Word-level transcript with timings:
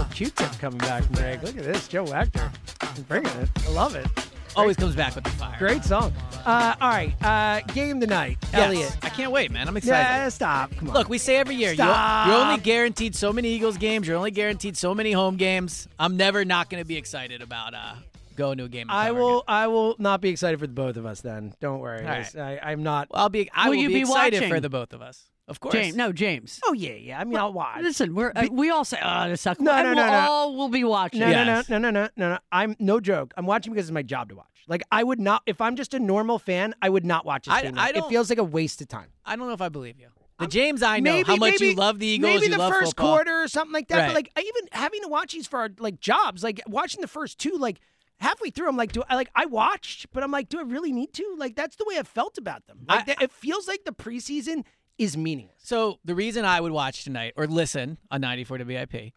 Oh, 0.00 0.08
Q-tip 0.14 0.50
coming 0.58 0.78
back 0.78 1.04
from 1.04 1.16
Greg. 1.16 1.42
Look 1.42 1.58
at 1.58 1.64
this, 1.64 1.86
Joe 1.86 2.04
Wachter. 2.06 2.50
He's 2.94 3.04
bringing 3.04 3.30
it. 3.32 3.48
I 3.66 3.70
love 3.72 3.94
it. 3.94 4.06
Always 4.56 4.76
comes 4.76 4.96
back 4.96 5.14
with 5.14 5.24
the 5.24 5.30
fire. 5.30 5.56
Great 5.58 5.84
song. 5.84 6.12
Uh, 6.46 6.74
all 6.80 6.88
right, 6.88 7.14
uh, 7.22 7.60
game 7.74 8.00
tonight. 8.00 8.38
Yes. 8.52 8.66
Elliot. 8.66 8.96
I 9.02 9.10
can't 9.10 9.30
wait, 9.30 9.50
man. 9.50 9.68
I'm 9.68 9.76
excited. 9.76 10.02
Yeah, 10.02 10.28
stop. 10.30 10.74
Come 10.76 10.88
on. 10.88 10.94
Look, 10.94 11.08
we 11.10 11.18
say 11.18 11.36
every 11.36 11.54
year, 11.54 11.68
you're, 11.68 11.76
Stop. 11.86 12.26
you're 12.28 12.36
only 12.36 12.56
guaranteed 12.62 13.14
so 13.14 13.32
many 13.32 13.48
Eagles 13.50 13.76
games. 13.76 14.08
You're 14.08 14.16
only 14.16 14.30
guaranteed 14.32 14.76
so 14.76 14.94
many 14.94 15.12
home 15.12 15.36
games. 15.36 15.86
I'm 15.98 16.16
never 16.16 16.44
not 16.46 16.70
going 16.70 16.82
to 16.82 16.86
be 16.88 16.96
excited 16.96 17.42
about 17.42 17.74
uh, 17.74 17.94
going 18.36 18.58
to 18.58 18.64
a 18.64 18.68
game. 18.68 18.88
and 18.88 18.98
I 18.98 19.08
covering 19.08 19.24
will. 19.24 19.38
it. 19.40 19.44
I 19.48 19.66
will 19.68 19.96
not 19.98 20.20
be 20.22 20.30
excited 20.30 20.58
for 20.58 20.66
the 20.66 20.72
both 20.72 20.96
of 20.96 21.04
us. 21.06 21.20
Then 21.20 21.52
don't 21.60 21.78
worry. 21.78 22.00
All 22.00 22.08
right. 22.10 22.36
I, 22.36 22.58
I'm 22.62 22.82
not. 22.82 23.08
Well, 23.12 23.22
I'll 23.22 23.28
be. 23.28 23.50
I 23.54 23.68
Will 23.68 23.76
will, 23.76 23.82
you 23.82 23.88
be, 23.88 23.94
be 23.94 24.00
excited 24.00 24.38
watching? 24.38 24.50
for 24.52 24.60
the 24.60 24.70
both 24.70 24.92
of 24.94 25.02
us. 25.02 25.26
Of 25.50 25.60
course. 25.60 25.74
James, 25.74 25.96
no, 25.96 26.12
James. 26.12 26.60
Oh 26.64 26.72
yeah, 26.72 26.92
yeah. 26.92 27.20
I 27.20 27.24
mean, 27.24 27.36
I'll 27.36 27.52
watch. 27.52 27.82
Listen, 27.82 28.14
we're 28.14 28.32
uh, 28.34 28.46
we 28.50 28.70
all 28.70 28.84
say, 28.84 28.98
"Oh, 29.04 29.28
this 29.28 29.42
sucks." 29.42 29.60
No, 29.60 29.72
and 29.72 29.82
no, 29.82 29.94
we'll 29.94 30.06
no, 30.06 30.12
no. 30.12 30.18
all 30.30 30.56
will 30.56 30.68
be 30.68 30.84
watching. 30.84 31.20
No, 31.20 31.28
Yes. 31.28 31.68
no, 31.68 31.78
no, 31.78 31.90
no, 31.90 31.90
no, 31.90 32.02
no, 32.04 32.10
no, 32.16 32.28
no. 32.34 32.38
I'm 32.52 32.76
no 32.78 33.00
joke. 33.00 33.34
I'm 33.36 33.44
watching 33.46 33.72
because 33.72 33.86
it's 33.88 33.92
my 33.92 34.02
job 34.02 34.28
to 34.30 34.36
watch. 34.36 34.46
Like 34.68 34.82
I 34.92 35.02
would 35.02 35.18
not, 35.20 35.42
if 35.46 35.60
I'm 35.60 35.74
just 35.76 35.92
a 35.92 35.98
normal 35.98 36.38
fan, 36.38 36.74
I 36.80 36.88
would 36.88 37.04
not 37.04 37.26
watch 37.26 37.46
this 37.46 37.54
I- 37.54 37.62
game. 37.62 37.74
I 37.78 37.88
it 37.90 37.94
don't- 37.96 38.08
feels 38.08 38.30
like 38.30 38.38
a 38.38 38.44
waste 38.44 38.80
of 38.80 38.88
time. 38.88 39.08
I 39.26 39.34
don't 39.36 39.48
know 39.48 39.52
if 39.54 39.60
I 39.60 39.68
believe 39.68 39.98
you. 39.98 40.06
The 40.38 40.46
James 40.46 40.82
I 40.82 41.00
know 41.00 41.22
how 41.26 41.36
much 41.36 41.60
you 41.60 41.74
love 41.74 41.98
the 41.98 42.06
Eagles. 42.06 42.32
Maybe 42.34 42.44
you 42.46 42.52
the 42.52 42.56
love 42.58 42.72
first 42.72 42.92
football. 42.92 43.16
quarter 43.16 43.42
or 43.42 43.48
something 43.48 43.74
like 43.74 43.88
that. 43.88 43.96
But 43.96 44.02
Right. 44.06 44.14
like 44.14 44.30
I 44.36 44.40
even 44.40 44.68
having 44.72 45.02
to 45.02 45.08
watch 45.08 45.32
these 45.32 45.46
for 45.46 45.58
our 45.58 45.68
like 45.78 46.00
jobs, 46.00 46.42
like 46.44 46.62
watching 46.66 47.02
the 47.02 47.08
first 47.08 47.38
two, 47.38 47.56
like 47.58 47.78
halfway 48.20 48.48
through, 48.48 48.68
I'm 48.68 48.76
like, 48.76 48.92
do 48.92 49.02
I 49.08 49.16
like 49.16 49.28
I 49.34 49.44
watched, 49.46 50.06
but 50.12 50.22
I'm 50.22 50.30
like, 50.30 50.48
do 50.48 50.58
I 50.58 50.62
really 50.62 50.92
need 50.92 51.12
to? 51.14 51.34
Like 51.36 51.56
that's 51.56 51.76
the 51.76 51.84
way 51.86 51.98
I 51.98 52.04
felt 52.04 52.38
about 52.38 52.66
them. 52.68 52.78
Like 52.88 53.06
I- 53.08 53.24
it 53.24 53.32
feels 53.32 53.68
like 53.68 53.84
the 53.84 53.92
preseason 53.92 54.64
is 55.00 55.16
meaningless. 55.16 55.56
So 55.62 55.98
the 56.04 56.14
reason 56.14 56.44
I 56.44 56.60
would 56.60 56.72
watch 56.72 57.04
tonight 57.04 57.32
or 57.36 57.46
listen 57.46 57.98
on 58.10 58.20
94 58.20 58.58
WIP 58.58 59.12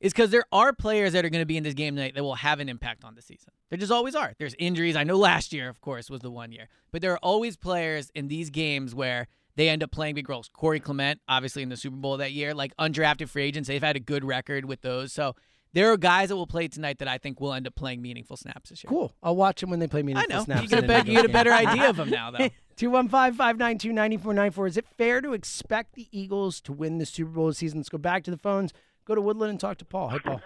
is 0.00 0.12
because 0.12 0.30
there 0.30 0.44
are 0.52 0.72
players 0.72 1.12
that 1.12 1.24
are 1.24 1.30
going 1.30 1.42
to 1.42 1.46
be 1.46 1.56
in 1.56 1.62
this 1.62 1.74
game 1.74 1.94
tonight 1.96 2.14
that 2.14 2.22
will 2.22 2.34
have 2.36 2.60
an 2.60 2.68
impact 2.68 3.04
on 3.04 3.14
the 3.14 3.22
season. 3.22 3.52
There 3.70 3.78
just 3.78 3.92
always 3.92 4.14
are. 4.14 4.34
There's 4.38 4.54
injuries. 4.58 4.96
I 4.96 5.04
know 5.04 5.16
last 5.16 5.52
year, 5.52 5.68
of 5.68 5.80
course, 5.80 6.10
was 6.10 6.20
the 6.20 6.30
one 6.30 6.50
year, 6.52 6.68
but 6.92 7.02
there 7.02 7.12
are 7.12 7.18
always 7.18 7.56
players 7.56 8.10
in 8.14 8.28
these 8.28 8.50
games 8.50 8.94
where 8.94 9.28
they 9.56 9.68
end 9.68 9.82
up 9.82 9.90
playing 9.90 10.14
big 10.16 10.28
roles. 10.28 10.48
Corey 10.52 10.80
Clement, 10.80 11.20
obviously 11.28 11.62
in 11.62 11.68
the 11.68 11.76
Super 11.76 11.96
Bowl 11.96 12.16
that 12.16 12.32
year, 12.32 12.54
like 12.54 12.76
undrafted 12.76 13.28
free 13.28 13.44
agents, 13.44 13.68
they've 13.68 13.82
had 13.82 13.96
a 13.96 14.00
good 14.00 14.24
record 14.24 14.64
with 14.64 14.82
those. 14.82 15.12
So 15.12 15.34
there 15.72 15.90
are 15.92 15.96
guys 15.96 16.28
that 16.30 16.36
will 16.36 16.46
play 16.46 16.68
tonight 16.68 16.98
that 16.98 17.08
I 17.08 17.18
think 17.18 17.40
will 17.40 17.52
end 17.52 17.66
up 17.66 17.74
playing 17.74 18.00
meaningful 18.00 18.36
snaps 18.36 18.70
this 18.70 18.82
year. 18.84 18.88
Cool. 18.88 19.12
I'll 19.22 19.36
watch 19.36 19.60
them 19.60 19.70
when 19.70 19.80
they 19.80 19.88
play 19.88 20.00
I 20.00 20.02
meaningful 20.04 20.36
know. 20.36 20.44
snaps. 20.44 20.62
You 20.62 20.68
get, 20.68 20.84
a 20.84 21.02
be- 21.04 21.10
you 21.10 21.16
get 21.16 21.26
a 21.28 21.32
better 21.32 21.52
idea 21.52 21.90
of 21.90 21.96
them 21.96 22.10
now, 22.10 22.30
though. 22.30 22.48
215 22.78 23.36
592 23.36 23.92
9494. 23.92 24.66
Is 24.68 24.76
it 24.76 24.86
fair 24.96 25.20
to 25.20 25.32
expect 25.32 25.94
the 25.94 26.06
Eagles 26.12 26.60
to 26.60 26.72
win 26.72 26.98
the 26.98 27.06
Super 27.06 27.32
Bowl 27.32 27.48
this 27.48 27.58
season? 27.58 27.80
Let's 27.80 27.88
go 27.88 27.98
back 27.98 28.22
to 28.24 28.30
the 28.30 28.36
phones. 28.38 28.72
Go 29.04 29.16
to 29.16 29.20
Woodland 29.20 29.50
and 29.50 29.60
talk 29.60 29.78
to 29.78 29.84
Paul. 29.84 30.10
Hey, 30.10 30.18
Paul. 30.20 30.40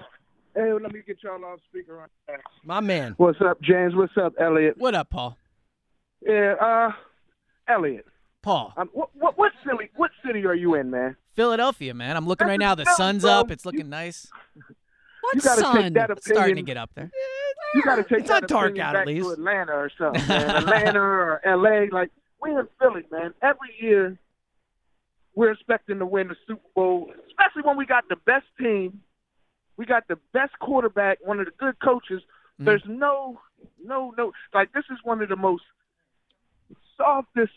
Hey, 0.54 0.72
let 0.72 0.92
me 0.92 1.00
get 1.06 1.18
y'all 1.22 1.44
off 1.44 1.60
speaker 1.68 2.00
on 2.00 2.08
that. 2.28 2.40
My 2.64 2.80
man. 2.80 3.14
What's 3.18 3.38
up, 3.40 3.60
James? 3.60 3.94
What's 3.94 4.16
up, 4.16 4.32
Elliot? 4.40 4.74
What 4.78 4.94
up, 4.94 5.10
Paul? 5.10 5.36
Yeah, 6.26 6.54
uh, 6.60 6.90
Elliot. 7.68 8.06
Paul. 8.42 8.72
Um, 8.76 8.88
what, 8.92 9.10
what 9.14 9.38
what 9.38 9.52
city? 9.64 9.90
What 9.96 10.10
city 10.26 10.44
are 10.46 10.54
you 10.54 10.74
in, 10.74 10.90
man? 10.90 11.16
Philadelphia, 11.34 11.94
man. 11.94 12.16
I'm 12.16 12.26
looking 12.26 12.48
right 12.48 12.58
now. 12.58 12.74
The 12.74 12.84
sun's 12.96 13.22
bro. 13.22 13.30
up. 13.32 13.50
It's 13.50 13.66
looking 13.66 13.88
nice. 13.88 14.28
What 15.20 15.34
you 15.36 15.40
gotta 15.42 15.60
son? 15.60 15.82
take 15.82 15.94
that 15.94 16.10
It's 16.10 16.26
starting 16.26 16.56
to 16.56 16.62
get 16.62 16.76
up 16.76 16.90
there. 16.94 17.10
You 17.74 17.82
got 17.82 17.96
to 17.96 18.04
take 18.04 18.20
It's 18.20 18.28
not 18.28 18.48
dark 18.48 18.78
out, 18.78 18.92
back 18.94 19.02
at 19.02 19.06
least. 19.06 19.24
to 19.24 19.32
Atlanta 19.32 19.72
or 19.72 19.90
something, 19.96 20.26
man. 20.28 20.50
Atlanta 20.56 21.00
or 21.00 21.40
L.A. 21.46 21.88
Like 21.90 22.10
we 22.42 22.50
in 22.50 22.66
Philly, 22.80 23.02
man. 23.10 23.34
Every 23.42 23.70
year 23.80 24.18
we're 25.34 25.52
expecting 25.52 25.98
to 25.98 26.06
win 26.06 26.28
the 26.28 26.36
Super 26.46 26.60
Bowl, 26.74 27.12
especially 27.28 27.62
when 27.62 27.76
we 27.76 27.86
got 27.86 28.08
the 28.08 28.16
best 28.16 28.46
team, 28.58 29.00
we 29.76 29.86
got 29.86 30.06
the 30.08 30.18
best 30.32 30.52
quarterback, 30.60 31.18
one 31.22 31.40
of 31.40 31.46
the 31.46 31.52
good 31.58 31.78
coaches. 31.80 32.20
Mm-hmm. 32.22 32.64
There's 32.66 32.82
no, 32.86 33.40
no, 33.84 34.12
no. 34.18 34.32
Like 34.52 34.72
this 34.72 34.84
is 34.90 34.98
one 35.04 35.22
of 35.22 35.28
the 35.28 35.36
most 35.36 35.62
softest 36.96 37.52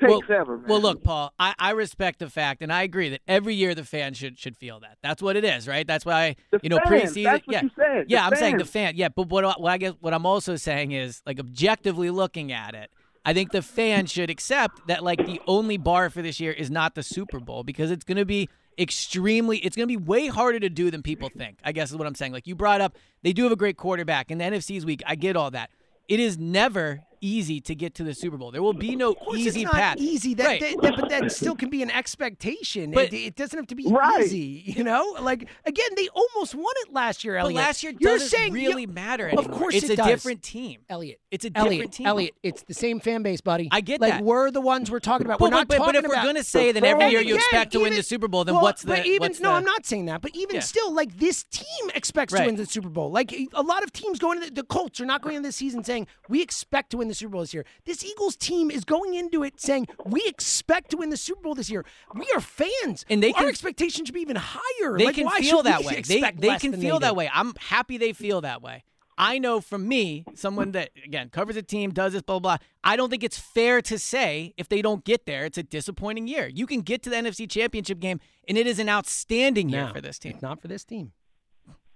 takes 0.00 0.26
ever, 0.28 0.58
man. 0.58 0.68
Well, 0.68 0.80
look, 0.80 1.04
Paul, 1.04 1.32
I, 1.38 1.54
I 1.58 1.70
respect 1.70 2.18
the 2.18 2.28
fact, 2.28 2.62
and 2.62 2.72
I 2.72 2.82
agree 2.82 3.08
that 3.10 3.20
every 3.28 3.54
year 3.54 3.74
the 3.76 3.84
fans 3.84 4.16
should 4.18 4.38
should 4.38 4.56
feel 4.56 4.80
that. 4.80 4.98
That's 5.02 5.22
what 5.22 5.36
it 5.36 5.44
is, 5.44 5.68
right? 5.68 5.86
That's 5.86 6.04
why 6.04 6.34
The 6.50 6.58
you 6.62 6.68
know 6.68 6.78
fans, 6.84 7.12
preseason. 7.14 7.42
yeah, 7.48 7.62
you 7.62 7.70
said, 7.76 7.86
the 7.86 8.04
yeah, 8.08 8.26
I'm 8.26 8.34
saying 8.34 8.58
the 8.58 8.64
fan. 8.64 8.94
Yeah, 8.96 9.08
but 9.08 9.28
what, 9.28 9.44
I- 9.44 9.52
what 9.52 9.70
I 9.72 9.78
guess 9.78 9.92
what 10.00 10.12
I'm 10.12 10.26
also 10.26 10.56
saying 10.56 10.90
is 10.92 11.22
like 11.24 11.38
objectively 11.38 12.10
looking 12.10 12.50
at 12.52 12.74
it. 12.74 12.90
I 13.24 13.32
think 13.32 13.52
the 13.52 13.62
fans 13.62 14.12
should 14.12 14.30
accept 14.30 14.86
that 14.86 15.02
like 15.02 15.24
the 15.24 15.40
only 15.46 15.76
bar 15.76 16.10
for 16.10 16.20
this 16.22 16.40
year 16.40 16.52
is 16.52 16.70
not 16.70 16.94
the 16.94 17.02
Super 17.02 17.40
Bowl 17.40 17.64
because 17.64 17.90
it's 17.90 18.04
going 18.04 18.18
to 18.18 18.24
be 18.24 18.48
extremely 18.78 19.58
it's 19.58 19.76
going 19.76 19.88
to 19.88 19.98
be 19.98 20.02
way 20.02 20.26
harder 20.26 20.60
to 20.60 20.68
do 20.68 20.90
than 20.90 21.02
people 21.02 21.30
think. 21.30 21.58
I 21.64 21.72
guess 21.72 21.90
is 21.90 21.96
what 21.96 22.06
I'm 22.06 22.14
saying. 22.14 22.32
Like 22.32 22.46
you 22.46 22.54
brought 22.54 22.80
up 22.80 22.96
they 23.22 23.32
do 23.32 23.44
have 23.44 23.52
a 23.52 23.56
great 23.56 23.76
quarterback 23.76 24.30
and 24.30 24.40
the 24.40 24.44
NFC's 24.44 24.84
weak. 24.84 25.02
I 25.06 25.14
get 25.14 25.36
all 25.36 25.50
that. 25.52 25.70
It 26.08 26.20
is 26.20 26.38
never 26.38 27.00
easy 27.24 27.60
to 27.62 27.74
get 27.74 27.94
to 27.94 28.04
the 28.04 28.14
Super 28.14 28.36
Bowl. 28.36 28.50
There 28.50 28.62
will 28.62 28.72
be 28.74 28.96
no 28.96 29.12
Of 29.12 29.36
easy 29.36 29.62
it's 29.62 29.64
not 29.64 29.72
path. 29.74 29.96
easy. 29.98 30.34
That, 30.34 30.46
Right. 30.46 30.60
that- 30.60 30.82
that- 30.82 30.96
but 30.96 31.08
that 31.08 31.32
still 31.32 31.54
can 31.56 31.70
be 31.70 31.82
an 31.82 31.90
expectation. 31.90 32.90
But- 32.92 33.12
it, 33.12 33.16
it 33.16 33.36
doesn't 33.36 33.56
have 33.58 33.66
to 33.68 33.74
be 33.74 33.86
Right. 33.86 34.24
easy. 34.24 34.62
You 34.66 34.84
know, 34.84 35.16
like 35.20 35.48
again, 35.64 35.88
they 35.96 36.08
almost 36.08 36.54
won 36.54 36.72
it 36.86 36.92
last 36.92 37.24
year. 37.24 37.34
But 37.34 37.40
Elliot. 37.44 37.56
last 37.56 37.82
year 37.82 37.92
You're 37.98 38.14
doesn't 38.14 38.28
saying 38.28 38.52
really 38.52 38.82
yeah, 38.82 38.88
matter 38.88 39.26
Of 39.28 39.38
anymore. 39.38 39.58
course 39.58 39.74
it's 39.74 39.84
it 39.88 39.92
a 39.92 39.96
does. 39.96 40.06
different 40.06 40.42
team. 40.42 40.80
Elliot. 40.88 41.20
It's 41.30 41.44
a 41.44 41.50
different 41.50 41.66
Elliot, 41.74 41.92
team. 41.92 42.06
Elliot, 42.06 42.34
it's 42.42 42.62
the 42.64 42.74
same 42.74 43.00
fan 43.00 43.22
base, 43.22 43.40
buddy. 43.40 43.68
I 43.72 43.80
get 43.80 44.00
like, 44.00 44.12
that. 44.14 44.24
we're 44.24 44.50
the 44.50 44.60
ones 44.60 44.90
we're 44.90 45.00
talking 45.00 45.26
about. 45.26 45.38
But, 45.38 45.46
we're 45.46 45.50
not 45.56 45.68
but, 45.68 45.78
but 45.78 45.84
talking 45.86 46.04
if 46.04 46.08
we're 46.08 46.22
going 46.22 46.36
to 46.36 46.44
say 46.44 46.72
that 46.72 46.84
every 46.84 47.06
year 47.06 47.20
you 47.20 47.34
again, 47.34 47.36
expect 47.36 47.72
to 47.72 47.80
win 47.80 47.94
the 47.94 48.02
Super 48.02 48.28
Bowl, 48.28 48.44
then 48.44 48.54
well, 48.54 48.62
what's 48.62 48.82
the 48.82 48.88
But 48.88 49.06
even 49.06 49.20
what's 49.28 49.40
no, 49.40 49.50
the, 49.50 49.54
I'm 49.56 49.64
not 49.64 49.86
saying 49.86 50.06
that. 50.06 50.20
But 50.22 50.34
even 50.34 50.56
Yeah. 50.56 50.60
still, 50.60 50.92
like 50.92 51.18
this 51.18 51.44
team 51.44 51.90
expects 51.94 52.32
to 52.34 52.44
win 52.44 52.56
the 52.56 52.66
Super 52.66 52.88
Bowl. 52.88 53.10
Like 53.10 53.34
a 53.52 53.62
lot 53.62 53.82
of 53.82 53.92
teams 53.92 54.18
going 54.18 54.40
to 54.40 54.46
the, 54.46 54.52
the 54.54 54.62
Colts 54.64 55.00
are 55.00 55.06
not 55.06 55.22
going 55.22 55.36
into 55.36 55.48
this 55.48 55.56
season 55.56 55.82
saying 55.84 56.06
we 56.28 56.42
expect 56.42 56.90
to 56.90 56.98
win 56.98 57.08
the 57.08 57.13
the 57.14 57.18
Super 57.18 57.32
Bowl 57.32 57.40
this 57.42 57.54
year. 57.54 57.64
This 57.84 58.04
Eagles 58.04 58.36
team 58.36 58.70
is 58.70 58.84
going 58.84 59.14
into 59.14 59.42
it 59.42 59.60
saying 59.60 59.86
we 60.04 60.22
expect 60.26 60.90
to 60.90 60.96
win 60.98 61.10
the 61.10 61.16
Super 61.16 61.40
Bowl 61.42 61.54
this 61.54 61.70
year. 61.70 61.84
We 62.14 62.26
are 62.34 62.40
fans, 62.40 63.04
And 63.08 63.22
they 63.22 63.32
our 63.32 63.40
can- 63.40 63.48
expectations 63.48 64.08
should 64.08 64.14
be 64.14 64.20
even 64.20 64.36
higher. 64.36 64.98
They 64.98 65.06
Like, 65.06 65.14
can 65.14 65.28
feel 65.30 65.62
that 65.62 65.84
way. 65.84 66.02
They 66.06 66.20
they 66.20 66.58
can 66.58 66.72
feel 66.80 66.98
they 66.98 67.06
that 67.06 67.16
way. 67.16 67.30
I'm 67.32 67.54
happy 67.58 67.96
they 67.98 68.12
feel 68.12 68.40
that 68.42 68.62
way. 68.62 68.84
I 69.16 69.38
know 69.38 69.60
from 69.60 69.86
me, 69.86 70.24
someone 70.34 70.72
that 70.72 70.90
again 71.04 71.28
covers 71.28 71.54
a 71.56 71.62
team, 71.62 71.92
does 71.92 72.14
this, 72.14 72.22
blah 72.22 72.40
blah. 72.40 72.56
blah 72.58 72.66
I 72.82 72.96
don't 72.96 73.10
think 73.10 73.22
it's 73.22 73.38
fair 73.38 73.80
to 73.82 73.96
say 73.98 74.52
if 74.56 74.68
they 74.68 74.82
don't 74.82 75.04
get 75.04 75.24
there, 75.24 75.44
it's 75.44 75.56
a 75.56 75.62
disappointing 75.62 76.26
year. 76.26 76.48
You 76.48 76.66
can 76.66 76.80
get 76.80 77.02
to 77.04 77.10
the 77.10 77.16
NFC 77.16 77.48
Championship 77.48 78.00
game, 78.00 78.18
and 78.48 78.58
it 78.58 78.66
is 78.66 78.80
an 78.80 78.88
outstanding 78.88 79.68
year 79.68 79.86
No, 79.86 79.92
for 79.92 80.00
this 80.00 80.18
team. 80.18 80.32
It's 80.32 80.42
not 80.42 80.60
for 80.60 80.66
this 80.66 80.84
team. 80.84 81.12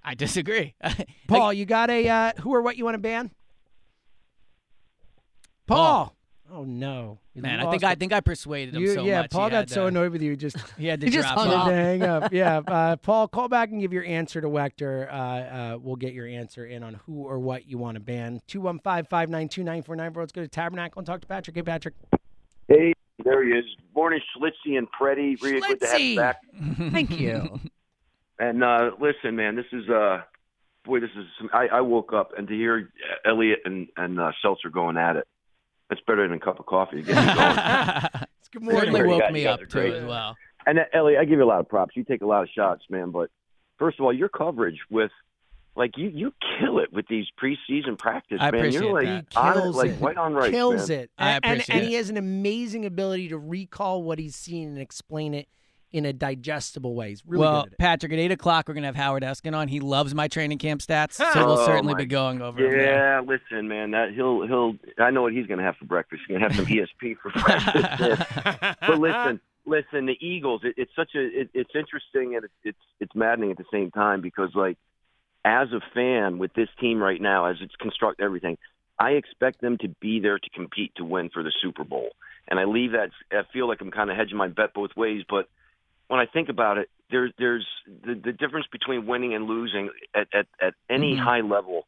I 0.04 0.14
disagree. 0.14 0.74
Like, 0.84 1.08
Paul, 1.26 1.52
you 1.52 1.66
got 1.66 1.90
a 1.90 2.08
uh, 2.08 2.32
who 2.40 2.54
or 2.54 2.62
what 2.62 2.76
you 2.78 2.84
want 2.84 2.94
to 2.94 2.98
ban? 3.02 3.32
Paul. 5.68 6.14
Oh 6.50 6.64
no, 6.64 7.18
You 7.34 7.42
man, 7.42 7.60
I 7.60 7.64
lost 7.64 7.72
think 7.72 7.84
I 7.84 7.92
it. 7.92 7.98
think 7.98 8.12
I 8.14 8.20
persuaded 8.20 8.74
him 8.74 8.80
You- 8.80 8.94
so 8.94 9.04
yeah, 9.04 9.20
much. 9.20 9.30
Paul 9.30 9.44
he 9.44 9.50
got 9.50 9.56
had 9.58 9.70
so 9.70 9.82
to- 9.82 9.86
annoyed 9.88 10.12
with 10.12 10.22
you, 10.22 10.34
just 10.34 10.56
He 10.78 10.86
had 10.86 10.98
to 11.00 11.06
He 11.06 11.12
just 11.12 11.28
drop 11.28 11.38
hung 11.40 11.48
it. 11.50 11.54
up. 11.54 11.68
to 11.68 11.74
hang 11.74 12.02
up. 12.02 12.32
Yeah, 12.32 12.62
uh, 12.66 12.96
Paul, 12.96 13.28
call 13.28 13.48
back 13.48 13.70
and 13.70 13.80
give 13.82 13.92
your 13.92 14.04
answer 14.04 14.40
to 14.40 14.48
Wechter. 14.48 15.12
Uh, 15.12 15.14
uh, 15.14 15.78
we'll 15.78 15.96
get 15.96 16.14
your 16.14 16.26
answer 16.26 16.64
in 16.64 16.82
on 16.82 16.94
who 17.04 17.24
or 17.24 17.38
what 17.38 17.66
you 17.68 17.76
want 17.76 17.96
to 17.96 18.00
ban. 18.00 18.40
215-592-9494. 18.48 20.16
Let's 20.16 20.32
go 20.32 20.40
to 20.42 20.48
Tabernacle 20.48 21.00
and 21.00 21.06
talk 21.06 21.20
to 21.20 21.26
Patrick. 21.26 21.54
Hey, 21.56 21.62
Patrick. 21.62 21.94
Hey, 22.66 22.92
there 23.24 23.44
he 23.44 23.50
is. 23.52 23.64
Morning, 23.94 24.20
Schlitzy 24.36 24.78
and 24.78 24.88
Preddy. 24.98 25.40
Really 25.42 25.60
good 25.60 25.80
to 25.80 25.86
have 25.86 26.00
you 26.00 26.14
Schlitzy. 26.14 26.16
back. 26.16 26.40
Thank 26.92 27.18
you. 27.18 27.60
And 28.40 28.62
uh, 28.62 28.92
listen, 29.00 29.34
man, 29.34 29.56
this 29.56 29.64
is 29.72 29.88
uh, 29.88 30.22
boy, 30.84 31.00
this 31.00 31.10
is. 31.18 31.24
Some, 31.38 31.50
I, 31.52 31.66
I 31.72 31.80
woke 31.80 32.12
up 32.12 32.30
and 32.38 32.46
to 32.46 32.54
hear 32.54 32.88
Elliot 33.26 33.58
and 33.64 33.88
and 33.96 34.20
uh, 34.20 34.30
Seltzer 34.40 34.70
going 34.70 34.96
at 34.96 35.16
it. 35.16 35.26
That's 35.88 36.00
better 36.06 36.26
than 36.28 36.36
a 36.36 36.40
cup 36.40 36.60
of 36.60 36.66
coffee. 36.66 37.02
To 37.02 37.02
get 37.02 37.16
me 37.26 37.34
going. 37.34 38.26
It's 38.40 38.48
good 38.52 38.62
morning. 38.62 38.80
Certainly 38.92 39.08
woke 39.08 39.20
guys 39.22 39.32
me 39.32 39.46
are 39.46 39.54
up 39.54 39.68
too 39.68 39.78
as 39.80 40.04
well. 40.04 40.36
and 40.66 40.78
uh, 40.78 40.82
Elliot, 40.92 41.20
I 41.20 41.24
give 41.24 41.38
you 41.38 41.44
a 41.44 41.46
lot 41.46 41.60
of 41.60 41.68
props. 41.68 41.96
You 41.96 42.04
take 42.04 42.22
a 42.22 42.26
lot 42.26 42.42
of 42.42 42.48
shots, 42.54 42.82
man. 42.90 43.10
But 43.10 43.30
first 43.78 43.98
of 43.98 44.04
all, 44.04 44.12
your 44.12 44.28
coverage 44.28 44.78
with. 44.90 45.10
Like 45.76 45.92
you, 45.96 46.08
you 46.12 46.32
kill 46.58 46.80
it 46.80 46.92
with 46.92 47.06
these 47.06 47.26
preseason 47.40 47.96
practice, 47.96 48.38
I 48.40 48.50
man. 48.50 48.62
appreciate 48.62 48.82
You're 48.82 48.92
like 48.94 49.04
that. 49.06 49.26
He 49.30 49.38
on 49.38 49.58
it, 49.58 49.70
like 49.76 49.90
it. 49.92 50.00
right 50.00 50.16
on 50.16 50.34
right, 50.34 50.50
Kills 50.50 50.88
man. 50.88 50.98
it. 50.98 51.10
I 51.16 51.30
And- 51.30 51.44
and, 51.44 51.52
appreciate 51.54 51.74
and 51.76 51.84
it. 51.84 51.88
he 51.90 51.94
has 51.94 52.10
an 52.10 52.16
amazing 52.16 52.84
ability 52.84 53.28
to 53.28 53.38
recall 53.38 54.02
what 54.02 54.18
he's 54.18 54.34
seen 54.34 54.70
and 54.70 54.78
explain 54.78 55.34
it 55.34 55.46
in 55.92 56.04
a 56.04 56.12
digestible 56.12 56.94
way. 56.94 57.08
He's 57.10 57.22
really 57.26 57.40
well, 57.40 57.62
good 57.62 57.68
at 57.68 57.72
it. 57.72 57.78
Patrick, 57.78 58.12
at 58.12 58.18
eight 58.18 58.30
o'clock 58.32 58.68
we're 58.68 58.74
gonna 58.74 58.86
have 58.88 58.96
Howard 58.96 59.22
Eskin 59.22 59.54
on. 59.56 59.68
He 59.68 59.80
loves 59.80 60.14
my 60.14 60.28
training 60.28 60.58
camp 60.58 60.80
stats, 60.82 61.14
so 61.14 61.24
oh 61.34 61.46
we'll 61.46 61.58
Oh, 61.58 61.66
certainly 61.66 61.94
be 61.94 62.04
going 62.06 62.42
over. 62.42 62.60
them 62.60 62.70
there. 62.70 62.94
Yeah, 63.16 63.20
listen, 63.20 63.68
man. 63.68 63.92
That 63.92 64.12
he'll 64.14 64.46
he'll. 64.46 64.76
I 64.98 65.10
know 65.10 65.22
what 65.22 65.32
he's 65.32 65.46
going 65.46 65.58
to 65.58 65.64
have 65.64 65.76
for 65.76 65.86
breakfast. 65.86 66.22
He's 66.28 66.36
going 66.36 66.48
to 66.48 66.54
have 66.54 66.56
some 66.56 66.66
ESP 67.02 67.16
for 67.22 67.30
breakfast. 67.30 68.76
but 68.80 68.98
listen, 68.98 69.40
listen. 69.66 70.06
The 70.06 70.16
Eagles. 70.20 70.60
It, 70.64 70.74
it's 70.76 70.92
such 70.94 71.10
a. 71.14 71.40
It, 71.40 71.50
it's 71.54 71.70
interesting 71.74 72.34
and 72.36 72.44
it's, 72.44 72.54
it's 72.64 72.78
it's 73.00 73.14
maddening 73.14 73.50
at 73.50 73.56
the 73.56 73.64
same 73.72 73.90
time 73.90 74.20
because 74.20 74.50
like, 74.54 74.76
as 75.44 75.68
a 75.72 75.80
fan 75.94 76.38
with 76.38 76.52
this 76.54 76.68
team 76.80 77.00
right 77.00 77.20
now, 77.20 77.46
as 77.46 77.56
it's 77.60 77.74
construct 77.76 78.20
everything, 78.20 78.58
I 78.98 79.12
expect 79.12 79.60
them 79.60 79.78
to 79.78 79.88
be 80.00 80.20
there 80.20 80.38
to 80.38 80.50
compete 80.50 80.92
to 80.96 81.04
win 81.04 81.30
for 81.30 81.42
the 81.42 81.52
Super 81.62 81.84
Bowl. 81.84 82.10
And 82.50 82.58
I 82.58 82.64
leave 82.64 82.92
that. 82.92 83.10
I 83.32 83.42
feel 83.52 83.68
like 83.68 83.80
I'm 83.80 83.90
kind 83.90 84.10
of 84.10 84.16
hedging 84.16 84.36
my 84.38 84.48
bet 84.48 84.72
both 84.74 84.90
ways, 84.96 85.22
but 85.28 85.48
when 86.08 86.18
I 86.20 86.26
think 86.26 86.48
about 86.48 86.78
it, 86.78 86.90
there's 87.10 87.32
there's 87.38 87.66
the, 87.86 88.14
the 88.14 88.32
difference 88.32 88.66
between 88.72 89.06
winning 89.06 89.34
and 89.34 89.46
losing 89.46 89.90
at 90.14 90.26
at, 90.34 90.46
at 90.60 90.74
any 90.90 91.14
Mhm. 91.14 91.20
high 91.20 91.40
level. 91.40 91.86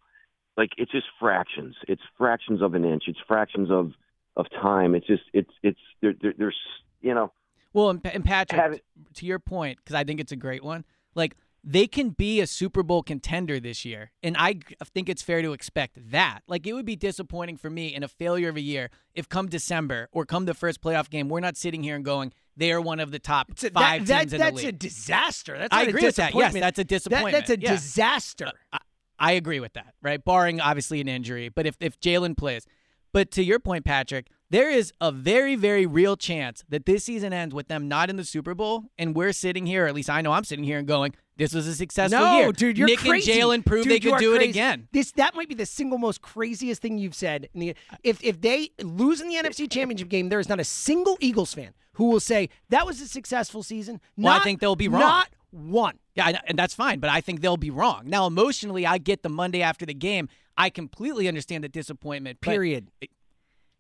Like 0.57 0.71
it's 0.77 0.93
just 0.93 1.07
fractions. 1.19 1.75
It's 1.89 2.03
fractions 2.17 2.63
of 2.63 2.75
an 2.75 2.85
inch. 2.85 3.05
It's 3.07 3.19
fractions 3.27 3.71
of 3.71 3.93
of 4.37 4.47
time. 4.51 4.95
It's 4.95 5.07
just 5.07 5.25
it's 5.33 5.51
it's 5.63 5.81
there, 6.01 6.15
there, 6.21 6.35
there's 6.37 6.59
you 7.01 7.15
know 7.15 7.33
Well, 7.73 7.91
and, 7.91 8.07
and 8.07 8.25
Patrick, 8.25 8.83
to 9.15 9.27
your 9.27 9.39
point, 9.39 9.79
because 9.79 9.95
I 9.95 10.05
think 10.05 10.21
it's 10.21 10.33
a 10.33 10.37
great 10.37 10.63
one. 10.63 10.85
Like 11.15 11.37
they 11.63 11.87
can 11.87 12.11
be 12.11 12.41
a 12.41 12.47
Super 12.47 12.83
Bowl 12.83 13.03
contender 13.03 13.61
this 13.61 13.85
year, 13.85 14.13
and 14.23 14.37
I 14.39 14.61
think 14.95 15.09
it's 15.09 15.23
fair 15.23 15.43
to 15.43 15.53
expect 15.53 16.11
that. 16.11 16.41
Like 16.47 16.67
it 16.67 16.73
would 16.73 16.87
be 16.87 16.97
disappointing 16.97 17.57
for 17.57 17.69
me 17.71 17.95
in 17.95 18.03
a 18.03 18.09
failure 18.09 18.49
of 18.49 18.57
a 18.57 18.61
year 18.61 18.91
if 19.15 19.29
come 19.29 19.47
December 19.49 20.09
or 20.13 20.25
come 20.25 20.45
the 20.47 20.55
first 20.55 20.81
playoff 20.81 21.11
game, 21.11 21.29
we're 21.29 21.41
not 21.41 21.57
sitting 21.57 21.83
here 21.83 21.97
and 21.97 22.05
going, 22.05 22.33
they 22.57 22.73
are 22.73 22.81
one 22.81 23.01
of 23.01 23.11
the 23.11 23.19
top 23.19 23.51
a- 23.51 23.71
five 23.71 24.07
that, 24.07 24.21
teams 24.21 24.31
that, 24.33 24.37
in 24.37 24.41
the 24.41 24.47
league. 24.47 24.55
that's 24.55 24.65
a 24.65 24.73
disaster. 24.73 25.59
That's 25.59 25.75
I 25.77 25.83
agree 25.83 26.03
with 26.05 26.17
that. 26.17 26.35
Yes, 26.35 26.53
that's 26.55 26.79
a 26.79 26.83
That- 26.83 26.89
disappointment. 26.89 27.33
that's 27.35 27.51
a 27.51 27.61
Yeah. 27.61 27.73
disaster. 27.73 28.53
I, 28.73 28.79
I 29.19 29.33
agree 29.33 29.61
with 29.61 29.75
that, 29.75 29.95
right? 30.01 30.25
Barring 30.25 30.61
obviously 30.63 31.01
an 31.03 31.09
injury, 31.09 31.51
but 31.51 31.67
if 31.67 31.77
if 31.81 32.01
Jalen 32.01 32.37
plays, 32.39 32.67
but 33.13 33.31
to 33.33 33.43
your 33.43 33.59
point, 33.59 33.85
Patrick, 33.85 34.29
there 34.51 34.71
is 34.71 34.93
a 35.01 35.13
very 35.13 35.55
very 35.57 35.87
real 35.87 36.17
chance 36.17 36.65
that 36.69 36.87
this 36.87 37.05
season 37.05 37.33
ends 37.33 37.55
with 37.55 37.69
them 37.69 37.89
not 37.89 38.11
in 38.11 38.17
the 38.17 38.25
Super 38.25 38.55
Bowl, 38.55 38.85
and 38.99 39.15
we're 39.15 39.33
sitting 39.33 39.67
here, 39.67 39.85
or 39.85 39.89
at 39.89 39.95
least 39.95 40.11
I 40.11 40.21
know 40.23 40.33
I'm 40.33 40.45
sitting 40.45 40.65
here 40.65 40.79
and 40.79 40.89
going, 40.89 41.15
this 41.41 41.55
was 41.55 41.67
a 41.67 41.75
successful 41.75 42.21
no, 42.21 42.39
year. 42.39 42.53
dude, 42.53 42.77
you're 42.77 42.87
Nick 42.87 42.99
crazy. 42.99 43.33
and 43.33 43.41
Jalen 43.41 43.65
proved 43.65 43.89
Dude, 43.89 44.03
they 44.03 44.11
could 44.11 44.19
do 44.19 44.35
it 44.35 44.43
again. 44.43 44.89
This 44.93 45.13
that 45.13 45.35
might 45.35 45.49
be 45.49 45.55
the 45.55 45.65
single 45.65 45.97
most 45.97 46.21
craziest 46.21 46.83
thing 46.83 46.99
you've 46.99 47.15
said. 47.15 47.49
In 47.55 47.61
the, 47.61 47.75
if 48.05 48.23
if 48.23 48.41
they 48.43 48.71
lose 48.83 49.23
in 49.23 49.29
the 49.29 49.37
NFC 49.37 49.71
Championship 49.71 50.11
game, 50.11 50.29
there 50.29 50.41
is 50.41 50.51
not 50.51 50.61
a 50.61 50.65
single 50.65 51.17
Eagles 51.19 51.55
fan 51.55 51.73
who 51.95 52.11
will 52.11 52.21
say 52.21 52.51
that 52.69 52.85
was 52.85 53.01
a 53.01 53.09
successful 53.09 53.63
season. 53.63 54.01
Well, 54.19 54.39
I 54.39 54.41
think 54.45 54.61
they'll 54.61 54.77
be 54.77 54.89
wrong. 54.89 55.01
Not 55.01 55.29
one. 55.51 55.99
Yeah, 56.15 56.41
and 56.47 56.59
that's 56.59 56.75
fine, 56.75 57.01
but 57.01 57.09
I 57.09 57.23
think 57.23 57.41
they'll 57.41 57.57
be 57.57 57.71
wrong. 57.71 58.03
Now, 58.05 58.27
emotionally, 58.27 58.85
I 58.85 58.99
get 58.99 59.23
the 59.23 59.29
Monday 59.31 59.63
after 59.63 59.87
the 59.87 59.95
game. 59.95 60.29
I 60.61 60.71
completely 60.71 61.27
understand 61.29 61.65
the 61.65 61.69
disappointment. 61.69 62.39
but- 62.41 62.51
Period. 62.51 62.89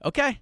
okay. 0.04 0.40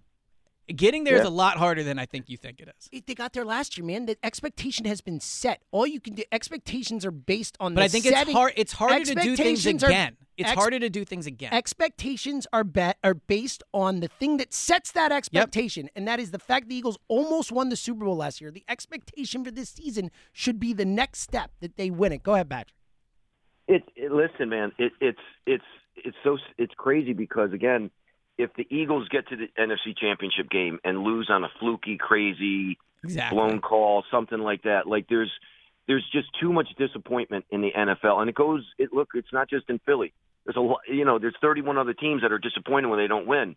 Getting 0.75 1.05
there 1.05 1.15
is 1.17 1.23
Yeah. 1.23 1.29
a 1.29 1.31
lot 1.31 1.57
harder 1.57 1.83
than 1.83 1.99
I 1.99 2.05
think 2.05 2.29
you 2.29 2.37
think 2.37 2.61
it 2.61 2.69
is. 2.69 2.89
It- 2.93 3.07
They 3.07 3.15
got 3.15 3.33
there 3.33 3.45
last 3.45 3.79
year, 3.79 3.87
man. 3.87 4.05
The 4.05 4.19
expectation 4.23 4.85
has 4.85 5.01
been 5.01 5.19
set. 5.19 5.63
All 5.71 5.87
you 5.87 5.99
can 5.99 6.15
do 6.15 6.25
expectations 6.31 7.07
are 7.07 7.11
based 7.11 7.57
on. 7.59 7.75
But 7.75 7.81
the 7.81 7.85
I 7.87 7.89
think 7.89 8.05
setting. 8.05 8.21
it's 8.29 8.33
hard. 8.33 8.53
It's 8.57 8.73
harder 8.75 8.99
to 9.05 9.15
do 9.15 9.35
things 9.35 9.67
Expectations 9.67 9.83
are- 9.85 9.89
again. 9.89 10.17
it's 10.37 10.51
ex- 10.51 10.59
harder 10.61 10.79
to 10.79 10.91
do 10.91 11.07
things 11.07 11.27
again. 11.27 11.55
Expectations 11.55 12.47
are 12.53 12.65
bet 12.65 12.99
are 13.03 13.15
based 13.15 13.63
on 13.73 14.01
the 14.01 14.09
thing 14.09 14.37
that 14.37 14.53
sets 14.53 14.93
that 14.93 15.11
expectation, 15.11 15.89
and 15.97 16.07
that 16.07 16.21
is 16.21 16.33
the 16.33 16.39
fact 16.39 16.69
the 16.69 16.75
Eagles 16.75 16.99
almost 17.09 17.51
won 17.51 17.71
the 17.71 17.77
Super 17.77 18.05
Bowl 18.05 18.17
last 18.17 18.39
year. 18.43 18.51
The 18.51 18.65
expectation 18.69 19.43
for 19.45 19.51
this 19.51 19.71
season 19.71 20.11
should 20.35 20.61
be 20.61 20.75
the 20.75 20.85
next 20.85 21.21
step 21.21 21.51
that 21.61 21.77
they 21.77 21.89
win 21.91 22.13
it. 22.13 22.23
Go 22.23 22.35
ahead, 22.35 22.51
Patrick. 22.51 22.75
it, 23.69 23.83
it 23.97 24.13
listen 24.13 24.49
man 24.51 24.73
it, 24.79 24.93
it's 25.01 25.19
it's 25.47 25.65
it's 26.05 26.17
so 26.25 26.39
it's 26.57 26.75
crazy 26.77 27.13
because 27.13 27.53
again 27.53 27.91
if 28.37 28.51
the 28.55 28.67
eagles 28.71 29.09
get 29.09 29.27
to 29.29 29.37
the 29.37 29.47
nfc 29.59 29.97
championship 29.99 30.49
game 30.51 30.79
and 30.85 31.03
lose 31.03 31.29
on 31.31 31.45
a 31.45 31.49
fluky 31.59 31.97
crazy 31.99 32.79
exactly. 33.05 33.37
blown 33.37 33.61
call 33.61 34.05
something 34.11 34.39
like 34.39 34.63
that 34.63 34.87
like 34.87 35.07
there's 35.09 35.31
there's 35.87 36.05
just 36.13 36.29
too 36.41 36.53
much 36.53 36.69
disappointment 36.79 37.45
in 37.51 37.61
the 37.63 37.71
nfl 37.77 38.21
and 38.21 38.29
it 38.29 38.35
goes 38.35 38.65
it 38.79 38.93
look 38.93 39.09
it's 39.15 39.33
not 39.33 39.49
just 39.49 39.69
in 39.71 39.79
philly. 39.87 40.13
There's 40.45 40.57
a 40.57 40.61
lot 40.61 40.81
you 40.89 41.05
know 41.05 41.19
there's 41.19 41.37
31 41.41 41.77
other 41.79 41.95
teams 41.95 42.23
that 42.23 42.33
are 42.33 42.39
disappointed 42.39 42.89
when 42.89 42.99
they 42.99 43.07
don't 43.07 43.27
win. 43.27 43.57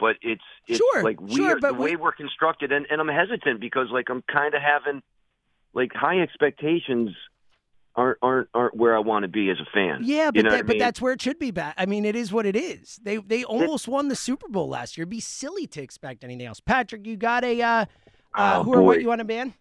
But 0.00 0.16
it's 0.22 0.42
it's 0.66 0.78
Sure, 0.78 1.02
like 1.04 1.20
we 1.20 1.36
sure, 1.36 1.60
the 1.60 1.72
way 1.74 1.90
we- 1.90 1.96
we're 1.96 2.12
constructed 2.12 2.72
and, 2.72 2.86
and 2.90 3.00
i'm 3.00 3.08
hesitant 3.08 3.60
because 3.60 3.88
like 3.92 4.08
i'm 4.10 4.22
kind 4.22 4.54
of 4.54 4.62
having 4.62 5.02
like 5.74 5.92
high 5.94 6.20
expectations 6.20 7.10
aren't 7.94 8.18
aren't 8.22 8.48
aren't 8.54 8.76
where 8.76 8.96
I 8.96 9.00
want 9.00 9.22
to 9.24 9.28
be 9.28 9.50
as 9.50 9.58
a 9.60 9.66
fan. 9.72 10.00
Yeah, 10.02 10.26
You 10.26 10.32
but 10.32 10.44
know 10.44 10.50
that, 10.50 10.58
I 10.60 10.62
but 10.62 10.78
that's 10.78 11.00
where 11.00 11.12
it 11.12 11.20
should 11.22 11.38
be. 11.38 11.50
Back. 11.50 11.74
I 11.76 11.86
mean, 11.86 12.04
it 12.04 12.16
is 12.16 12.32
what 12.32 12.46
it 12.46 12.56
is. 12.56 12.98
They 13.02 13.16
they 13.18 13.44
almost 13.44 13.88
won 13.88 14.08
the 14.08 14.16
Super 14.16 14.48
Bowl 14.48 14.68
last 14.68 14.96
year. 14.96 15.02
It'd 15.02 15.10
be 15.10 15.20
silly 15.20 15.66
to 15.68 15.82
expect 15.82 16.24
anything 16.24 16.46
else. 16.46 16.60
Patrick, 16.60 17.06
you 17.06 17.16
got 17.16 17.44
a 17.44 17.60
uh, 17.60 17.66
uh, 17.76 17.84
Oh, 18.34 18.62
who 18.64 18.74
or 18.74 18.82
what 18.82 19.00
you 19.00 19.08
want 19.08 19.18
to 19.20 19.24
ban? 19.24 19.54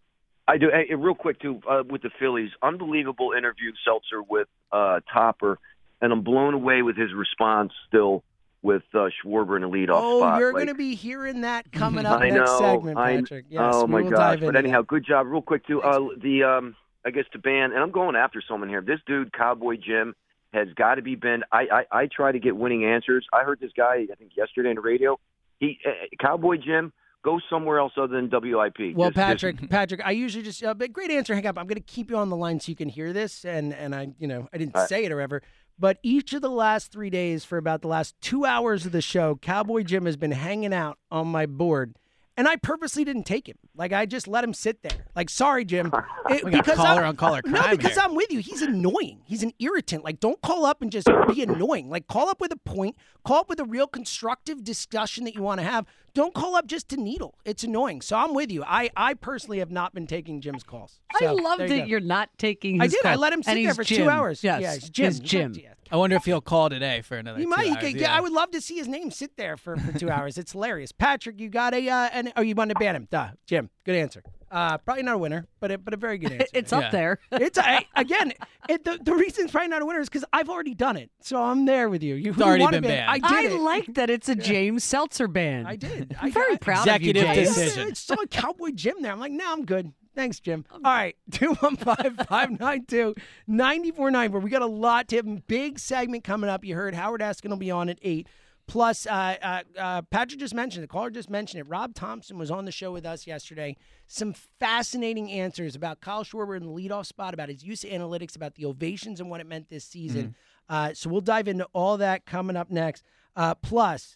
I 0.47 0.57
do. 0.57 0.69
Hey, 0.71 0.93
real 0.95 1.15
quick 1.15 1.39
too, 1.39 1.59
uh, 1.69 1.83
with 1.87 2.01
the 2.01 2.09
Phillies, 2.19 2.49
unbelievable 2.61 3.31
interview 3.37 3.71
Seltzer 3.85 4.21
with 4.21 4.47
uh, 4.71 4.99
Topper, 5.13 5.59
and 6.01 6.11
I'm 6.11 6.21
blown 6.23 6.53
away 6.53 6.81
with 6.81 6.97
his 6.97 7.13
response 7.13 7.71
still 7.87 8.23
with 8.63 8.83
uh, 8.93 9.09
Schwarber 9.23 9.55
in 9.55 9.61
the 9.63 9.69
leadoff 9.69 9.99
Oh, 10.01 10.19
spot. 10.19 10.39
you're 10.39 10.53
Like, 10.53 10.65
going 10.65 10.67
to 10.67 10.75
be 10.75 10.93
hearing 10.95 11.41
that 11.41 11.71
coming 11.71 12.05
up 12.05 12.21
I 12.21 12.29
next 12.29 12.49
know. 12.51 12.59
segment, 12.59 12.97
Patrick. 12.97 13.45
Yes, 13.49 13.61
oh 13.75 13.87
my 13.87 14.03
gosh! 14.03 14.39
But 14.39 14.55
anyhow, 14.55 14.81
that. 14.81 14.87
good 14.87 15.05
job. 15.05 15.27
Real 15.27 15.41
quick 15.41 15.65
too, 15.67 15.81
uh, 15.81 15.99
the 16.21 16.43
um, 16.43 16.75
I 17.05 17.11
guess 17.11 17.25
the 17.33 17.39
band, 17.39 17.73
and 17.73 17.81
I'm 17.81 17.91
going 17.91 18.15
after 18.15 18.41
someone 18.47 18.69
here. 18.69 18.81
This 18.81 18.99
dude, 19.07 19.33
Cowboy 19.33 19.75
Jim, 19.77 20.13
has 20.53 20.67
got 20.75 20.95
to 20.95 21.01
be 21.01 21.15
banned. 21.15 21.45
I, 21.51 21.67
I 21.91 21.99
I 22.01 22.07
try 22.07 22.31
to 22.31 22.39
get 22.39 22.55
winning 22.55 22.85
answers. 22.85 23.25
I 23.33 23.43
heard 23.43 23.59
this 23.59 23.71
guy, 23.75 24.05
I 24.11 24.15
think 24.15 24.31
yesterday 24.35 24.69
on 24.69 24.75
the 24.75 24.81
radio. 24.81 25.19
He 25.59 25.79
uh, 25.85 25.91
Cowboy 26.19 26.57
Jim, 26.57 26.91
go 27.23 27.39
somewhere 27.49 27.79
else 27.79 27.93
other 27.97 28.15
than 28.19 28.29
WIP. 28.31 28.95
Well, 28.95 29.09
Just- 29.11 29.15
just- 29.15 29.15
Patrick, 29.15 29.69
Patrick, 29.69 30.01
I 30.05 30.11
usually 30.11 30.43
just 30.43 30.63
uh, 30.63 30.73
but 30.73 30.91
great 30.93 31.11
answer. 31.11 31.33
Hang 31.35 31.45
up. 31.47 31.57
I'm 31.57 31.67
going 31.67 31.75
to 31.75 31.81
keep 31.81 32.09
you 32.09 32.17
on 32.17 32.29
the 32.29 32.35
line 32.35 32.59
so 32.59 32.69
you 32.69 32.75
can 32.75 32.89
hear 32.89 33.13
this, 33.13 33.45
and 33.45 33.73
and 33.73 33.95
I, 33.95 34.09
you 34.19 34.27
know, 34.27 34.47
I 34.53 34.57
didn't 34.57 34.75
All 34.75 34.81
right. 34.81 34.89
say 34.89 35.05
it 35.05 35.11
or 35.11 35.21
ever, 35.21 35.41
but 35.79 35.97
each 36.03 36.33
of 36.33 36.41
the 36.41 36.49
last 36.51 36.91
three 36.91 37.09
days 37.09 37.45
for 37.45 37.57
about 37.57 37.81
the 37.81 37.87
last 37.87 38.13
two 38.21 38.45
hours 38.45 38.85
of 38.85 38.91
the 38.91 39.01
show, 39.01 39.37
Cowboy 39.41 39.83
Jim 39.83 40.05
has 40.05 40.17
been 40.17 40.31
hanging 40.31 40.73
out 40.73 40.97
on 41.09 41.27
my 41.27 41.45
board, 41.45 41.95
and 42.41 42.47
I 42.47 42.55
purposely 42.55 43.03
didn't 43.05 43.25
take 43.27 43.47
him. 43.47 43.57
Like 43.75 43.93
I 43.93 44.07
just 44.07 44.27
let 44.27 44.43
him 44.43 44.51
sit 44.55 44.81
there. 44.81 44.97
Like 45.15 45.29
sorry, 45.29 45.63
Jim, 45.63 45.91
It- 46.31 46.43
We 46.43 46.49
because 46.49 46.77
caller 46.77 47.01
I'm- 47.01 47.09
on 47.09 47.15
caller 47.15 47.41
No, 47.45 47.61
because 47.69 47.91
here. 47.93 48.01
I'm 48.03 48.15
with 48.15 48.31
you. 48.31 48.39
He's 48.39 48.63
annoying. 48.63 49.21
He's 49.25 49.43
an 49.43 49.53
irritant. 49.59 50.03
Like 50.03 50.19
don't 50.19 50.41
call 50.41 50.65
up 50.65 50.81
and 50.81 50.91
just 50.91 51.07
be 51.27 51.43
annoying. 51.49 51.91
Like 51.91 52.07
call 52.07 52.29
up 52.29 52.41
with 52.41 52.51
a 52.51 52.57
point. 52.57 52.95
Call 53.23 53.37
up 53.41 53.49
with 53.49 53.59
a 53.59 53.63
real 53.65 53.85
constructive 53.85 54.63
discussion 54.63 55.23
that 55.25 55.35
you 55.35 55.43
want 55.43 55.59
to 55.59 55.65
have. 55.67 55.85
Don't 56.15 56.33
call 56.33 56.55
up 56.55 56.65
just 56.65 56.89
to 56.89 56.97
needle. 56.97 57.35
It's 57.45 57.63
annoying. 57.63 58.01
So 58.01 58.17
I'm 58.17 58.33
with 58.33 58.51
you. 58.51 58.63
I 58.65 58.89
I 58.97 59.13
personally 59.13 59.59
have 59.59 59.69
not 59.69 59.93
been 59.93 60.07
taking 60.07 60.41
Jim's 60.41 60.63
calls. 60.63 60.99
I 61.13 61.19
So, 61.19 61.35
love 61.35 61.59
there 61.59 61.67
that 61.69 61.75
you 61.75 61.81
go. 61.81 61.87
you're 61.87 61.99
not 61.99 62.29
taking 62.39 62.81
I 62.81 62.85
his 62.85 62.93
did. 62.93 63.05
I 63.05 63.15
let 63.15 63.31
him 63.33 63.43
sit 63.43 63.53
there 63.53 63.75
for 63.75 63.83
Jim. 63.83 64.05
two 64.05 64.09
hours. 64.09 64.43
Yes, 64.43 64.61
Yeah, 64.61 64.73
he's 64.73 64.89
Jim. 64.89 65.05
He's 65.11 65.19
He's 65.21 65.29
Jim. 65.29 65.53
yeah. 65.55 65.73
I 65.91 65.97
wonder 65.97 66.15
if 66.15 66.25
he'll 66.25 66.41
call 66.41 66.69
today 66.69 67.01
for 67.01 67.17
another. 67.17 67.37
He 67.39 67.43
two 67.45 67.49
might. 67.49 67.65
He 67.65 67.71
hours, 67.71 67.77
could, 67.83 67.95
yeah. 67.95 68.15
I 68.15 68.21
would 68.21 68.31
love 68.31 68.51
to 68.51 68.61
see 68.61 68.75
his 68.77 68.87
name 68.87 69.11
sit 69.11 69.35
there 69.37 69.57
for, 69.57 69.75
for 69.77 69.97
two 69.99 70.09
hours. 70.09 70.37
It's 70.37 70.53
hilarious. 70.53 70.91
Patrick, 70.91 71.39
you 71.39 71.49
got 71.49 71.73
a 71.73 71.89
uh, 71.89 72.09
an, 72.13 72.31
oh, 72.37 72.41
you 72.41 72.55
want 72.55 72.69
to 72.69 72.75
ban 72.75 72.95
him? 72.95 73.07
Duh, 73.11 73.29
Jim. 73.45 73.69
Good 73.85 73.95
answer. 73.95 74.23
Uh, 74.49 74.77
probably 74.79 75.01
not 75.03 75.15
a 75.15 75.17
winner, 75.17 75.47
but 75.61 75.71
a, 75.71 75.77
but 75.77 75.93
a 75.93 75.97
very 75.97 76.17
good 76.17 76.31
answer. 76.33 76.45
It's 76.53 76.71
Yeah. 76.71 76.79
up 76.79 76.91
there. 76.91 77.19
it's 77.31 77.57
I, 77.57 77.85
again. 77.95 78.33
It, 78.69 78.83
the 78.83 78.99
the 79.01 79.13
reason 79.15 79.43
it's 79.45 79.51
probably 79.51 79.69
not 79.69 79.81
a 79.81 79.85
winner 79.85 79.99
is 80.01 80.09
because 80.09 80.25
I've 80.33 80.49
already 80.49 80.73
done 80.75 80.97
it. 80.97 81.09
So 81.21 81.41
I'm 81.41 81.65
there 81.65 81.89
with 81.89 82.03
you. 82.03 82.15
You 82.15 82.31
It's 82.31 82.41
already 82.41 82.63
wanna 82.63 82.81
been 82.81 82.89
ban- 82.91 83.07
banned. 83.07 83.23
I 83.25 83.27
I 83.37 83.41
did 83.43 83.51
it. 83.53 83.59
like 83.61 83.93
that 83.95 84.09
it's 84.09 84.27
a 84.29 84.35
James 84.35 84.83
Seltzer 84.83 85.27
ban. 85.27 85.65
I 85.65 85.75
did. 85.77 86.15
I'm 86.19 86.27
I 86.27 86.31
very 86.31 86.53
I- 86.53 86.57
proud 86.57 86.87
Executive 86.87 87.23
of 87.23 87.29
you, 87.29 87.35
James. 87.35 87.47
decision. 87.55 87.87
It's 87.89 87.99
so 88.01 88.15
Cowboy 88.29 88.71
Jim 88.75 89.01
there. 89.01 89.11
I'm 89.11 89.19
like, 89.19 89.31
no, 89.31 89.51
I'm 89.51 89.65
good. 89.65 89.93
Thanks, 90.15 90.39
Jim. 90.39 90.65
All 90.71 90.79
right, 90.81 91.15
215 91.31 92.25
592 92.25 93.15
9494. 93.47 94.39
We 94.39 94.49
got 94.49 94.61
a 94.61 94.65
lot 94.65 95.07
to 95.09 95.15
have. 95.17 95.47
Big 95.47 95.79
segment 95.79 96.23
coming 96.23 96.49
up. 96.49 96.65
You 96.65 96.75
heard 96.75 96.93
Howard 96.95 97.21
Eskin 97.21 97.49
will 97.49 97.57
be 97.57 97.71
on 97.71 97.89
at 97.89 97.99
8. 98.01 98.27
Plus, 98.67 99.05
uh, 99.05 99.35
uh, 99.41 99.61
uh, 99.77 100.01
Patrick 100.03 100.39
just 100.39 100.53
mentioned 100.53 100.83
it. 100.83 100.87
The 100.87 100.91
caller 100.93 101.09
just 101.09 101.29
mentioned 101.29 101.59
it. 101.61 101.69
Rob 101.69 101.93
Thompson 101.93 102.37
was 102.37 102.49
on 102.49 102.63
the 102.65 102.71
show 102.71 102.91
with 102.91 103.05
us 103.05 103.27
yesterday. 103.27 103.75
Some 104.07 104.33
fascinating 104.59 105.29
answers 105.31 105.75
about 105.75 105.99
Kyle 105.99 106.23
Schwarber 106.23 106.55
in 106.55 106.63
the 106.63 106.71
leadoff 106.71 107.05
spot, 107.05 107.33
about 107.33 107.49
his 107.49 107.63
use 107.63 107.83
of 107.83 107.89
analytics, 107.89 108.35
about 108.35 108.55
the 108.55 108.65
ovations 108.65 109.19
and 109.19 109.29
what 109.29 109.41
it 109.41 109.47
meant 109.47 109.69
this 109.69 109.83
season. 109.83 110.35
Uh, 110.69 110.93
so 110.93 111.09
we'll 111.09 111.19
dive 111.21 111.49
into 111.49 111.67
all 111.73 111.97
that 111.97 112.25
coming 112.25 112.55
up 112.55 112.69
next. 112.69 113.03
Uh, 113.35 113.55
plus, 113.55 114.15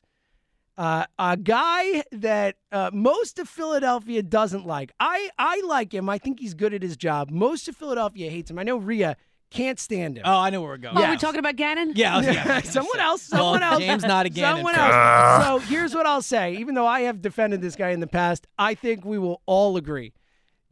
uh, 0.77 1.05
a 1.17 1.37
guy 1.37 2.03
that 2.11 2.55
uh, 2.71 2.89
most 2.93 3.39
of 3.39 3.47
Philadelphia 3.47 4.21
doesn't 4.23 4.65
like. 4.65 4.91
I, 4.99 5.29
I 5.37 5.61
like 5.65 5.93
him. 5.93 6.09
I 6.09 6.17
think 6.17 6.39
he's 6.39 6.53
good 6.53 6.73
at 6.73 6.81
his 6.83 6.97
job. 6.97 7.29
Most 7.29 7.67
of 7.67 7.75
Philadelphia 7.75 8.29
hates 8.29 8.51
him. 8.51 8.59
I 8.59 8.63
know 8.63 8.77
Rhea 8.77 9.15
can't 9.51 9.79
stand 9.79 10.17
him. 10.17 10.23
Oh, 10.25 10.37
I 10.39 10.49
know 10.49 10.59
where 10.61 10.71
we're 10.71 10.77
going. 10.77 10.97
Oh, 10.97 11.01
Yeah. 11.01 11.11
we're 11.11 11.17
talking 11.17 11.39
about 11.39 11.55
Gannon? 11.55 11.93
Yeah, 11.95 12.17
was- 12.17 12.25
yeah, 12.25 12.43
I 12.45 12.59
was 12.59 12.69
someone 12.71 12.95
say. 12.97 13.01
else. 13.03 13.31
Well, 13.31 13.41
Someone 13.53 13.63
else. 13.63 13.79
James 13.79 14.03
not 14.03 14.25
again. 14.25 14.55
Someone 14.55 14.75
else. 14.75 15.45
So 15.45 15.59
here's 15.59 15.93
what 15.95 16.05
I'll 16.05 16.21
say. 16.21 16.55
Even 16.57 16.75
though 16.75 16.87
I 16.87 17.01
have 17.01 17.21
defended 17.21 17.61
this 17.61 17.75
guy 17.75 17.91
in 17.91 17.99
the 18.01 18.07
past, 18.07 18.47
I 18.59 18.73
think 18.73 19.05
we 19.05 19.17
will 19.17 19.41
all 19.45 19.77
agree. 19.77 20.11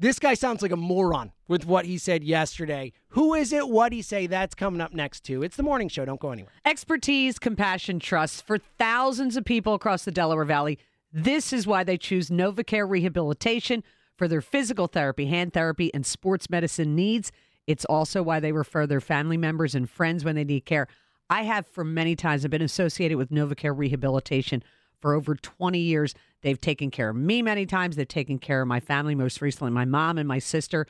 This 0.04 0.20
guy 0.20 0.34
sounds 0.34 0.62
like 0.62 0.74
a 0.74 0.76
moron 0.76 1.32
with 1.48 1.66
what 1.66 1.86
he 1.86 1.98
said 1.98 2.26
yesterday. 2.26 2.92
Who 3.12 3.34
is 3.34 3.54
it? 3.54 3.70
What 3.70 3.94
he 3.94 4.02
say? 4.02 4.28
That's 4.28 4.54
coming 4.54 4.82
up 4.82 4.94
next 4.94 5.22
too. 5.22 5.44
It's 5.44 5.56
the 5.56 5.64
morning 5.64 5.88
show. 5.88 6.04
Don't 6.04 6.20
go 6.20 6.32
anywhere. 6.32 6.52
Expertise, 6.66 7.40
compassion, 7.40 8.02
trust 8.02 8.46
for 8.46 8.58
thousands 8.58 9.38
of 9.38 9.46
people 9.46 9.74
across 9.74 10.04
the 10.04 10.12
Delaware 10.12 10.44
Valley. 10.44 10.78
This 11.14 11.54
is 11.54 11.66
why 11.66 11.86
they 11.86 11.98
choose 11.98 12.30
NovaCare 12.30 12.90
Rehabilitation 12.90 13.82
for 14.18 14.28
their 14.28 14.42
physical 14.42 14.88
therapy, 14.88 15.28
hand 15.28 15.54
therapy, 15.54 15.90
and 15.94 16.06
sports 16.06 16.50
medicine 16.50 16.96
needs. 16.96 17.32
It's 17.66 17.86
also 17.86 18.22
why 18.22 18.42
they 18.42 18.52
refer 18.52 18.86
their 18.86 19.00
family 19.00 19.38
members 19.38 19.74
and 19.74 19.90
friends 19.90 20.26
when 20.26 20.36
they 20.36 20.44
need 20.44 20.66
care. 20.66 20.90
I 21.30 21.44
have 21.44 21.66
for 21.66 21.86
many 21.86 22.18
times. 22.18 22.44
I've 22.44 22.52
been 22.52 22.62
associated 22.62 23.18
with 23.18 23.32
NovaCare 23.32 23.78
Rehabilitation 23.78 24.66
for 25.04 25.14
over 25.14 25.36
20 25.36 25.80
years. 25.80 26.16
They've 26.44 26.60
taken 26.60 26.90
care 26.90 27.10
of 27.10 27.18
me 27.18 27.42
many 27.42 27.66
times. 27.66 27.98
They've 27.98 28.08
taken 28.08 28.40
care 28.40 28.62
of 28.62 28.70
my 28.70 28.80
family, 28.80 29.16
most 29.16 29.42
recently 29.42 29.70
my 29.70 29.84
mom 29.84 30.18
and 30.18 30.30
my 30.30 30.40
sister. 30.40 30.88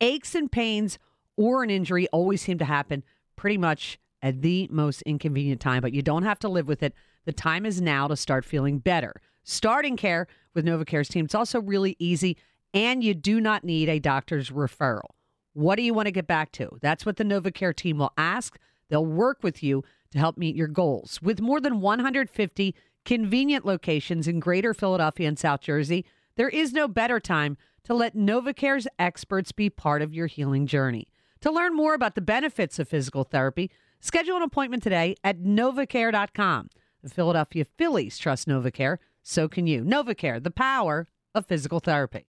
Aches 0.00 0.36
and 0.36 0.50
pains 0.50 1.00
or 1.36 1.64
an 1.64 1.70
injury 1.70 2.06
always 2.12 2.40
seem 2.40 2.58
to 2.58 2.64
happen 2.64 3.02
pretty 3.34 3.58
much 3.58 3.98
at 4.22 4.40
the 4.40 4.68
most 4.70 5.02
inconvenient 5.02 5.60
time, 5.60 5.82
but 5.82 5.92
you 5.92 6.00
don't 6.00 6.22
have 6.22 6.38
to 6.38 6.48
live 6.48 6.68
with 6.68 6.80
it. 6.80 6.94
The 7.24 7.32
time 7.32 7.66
is 7.66 7.80
now 7.80 8.06
to 8.06 8.14
start 8.14 8.44
feeling 8.44 8.78
better. 8.78 9.20
Starting 9.42 9.96
care 9.96 10.28
with 10.54 10.64
NovaCare's 10.64 11.08
team, 11.08 11.24
it's 11.24 11.34
also 11.34 11.60
really 11.60 11.96
easy, 11.98 12.36
and 12.72 13.02
you 13.02 13.14
do 13.14 13.40
not 13.40 13.64
need 13.64 13.88
a 13.88 13.98
doctor's 13.98 14.50
referral. 14.50 15.10
What 15.54 15.74
do 15.74 15.82
you 15.82 15.92
want 15.92 16.06
to 16.06 16.12
get 16.12 16.28
back 16.28 16.52
to? 16.52 16.78
That's 16.80 17.04
what 17.04 17.16
the 17.16 17.24
NovaCare 17.24 17.74
team 17.74 17.98
will 17.98 18.12
ask. 18.16 18.58
They'll 18.90 19.04
work 19.04 19.42
with 19.42 19.60
you 19.60 19.82
to 20.12 20.20
help 20.20 20.38
meet 20.38 20.54
your 20.54 20.68
goals. 20.68 21.20
With 21.20 21.40
more 21.40 21.60
than 21.60 21.80
150 21.80 22.74
convenient 23.06 23.64
locations 23.64 24.28
in 24.28 24.40
greater 24.40 24.74
Philadelphia 24.74 25.28
and 25.28 25.38
South 25.38 25.60
Jersey, 25.60 26.04
there 26.34 26.50
is 26.50 26.74
no 26.74 26.86
better 26.86 27.18
time 27.18 27.56
to 27.84 27.94
let 27.94 28.16
NovaCare's 28.16 28.88
experts 28.98 29.52
be 29.52 29.70
part 29.70 30.02
of 30.02 30.12
your 30.12 30.26
healing 30.26 30.66
journey. 30.66 31.08
To 31.40 31.52
learn 31.52 31.74
more 31.74 31.94
about 31.94 32.16
the 32.16 32.20
benefits 32.20 32.78
of 32.78 32.88
physical 32.88 33.22
therapy, 33.22 33.70
schedule 34.00 34.36
an 34.36 34.42
appointment 34.42 34.82
today 34.82 35.14
at 35.22 35.40
novacare.com. 35.40 36.68
The 37.02 37.08
Philadelphia 37.08 37.64
Phillies 37.64 38.18
trust 38.18 38.48
NovaCare, 38.48 38.98
so 39.22 39.48
can 39.48 39.68
you. 39.68 39.84
NovaCare, 39.84 40.42
the 40.42 40.50
power 40.50 41.06
of 41.34 41.46
physical 41.46 41.78
therapy. 41.78 42.26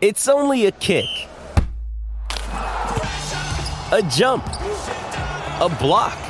It's 0.00 0.26
only 0.26 0.64
a 0.64 0.72
kick, 0.72 1.28
a 3.92 4.02
jump, 4.10 4.46
a 4.46 5.76
block. 5.78 6.29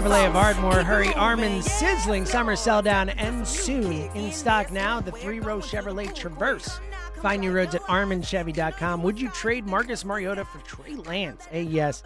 Chevrolet 0.00 0.26
of 0.26 0.34
Ardmore. 0.34 0.82
Hurry, 0.82 1.12
Armin 1.12 1.60
sizzling 1.60 2.24
summer 2.24 2.56
sell 2.56 2.80
down 2.80 3.10
and 3.10 3.46
soon 3.46 3.92
in 3.92 4.32
stock 4.32 4.72
now. 4.72 4.98
The 4.98 5.12
three 5.12 5.40
row 5.40 5.58
Chevrolet 5.58 6.14
Traverse. 6.14 6.80
Find 7.20 7.42
new 7.42 7.52
roads 7.52 7.74
at 7.74 7.82
arminchevy.com. 7.82 9.02
Would 9.02 9.20
you 9.20 9.28
trade 9.28 9.66
Marcus 9.66 10.02
Mariota 10.06 10.46
for 10.46 10.58
Trey 10.60 10.94
Lance? 10.94 11.46
A 11.52 11.60
yes, 11.60 12.02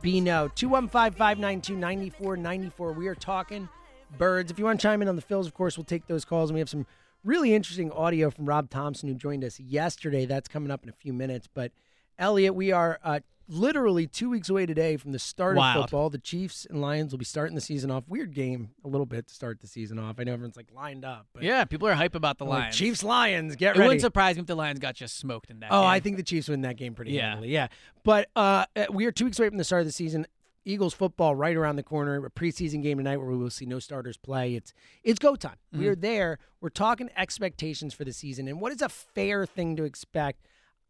B 0.00 0.22
no. 0.22 0.48
215 0.54 1.18
592 1.18 1.76
9494. 1.76 2.92
We 2.92 3.08
are 3.08 3.14
talking 3.14 3.68
birds. 4.16 4.50
If 4.50 4.58
you 4.58 4.64
want 4.64 4.80
to 4.80 4.82
chime 4.82 5.02
in 5.02 5.08
on 5.08 5.16
the 5.16 5.20
fills, 5.20 5.46
of 5.46 5.52
course, 5.52 5.76
we'll 5.76 5.84
take 5.84 6.06
those 6.06 6.24
calls. 6.24 6.48
And 6.48 6.54
we 6.54 6.60
have 6.60 6.70
some 6.70 6.86
really 7.24 7.54
interesting 7.54 7.92
audio 7.92 8.30
from 8.30 8.46
Rob 8.46 8.70
Thompson, 8.70 9.10
who 9.10 9.14
joined 9.14 9.44
us 9.44 9.60
yesterday. 9.60 10.24
That's 10.24 10.48
coming 10.48 10.70
up 10.70 10.82
in 10.82 10.88
a 10.88 10.94
few 10.94 11.12
minutes. 11.12 11.46
But 11.52 11.72
Elliot, 12.18 12.54
we 12.54 12.72
are 12.72 12.98
uh, 13.04 13.20
literally 13.48 14.06
two 14.06 14.30
weeks 14.30 14.48
away 14.48 14.66
today 14.66 14.96
from 14.96 15.12
the 15.12 15.18
start 15.18 15.56
Wild. 15.56 15.76
of 15.76 15.82
football. 15.84 16.10
The 16.10 16.18
Chiefs 16.18 16.66
and 16.68 16.80
Lions 16.80 17.12
will 17.12 17.18
be 17.18 17.24
starting 17.24 17.54
the 17.54 17.60
season 17.60 17.90
off. 17.90 18.04
Weird 18.08 18.34
game, 18.34 18.70
a 18.84 18.88
little 18.88 19.06
bit 19.06 19.28
to 19.28 19.34
start 19.34 19.60
the 19.60 19.66
season 19.66 19.98
off. 19.98 20.16
I 20.18 20.24
know 20.24 20.32
everyone's 20.32 20.56
like 20.56 20.68
lined 20.74 21.04
up, 21.04 21.26
but 21.34 21.42
Yeah, 21.42 21.64
people 21.64 21.86
are 21.88 21.94
hype 21.94 22.14
about 22.14 22.38
the 22.38 22.44
I'm 22.44 22.50
like, 22.50 22.60
Lions. 22.60 22.76
Chiefs 22.76 23.02
Lions, 23.04 23.56
get 23.56 23.76
It 23.76 23.78
ready. 23.80 23.88
wouldn't 23.88 24.00
surprise 24.02 24.36
me 24.36 24.40
if 24.40 24.46
the 24.46 24.54
Lions 24.54 24.78
got 24.78 24.94
just 24.94 25.16
smoked 25.18 25.50
in 25.50 25.60
that. 25.60 25.68
Oh, 25.70 25.80
game. 25.82 25.90
I 25.90 26.00
think 26.00 26.16
the 26.16 26.22
Chiefs 26.22 26.48
win 26.48 26.62
that 26.62 26.76
game 26.76 26.94
pretty 26.94 27.12
Yeah. 27.12 27.30
handily. 27.30 27.48
Yeah, 27.50 27.68
but 28.04 28.28
uh, 28.34 28.64
uh, 28.76 28.86
we 28.90 29.04
are 29.06 29.12
two 29.12 29.24
weeks 29.26 29.38
away 29.38 29.48
from 29.48 29.58
the 29.58 29.64
start 29.64 29.80
of 29.80 29.86
the 29.86 29.92
season. 29.92 30.26
Eagles 30.66 30.94
football 30.94 31.34
right 31.34 31.54
around 31.56 31.76
the 31.76 31.82
corner. 31.82 32.24
A 32.24 32.30
preseason 32.30 32.82
game 32.82 32.96
tonight 32.96 33.18
where 33.18 33.26
we 33.28 33.36
will 33.36 33.50
see 33.50 33.66
no 33.66 33.78
starters 33.78 34.16
play. 34.16 34.54
It's 34.54 34.72
it's 35.02 35.18
go 35.18 35.36
time. 35.36 35.56
Mm-hmm. 35.74 35.78
We 35.78 35.88
are 35.88 35.94
there. 35.94 36.38
We're 36.62 36.70
talking 36.70 37.10
expectations 37.18 37.92
for 37.92 38.04
the 38.04 38.14
season 38.14 38.48
and 38.48 38.62
what 38.62 38.72
is 38.72 38.80
a 38.80 38.88
fair 38.88 39.44
thing 39.44 39.76
to 39.76 39.84
expect. 39.84 40.40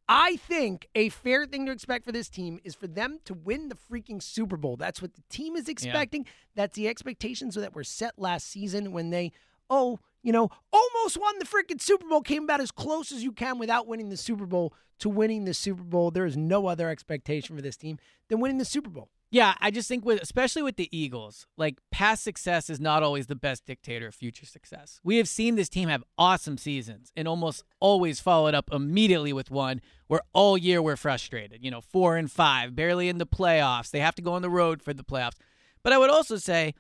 I 0.08 0.36
think 0.36 0.88
a 0.94 1.08
fair 1.08 1.46
thing 1.46 1.64
to 1.66 1.72
expect 1.72 2.04
for 2.04 2.12
this 2.12 2.28
team 2.28 2.60
is 2.62 2.74
for 2.74 2.86
them 2.86 3.20
to 3.24 3.32
win 3.32 3.68
the 3.68 3.76
freaking 3.90 4.22
Super 4.22 4.56
Bowl. 4.56 4.76
That's 4.76 5.00
what 5.00 5.14
the 5.14 5.22
team 5.30 5.56
is 5.56 5.68
expecting. 5.68 6.26
That's 6.54 6.76
the 6.76 6.88
expectations 6.88 7.54
that 7.54 7.74
were 7.74 7.84
set 7.84 8.18
last 8.18 8.46
season 8.48 8.92
when 8.92 9.10
they, 9.10 9.32
oh, 9.70 10.00
you 10.22 10.32
know, 10.32 10.50
almost 10.72 11.18
won 11.18 11.38
the 11.38 11.46
freaking 11.46 11.80
Super 11.80 12.06
Bowl, 12.06 12.20
came 12.20 12.44
about 12.44 12.60
as 12.60 12.70
close 12.70 13.12
as 13.12 13.22
you 13.22 13.32
can 13.32 13.58
without 13.58 13.86
winning 13.86 14.10
the 14.10 14.16
Super 14.16 14.46
Bowl 14.46 14.74
to 14.98 15.08
winning 15.08 15.44
the 15.44 15.54
Super 15.54 15.82
Bowl. 15.82 16.10
There 16.10 16.26
is 16.26 16.36
no 16.36 16.66
other 16.66 16.90
expectation 16.90 17.56
for 17.56 17.62
this 17.62 17.76
team 17.76 17.98
than 18.28 18.40
winning 18.40 18.58
the 18.58 18.64
Super 18.64 18.90
Bowl. 18.90 19.08
Yeah, 19.34 19.54
I 19.60 19.72
just 19.72 19.88
think 19.88 20.04
with 20.04 20.22
especially 20.22 20.62
with 20.62 20.76
the 20.76 20.88
Eagles, 20.96 21.48
like 21.56 21.78
past 21.90 22.22
success 22.22 22.70
is 22.70 22.78
not 22.78 23.02
always 23.02 23.26
the 23.26 23.34
best 23.34 23.66
dictator 23.66 24.06
of 24.06 24.14
future 24.14 24.46
success. 24.46 25.00
We 25.02 25.16
have 25.16 25.26
seen 25.26 25.56
this 25.56 25.68
team 25.68 25.88
have 25.88 26.04
awesome 26.16 26.56
seasons 26.56 27.10
and 27.16 27.26
almost 27.26 27.64
always 27.80 28.20
followed 28.20 28.54
up 28.54 28.70
immediately 28.70 29.32
with 29.32 29.50
one 29.50 29.80
where 30.06 30.20
all 30.34 30.56
year 30.56 30.80
we're 30.80 30.94
frustrated. 30.94 31.64
You 31.64 31.72
know, 31.72 31.80
four 31.80 32.16
and 32.16 32.30
five, 32.30 32.76
barely 32.76 33.08
in 33.08 33.18
the 33.18 33.26
playoffs. 33.26 33.90
They 33.90 33.98
have 33.98 34.14
to 34.14 34.22
go 34.22 34.34
on 34.34 34.42
the 34.42 34.48
road 34.48 34.80
for 34.80 34.94
the 34.94 35.02
playoffs. 35.02 35.34
But 35.82 35.92
I 35.92 35.98
would 35.98 36.10
also 36.10 36.36
say, 36.36 36.72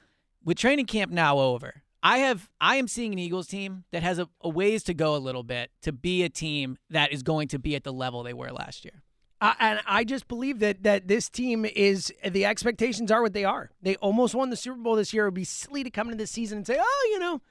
with 0.44 0.56
training 0.56 0.86
camp 0.86 1.10
now 1.10 1.40
over, 1.40 1.82
I 2.04 2.18
have 2.18 2.50
I 2.60 2.76
am 2.76 2.86
seeing 2.86 3.12
an 3.12 3.18
Eagles 3.18 3.48
team 3.48 3.82
that 3.90 4.04
has 4.04 4.20
a, 4.20 4.28
a 4.42 4.48
ways 4.48 4.84
to 4.84 4.94
go 4.94 5.16
a 5.16 5.18
little 5.18 5.42
bit 5.42 5.72
to 5.82 5.92
be 5.92 6.22
a 6.22 6.28
team 6.28 6.76
that 6.88 7.12
is 7.12 7.24
going 7.24 7.48
to 7.48 7.58
be 7.58 7.74
at 7.74 7.82
the 7.82 7.92
level 7.92 8.22
they 8.22 8.32
were 8.32 8.52
last 8.52 8.84
year. 8.84 9.02
Uh, 9.44 9.54
and 9.60 9.80
I 9.86 10.02
just 10.04 10.26
believe 10.26 10.60
that 10.60 10.84
that 10.84 11.06
this 11.06 11.28
team 11.28 11.66
is 11.66 12.10
the 12.26 12.46
expectations 12.46 13.12
are 13.12 13.20
what 13.20 13.34
they 13.34 13.44
are. 13.44 13.68
They 13.82 13.96
almost 13.96 14.34
won 14.34 14.48
the 14.48 14.56
Super 14.56 14.78
Bowl 14.78 14.96
this 14.96 15.12
year. 15.12 15.24
It 15.24 15.26
would 15.26 15.34
be 15.34 15.44
silly 15.44 15.84
to 15.84 15.90
come 15.90 16.06
into 16.06 16.16
this 16.16 16.30
season 16.30 16.56
and 16.56 16.66
say, 16.66 16.78
"Oh, 16.80 17.08
you 17.12 17.18
know, 17.18 17.42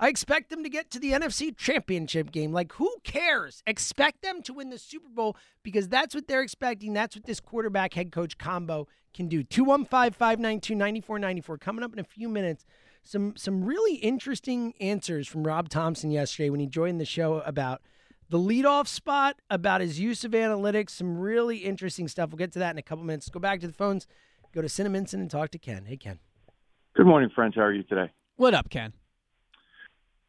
I 0.00 0.08
expect 0.08 0.48
them 0.48 0.62
to 0.62 0.70
get 0.70 0.90
to 0.92 0.98
the 0.98 1.12
NFC 1.12 1.54
Championship 1.54 2.32
game." 2.32 2.54
Like, 2.54 2.72
who 2.72 2.90
cares? 3.04 3.62
Expect 3.66 4.22
them 4.22 4.40
to 4.40 4.54
win 4.54 4.70
the 4.70 4.78
Super 4.78 5.10
Bowl 5.10 5.36
because 5.62 5.86
that's 5.86 6.14
what 6.14 6.28
they're 6.28 6.40
expecting. 6.40 6.94
That's 6.94 7.14
what 7.14 7.26
this 7.26 7.40
quarterback 7.40 7.92
head 7.92 8.10
coach 8.10 8.38
combo 8.38 8.88
can 9.12 9.28
do. 9.28 9.44
215-592-9494 9.44 11.60
coming 11.60 11.84
up 11.84 11.92
in 11.92 11.98
a 11.98 12.04
few 12.04 12.30
minutes. 12.30 12.64
Some 13.02 13.36
some 13.36 13.66
really 13.66 13.96
interesting 13.96 14.72
answers 14.80 15.28
from 15.28 15.46
Rob 15.46 15.68
Thompson 15.68 16.10
yesterday 16.10 16.48
when 16.48 16.60
he 16.60 16.66
joined 16.66 17.02
the 17.02 17.04
show 17.04 17.40
about 17.40 17.82
the 18.28 18.38
leadoff 18.38 18.86
spot, 18.86 19.36
about 19.50 19.80
his 19.80 20.00
use 20.00 20.24
of 20.24 20.32
analytics, 20.32 20.90
some 20.90 21.18
really 21.18 21.58
interesting 21.58 22.08
stuff. 22.08 22.30
We'll 22.30 22.38
get 22.38 22.52
to 22.52 22.58
that 22.60 22.70
in 22.70 22.78
a 22.78 22.82
couple 22.82 23.04
minutes. 23.04 23.28
Go 23.28 23.40
back 23.40 23.60
to 23.60 23.66
the 23.66 23.72
phones, 23.72 24.06
go 24.52 24.62
to 24.62 24.68
Cinnaminson 24.68 25.14
and 25.14 25.30
talk 25.30 25.50
to 25.50 25.58
Ken. 25.58 25.84
Hey, 25.86 25.96
Ken. 25.96 26.18
Good 26.96 27.06
morning, 27.06 27.30
friends. 27.34 27.54
How 27.56 27.62
are 27.62 27.72
you 27.72 27.82
today? 27.82 28.10
What 28.36 28.54
up, 28.54 28.70
Ken? 28.70 28.92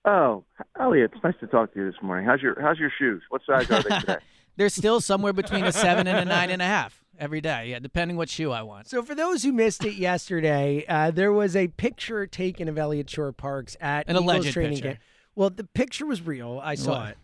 Oh, 0.03 0.43
Elliot, 0.79 1.11
it's 1.15 1.23
nice 1.23 1.33
to 1.39 1.47
talk 1.47 1.73
to 1.73 1.79
you 1.79 1.91
this 1.91 1.99
morning. 2.01 2.25
How's 2.27 2.41
your 2.41 2.59
How's 2.61 2.77
your 2.77 2.91
shoes? 2.97 3.23
What 3.29 3.41
size 3.45 3.69
are 3.71 3.81
they 3.81 3.99
today? 3.99 4.17
They're 4.55 4.69
still 4.69 5.01
somewhere 5.01 5.33
between 5.33 5.65
a 5.65 5.71
seven 5.71 6.07
and 6.07 6.17
a 6.17 6.25
nine 6.25 6.49
and 6.51 6.61
a 6.61 6.65
half 6.65 7.03
every 7.17 7.41
day. 7.41 7.69
Yeah, 7.71 7.79
depending 7.79 8.15
what 8.15 8.29
shoe 8.29 8.51
I 8.51 8.61
want. 8.61 8.87
So, 8.87 9.01
for 9.03 9.15
those 9.15 9.43
who 9.43 9.51
missed 9.51 9.83
it 9.83 9.95
yesterday, 9.95 10.85
uh, 10.87 11.09
there 11.11 11.33
was 11.33 11.55
a 11.55 11.67
picture 11.69 12.27
taken 12.27 12.69
of 12.69 12.77
Elliot 12.77 13.09
Shorr-Parks 13.09 13.75
at 13.81 14.07
An 14.07 14.15
Eagles 14.15 14.23
alleged 14.23 14.53
training 14.53 14.73
picture. 14.75 14.89
camp. 14.89 14.99
Well, 15.35 15.49
the 15.49 15.63
picture 15.65 16.05
was 16.05 16.21
real. 16.21 16.59
I 16.63 16.75
saw 16.75 17.05
What? 17.05 17.17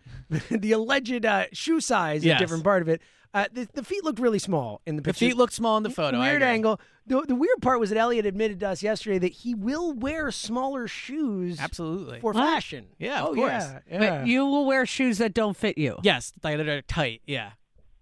it. 0.50 0.62
the 0.62 0.72
alleged 0.74 1.26
uh, 1.26 1.46
shoe 1.54 1.80
size 1.80 2.24
is 2.26 2.32
a 2.32 2.38
different 2.38 2.64
part 2.64 2.82
of 2.82 2.90
it. 2.90 3.02
Uh, 3.34 3.46
the, 3.54 3.66
the 3.74 3.84
feet 3.84 4.04
looked 4.04 4.20
really 4.20 4.40
small 4.40 4.82
in 4.86 4.98
the 4.98 5.02
picture. 5.02 5.26
The 5.26 5.30
feet 5.32 5.38
looked 5.38 5.54
small 5.54 5.78
in 5.78 5.84
the 5.84 5.90
photo. 5.90 6.20
Weird 6.20 6.44
angle. 6.44 6.82
The, 7.08 7.22
the 7.26 7.36
weird 7.36 7.62
part 7.62 7.80
was 7.80 7.90
that 7.90 7.98
Elliot 7.98 8.26
admitted 8.26 8.60
to 8.60 8.68
us 8.70 8.84
yesterday 8.84 9.20
that 9.20 9.32
he 9.32 9.56
will 9.56 9.94
wear 9.94 10.32
smaller 10.32 10.88
shoes 10.88 11.60
Absolutely. 11.60 12.20
for 12.20 12.34
What? 12.34 12.42
fashion. 12.44 12.88
Yeah, 13.00 13.22
of 13.24 13.30
oh, 13.30 13.36
course. 13.36 13.52
Yeah, 13.52 13.80
But 13.90 14.02
yeah. 14.02 14.24
you 14.26 14.46
will 14.46 14.66
wear 14.66 14.86
shoes 14.86 15.18
that 15.20 15.34
don't 15.34 15.56
fit 15.56 15.78
you. 15.78 15.98
Yes, 16.04 16.34
like 16.44 16.58
that 16.58 16.68
are 16.68 16.82
tight. 16.82 17.22
Yeah. 17.26 17.52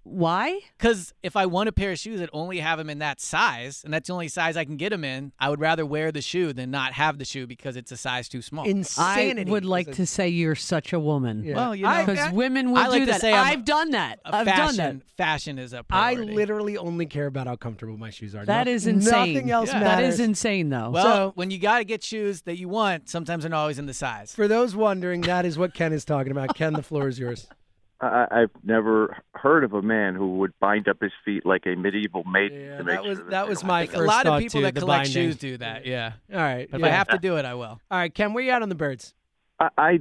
Why? 0.04 0.60
Because 0.78 1.14
if 1.22 1.36
I 1.36 1.46
want 1.46 1.70
a 1.70 1.72
pair 1.72 1.92
of 1.92 2.00
shoes 2.00 2.20
that 2.20 2.30
only 2.34 2.60
have 2.60 2.78
them 2.80 2.90
in 2.90 3.00
that 3.00 3.20
size, 3.22 3.84
and 3.84 3.94
that's 3.94 4.08
the 4.08 4.14
only 4.14 4.28
size 4.28 4.58
I 4.58 4.66
can 4.66 4.76
get 4.78 4.90
them 4.90 5.04
in, 5.04 5.34
I 5.40 5.50
would 5.50 5.60
rather 5.60 5.86
wear 5.86 6.12
the 6.12 6.22
shoe 6.22 6.52
than 6.54 6.72
not 6.72 6.94
have 6.94 7.20
the 7.20 7.26
shoe 7.26 7.46
because 7.46 7.76
it's 7.76 7.92
a 7.92 7.98
size 7.98 8.28
too 8.28 8.42
small. 8.42 8.66
Insanity. 8.66 9.50
I 9.50 9.52
would 9.52 9.66
like 9.66 9.92
to 9.94 10.06
say 10.06 10.30
you're 10.30 10.56
such 10.56 10.94
a 10.94 11.00
woman. 11.00 11.44
Yeah. 11.44 11.56
Well, 11.58 11.76
you 11.76 11.86
I- 11.86 12.02
know, 12.06 12.14
Because 12.14 12.32
women 12.32 12.72
will 12.72 12.80
I 12.80 12.88
like 12.88 13.00
do 13.02 13.06
to 13.06 13.12
that. 13.12 13.22
say 13.22 13.34
I'm 13.34 13.46
I've 13.60 13.66
done 13.66 13.92
that. 13.92 14.20
a 14.26 14.36
I've 14.36 14.48
fashion, 14.48 14.78
done 14.78 14.98
that. 15.00 15.16
Fashion 15.18 15.60
is 15.60 15.74
a 15.74 15.80
I 15.80 15.82
priority. 15.84 16.32
I 16.32 16.36
literally 16.36 16.78
only 16.78 17.06
care 17.06 17.28
about 17.28 17.46
how 17.48 17.56
comfortable 17.58 17.98
my 17.98 18.10
shoes 18.10 18.34
are. 18.34 18.46
That 18.46 18.66
No- 18.66 18.72
is 18.72 18.88
insane. 18.88 19.34
Nothing 19.34 19.52
else 19.52 19.70
Yeah. 19.70 19.80
Matters. 19.82 20.16
is 20.16 20.20
insane, 20.22 20.70
though. 20.70 20.90
Well, 20.92 21.04
So- 21.04 21.32
when 21.36 21.52
you 21.52 21.60
got 21.60 21.80
to 21.80 21.84
get 21.84 22.04
shoes 22.04 22.42
that 22.44 22.58
you 22.58 22.68
want, 22.70 23.10
sometimes 23.10 23.44
they're 23.44 23.52
not 23.52 23.60
always 23.62 23.78
in 23.78 23.86
the 23.86 23.94
size. 23.94 24.34
For 24.34 24.48
those 24.48 24.76
wondering, 24.76 25.22
that 25.22 25.46
is 25.46 25.58
what 25.58 25.74
Ken 25.76 25.94
is 25.94 26.04
talking 26.06 26.32
about. 26.32 26.56
Ken, 26.56 26.74
the 26.74 26.82
floor 26.84 27.08
is 27.10 27.20
yours. 27.20 27.48
I, 28.02 28.28
I've 28.32 28.52
never 28.64 29.18
heard 29.36 29.64
of 29.64 29.74
a 29.74 29.82
man 29.82 30.16
who 30.16 30.38
would 30.38 30.58
bind 30.60 30.88
up 30.88 31.02
his 31.02 31.12
feet 31.26 31.46
like 31.46 31.66
a 31.66 31.76
medieval 31.76 32.24
maiden 32.24 32.62
Yeah, 32.62 32.78
to 32.78 32.84
make 32.84 32.96
that 32.96 33.04
was 33.04 33.18
sure 33.18 33.30
that 33.30 33.44
they 33.44 33.50
was 33.50 33.64
my 33.64 33.86
have 33.86 33.94
a 33.96 34.00
lot 34.00 34.26
thought 34.26 34.36
of 34.38 34.40
people 34.40 34.60
too, 34.60 34.64
that 34.66 34.74
the 34.76 34.80
collect 34.82 35.00
binding. 35.06 35.14
shoes 35.14 35.36
do 35.38 35.58
that. 35.58 35.86
Yeah. 35.86 36.14
All 36.32 36.40
right, 36.40 36.70
But 36.72 36.80
if 36.80 36.86
I 36.86 36.90
have 36.90 37.10
to 37.10 37.18
do 37.18 37.38
it, 37.38 37.46
I 37.46 37.56
will. 37.56 37.80
All 37.92 37.98
right, 37.98 38.14
Ken, 38.14 38.34
where 38.34 38.44
you 38.44 38.52
at 38.52 38.62
on 38.62 38.70
the 38.70 38.76
birds? 38.76 39.14
I, 39.60 39.70
I 39.78 40.00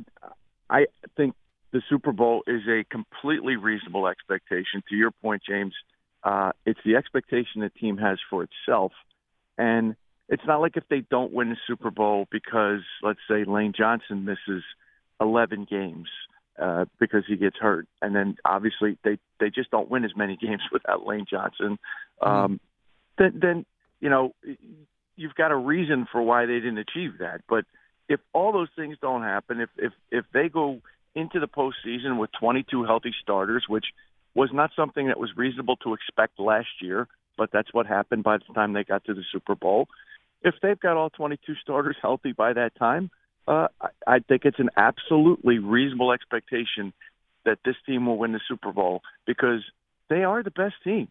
I 0.70 0.86
think 1.16 1.34
the 1.72 1.82
Super 1.88 2.12
Bowl 2.12 2.42
is 2.46 2.62
a 2.68 2.84
completely 2.84 3.56
reasonable 3.56 4.06
expectation. 4.06 4.82
To 4.88 4.94
your 4.94 5.10
point, 5.10 5.42
James, 5.48 5.74
uh, 6.22 6.52
it's 6.64 6.80
the 6.84 6.94
expectation 6.96 7.60
the 7.62 7.70
team 7.70 7.96
has 7.98 8.18
for 8.30 8.44
itself, 8.44 8.92
and 9.56 9.96
it's 10.28 10.42
not 10.46 10.60
like 10.60 10.76
if 10.76 10.84
they 10.88 11.00
don't 11.10 11.32
win 11.32 11.48
the 11.50 11.56
Super 11.66 11.90
Bowl 11.90 12.26
because, 12.30 12.80
let's 13.02 13.18
say, 13.28 13.44
Lane 13.44 13.72
Johnson 13.76 14.24
misses 14.24 14.62
11 15.20 15.66
games 15.70 16.06
uh, 16.60 16.84
because 16.98 17.24
he 17.26 17.36
gets 17.36 17.56
hurt, 17.56 17.86
and 18.02 18.14
then 18.14 18.36
obviously 18.44 18.98
they 19.04 19.18
they 19.40 19.50
just 19.50 19.70
don't 19.70 19.90
win 19.90 20.04
as 20.04 20.16
many 20.16 20.36
games 20.40 20.62
without 20.72 21.06
Lane 21.06 21.26
Johnson. 21.28 21.78
Um, 22.20 22.60
then, 23.16 23.38
then 23.40 23.66
you 24.00 24.10
know 24.10 24.34
you've 25.16 25.34
got 25.34 25.50
a 25.50 25.56
reason 25.56 26.06
for 26.10 26.22
why 26.22 26.46
they 26.46 26.54
didn't 26.54 26.78
achieve 26.78 27.18
that, 27.18 27.42
but 27.48 27.64
if 28.08 28.20
all 28.32 28.52
those 28.52 28.68
things 28.76 28.96
don't 29.00 29.22
happen, 29.22 29.60
if 29.60 29.70
if 29.76 29.92
if 30.10 30.24
they 30.32 30.48
go 30.48 30.80
into 31.14 31.40
the 31.40 31.48
postseason 31.48 32.18
with 32.18 32.30
22 32.38 32.84
healthy 32.84 33.14
starters, 33.22 33.64
which 33.68 33.86
was 34.34 34.50
not 34.52 34.70
something 34.76 35.08
that 35.08 35.18
was 35.18 35.30
reasonable 35.36 35.76
to 35.76 35.94
expect 35.94 36.38
last 36.38 36.68
year, 36.80 37.08
but 37.36 37.50
that's 37.52 37.72
what 37.72 37.86
happened 37.86 38.22
by 38.22 38.36
the 38.38 38.54
time 38.54 38.72
they 38.72 38.84
got 38.84 39.04
to 39.04 39.14
the 39.14 39.24
Super 39.32 39.54
Bowl. 39.54 39.88
If 40.42 40.54
they've 40.62 40.78
got 40.78 40.96
all 40.96 41.10
22 41.10 41.54
starters 41.60 41.96
healthy 42.00 42.32
by 42.32 42.52
that 42.52 42.76
time, 42.76 43.10
uh, 43.48 43.68
I, 43.80 43.88
I 44.06 44.18
think 44.20 44.44
it's 44.44 44.58
an 44.58 44.70
absolutely 44.76 45.58
reasonable 45.58 46.12
expectation 46.12 46.92
that 47.44 47.58
this 47.64 47.76
team 47.86 48.06
will 48.06 48.18
win 48.18 48.32
the 48.32 48.40
Super 48.46 48.72
Bowl 48.72 49.00
because 49.26 49.60
they 50.10 50.22
are 50.24 50.42
the 50.42 50.50
best 50.50 50.74
team. 50.84 51.08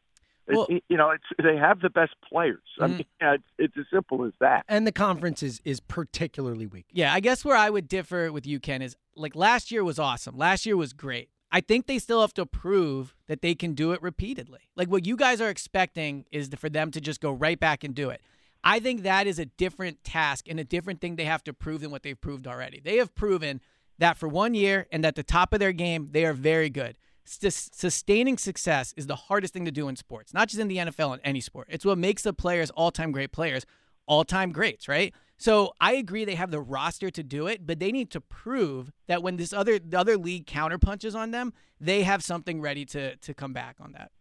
Well- 0.47 0.67
it- 0.69 0.83
you 0.87 0.95
know, 0.97 1.09
it's, 1.11 1.23
they 1.41 1.57
have 1.57 1.81
the 1.81 1.89
best 1.89 2.13
players. 2.29 2.61
I 2.79 2.85
Mhm. 2.87 2.89
mean, 2.97 3.05
yeah, 3.19 3.33
it's, 3.37 3.43
it's 3.57 3.77
as 3.77 3.85
simple 3.91 4.23
as 4.25 4.33
that. 4.39 4.63
And 4.69 4.87
the 4.87 4.91
conference 4.91 5.41
is, 5.43 5.61
is 5.65 5.79
particularly 5.81 6.65
weak. 6.67 6.85
Yeah, 6.91 7.13
I 7.13 7.19
guess 7.19 7.43
where 7.43 7.57
I 7.57 7.69
would 7.69 7.87
differ 7.87 8.31
with 8.31 8.45
you, 8.47 8.59
Ken, 8.59 8.81
is 8.81 8.95
like 9.15 9.35
last 9.35 9.71
year 9.71 9.83
was 9.83 9.99
awesome. 9.99 10.37
Last 10.37 10.65
year 10.65 10.77
was 10.77 10.93
great. 10.93 11.29
I 11.51 11.61
think 11.61 11.87
they 11.87 11.97
still 11.99 12.21
have 12.21 12.33
to 12.35 12.45
prove 12.45 13.15
that 13.27 13.41
they 13.41 13.55
can 13.55 13.73
do 13.73 13.91
it 13.93 14.01
repeatedly. 14.01 14.69
Like 14.75 14.89
what 14.89 15.05
you 15.05 15.15
guys 15.15 15.39
are 15.41 15.49
expecting 15.49 16.25
is 16.31 16.49
for 16.57 16.69
them 16.69 16.91
to 16.91 17.01
just 17.01 17.19
go 17.21 17.31
right 17.31 17.59
back 17.59 17.83
and 17.85 17.95
do 17.95 18.09
it. 18.09 18.21
I 18.63 18.79
think 18.79 19.03
that 19.03 19.27
is 19.27 19.39
a 19.39 19.45
different 19.45 20.03
task 20.03 20.45
and 20.49 20.59
a 20.59 20.63
different 20.63 21.01
thing 21.01 21.15
they 21.15 21.25
have 21.25 21.43
to 21.45 21.53
prove 21.53 21.81
than 21.81 21.91
what 21.91 22.03
they've 22.03 22.19
proved 22.19 22.47
already. 22.47 22.79
They 22.79 22.97
have 22.97 23.15
proven 23.15 23.61
that 23.99 24.17
for 24.17 24.27
one 24.27 24.53
year 24.53 24.87
and 24.91 25.05
at 25.05 25.15
the 25.15 25.23
top 25.23 25.53
of 25.53 25.59
their 25.59 25.71
game, 25.71 26.09
they 26.11 26.25
are 26.25 26.33
very 26.33 26.69
good. 26.69 26.97
Sus- 27.25 27.69
sustaining 27.73 28.37
success 28.37 28.93
is 28.95 29.07
the 29.07 29.15
hardest 29.15 29.53
thing 29.53 29.65
to 29.65 29.71
do 29.71 29.87
in 29.87 29.95
sports, 29.95 30.33
not 30.33 30.47
just 30.47 30.59
in 30.59 30.67
the 30.67 30.77
NFL, 30.77 31.15
in 31.15 31.19
any 31.23 31.41
sport. 31.41 31.67
It's 31.69 31.85
what 31.85 31.97
makes 31.97 32.23
the 32.23 32.33
players 32.33 32.69
all 32.71 32.91
time 32.91 33.11
great 33.11 33.31
players, 33.31 33.65
all 34.05 34.23
time 34.23 34.51
greats, 34.51 34.87
right? 34.87 35.13
So 35.37 35.73
I 35.79 35.93
agree 35.93 36.25
they 36.25 36.35
have 36.35 36.51
the 36.51 36.61
roster 36.61 37.09
to 37.11 37.23
do 37.23 37.47
it, 37.47 37.67
but 37.67 37.79
they 37.79 37.91
need 37.91 38.09
to 38.11 38.21
prove 38.21 38.91
that 39.07 39.21
when 39.21 39.37
this 39.37 39.53
other 39.53 39.77
the 39.77 39.99
other 39.99 40.17
league 40.17 40.47
counterpunches 40.47 41.15
on 41.15 41.31
them, 41.31 41.53
they 41.79 42.03
have 42.03 42.23
something 42.23 42.59
ready 42.59 42.85
to 42.85 43.15
to 43.17 43.33
come 43.33 43.53
back 43.53 43.75
on 43.79 43.91
that. 43.91 44.11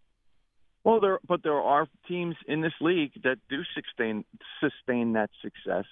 Well, 0.86 1.00
there, 1.00 1.18
but 1.26 1.42
there 1.42 1.60
are 1.60 1.88
teams 2.06 2.36
in 2.46 2.60
this 2.60 2.72
league 2.80 3.10
that 3.24 3.38
do 3.50 3.62
sustain 3.74 4.24
sustain 4.60 5.14
that 5.14 5.30
success, 5.42 5.84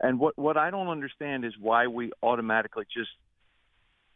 and 0.00 0.18
what 0.18 0.36
what 0.36 0.56
I 0.56 0.68
don't 0.70 0.88
understand 0.88 1.44
is 1.44 1.52
why 1.60 1.86
we 1.86 2.10
automatically 2.24 2.84
just 2.92 3.10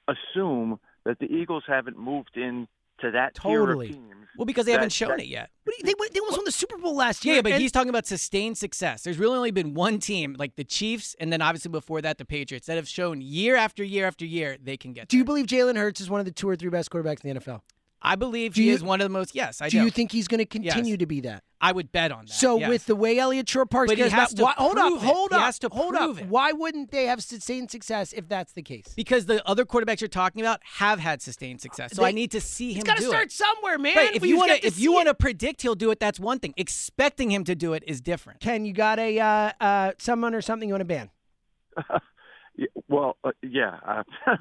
assume 0.09 0.81
that 1.05 1.21
the 1.21 1.27
Eagles 1.27 1.63
haven't 1.69 1.97
moved 1.97 2.37
in 2.37 2.67
to 3.03 3.11
that 3.13 3.35
Totally. 3.37 3.89
tier 3.89 3.97
of 3.97 4.03
teams. 4.03 4.27
Well, 4.37 4.47
because 4.47 4.67
they 4.67 4.73
that- 4.73 4.79
haven't 4.79 4.93
shown 4.93 5.11
that- 5.11 5.21
it 5.21 5.27
yet. 5.29 5.51
What 5.63 5.77
do 5.77 5.89
you, 5.89 5.95
they, 5.95 6.09
they 6.13 6.19
almost 6.19 6.39
won 6.39 6.45
the 6.45 6.51
Super 6.51 6.77
Bowl 6.79 6.97
last 6.97 7.25
year. 7.25 7.37
Yeah, 7.37 7.43
but 7.43 7.53
and- 7.53 7.63
he's 7.63 7.71
talking 7.71 7.91
about 7.91 8.07
sustained 8.07 8.59
success. 8.59 9.05
There's 9.05 9.19
really 9.19 9.37
only 9.37 9.51
been 9.53 9.75
one 9.75 10.01
team, 10.01 10.35
like 10.39 10.57
the 10.57 10.65
Chiefs, 10.65 11.15
and 11.21 11.33
then 11.33 11.41
obviously 11.41 11.71
before 11.71 12.01
that 12.03 12.19
the 12.19 12.25
Patriots, 12.25 12.67
that 12.67 12.75
have 12.77 12.89
shown 12.89 13.21
year 13.21 13.55
after 13.55 13.85
year 13.85 14.07
after 14.07 14.25
year 14.25 14.57
they 14.61 14.77
can 14.77 14.93
get. 14.93 15.07
Do 15.09 15.19
you 15.19 15.25
believe 15.25 15.47
Jalen 15.47 15.77
Hurts 15.77 16.01
is 16.01 16.11
one 16.11 16.19
of 16.21 16.27
the 16.27 16.33
two 16.33 16.49
or 16.49 16.57
three 16.57 16.71
best 16.71 16.91
quarterbacks 16.91 17.25
in 17.25 17.33
the 17.35 17.41
NFL? 17.41 17.61
I 18.03 18.15
believe 18.15 18.55
Do 18.55 18.61
he 18.63 18.69
you- 18.69 18.75
is 18.75 18.83
one 18.83 19.01
of 19.01 19.05
the 19.07 19.09
most. 19.11 19.35
Yes, 19.35 19.61
I 19.61 19.69
do 19.69 19.79
do. 19.79 19.85
you 19.85 19.91
think 19.91 20.13
he's 20.13 20.29
going 20.29 20.39
to 20.39 20.45
continue 20.47 20.93
Yes. 20.93 20.99
to 20.99 21.07
be 21.07 21.21
that? 21.23 21.43
I 21.61 21.73
would 21.73 21.91
bet 21.91 22.13
on 22.13 22.27
that. 22.27 22.33
So 22.33 22.59
yes. 22.59 22.69
with 22.69 22.85
the 22.87 22.95
way 22.95 23.19
Elliott 23.19 23.49
Shorr-Parks 23.49 23.91
But 23.91 23.97
he 23.97 24.03
has 24.03 24.13
about, 24.13 24.29
to 24.37 24.43
why, 24.43 24.55
hold 24.59 24.77
up, 24.77 24.89
prove 24.89 25.03
it. 25.03 25.07
hold 25.07 25.31
He 25.31 25.37
up, 25.37 25.43
has 25.43 25.59
to 25.61 25.69
hold 25.73 25.95
prove 25.95 26.19
up. 26.19 26.23
it. 26.25 26.29
Why 26.29 26.53
wouldn't 26.53 26.91
they 26.91 27.07
have 27.07 27.23
sustained 27.23 27.71
success 27.71 28.13
if 28.13 28.29
that's 28.29 28.53
the 28.53 28.63
case? 28.63 28.93
because 28.95 29.25
the 29.25 29.45
other 29.49 29.65
quarterbacks 29.65 30.01
you're 30.03 30.09
talking 30.09 30.43
about 30.43 30.61
have 30.79 31.01
had 31.01 31.23
sustained 31.23 31.63
success, 31.63 31.93
so 31.95 32.03
They- 32.03 32.09
I 32.09 32.13
need 32.13 32.31
to 32.33 32.41
see 32.43 32.69
him 32.71 32.75
He's 32.77 32.85
got 32.85 32.99
to 32.99 33.03
start 33.05 33.25
it. 33.27 33.33
somewhere, 33.33 33.79
man. 33.79 33.97
Right, 33.97 34.15
if 34.15 34.21
We 34.23 34.29
you 34.29 34.37
want 34.37 34.53
to, 34.53 34.67
if 34.67 34.79
you 34.79 34.93
want 34.93 35.09
to 35.09 35.15
predict 35.15 35.63
he'll 35.63 35.75
do 35.75 35.91
it, 35.91 35.99
that's 35.99 36.21
one 36.21 36.39
thing. 36.39 36.53
Expecting 36.59 37.31
him 37.31 37.43
to 37.45 37.55
do 37.55 37.73
it 37.73 37.83
is 37.87 38.03
different. 38.03 38.41
Ken, 38.41 38.67
you 38.67 38.75
got 38.75 38.99
a 38.99 39.19
uh, 39.19 39.53
uh, 39.59 39.93
someone 39.99 40.35
or 40.35 40.43
something 40.43 40.69
you 40.69 40.75
want 40.75 40.83
to 40.83 40.85
ban? 40.85 41.11
Yeah, 42.59 42.67
well, 42.89 43.19
uh, 43.23 43.33
yeah, 43.43 43.77
uh, 43.87 44.03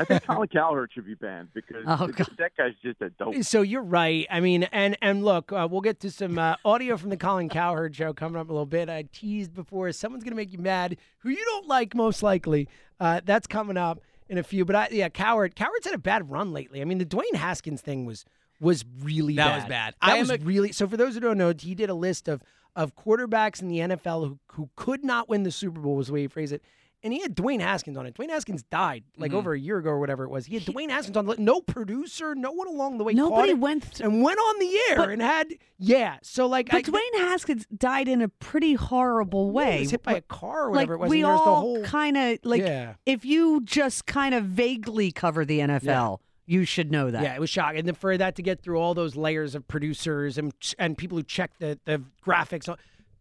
I 0.00 0.04
think 0.04 0.24
Colin 0.24 0.48
Cowherd 0.48 0.90
should 0.94 1.04
be 1.06 1.14
banned 1.14 1.48
because 1.52 1.82
Oh, 1.86 2.06
that 2.38 2.52
guy's 2.56 2.74
just 2.82 3.00
a 3.02 3.10
dope. 3.10 3.42
So 3.42 3.62
you're 3.62 3.82
right. 3.82 4.24
I 4.30 4.38
mean, 4.40 4.64
and 4.64 4.96
and 5.02 5.24
look, 5.24 5.50
uh, 5.52 5.66
we'll 5.68 5.80
get 5.80 5.98
to 6.00 6.10
some 6.10 6.38
uh, 6.38 6.54
audio 6.64 6.96
from 6.96 7.10
the 7.10 7.16
Colin 7.16 7.48
Cowherd 7.48 7.96
show 7.96 8.12
coming 8.12 8.36
up 8.38 8.46
in 8.46 8.50
a 8.50 8.52
little 8.52 8.66
bit. 8.66 8.88
I 8.88 9.02
teased 9.12 9.52
before 9.52 9.90
someone's 9.92 10.22
gonna 10.22 10.36
make 10.36 10.52
you 10.52 10.58
mad, 10.58 10.96
who 11.18 11.30
you 11.30 11.44
don't 11.44 11.66
like 11.66 11.94
most 11.94 12.22
likely. 12.22 12.68
Uh, 13.00 13.20
that's 13.24 13.46
coming 13.48 13.76
up 13.76 14.00
in 14.28 14.38
a 14.38 14.42
few. 14.44 14.64
But 14.64 14.76
I, 14.76 14.88
yeah, 14.92 15.08
Cowherd. 15.08 15.56
Cowherd's 15.56 15.86
had 15.86 15.94
a 15.94 15.98
bad 15.98 16.30
run 16.30 16.52
lately. 16.52 16.80
I 16.80 16.84
mean, 16.84 16.98
the 16.98 17.04
Dwayne 17.06 17.34
Haskins 17.34 17.80
thing 17.80 18.06
was 18.06 18.24
was 18.60 18.84
really 19.02 19.34
That 19.34 19.46
bad. 19.48 19.56
was 19.56 19.64
bad. 19.64 19.94
That 20.02 20.10
I 20.14 20.18
was 20.20 20.30
a- 20.30 20.38
really. 20.38 20.70
So 20.70 20.86
for 20.86 20.96
those 20.96 21.14
who 21.14 21.20
don't 21.20 21.36
know, 21.38 21.52
he 21.58 21.74
did 21.74 21.90
a 21.90 21.94
list 21.94 22.28
of 22.28 22.42
of 22.76 22.94
quarterbacks 22.94 23.60
in 23.60 23.66
the 23.68 23.78
NFL 23.78 24.28
who 24.28 24.38
who 24.52 24.70
could 24.76 25.02
not 25.04 25.28
win 25.28 25.42
the 25.42 25.50
Super 25.50 25.80
Bowl 25.80 25.96
was 25.96 26.06
the 26.06 26.12
way 26.12 26.20
he 26.22 26.28
phrased 26.28 26.52
it. 26.52 26.62
And 27.02 27.12
he 27.12 27.20
had 27.20 27.36
Dwayne 27.36 27.60
Haskins 27.60 27.96
on 27.96 28.06
it. 28.06 28.14
Dwayne 28.14 28.30
Haskins 28.30 28.64
died 28.64 29.04
like 29.16 29.30
Mm-hmm. 29.30 29.38
over 29.38 29.52
a 29.52 29.58
year 29.58 29.78
ago 29.78 29.90
or 29.90 30.00
whatever 30.00 30.24
it 30.24 30.30
was. 30.30 30.46
He 30.46 30.54
had 30.54 30.64
Dwayne 30.64 30.90
Haskins 30.90 31.16
on. 31.16 31.32
No 31.38 31.60
producer, 31.60 32.34
no 32.34 32.50
one 32.50 32.66
along 32.66 32.98
the 32.98 33.04
way. 33.04 33.12
Nobody 33.12 33.50
it 33.50 33.58
went 33.58 33.82
th- 33.84 34.00
and 34.00 34.22
went 34.22 34.38
on 34.40 34.58
the 34.58 34.78
air 34.90 34.96
But- 34.96 35.10
and 35.10 35.22
had 35.22 35.48
yeah. 35.78 36.16
So 36.22 36.46
like, 36.46 36.70
But 36.70 36.78
I, 36.78 36.82
Dwayne 36.82 37.18
Haskins 37.18 37.66
died 37.76 38.08
in 38.08 38.22
a 38.22 38.28
pretty 38.28 38.74
horrible 38.74 39.46
Yeah, 39.48 39.52
way. 39.52 39.72
he 39.74 39.80
was 39.80 39.90
hit 39.92 40.02
by 40.02 40.14
a 40.14 40.20
car 40.22 40.64
or 40.68 40.74
like 40.74 40.74
whatever 40.88 40.94
it 40.94 40.98
was. 40.98 41.10
we 41.10 41.22
all 41.22 41.60
whole 41.60 41.82
kind 41.84 42.16
of 42.16 42.38
like 42.42 42.62
Yeah. 42.62 42.94
if 43.04 43.24
you 43.24 43.60
just 43.64 44.06
kind 44.06 44.34
of 44.34 44.44
vaguely 44.44 45.12
cover 45.12 45.44
the 45.44 45.60
NFL, 45.60 46.20
you 46.46 46.64
should 46.64 46.90
know 46.90 47.10
that. 47.10 47.22
Yeah, 47.22 47.34
it 47.34 47.40
was 47.40 47.50
shocking. 47.50 47.80
And 47.80 47.88
then 47.88 47.94
for 47.94 48.16
that 48.16 48.34
to 48.36 48.42
get 48.42 48.62
through 48.62 48.78
all 48.78 48.94
those 48.94 49.14
layers 49.16 49.54
of 49.54 49.68
producers 49.68 50.38
and 50.38 50.52
and 50.78 50.96
people 50.98 51.18
who 51.18 51.24
check 51.24 51.52
the, 51.58 51.78
the 51.84 52.02
graphics, 52.24 52.74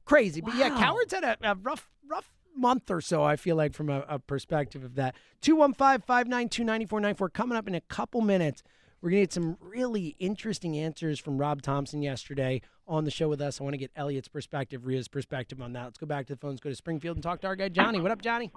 crazy. 0.06 0.42
But 0.42 0.56
yeah, 0.56 0.70
Cowherd's 0.70 1.14
had 1.14 1.24
a, 1.24 1.38
a 1.42 1.56
rough 1.56 1.90
rough 2.08 2.32
month 2.56 2.90
or 2.90 3.02
so. 3.02 3.24
I 3.24 3.36
feel 3.36 3.56
like 3.56 3.74
from 3.74 3.90
a, 3.90 4.06
a 4.08 4.20
perspective 4.20 4.84
of 4.84 4.96
that. 4.96 5.16
215-592-9494 5.42 7.34
coming 7.34 7.58
up 7.58 7.68
in 7.68 7.76
a 7.76 7.82
couple 7.82 8.22
minutes. 8.22 8.64
We're 9.02 9.10
gonna 9.12 9.22
get 9.22 9.34
some 9.34 9.58
really 9.60 10.16
interesting 10.20 10.78
answers 10.78 11.20
from 11.20 11.38
Rob 11.38 11.62
Thompson 11.62 12.02
yesterday 12.02 12.62
on 12.88 13.04
the 13.04 13.12
show 13.12 13.28
with 13.28 13.42
us. 13.42 13.60
I 13.62 13.64
want 13.64 13.74
to 13.74 13.78
get 13.78 13.92
Elliot's 13.96 14.28
perspective, 14.28 14.86
Rhea's 14.86 15.08
perspective 15.08 15.62
on 15.62 15.74
that. 15.74 15.84
Let's 15.84 15.98
go 15.98 16.08
back 16.08 16.26
to 16.28 16.34
the 16.34 16.40
phones, 16.40 16.60
go 16.60 16.70
to 16.70 16.76
Springfield, 16.76 17.18
and 17.18 17.24
talk 17.24 17.42
to 17.42 17.48
our 17.48 17.56
guy 17.56 17.70
Johnny. 17.70 18.00
What 18.00 18.12
up, 18.12 18.22
Johnny? 18.22 18.52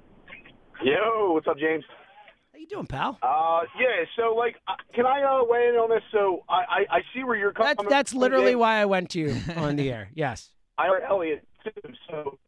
Yo, 0.83 1.33
what's 1.33 1.47
up, 1.47 1.59
James? 1.59 1.85
How 2.53 2.59
you 2.59 2.67
doing, 2.67 2.87
pal? 2.87 3.19
Uh, 3.23 3.61
yeah. 3.79 4.05
So, 4.17 4.35
like, 4.35 4.57
uh, 4.69 4.75
can 4.95 5.07
I 5.07 5.23
uh, 5.23 5.45
weigh 5.45 5.69
in 5.69 5.75
on 5.75 5.91
this? 5.91 6.03
So, 6.13 6.45
I, 6.49 6.55
I, 6.55 6.97
I 6.97 7.01
see 7.15 7.25
where 7.25 7.37
you're 7.37 7.53
coming. 7.53 7.75
That's 7.77 7.89
that's 7.89 8.15
literally 8.15 8.55
why 8.55 8.77
I 8.77 8.85
went 8.87 9.11
to 9.11 9.19
you 9.19 9.37
on 9.57 9.77
the 9.77 9.91
air. 9.91 10.11
Yes. 10.15 10.51
I 10.79 10.87
heard 10.87 11.03
Elliot 11.09 11.47
too. 11.65 11.93
So, 12.09 12.39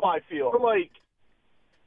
how 0.00 0.08
I 0.08 0.20
feel 0.28 0.52
like 0.62 0.90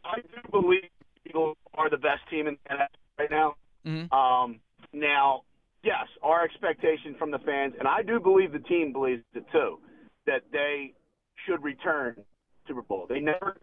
I 0.04 0.22
do 0.22 0.52
believe 0.52 0.90
Eagles 1.26 1.58
are 1.76 1.90
the 1.90 1.98
best 1.98 2.22
team 2.30 2.48
in 2.48 2.58
the 2.66 2.76
NFL 2.76 2.88
right 3.20 3.32
now. 3.32 3.56
Mhm. 3.86 4.12
Um, 4.14 4.60
now, 4.94 5.44
yes, 5.84 6.08
our 6.22 6.44
expectation 6.44 7.16
from 7.16 7.32
the 7.32 7.40
fans, 7.40 7.76
and 7.80 7.88
I 7.88 8.02
do 8.02 8.20
believe 8.20 8.52
the 8.52 8.60
team 8.60 8.94
believes 8.94 9.24
it 9.34 9.50
too, 9.52 9.80
that 10.26 10.50
they 10.52 10.94
should 11.46 11.64
return 11.64 12.24
Super 12.68 12.82
Bowl. 12.82 13.06
They 13.08 13.20
never 13.20 13.58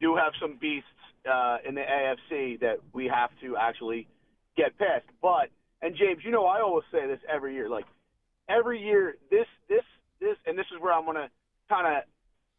do 0.00 0.16
have 0.16 0.32
some 0.40 0.56
beasts 0.56 0.88
uh, 1.24 1.58
in 1.64 1.74
the 1.74 1.82
AFC 1.82 2.58
that 2.60 2.78
we 2.92 3.06
have 3.06 3.30
to 3.40 3.56
actually 3.56 4.08
get 4.56 4.76
past. 4.78 5.06
But 5.20 5.50
and 5.80 5.96
James, 5.96 6.24
you 6.24 6.30
know, 6.30 6.46
I 6.46 6.60
always 6.60 6.84
say 6.92 7.06
this 7.06 7.20
every 7.28 7.54
year. 7.54 7.68
Like 7.68 7.86
every 8.48 8.80
year, 8.80 9.16
this 9.30 9.46
this 9.68 9.84
this, 10.20 10.36
and 10.46 10.58
this 10.58 10.66
is 10.74 10.80
where 10.80 10.92
I'm 10.92 11.04
gonna 11.04 11.30
kind 11.68 11.86
of 11.86 12.02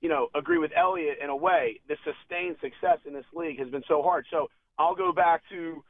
you 0.04 0.10
know 0.10 0.28
agree 0.36 0.60
with 0.60 0.72
Elliot 0.78 1.18
in 1.24 1.30
a 1.30 1.36
way. 1.36 1.80
The 1.88 1.96
sustained 2.04 2.58
success 2.62 3.00
in 3.08 3.13
this 3.13 3.26
league 3.34 3.58
has 3.58 3.70
been 3.70 3.84
so 3.88 4.04
hard. 4.04 4.26
So 4.30 4.50
I'll 4.78 4.96
go 4.96 5.12
back 5.13 5.42
to 5.50 5.84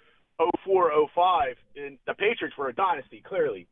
04, 0.63 0.91
05, 1.13 1.56
and 1.76 1.97
the 2.08 2.13
Patriots 2.13 2.56
were 2.58 2.69
a 2.69 2.73
dynasty. 2.73 3.21
Clearly, 3.28 3.67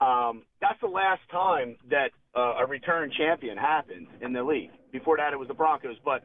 um, 0.00 0.42
that's 0.60 0.80
the 0.80 0.88
last 0.88 1.20
time 1.30 1.76
that 1.90 2.10
uh, 2.34 2.64
a 2.64 2.66
return 2.66 3.12
champion 3.16 3.56
happened 3.58 4.08
in 4.22 4.32
the 4.32 4.42
league. 4.42 4.70
Before 4.90 5.18
that, 5.18 5.32
it 5.32 5.38
was 5.38 5.48
the 5.48 5.54
Broncos. 5.54 5.96
But 6.04 6.24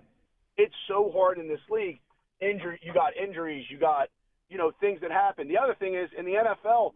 it's 0.56 0.74
so 0.88 1.12
hard 1.14 1.38
in 1.38 1.48
this 1.48 1.60
league. 1.70 2.00
Injury, 2.40 2.80
you 2.82 2.94
got 2.94 3.18
injuries, 3.22 3.66
you 3.70 3.78
got 3.78 4.08
you 4.50 4.58
know 4.58 4.72
things 4.80 5.02
that 5.02 5.12
happen. 5.12 5.50
The 5.50 5.58
other 5.58 5.76
thing 5.78 5.96
is 5.96 6.10
in 6.18 6.26
the 6.26 6.34
NFL, 6.34 6.94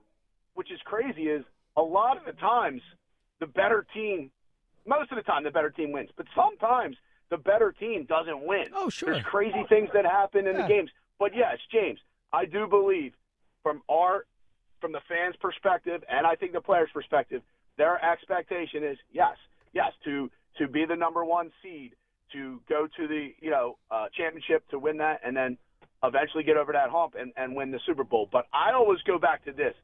which 0.53 0.71
is 0.71 0.79
crazy, 0.86 1.23
is 1.23 1.43
a 1.75 1.81
lot 1.81 2.17
of 2.17 2.23
the 2.25 2.39
times 2.39 2.81
the 3.41 3.47
better 3.47 3.86
team, 3.93 4.31
most 4.85 5.11
of 5.11 5.15
the 5.17 5.23
time 5.23 5.43
the 5.43 5.51
better 5.51 5.69
team 5.69 5.91
wins, 5.91 6.09
but 6.15 6.25
sometimes 6.35 6.95
the 7.29 7.37
better 7.37 7.71
team 7.71 8.05
doesn't 8.05 8.45
win. 8.45 8.65
Oh, 8.73 8.89
sure. 8.89 9.13
There's 9.13 9.25
crazy 9.25 9.63
things 9.69 9.89
that 9.93 10.05
happen 10.05 10.47
in 10.47 10.55
Yeah. 10.55 10.63
the 10.63 10.67
games. 10.67 10.91
But 11.19 11.35
yes, 11.35 11.57
James, 11.71 11.99
I 12.33 12.45
do 12.45 12.67
believe 12.67 13.13
from 13.63 13.81
our 13.89 14.25
from 14.79 14.91
the 14.91 15.01
fans' 15.07 15.35
perspective 15.39 16.03
and 16.09 16.25
I 16.25 16.35
think 16.35 16.53
the 16.53 16.61
players' 16.61 16.89
perspective, 16.91 17.43
their 17.77 18.03
expectation 18.03 18.83
is 18.83 18.97
yes, 19.11 19.37
yes, 19.73 19.91
to 20.05 20.29
to 20.57 20.67
be 20.67 20.85
the 20.85 20.95
number 20.95 21.23
one 21.23 21.51
seed, 21.61 21.93
to 22.33 22.59
go 22.67 22.87
to 22.97 23.07
the 23.07 23.33
you 23.39 23.51
know 23.51 23.77
uh, 23.91 24.07
championship, 24.17 24.67
to 24.69 24.79
win 24.79 24.97
that, 24.97 25.21
and 25.23 25.37
then 25.37 25.57
eventually 26.03 26.43
get 26.43 26.57
over 26.57 26.73
that 26.73 26.89
hump 26.89 27.13
and, 27.17 27.31
and 27.37 27.55
win 27.55 27.69
the 27.71 27.79
Super 27.85 28.03
Bowl. 28.03 28.27
But 28.31 28.47
I 28.51 28.71
always 28.73 28.99
go 29.03 29.19
back 29.19 29.45
to 29.45 29.51
this. 29.51 29.75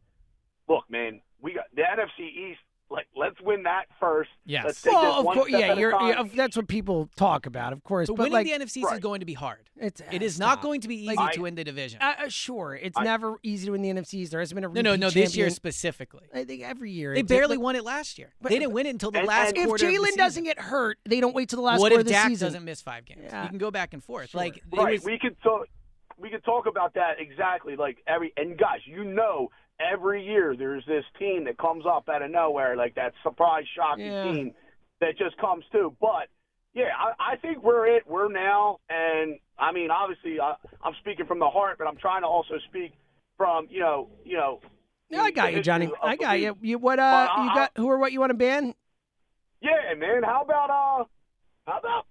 Look, 0.67 0.83
man, 0.89 1.21
we 1.41 1.53
got 1.53 1.65
the 1.75 1.83
NFC 1.83 2.27
East. 2.51 2.60
Like, 2.89 3.08
let's 3.17 3.36
win 3.41 3.63
that 3.63 3.88
first. 4.00 4.30
Yes. 4.45 4.63
Let's 4.65 4.82
take 4.82 4.93
well, 4.93 5.04
this 5.04 5.19
of 5.19 5.26
one 5.26 5.36
course, 5.38 5.50
step 5.50 5.60
yeah, 5.60 5.67
at 5.67 5.78
a 5.78 5.82
you're, 5.82 5.91
time. 5.91 6.08
yeah, 6.08 6.23
that's 6.36 6.56
what 6.56 6.69
people 6.69 7.10
talk 7.17 7.45
about, 7.45 7.73
of 7.73 7.84
course. 7.84 8.08
But, 8.08 8.15
But, 8.15 8.23
winning 8.32 8.34
like, 8.34 8.45
the 8.60 8.65
NFC 8.65 8.82
Right. 8.84 8.93
is 8.93 9.00
going 9.02 9.19
to 9.19 9.26
be 9.26 9.34
hard. 9.34 9.69
it's 9.76 10.02
It 10.10 10.21
is 10.23 10.36
stop. 10.36 10.47
not 10.47 10.62
going 10.62 10.80
to 10.82 10.88
be 10.88 10.95
easy 11.04 11.15
Like, 11.15 11.34
to 11.34 11.41
win 11.41 11.56
the 11.56 11.65
division. 11.65 12.02
Uh, 12.02 12.13
uh, 12.17 12.30
sure, 12.30 12.76
it's 12.82 12.97
I- 12.97 13.04
never 13.04 13.36
easy 13.43 13.65
to 13.65 13.73
win 13.73 13.82
the 13.82 13.89
NFC. 13.89 14.26
There 14.30 14.39
hasn't 14.39 14.56
been 14.56 14.63
a 14.63 14.69
no, 14.69 14.82
no, 14.82 14.91
repeat 14.91 15.00
no. 15.02 15.10
This 15.10 15.36
year 15.36 15.50
specifically, 15.50 16.28
I 16.34 16.45
think 16.45 16.63
every 16.63 16.91
year 16.91 17.13
they 17.13 17.23
barely 17.23 17.58
but 17.58 17.63
won 17.63 17.76
it 17.76 17.84
last 17.84 18.17
year. 18.17 18.34
but- 18.41 18.50
they 18.52 18.60
didn't 18.60 18.71
win 18.73 18.86
it 18.86 18.91
until 18.91 19.12
the 19.12 19.19
And- 19.19 19.28
last 19.28 19.50
and- 19.50 19.58
If 19.58 19.65
quarter. 19.67 19.86
of 19.86 19.91
the 19.91 19.97
Jalen 19.97 20.15
doesn't 20.15 20.43
get 20.45 20.58
hurt, 20.60 20.97
they 21.04 21.19
don't 21.19 21.36
wait 21.36 21.50
till 21.50 21.58
the 21.58 21.63
last 21.63 21.82
what 21.82 21.89
quarter 21.91 21.95
if 21.95 22.02
of 22.02 22.08
the 22.08 22.13
Dak 22.13 22.28
season. 22.30 22.47
doesn't 22.47 22.63
miss 22.63 22.82
five 22.82 23.04
games? 23.04 23.23
Yeah. 23.26 23.43
You 23.43 23.50
can 23.50 23.58
go 23.58 23.69
back 23.69 23.93
and 23.93 24.02
forth. 24.02 24.30
Sure. 24.30 24.39
Like 24.39 24.62
Right. 24.71 24.93
was- 24.93 25.04
we 25.04 25.19
could 25.19 25.36
talk. 25.41 25.67
We 26.17 26.30
could 26.32 26.43
talk 26.45 26.65
about 26.65 26.93
that 26.95 27.19
exactly. 27.19 27.76
Like 27.76 27.97
every 28.08 28.32
and 28.38 28.58
guys, 28.58 28.80
you 28.86 29.04
know, 29.04 29.52
every 29.80 30.26
year 30.26 30.56
there's 30.58 30.84
this 30.88 31.04
team 31.20 31.46
that 31.46 31.58
comes 31.58 31.86
up 31.86 32.10
out 32.10 32.22
of 32.22 32.32
nowhere, 32.32 32.76
like 32.76 32.96
that 32.96 33.13
surprise, 33.24 33.66
shocking 33.76 34.06
Yeah. 34.08 34.24
team 34.24 34.52
that 35.02 35.18
just 35.18 35.38
comes 35.38 35.63
to. 35.72 35.96
But 36.02 36.28
yeah, 36.74 36.90
I, 36.98 37.34
I 37.34 37.36
think 37.38 37.63
we're 37.63 37.88
it. 37.88 38.04
We're 38.08 38.32
now, 38.32 38.80
and 38.90 39.38
I 39.58 39.72
mean, 39.72 39.90
obviously, 39.92 40.40
I, 40.40 40.54
I'm 40.84 40.94
speaking 41.02 41.26
from 41.26 41.40
the 41.40 41.50
heart, 41.50 41.78
but 41.78 41.88
I'm 41.88 41.98
trying 41.98 42.22
to 42.22 42.28
also 42.28 42.56
speak 42.70 42.94
from 43.38 43.68
you 43.70 43.80
know, 43.82 44.10
you 44.26 44.38
know. 44.38 44.60
Yeah, 45.10 45.22
I 45.22 45.32
got 45.32 45.54
you, 45.54 45.62
Johnny. 45.62 45.90
I 46.04 46.16
got 46.18 46.34
league. 46.34 46.44
you. 46.44 46.58
You 46.62 46.78
what? 46.80 47.00
Uh, 47.00 47.04
But 47.36 47.40
I- 47.42 47.46
you 47.46 47.56
got 47.56 47.72
who 47.78 47.88
or 47.88 47.98
what 47.98 48.12
you 48.12 48.20
want 48.20 48.32
to 48.32 48.38
ban? 48.38 48.74
Yeah, 49.62 49.94
man. 49.98 50.24
How 50.24 50.42
about 50.44 50.70
uh, 50.70 51.06
how 51.66 51.80
about 51.80 52.06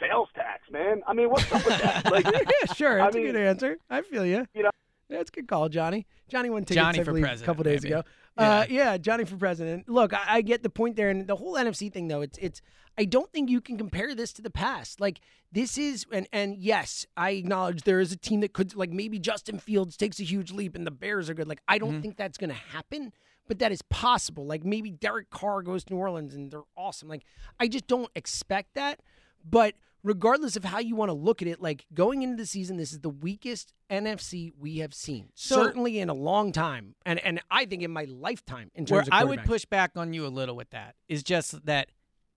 sales 0.00 0.28
tax, 0.34 0.62
man? 0.70 1.02
I 1.06 1.12
mean, 1.14 1.30
what's 1.30 1.50
up 1.52 1.64
with 1.64 1.78
that? 1.80 2.04
Like, 2.10 2.24
yeah, 2.26 2.72
sure. 2.74 3.00
I 3.00 3.04
That's 3.04 3.16
a 3.16 3.18
mean, 3.20 3.32
good 3.32 3.36
answer. 3.46 3.76
I 3.88 4.02
feel 4.02 4.26
you. 4.26 4.46
you 4.54 4.64
know- 4.64 4.70
that's 5.12 5.30
a 5.30 5.32
good 5.32 5.48
call, 5.48 5.68
Johnny. 5.68 6.06
Johnny 6.28 6.50
won 6.50 6.62
tickets 6.64 6.74
Johnny 6.74 7.02
believe, 7.02 7.24
a 7.24 7.36
couple 7.44 7.64
days 7.64 7.82
maybe. 7.82 7.94
ago. 7.94 8.04
Uh, 8.36 8.64
yeah, 8.68 8.96
Johnny 8.96 9.24
for 9.24 9.36
president. 9.36 9.88
Look, 9.88 10.14
I, 10.14 10.36
I 10.36 10.40
get 10.42 10.62
the 10.62 10.70
point 10.70 10.96
there, 10.96 11.10
and 11.10 11.26
the 11.26 11.36
whole 11.36 11.54
NFC 11.54 11.92
thing, 11.92 12.08
though, 12.08 12.22
it's 12.22 12.38
it's. 12.38 12.62
I 12.98 13.06
don't 13.06 13.30
think 13.32 13.48
you 13.48 13.62
can 13.62 13.78
compare 13.78 14.14
this 14.14 14.34
to 14.34 14.42
the 14.42 14.50
past. 14.50 15.00
Like 15.00 15.20
this 15.50 15.78
is, 15.78 16.06
and 16.12 16.26
and 16.32 16.56
yes, 16.56 17.06
I 17.16 17.30
acknowledge 17.30 17.82
there 17.82 18.00
is 18.00 18.12
a 18.12 18.16
team 18.16 18.40
that 18.40 18.52
could, 18.52 18.74
like 18.74 18.90
maybe 18.90 19.18
Justin 19.18 19.58
Fields 19.58 19.96
takes 19.96 20.20
a 20.20 20.24
huge 20.24 20.52
leap, 20.52 20.74
and 20.74 20.86
the 20.86 20.90
Bears 20.90 21.30
are 21.30 21.34
good. 21.34 21.48
Like 21.48 21.62
I 21.68 21.78
don't 21.78 22.02
think 22.02 22.16
that's 22.16 22.38
going 22.38 22.50
to 22.50 22.56
happen, 22.56 23.12
but 23.48 23.58
that 23.58 23.72
is 23.72 23.82
possible. 23.82 24.46
Like 24.46 24.64
maybe 24.64 24.90
Derek 24.90 25.30
Carr 25.30 25.62
goes 25.62 25.84
to 25.84 25.94
New 25.94 26.00
Orleans 26.00 26.34
and 26.34 26.50
they're 26.50 26.62
awesome. 26.76 27.08
Like 27.08 27.24
I 27.60 27.68
just 27.68 27.86
don't 27.86 28.10
expect 28.14 28.74
that. 28.74 29.00
But 29.44 29.74
regardless 30.02 30.56
of 30.56 30.64
how 30.64 30.78
you 30.78 30.96
want 30.96 31.08
to 31.08 31.14
look 31.14 31.42
at 31.42 31.48
it, 31.48 31.60
like 31.60 31.86
going 31.94 32.22
into 32.22 32.36
the 32.36 32.46
season, 32.46 32.76
this 32.76 32.92
is 32.92 33.00
the 33.00 33.08
weakest 33.10 33.72
NFC 33.90 34.50
we 34.58 34.78
have 34.78 34.94
seen, 34.94 35.28
So- 35.34 35.56
certainly 35.62 35.98
in 35.98 36.08
a 36.08 36.14
long 36.14 36.52
time, 36.52 36.94
and 37.06 37.18
and 37.20 37.40
I 37.50 37.64
think 37.66 37.82
in 37.82 37.90
my 37.90 38.04
lifetime 38.04 38.70
in 38.74 38.84
where 38.86 39.00
terms 39.00 39.08
of 39.08 39.14
I 39.14 39.24
would 39.24 39.44
push 39.44 39.64
back 39.64 39.92
on 39.96 40.12
you 40.12 40.26
a 40.26 40.28
little 40.28 40.56
with 40.56 40.70
that 40.70 40.94
is 41.08 41.22
just 41.22 41.64
that 41.66 41.88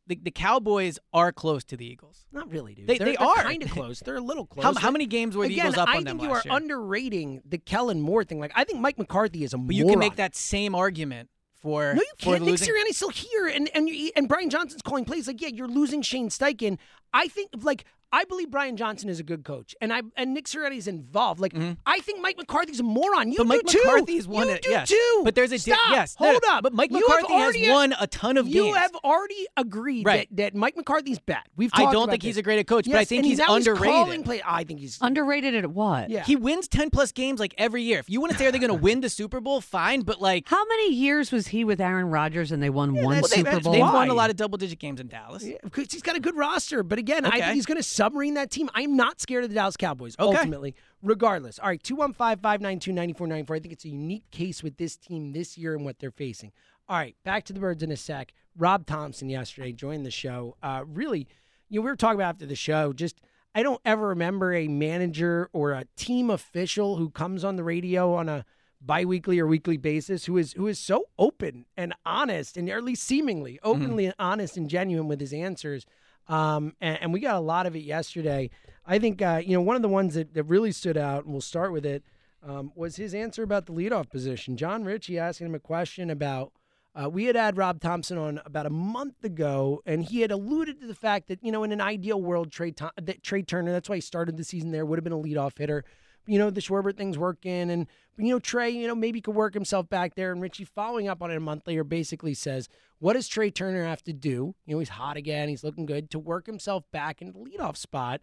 the, 0.08 0.20
the 0.22 0.30
Cowboys 0.30 1.00
are 1.14 1.32
close 1.32 1.64
to 1.64 1.76
the 1.76 1.86
Eagles. 1.86 2.26
Not 2.32 2.52
really, 2.52 2.76
dude. 2.76 2.86
They- 2.86 3.00
they're, 3.00 3.08
they 3.08 3.16
are. 3.18 3.36
kind 3.42 3.64
of 3.64 3.72
close. 3.72 4.02
They're 4.02 4.18
a 4.18 4.22
little 4.22 4.46
close. 4.46 4.64
How, 4.76 4.76
how 4.76 4.92
many 4.92 5.08
games 5.08 5.36
were 5.36 5.48
the 5.48 5.54
Again, 5.56 5.66
Eagles 5.68 5.78
up 5.80 5.90
I 5.90 5.98
on 5.98 6.06
think 6.06 6.22
you 6.22 6.30
last 6.30 6.46
are 6.46 6.50
year? 6.50 6.58
underrating 6.58 7.42
the 7.44 7.58
Kellen 7.58 8.02
Moore 8.02 8.24
thing. 8.24 8.40
Like 8.40 8.52
I 8.56 8.66
think 8.66 8.80
Mike 8.80 9.00
McCarthy 9.00 9.44
is 9.44 9.54
a 9.54 9.58
but 9.58 9.74
you 9.76 9.88
can 9.88 9.98
make 9.98 10.18
that 10.18 10.36
same 10.36 10.76
argument 10.76 11.30
for 11.66 11.96
No, 11.96 12.02
you 12.02 12.08
for 12.20 12.26
can't. 12.26 12.42
Nick 12.44 12.52
losing. 12.52 12.68
Sirianni's 12.68 12.96
still 12.96 13.10
here, 13.10 13.48
and 13.48 13.70
and 13.74 13.90
you, 13.90 14.12
and 14.16 14.30
Brian 14.30 14.52
Johnson's 14.52 14.84
calling 14.84 15.04
plays. 15.04 15.26
Like, 15.28 15.42
yeah, 15.42 15.48
you're 15.48 15.68
losing 15.68 16.04
Shane 16.04 16.30
Steichen. 16.30 16.78
I 17.12 17.28
think, 17.28 17.50
like, 17.62 17.86
I 18.16 18.24
believe 18.24 18.50
Brian 18.50 18.78
Johnson 18.78 19.10
is 19.10 19.20
a 19.20 19.24
good 19.24 19.44
coach, 19.44 19.76
and 19.82 19.92
I 19.92 20.02
and 20.16 20.34
Nick 20.34 20.46
Sirianni's 20.46 20.88
involved. 20.88 21.40
Like, 21.42 21.54
I 21.86 22.00
think 22.00 22.22
Mike 22.22 22.38
McCarthy's 22.38 22.80
a 22.80 22.84
moron. 22.84 23.32
You 23.32 23.40
Mm-hmm. 23.40 23.48
but 23.50 23.54
do 23.54 23.62
Mike 23.66 23.68
too. 23.68 23.82
McCarthy's 23.86 24.28
won 24.28 24.48
you 24.48 24.54
it. 24.54 24.62
do 24.62 24.70
yes. 24.70 24.90
too. 24.90 25.22
But 25.26 25.36
there's 25.36 25.52
a 25.52 25.56
di- 25.58 25.74
Stop. 25.74 25.80
yes. 25.92 26.16
Hold 26.18 26.42
no, 26.44 26.54
up. 26.54 26.64
But 26.64 26.74
Mike 26.74 26.92
McCarthy 26.92 27.34
has 27.34 27.42
already- 27.56 27.70
won 27.70 27.94
a 28.00 28.08
ton 28.08 28.38
of 28.38 28.48
You 28.48 28.54
games. 28.64 28.68
You 28.68 28.74
have 28.76 28.96
already 29.04 29.48
agreed 29.58 30.06
Right. 30.06 30.28
that, 30.32 30.54
that 30.54 30.56
Mike 30.56 30.78
McCarthy's 30.78 31.20
bad. 31.20 31.44
We've. 31.58 31.70
I 31.74 31.84
don't 31.92 31.96
about 31.96 32.10
think 32.12 32.22
this. 32.22 32.30
he's 32.30 32.38
a 32.38 32.42
great 32.44 32.66
coach, 32.68 32.86
but 32.86 32.96
I 32.96 33.04
think 33.06 33.20
and 33.20 33.26
he's 33.26 33.38
now 33.40 33.54
underrated. 33.54 33.86
calling 33.94 34.24
play. 34.24 34.42
I 34.46 34.64
think 34.64 34.80
he's. 34.80 34.98
Underrated 35.02 35.54
at 35.56 35.70
what? 35.72 36.10
Yeah. 36.10 36.24
He 36.24 36.36
wins 36.38 36.68
ten 36.70 36.90
plus 36.90 37.12
games 37.12 37.40
like 37.42 37.54
every 37.58 37.84
year. 37.84 38.00
If 38.00 38.10
you 38.10 38.22
want 38.22 38.32
to 38.32 38.38
say 38.38 38.46
are 38.48 38.52
they 38.52 38.60
going 38.60 38.70
to 38.70 38.74
win 38.82 39.02
the 39.02 39.10
Super 39.10 39.42
Bowl, 39.42 39.60
fine. 39.60 40.02
But 40.02 40.22
like 40.22 40.48
How 40.48 40.64
many 40.66 40.94
years 40.94 41.32
was 41.34 41.48
he 41.48 41.64
with 41.66 41.82
Aaron 41.82 42.06
Rodgers 42.10 42.52
and 42.54 42.64
they 42.64 42.70
won 42.70 42.94
one 43.04 43.24
Super 43.26 43.60
Bowl? 43.60 43.74
they've 43.74 43.82
won 43.82 44.08
a 44.10 44.14
lot 44.14 44.30
of 44.30 44.38
double 44.38 44.58
digit 44.58 44.80
games 44.80 45.00
in 45.02 45.08
Dallas. 45.10 45.44
Yeah, 45.44 45.58
he's 45.76 46.02
got 46.02 46.16
a 46.16 46.20
good 46.22 46.36
roster. 46.38 46.82
But 46.84 46.98
again, 47.00 47.26
I 47.26 47.40
think 47.42 47.54
he's 47.54 47.66
going 47.66 47.78
to 47.78 47.84
submarine 48.06 48.36
that 48.36 48.52
team. 48.52 48.70
I'm 48.74 48.96
not 48.96 49.20
scared 49.20 49.44
of 49.44 49.50
the 49.50 49.56
Dallas 49.56 49.78
Cowboys, 49.78 50.16
Okay. 50.20 50.38
ultimately, 50.38 50.76
regardless. 51.02 51.58
All 51.60 51.68
right, 51.70 51.82
215 51.82 52.38
592 52.42 52.92
9494. 52.92 53.56
I 53.56 53.60
think 53.60 53.74
it's 53.74 53.86
a 53.86 53.90
unique 53.90 54.30
case 54.32 54.62
with 54.62 54.78
this 54.78 54.96
team 54.96 55.32
this 55.34 55.58
year 55.58 55.76
and 55.76 55.84
what 55.84 56.00
they're 56.00 56.12
facing. 56.12 56.52
All 56.88 56.98
right, 56.98 57.16
back 57.24 57.46
to 57.46 57.54
the 57.54 57.60
birds 57.60 57.82
in 57.82 57.92
a 57.92 57.98
sec. 57.98 58.32
Rob 58.58 58.86
Thompson 58.86 59.30
yesterday 59.30 59.72
joined 59.72 60.06
the 60.06 60.12
show. 60.12 60.56
Uh, 60.62 60.84
really, 60.88 61.28
you 61.70 61.80
know, 61.80 61.84
we 61.84 61.90
were 61.90 61.96
talking 61.96 62.16
about 62.20 62.36
after 62.36 62.46
the 62.46 62.56
show, 62.56 62.94
just 62.94 63.20
I 63.56 63.64
don't 63.64 63.82
ever 63.86 64.10
remember 64.10 64.54
a 64.54 64.68
manager 64.68 65.50
or 65.52 65.72
a 65.72 65.86
team 65.96 66.30
official 66.30 66.98
who 66.98 67.10
comes 67.10 67.44
on 67.44 67.56
the 67.56 67.64
radio 67.64 68.14
on 68.14 68.30
a 68.30 68.46
biweekly 68.82 69.40
or 69.40 69.48
weekly 69.48 69.78
basis 69.78 70.26
who 70.26 70.38
is 70.38 70.54
who 70.54 70.68
is 70.68 70.78
so 70.78 71.06
open 71.18 71.66
and 71.76 71.96
honest 72.06 72.56
and 72.56 72.70
at 72.70 72.84
least 72.84 73.04
seemingly 73.04 73.58
openly 73.64 74.14
honest 74.20 74.58
and 74.58 74.70
genuine 74.70 75.08
with 75.08 75.20
his 75.20 75.34
answers. 75.34 75.88
Um, 76.28 76.74
and, 76.82 76.98
and 77.02 77.14
we 77.14 77.20
got 77.20 77.36
a 77.36 77.40
lot 77.40 77.66
of 77.66 77.76
it 77.76 77.84
yesterday. 77.84 78.50
I 78.86 79.00
think 79.00 79.22
uh, 79.22 79.42
you 79.44 79.54
know 79.54 79.62
one 79.62 79.76
of 79.76 79.82
the 79.82 79.90
ones 79.90 80.14
that, 80.16 80.34
that 80.34 80.44
really 80.44 80.72
stood 80.72 80.98
out, 80.98 81.24
and 81.26 81.34
we'll 81.34 81.42
start 81.42 81.72
with 81.72 81.86
it, 81.86 82.04
um, 82.44 82.72
was 82.76 82.96
his 82.96 83.14
answer 83.14 83.44
about 83.44 83.66
the 83.66 83.74
leadoff 83.74 84.10
position. 84.10 84.58
Jon 84.58 84.84
Ritchie 84.84 85.20
asking 85.20 85.48
him 85.48 85.56
a 85.56 85.60
question 85.60 86.10
about. 86.10 86.52
Uh, 86.98 87.10
we 87.10 87.26
had 87.26 87.36
had 87.36 87.58
Rob 87.58 87.82
Thompson 87.82 88.18
on 88.18 88.40
about 88.46 88.66
a 88.66 88.70
month 88.70 89.22
ago, 89.26 89.82
and 89.86 90.06
he 90.06 90.22
had 90.22 90.32
alluded 90.32 90.80
to 90.80 90.88
the 90.88 90.96
fact 90.96 91.28
that 91.28 91.44
you 91.44 91.52
know 91.52 91.64
in 91.64 91.74
an 91.74 91.82
ideal 91.82 92.22
world, 92.22 92.52
Trey 92.52 92.72
Tom- 92.72 92.92
Trey 93.22 93.42
Turner, 93.42 93.74
that's 93.74 93.90
why 93.90 93.96
he 93.96 94.02
started 94.02 94.38
the 94.38 94.46
season 94.46 94.72
there, 94.72 94.86
would 94.86 94.98
have 94.98 95.04
been 95.04 95.12
a 95.12 95.18
leadoff 95.18 95.58
hitter. 95.58 95.84
You 96.28 96.40
know 96.40 96.50
the 96.50 96.62
Schwarber 96.62 96.96
thing's 96.96 97.18
working, 97.18 97.70
and 97.70 97.88
you 98.18 98.30
know 98.30 98.40
Trey, 98.40 98.70
you 98.70 98.88
know 98.88 98.96
maybe 98.96 99.22
could 99.22 99.36
work 99.36 99.54
himself 99.54 99.90
back 99.90 100.16
there. 100.16 100.32
And 100.32 100.42
Ritchie, 100.42 100.66
following 100.66 101.08
up 101.08 101.22
on 101.22 101.32
it 101.32 101.38
a 101.38 101.42
month 101.42 101.68
later, 101.68 101.84
basically 101.84 102.34
says, 102.34 102.68
"What 103.00 103.14
does 103.14 103.28
Trey 103.28 103.52
Turner 103.52 103.86
have 103.86 104.04
to 104.04 104.14
do? 104.14 104.56
You 104.66 104.76
know 104.76 104.80
he's 104.80 104.90
hot 104.90 105.18
again, 105.18 105.50
he's 105.50 105.64
looking 105.64 105.86
good 105.86 106.10
to 106.12 106.20
work 106.20 106.46
himself 106.46 106.84
back 106.92 107.22
into 107.22 107.34
the 107.34 107.40
leadoff 107.40 107.78
spot." 107.78 108.22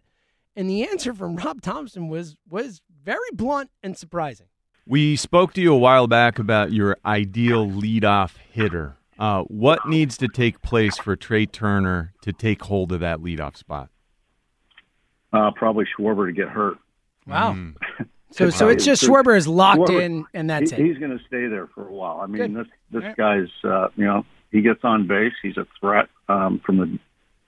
And 0.55 0.69
the 0.69 0.87
answer 0.87 1.13
from 1.13 1.35
Rob 1.37 1.61
Thompson 1.61 2.09
was 2.09 2.35
was 2.49 2.81
very 3.03 3.29
blunt 3.33 3.69
and 3.81 3.97
surprising. 3.97 4.47
We 4.85 5.15
spoke 5.15 5.53
to 5.53 5.61
you 5.61 5.73
a 5.73 5.77
while 5.77 6.07
back 6.07 6.39
about 6.39 6.73
your 6.73 6.97
ideal 7.05 7.65
leadoff 7.65 8.35
hitter. 8.51 8.97
Uh, 9.17 9.43
what 9.43 9.87
needs 9.87 10.17
to 10.17 10.27
take 10.27 10.61
place 10.61 10.97
for 10.97 11.15
Trey 11.15 11.45
Turner 11.45 12.13
to 12.21 12.33
take 12.33 12.63
hold 12.63 12.91
of 12.91 12.99
that 12.99 13.19
leadoff 13.19 13.55
spot? 13.55 13.89
Uh, 15.31 15.51
probably 15.55 15.85
Schwarber 15.97 16.27
to 16.27 16.33
get 16.33 16.49
hurt. 16.49 16.77
Wow. 17.27 17.57
So 18.31 18.49
so 18.49 18.67
it's 18.69 18.83
just 18.83 19.03
Schwarber 19.03 19.37
is 19.37 19.47
locked 19.47 19.81
Schwarber, 19.81 20.01
in, 20.01 20.25
and 20.33 20.49
that's 20.49 20.71
he- 20.71 20.81
it. 20.81 20.85
He's 20.87 20.97
going 20.97 21.15
to 21.17 21.23
stay 21.25 21.47
there 21.47 21.67
for 21.67 21.87
a 21.87 21.91
while. 21.91 22.19
I 22.21 22.25
mean, 22.25 22.53
Good. 22.53 22.55
this 22.55 22.67
this 22.91 23.01
All 23.03 23.07
right. 23.09 23.17
guy's 23.17 23.49
uh, 23.63 23.87
you 23.95 24.05
know 24.05 24.25
he 24.51 24.61
gets 24.61 24.79
on 24.83 25.07
base. 25.07 25.33
He's 25.41 25.57
a 25.57 25.67
threat 25.79 26.07
um, 26.29 26.59
from 26.65 26.77
the 26.77 26.85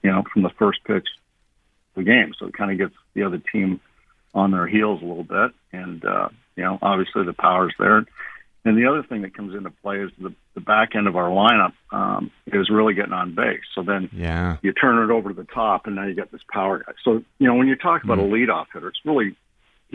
you 0.03 0.11
know 0.11 0.23
from 0.31 0.43
the 0.43 0.51
first 0.59 0.83
pitch 0.85 1.07
of 1.95 1.95
the 1.95 2.03
game. 2.03 2.33
So 2.37 2.45
it 2.47 2.53
kind 2.53 2.71
of 2.71 2.77
gets 2.77 2.93
the 3.15 3.23
other 3.23 3.39
team 3.51 3.79
on 4.35 4.51
their 4.51 4.67
heels 4.67 5.01
a 5.01 5.05
little 5.05 5.23
bit. 5.23 5.51
And 5.73 6.05
uh, 6.05 6.29
you 6.55 6.63
know, 6.63 6.77
obviously 6.81 7.23
the 7.25 7.33
power's 7.33 7.73
there. 7.79 8.05
And 8.67 8.75
the 8.77 8.87
other 8.87 9.03
thing 9.03 9.21
that 9.21 9.35
comes 9.35 9.53
into 9.53 9.69
play 9.83 9.99
is 9.99 10.09
the, 10.19 10.33
the 10.55 10.59
back 10.61 10.95
end 10.95 11.07
of 11.07 11.15
our 11.15 11.29
lineup 11.29 11.73
um, 11.91 12.31
is 12.47 12.67
really 12.67 12.95
getting 12.95 13.13
on 13.13 13.35
base. 13.35 13.61
So 13.75 13.83
then 13.83 14.09
Yeah. 14.11 14.57
you 14.63 14.73
turn 14.73 15.03
it 15.07 15.13
over 15.13 15.29
to 15.29 15.35
the 15.35 15.43
top, 15.43 15.85
and 15.85 15.95
now 15.95 16.05
you 16.07 16.15
got 16.15 16.31
this 16.31 16.41
power 16.51 16.79
guy. 16.79 16.93
So 17.03 17.23
you 17.39 17.47
know 17.47 17.55
when 17.55 17.67
you 17.67 17.75
talk 17.75 18.03
about 18.03 18.17
a 18.19 18.23
leadoff 18.23 18.65
hitter, 18.73 18.87
it's 18.89 18.99
really 19.05 19.35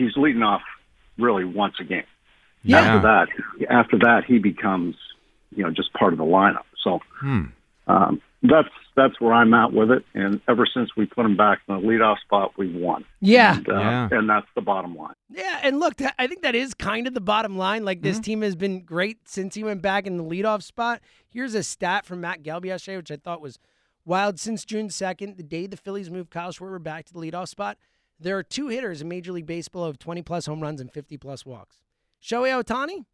he's 0.01 0.15
leading 0.17 0.43
off 0.43 0.61
really 1.17 1.45
once 1.45 1.75
a 1.79 1.83
game. 1.83 2.03
Yeah. 2.63 2.79
After 2.79 3.01
that, 3.07 3.27
after 3.69 3.97
that, 3.99 4.23
he 4.27 4.37
becomes 4.39 4.95
you 5.55 5.63
know 5.63 5.71
just 5.71 5.93
part 5.93 6.13
of 6.13 6.19
the 6.19 6.25
lineup. 6.25 6.65
So 6.83 6.99
Hmm. 7.19 7.45
um, 7.87 8.21
that's 8.43 8.69
that's 8.95 9.19
where 9.21 9.33
I'm 9.33 9.53
at 9.53 9.71
with 9.71 9.89
it. 9.91 10.03
And 10.13 10.41
ever 10.49 10.65
since 10.65 10.89
we 10.97 11.05
put 11.05 11.25
him 11.25 11.37
back 11.37 11.59
in 11.67 11.75
the 11.75 11.81
leadoff 11.81 12.19
spot, 12.19 12.51
we've 12.57 12.75
won. 12.75 13.05
Yeah. 13.21 13.55
and, 13.57 13.69
uh, 13.69 13.73
Yeah. 13.79 14.09
and 14.11 14.29
that's 14.29 14.47
the 14.53 14.61
bottom 14.61 14.95
line. 14.95 15.13
Yeah, 15.29 15.59
and 15.63 15.79
look, 15.79 15.95
that- 15.97 16.15
I 16.19 16.27
think 16.27 16.41
that 16.41 16.55
is 16.55 16.73
kind 16.73 17.07
of 17.07 17.13
the 17.13 17.21
bottom 17.21 17.57
line. 17.57 17.85
Like 17.85 17.99
Mm-hmm. 17.99 18.03
this 18.07 18.19
team 18.19 18.41
has 18.41 18.55
been 18.57 18.81
great 18.81 19.19
since 19.29 19.55
he 19.55 19.63
went 19.63 19.81
back 19.81 20.05
in 20.07 20.17
the 20.17 20.23
leadoff 20.23 20.61
spot. 20.63 20.99
Here's 21.29 21.55
a 21.55 21.63
stat 21.63 22.05
from 22.05 22.19
Matt 22.21 22.43
Gelb 22.43 22.65
yesterday, 22.65 22.97
which 22.97 23.11
I 23.11 23.15
thought 23.15 23.41
was 23.41 23.57
wild. 24.05 24.39
Since 24.39 24.65
June 24.65 24.89
2nd, 24.89 25.37
the 25.37 25.43
day 25.43 25.67
the 25.67 25.77
Phillies 25.77 26.09
moved 26.11 26.29
Kyle 26.31 26.51
Schwarber 26.51 26.83
back 26.83 27.05
to 27.05 27.13
the 27.13 27.19
leadoff 27.19 27.47
spot, 27.47 27.77
there 28.21 28.37
are 28.37 28.43
two 28.43 28.67
hitters 28.67 29.01
in 29.01 29.07
Major 29.07 29.31
League 29.31 29.45
Baseball 29.45 29.83
of 29.85 29.97
20 29.99 30.21
plus 30.21 30.45
home 30.45 30.61
runs 30.61 30.79
and 30.79 30.91
50 30.91 31.17
plus 31.17 31.45
walks: 31.45 31.77
Shohei 32.21 32.61
Ohtani 32.63 33.05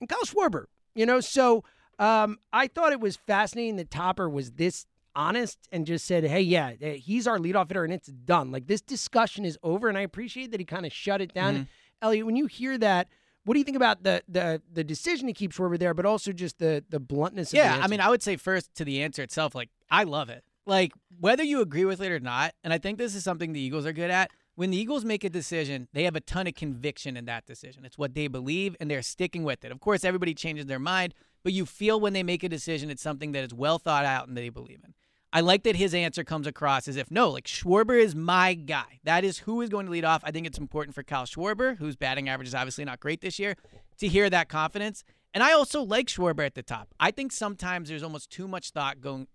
and 0.00 0.08
Kyle 0.08 0.22
Schwarber. 0.24 0.66
You 0.94 1.06
know, 1.06 1.20
so 1.20 1.64
um, 1.98 2.38
I 2.52 2.66
thought 2.66 2.92
it 2.92 3.00
was 3.00 3.16
fascinating 3.16 3.76
that 3.76 3.90
Topper 3.90 4.28
was 4.28 4.52
this 4.52 4.86
honest 5.14 5.58
and 5.70 5.86
just 5.86 6.04
said, 6.06 6.24
"Hey, 6.24 6.42
yeah, 6.42 6.72
eh, 6.80 6.94
he's 6.94 7.26
our 7.26 7.38
leadoff 7.38 7.68
hitter, 7.68 7.84
and 7.84 7.92
it's 7.92 8.08
done. 8.08 8.50
Like 8.50 8.66
this 8.66 8.80
discussion 8.80 9.44
is 9.44 9.58
over." 9.62 9.88
And 9.88 9.96
I 9.96 10.02
appreciate 10.02 10.50
that 10.50 10.60
he 10.60 10.66
kind 10.66 10.86
of 10.86 10.92
shut 10.92 11.20
it 11.20 11.32
down. 11.32 11.54
Mhm. 11.54 11.66
Elliot, 12.02 12.26
when 12.26 12.36
you 12.36 12.46
hear 12.46 12.76
that, 12.78 13.08
what 13.44 13.54
do 13.54 13.58
you 13.58 13.64
think 13.64 13.76
about 13.76 14.02
the 14.02 14.22
the 14.28 14.60
the 14.72 14.84
decision 14.84 15.26
to 15.28 15.32
keep 15.32 15.52
Schwarber 15.52 15.78
there, 15.78 15.94
but 15.94 16.04
also 16.06 16.32
just 16.32 16.58
the 16.58 16.84
the 16.90 17.00
bluntness? 17.00 17.48
Of 17.48 17.52
the 17.52 17.56
Yeah, 17.58 17.80
I 17.82 17.86
mean, 17.88 18.00
I 18.00 18.08
would 18.10 18.22
say 18.22 18.36
first 18.36 18.74
to 18.76 18.84
the 18.84 19.02
answer 19.02 19.22
itself, 19.22 19.54
like 19.54 19.70
I 19.90 20.04
love 20.04 20.28
it. 20.28 20.44
Like 20.66 20.92
whether 21.20 21.42
you 21.42 21.60
agree 21.60 21.84
with 21.84 22.00
it 22.00 22.12
or 22.12 22.20
not, 22.20 22.54
and 22.62 22.72
I 22.72 22.78
think 22.78 22.98
this 22.98 23.14
is 23.14 23.24
something 23.24 23.52
the 23.52 23.60
Eagles 23.60 23.86
are 23.86 23.92
good 23.92 24.10
at. 24.10 24.30
When 24.54 24.70
the 24.70 24.76
Eagles 24.76 25.04
make 25.04 25.24
a 25.24 25.30
decision, 25.30 25.88
they 25.92 26.04
have 26.04 26.14
a 26.14 26.20
ton 26.20 26.46
of 26.46 26.54
conviction 26.54 27.16
in 27.16 27.24
that 27.24 27.46
decision. 27.46 27.84
It's 27.86 27.96
what 27.96 28.14
they 28.14 28.28
believe, 28.28 28.76
and 28.78 28.90
they're 28.90 29.02
sticking 29.02 29.44
with 29.44 29.64
it. 29.64 29.72
Of 29.72 29.80
course, 29.80 30.04
everybody 30.04 30.34
changes 30.34 30.66
their 30.66 30.78
mind, 30.78 31.14
but 31.42 31.54
you 31.54 31.64
feel 31.64 31.98
when 31.98 32.12
they 32.12 32.22
make 32.22 32.44
a 32.44 32.48
decision, 32.48 32.90
it's 32.90 33.02
something 33.02 33.32
that 33.32 33.44
is 33.44 33.54
well 33.54 33.78
thought 33.78 34.04
out 34.04 34.28
and 34.28 34.36
they 34.36 34.50
believe 34.50 34.80
in. 34.84 34.94
I 35.32 35.40
like 35.40 35.62
that 35.62 35.76
his 35.76 35.94
answer 35.94 36.24
comes 36.24 36.46
across 36.46 36.86
as 36.86 36.96
if 36.96 37.10
no, 37.10 37.30
like 37.30 37.46
Schwarber 37.46 37.98
is 37.98 38.14
my 38.14 38.52
guy. 38.52 39.00
That 39.04 39.24
is 39.24 39.38
who 39.38 39.62
is 39.62 39.70
going 39.70 39.86
to 39.86 39.92
lead 39.92 40.04
off. 40.04 40.22
I 40.24 40.30
think 40.30 40.46
it's 40.46 40.58
important 40.58 40.94
for 40.94 41.02
Kyle 41.02 41.24
Schwarber, 41.24 41.78
whose 41.78 41.96
batting 41.96 42.28
average 42.28 42.48
is 42.48 42.54
obviously 42.54 42.84
not 42.84 43.00
great 43.00 43.22
this 43.22 43.38
year, 43.38 43.56
to 43.98 44.08
hear 44.08 44.28
that 44.28 44.50
confidence. 44.50 45.04
And 45.32 45.42
I 45.42 45.52
also 45.52 45.82
like 45.82 46.08
Schwarber 46.08 46.44
at 46.44 46.54
the 46.54 46.62
top. 46.62 46.88
I 47.00 47.10
think 47.10 47.32
sometimes 47.32 47.88
there's 47.88 48.02
almost 48.02 48.30
too 48.30 48.46
much 48.46 48.70
thought 48.70 49.00
going 49.00 49.26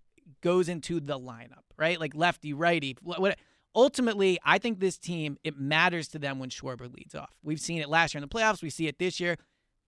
goes 0.42 0.70
into 0.70 1.00
the 1.00 1.18
lineup, 1.18 1.64
right? 1.78 2.00
Like 2.00 2.14
lefty, 2.14 2.54
righty. 2.54 2.96
What, 3.02 3.20
what, 3.20 3.40
ultimately, 3.78 4.40
I 4.44 4.58
think 4.58 4.80
this 4.82 4.98
team 4.98 5.38
it 5.46 5.58
matters 5.58 6.10
to 6.10 6.20
them 6.20 6.40
when 6.40 6.50
Schwarber 6.50 6.94
leads 6.94 7.16
off. 7.16 7.32
We've 7.44 7.60
seen 7.62 7.80
it 7.82 7.88
last 7.88 8.14
year 8.14 8.20
in 8.22 8.28
the 8.28 8.34
playoffs. 8.36 8.62
We 8.62 8.70
see 8.70 8.88
it 8.88 8.98
this 9.00 9.20
year. 9.22 9.38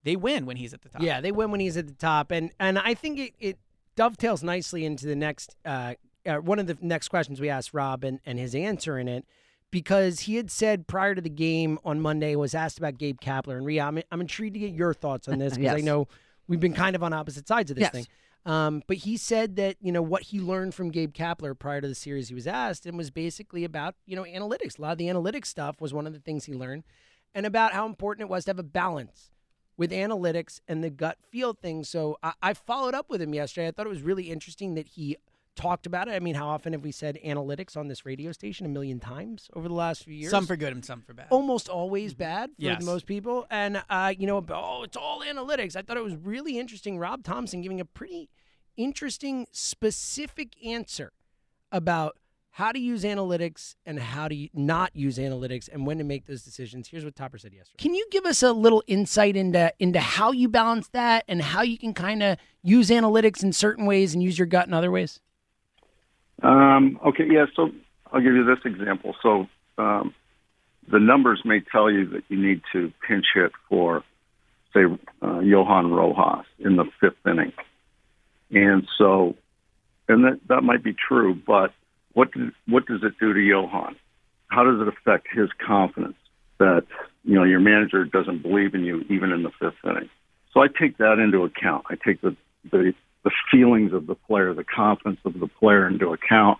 They 0.04 0.16
win 0.16 0.46
when 0.46 0.56
he's 0.56 0.74
at 0.74 0.82
the 0.82 0.88
top. 0.90 1.02
Yeah, 1.02 1.20
they 1.20 1.34
win 1.34 1.52
when 1.52 1.60
he's 1.60 1.76
at 1.76 1.88
the 1.88 1.94
top, 1.94 2.32
and 2.32 2.52
and 2.60 2.80
I 2.80 2.94
think 2.94 3.20
it, 3.20 3.34
it 3.40 3.60
dovetails 3.98 4.44
nicely 4.44 4.86
into 4.86 5.08
the 5.08 5.16
next 5.16 5.58
uh, 5.66 5.96
uh, 6.26 6.36
one 6.36 6.60
of 6.60 6.68
the 6.68 6.78
next 6.80 7.10
questions 7.10 7.42
we 7.42 7.50
asked 7.50 7.74
Rob 7.74 8.06
and, 8.06 8.20
and 8.26 8.40
his 8.40 8.56
answer 8.56 8.98
in 8.98 9.10
it, 9.10 9.26
because 9.72 10.22
he 10.22 10.36
had 10.38 10.50
said 10.52 10.88
prior 10.88 11.16
to 11.16 11.22
the 11.22 11.30
game 11.30 11.80
on 11.84 12.00
Monday 12.00 12.36
was 12.36 12.54
asked 12.56 12.78
about 12.78 12.98
Gabe 12.98 13.20
Kapler 13.20 13.58
and 13.58 13.66
Rhea. 13.66 13.84
I'm, 13.84 14.00
I'm 14.12 14.22
intrigued 14.22 14.54
to 14.54 14.60
get 14.60 14.72
your 14.72 14.94
thoughts 14.94 15.28
on 15.28 15.38
this 15.40 15.54
because 15.58 15.76
I 15.78 15.82
know 15.82 16.08
we've 16.48 16.60
been 16.62 16.74
kind 16.74 16.96
of 16.96 17.04
on 17.04 17.12
opposite 17.12 17.48
sides 17.48 17.72
of 17.72 17.76
this 17.76 17.84
Yes. 17.84 17.92
thing. 17.92 18.06
Um, 18.50 18.82
but 18.88 18.98
he 18.98 19.16
said 19.16 19.58
that 19.58 19.76
you 19.80 19.92
know 19.92 20.02
what 20.02 20.24
he 20.24 20.40
learned 20.40 20.74
from 20.74 20.90
Gabe 20.90 21.14
Kapler 21.14 21.58
prior 21.58 21.82
to 21.82 21.88
the 21.88 21.94
series 21.94 22.30
he 22.30 22.34
was 22.34 22.48
asked, 22.48 22.88
and 22.88 22.98
was 22.98 23.12
basically 23.12 23.64
about 23.64 23.94
you 24.08 24.16
know 24.16 24.24
analytics. 24.24 24.80
A 24.80 24.82
lot 24.82 24.94
of 24.94 24.98
the 24.98 25.06
analytics 25.06 25.46
stuff 25.46 25.80
was 25.80 25.94
one 25.94 26.08
of 26.08 26.14
the 26.14 26.20
things 26.20 26.46
he 26.46 26.56
learned, 26.56 26.84
and 27.36 27.46
about 27.46 27.74
how 27.74 27.86
important 27.86 28.28
it 28.28 28.32
was 28.32 28.46
to 28.46 28.50
have 28.50 28.58
a 28.58 28.64
balance 28.64 29.30
with 29.78 29.92
analytics 29.92 30.62
and 30.68 30.84
the 30.84 30.90
gut 30.90 31.20
feel 31.30 31.54
thing. 31.54 31.84
So 31.84 32.18
I, 32.24 32.34
I 32.42 32.54
followed 32.56 32.96
up 32.96 33.08
with 33.08 33.22
him 33.22 33.36
yesterday. 33.36 33.68
I 33.68 33.72
thought 33.72 33.86
it 33.86 33.90
was 33.90 34.02
really 34.02 34.32
interesting 34.32 34.74
that 34.74 34.88
he 34.88 35.16
talked 35.60 35.86
about 35.86 36.08
it. 36.08 36.12
I 36.12 36.20
mean, 36.20 36.36
how 36.36 36.48
often 36.48 36.72
have 36.74 36.84
we 36.84 36.92
said 36.92 37.20
analytics 37.26 37.76
on 37.76 37.90
this 37.90 38.06
radio 38.06 38.32
station? 38.32 38.66
A 38.66 38.70
million 38.70 39.00
times 39.00 39.50
over 39.54 39.68
the 39.68 39.74
last 39.74 40.06
few 40.06 40.14
years. 40.14 40.32
Some 40.32 40.46
for 40.48 40.56
good 40.56 40.72
and 40.72 40.86
some 40.86 41.02
for 41.02 41.14
bad. 41.14 41.28
Almost 41.30 41.68
always 41.68 42.14
bad 42.14 42.52
for 42.52 42.62
Yes. 42.64 42.82
most 42.84 43.06
people. 43.06 43.46
And, 43.52 43.84
uh, 43.90 44.14
you 44.18 44.26
know, 44.26 44.44
oh, 44.50 44.84
it's 44.84 44.96
all 44.96 45.22
analytics. 45.22 45.76
I 45.76 45.82
thought 45.82 45.98
it 45.98 46.04
was 46.04 46.16
really 46.16 46.58
interesting. 46.58 46.98
Rob 46.98 47.24
Thompson 47.24 47.62
giving 47.62 47.82
a 47.82 47.86
pretty 47.86 48.30
interesting, 48.78 49.48
specific 49.52 50.56
answer 50.66 51.12
about 51.72 52.18
how 52.52 52.72
to 52.72 52.80
use 52.80 53.04
analytics 53.04 53.76
and 53.86 54.00
how 54.00 54.28
to 54.28 54.48
not 54.54 54.96
use 54.96 55.18
analytics 55.18 55.70
and 55.72 55.86
when 55.86 55.98
to 55.98 56.04
make 56.04 56.26
those 56.26 56.44
decisions. 56.44 56.88
Here's 56.88 57.04
what 57.06 57.16
Topper 57.16 57.38
said 57.38 57.54
yesterday. 57.54 57.82
Can 57.82 57.94
you 57.94 58.06
give 58.12 58.26
us 58.26 58.42
a 58.44 58.52
little 58.54 58.84
insight 58.88 59.36
into 59.36 59.72
into 59.80 60.00
how 60.00 60.32
you 60.32 60.48
balance 60.50 60.88
that 60.90 61.26
and 61.28 61.42
how 61.42 61.62
you 61.62 61.78
can 61.78 61.94
kind 61.94 62.24
of 62.24 62.38
use 62.64 62.90
analytics 62.90 63.44
in 63.44 63.52
certain 63.54 63.86
ways 63.86 64.14
and 64.14 64.24
use 64.24 64.38
your 64.40 64.48
gut 64.48 64.68
in 64.68 64.74
other 64.74 64.90
ways? 64.92 65.20
Um, 66.42 67.00
okay, 67.08 67.26
yeah. 67.30 67.46
So 67.56 67.72
I'll 68.12 68.22
give 68.22 68.34
you 68.34 68.46
this 68.46 68.60
example. 68.66 69.16
So 69.22 69.48
um, 69.78 70.14
the 70.92 71.00
numbers 71.00 71.42
may 71.46 71.62
tell 71.62 71.92
you 71.92 72.08
that 72.10 72.24
you 72.30 72.38
need 72.42 72.62
to 72.74 72.92
pinch 73.08 73.26
hit 73.34 73.52
for, 73.68 74.04
say, 74.74 74.82
uh, 75.22 75.40
Johan 75.40 75.92
Rojas 75.92 76.46
in 76.60 76.76
the 76.76 76.86
fifth 77.00 77.26
inning, 77.26 77.54
and 78.52 78.88
so, 78.98 79.36
and 80.08 80.24
that 80.24 80.40
that 80.48 80.62
might 80.62 80.84
be 80.84 80.94
true. 80.94 81.36
But 81.36 81.74
what 82.14 82.32
do, 82.32 82.52
what 82.68 82.86
does 82.86 83.04
it 83.04 83.14
do 83.20 83.34
to 83.34 83.40
Johan? 83.40 83.96
How 84.48 84.64
does 84.64 84.82
it 84.82 84.88
affect 84.88 85.28
his 85.32 85.50
confidence 85.66 86.18
that 86.58 86.86
you 87.24 87.36
know 87.36 87.44
your 87.44 87.60
manager 87.60 88.06
doesn't 88.06 88.42
believe 88.42 88.74
in 88.74 88.84
you 88.84 89.02
even 89.10 89.32
in 89.32 89.44
the 89.44 89.52
fifth 89.60 89.84
inning? 89.84 90.10
So 90.54 90.62
I 90.62 90.68
take 90.68 90.98
that 90.98 91.20
into 91.20 91.44
account. 91.44 91.86
I 91.90 91.96
take 91.96 92.22
the 92.22 92.36
the, 92.72 92.94
the 93.24 93.32
feelings 93.52 93.94
of 93.94 94.08
the 94.08 94.16
player, 94.16 94.54
the 94.54 94.64
confidence 94.64 95.20
of 95.26 95.40
the 95.40 95.48
player 95.48 95.88
into 95.88 96.14
account. 96.14 96.60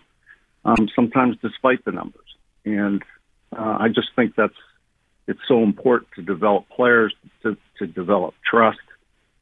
Um, 0.64 0.88
sometimes 0.94 1.36
despite 1.40 1.84
the 1.84 1.92
numbers, 1.92 2.36
and 2.64 3.02
uh, 3.56 3.78
I 3.80 3.88
just 3.88 4.08
think 4.14 4.34
that's 4.36 4.54
it's 5.26 5.40
so 5.48 5.62
important 5.62 6.10
to 6.16 6.22
develop 6.22 6.68
players, 6.68 7.14
to 7.42 7.56
to 7.78 7.86
develop 7.86 8.34
trust, 8.48 8.78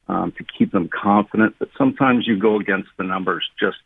um, 0.06 0.32
to 0.38 0.44
keep 0.44 0.70
them 0.70 0.88
confident. 0.88 1.58
That 1.58 1.70
sometimes 1.76 2.26
you 2.26 2.38
go 2.38 2.60
against 2.60 2.90
the 2.98 3.04
numbers 3.04 3.44
just 3.58 3.78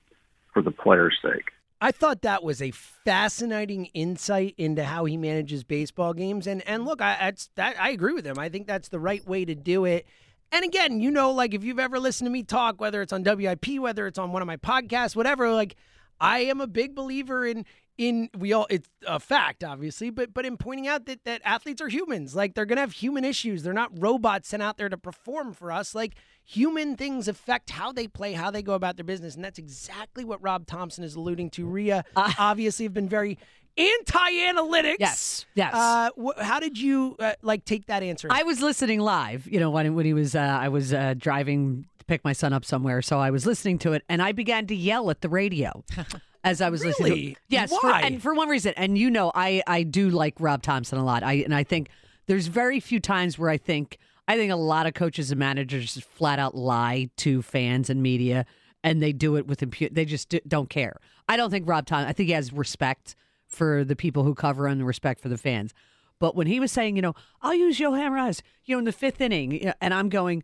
for 0.53 0.61
the 0.61 0.71
player's 0.71 1.16
sake. 1.23 1.53
I 1.81 1.90
thought 1.90 2.23
that 2.23 2.45
was 2.45 2.62
a 2.62 2.71
fascinating 2.71 3.87
insight 3.87 4.55
into 4.57 4.85
how 4.85 5.05
he 5.05 5.16
manages 5.16 5.64
baseball 5.64 6.12
games, 6.12 6.47
and 6.47 6.62
and 6.68 6.85
look, 6.85 7.01
I 7.01 7.33
that 7.57 7.81
I 7.81 7.90
agree 7.90 8.12
with 8.12 8.27
him. 8.27 8.38
I 8.38 8.51
think 8.51 8.66
that's 8.66 8.88
the 8.88 9.01
right 9.01 9.27
way 9.27 9.45
to 9.45 9.55
do 9.55 9.85
it. 9.85 10.07
And 10.52 10.64
again, 10.64 11.00
you 11.00 11.10
know, 11.10 11.32
like 11.32 11.54
if 11.54 11.64
you've 11.64 11.78
ever 11.78 11.98
listened 11.98 12.26
to 12.26 12.30
me 12.30 12.42
talk, 12.42 12.80
whether 12.80 13.00
it's 13.00 13.12
on 13.12 13.24
WIP, 13.24 13.78
whether 13.78 14.06
it's 14.06 14.18
on 14.18 14.32
one 14.32 14.42
of 14.42 14.46
my 14.46 14.58
podcasts, 14.58 15.16
whatever, 15.16 15.50
like 15.50 15.76
I 16.20 16.40
am 16.40 16.60
a 16.60 16.66
big 16.66 16.94
believer 16.94 17.46
in 17.46 17.64
in 17.98 18.30
we 18.38 18.54
all 18.54 18.66
it's 18.70 18.88
a 19.06 19.20
fact 19.20 19.62
obviously 19.62 20.08
but 20.08 20.32
but 20.32 20.46
in 20.46 20.56
pointing 20.56 20.88
out 20.88 21.04
that 21.04 21.22
that 21.24 21.42
athletes 21.44 21.80
are 21.80 21.88
humans. 21.88 22.34
Like 22.34 22.54
they're 22.54 22.64
going 22.66 22.76
to 22.76 22.82
have 22.82 22.92
human 22.92 23.24
issues. 23.24 23.62
They're 23.62 23.72
not 23.72 23.90
robots 23.98 24.48
sent 24.48 24.62
out 24.62 24.76
there 24.76 24.88
to 24.88 24.96
perform 24.96 25.52
for 25.52 25.72
us. 25.72 25.94
Like 25.94 26.14
human 26.44 26.96
things 26.96 27.28
affect 27.28 27.70
how 27.70 27.92
they 27.92 28.06
play 28.06 28.32
how 28.32 28.50
they 28.50 28.62
go 28.62 28.74
about 28.74 28.96
their 28.96 29.04
business. 29.04 29.34
And 29.34 29.44
that's 29.44 29.58
exactly 29.58 30.24
what 30.24 30.42
Rob 30.42 30.66
Thompson 30.66 31.04
is 31.04 31.14
alluding 31.14 31.50
to. 31.50 31.66
Rhea 31.66 32.04
Uh, 32.16 32.32
obviously 32.38 32.84
have 32.84 32.94
been 32.94 33.08
very 33.08 33.38
anti-analytics 33.78 34.96
Yes, 34.98 35.46
yes. 35.54 35.72
uh 35.74 36.11
wh- 36.22 36.40
how 36.40 36.61
did 36.61 36.78
you 36.78 37.16
uh, 37.18 37.32
like 37.42 37.64
take 37.64 37.87
that 37.87 38.02
answer 38.02 38.28
I 38.30 38.42
was 38.42 38.61
listening 38.62 39.00
live, 39.00 39.46
you 39.46 39.58
know, 39.61 39.70
when 39.70 39.94
when 39.94 40.06
he 40.06 40.12
was 40.14 40.35
uh, 40.35 40.38
I 40.40 40.68
was 40.68 40.92
uh, 40.92 41.14
driving 41.16 41.87
to 41.98 42.04
pick 42.04 42.24
my 42.24 42.32
son 42.32 42.52
up 42.52 42.64
somewhere, 42.64 43.02
so 43.02 43.18
I 43.18 43.30
was 43.30 43.46
listening 43.46 43.78
to 43.78 43.92
it, 43.92 44.02
and 44.08 44.20
I 44.22 44.32
began 44.32 44.66
to 44.68 44.74
yell 44.74 45.11
at 45.11 45.20
the 45.20 45.28
radio 45.28 45.85
as 46.44 46.61
I 46.61 46.68
was 46.70 46.85
listening. 46.85 47.06
To 47.12 47.14
Really? 47.18 47.37
Yes, 47.48 47.70
for, 47.70 47.88
Why? 47.90 48.00
and 48.02 48.20
for 48.22 48.35
one 48.35 48.48
reason, 48.48 48.74
and 48.76 48.98
you 48.98 49.11
know, 49.11 49.30
I 49.35 49.62
I 49.66 49.82
do 49.85 50.11
like 50.11 50.35
Rob 50.38 50.62
Thomson 50.62 50.98
a 50.98 51.04
lot. 51.04 51.22
I 51.22 51.35
and 51.35 51.54
I 51.54 51.64
think 51.64 51.88
there's 52.26 52.46
very 52.48 52.80
few 52.80 53.00
times 53.00 53.38
where 53.38 53.50
I 53.50 53.56
think 53.56 53.98
I 54.28 54.37
think 54.37 54.52
a 54.52 54.56
lot 54.56 54.87
of 54.87 54.94
coaches 54.94 55.30
and 55.30 55.38
managers 55.38 55.94
just 55.94 56.06
flat 56.06 56.38
out 56.38 56.54
lie 56.54 57.11
to 57.18 57.42
fans 57.42 57.88
and 57.90 58.02
media, 58.02 58.44
and 58.85 59.02
they 59.02 59.12
do 59.12 59.37
it 59.37 59.46
with 59.46 59.61
impu- 59.61 59.92
they 59.92 60.04
just 60.04 60.28
do, 60.28 60.40
don't 60.46 60.68
care. 60.70 60.96
I 61.28 61.37
don't 61.37 61.50
think 61.50 61.68
Rob 61.68 61.87
Thomson. 61.87 62.08
I 62.08 62.12
think 62.12 62.28
he 62.28 62.32
has 62.35 62.52
respect 62.52 63.14
for 63.52 63.84
the 63.84 63.94
people 63.94 64.24
who 64.24 64.34
cover 64.34 64.66
and 64.66 64.84
respect 64.86 65.20
for 65.20 65.28
the 65.28 65.38
fans. 65.38 65.72
But 66.18 66.34
when 66.36 66.46
he 66.46 66.60
was 66.60 66.72
saying, 66.72 66.96
you 66.96 67.02
know, 67.02 67.14
I'll 67.40 67.54
use 67.54 67.78
Johan 67.78 68.12
Rojas, 68.12 68.42
you 68.64 68.74
know, 68.74 68.78
in 68.80 68.84
the 68.84 68.92
fifth 68.92 69.20
inning, 69.20 69.72
and 69.80 69.92
I'm 69.92 70.08
going, 70.08 70.42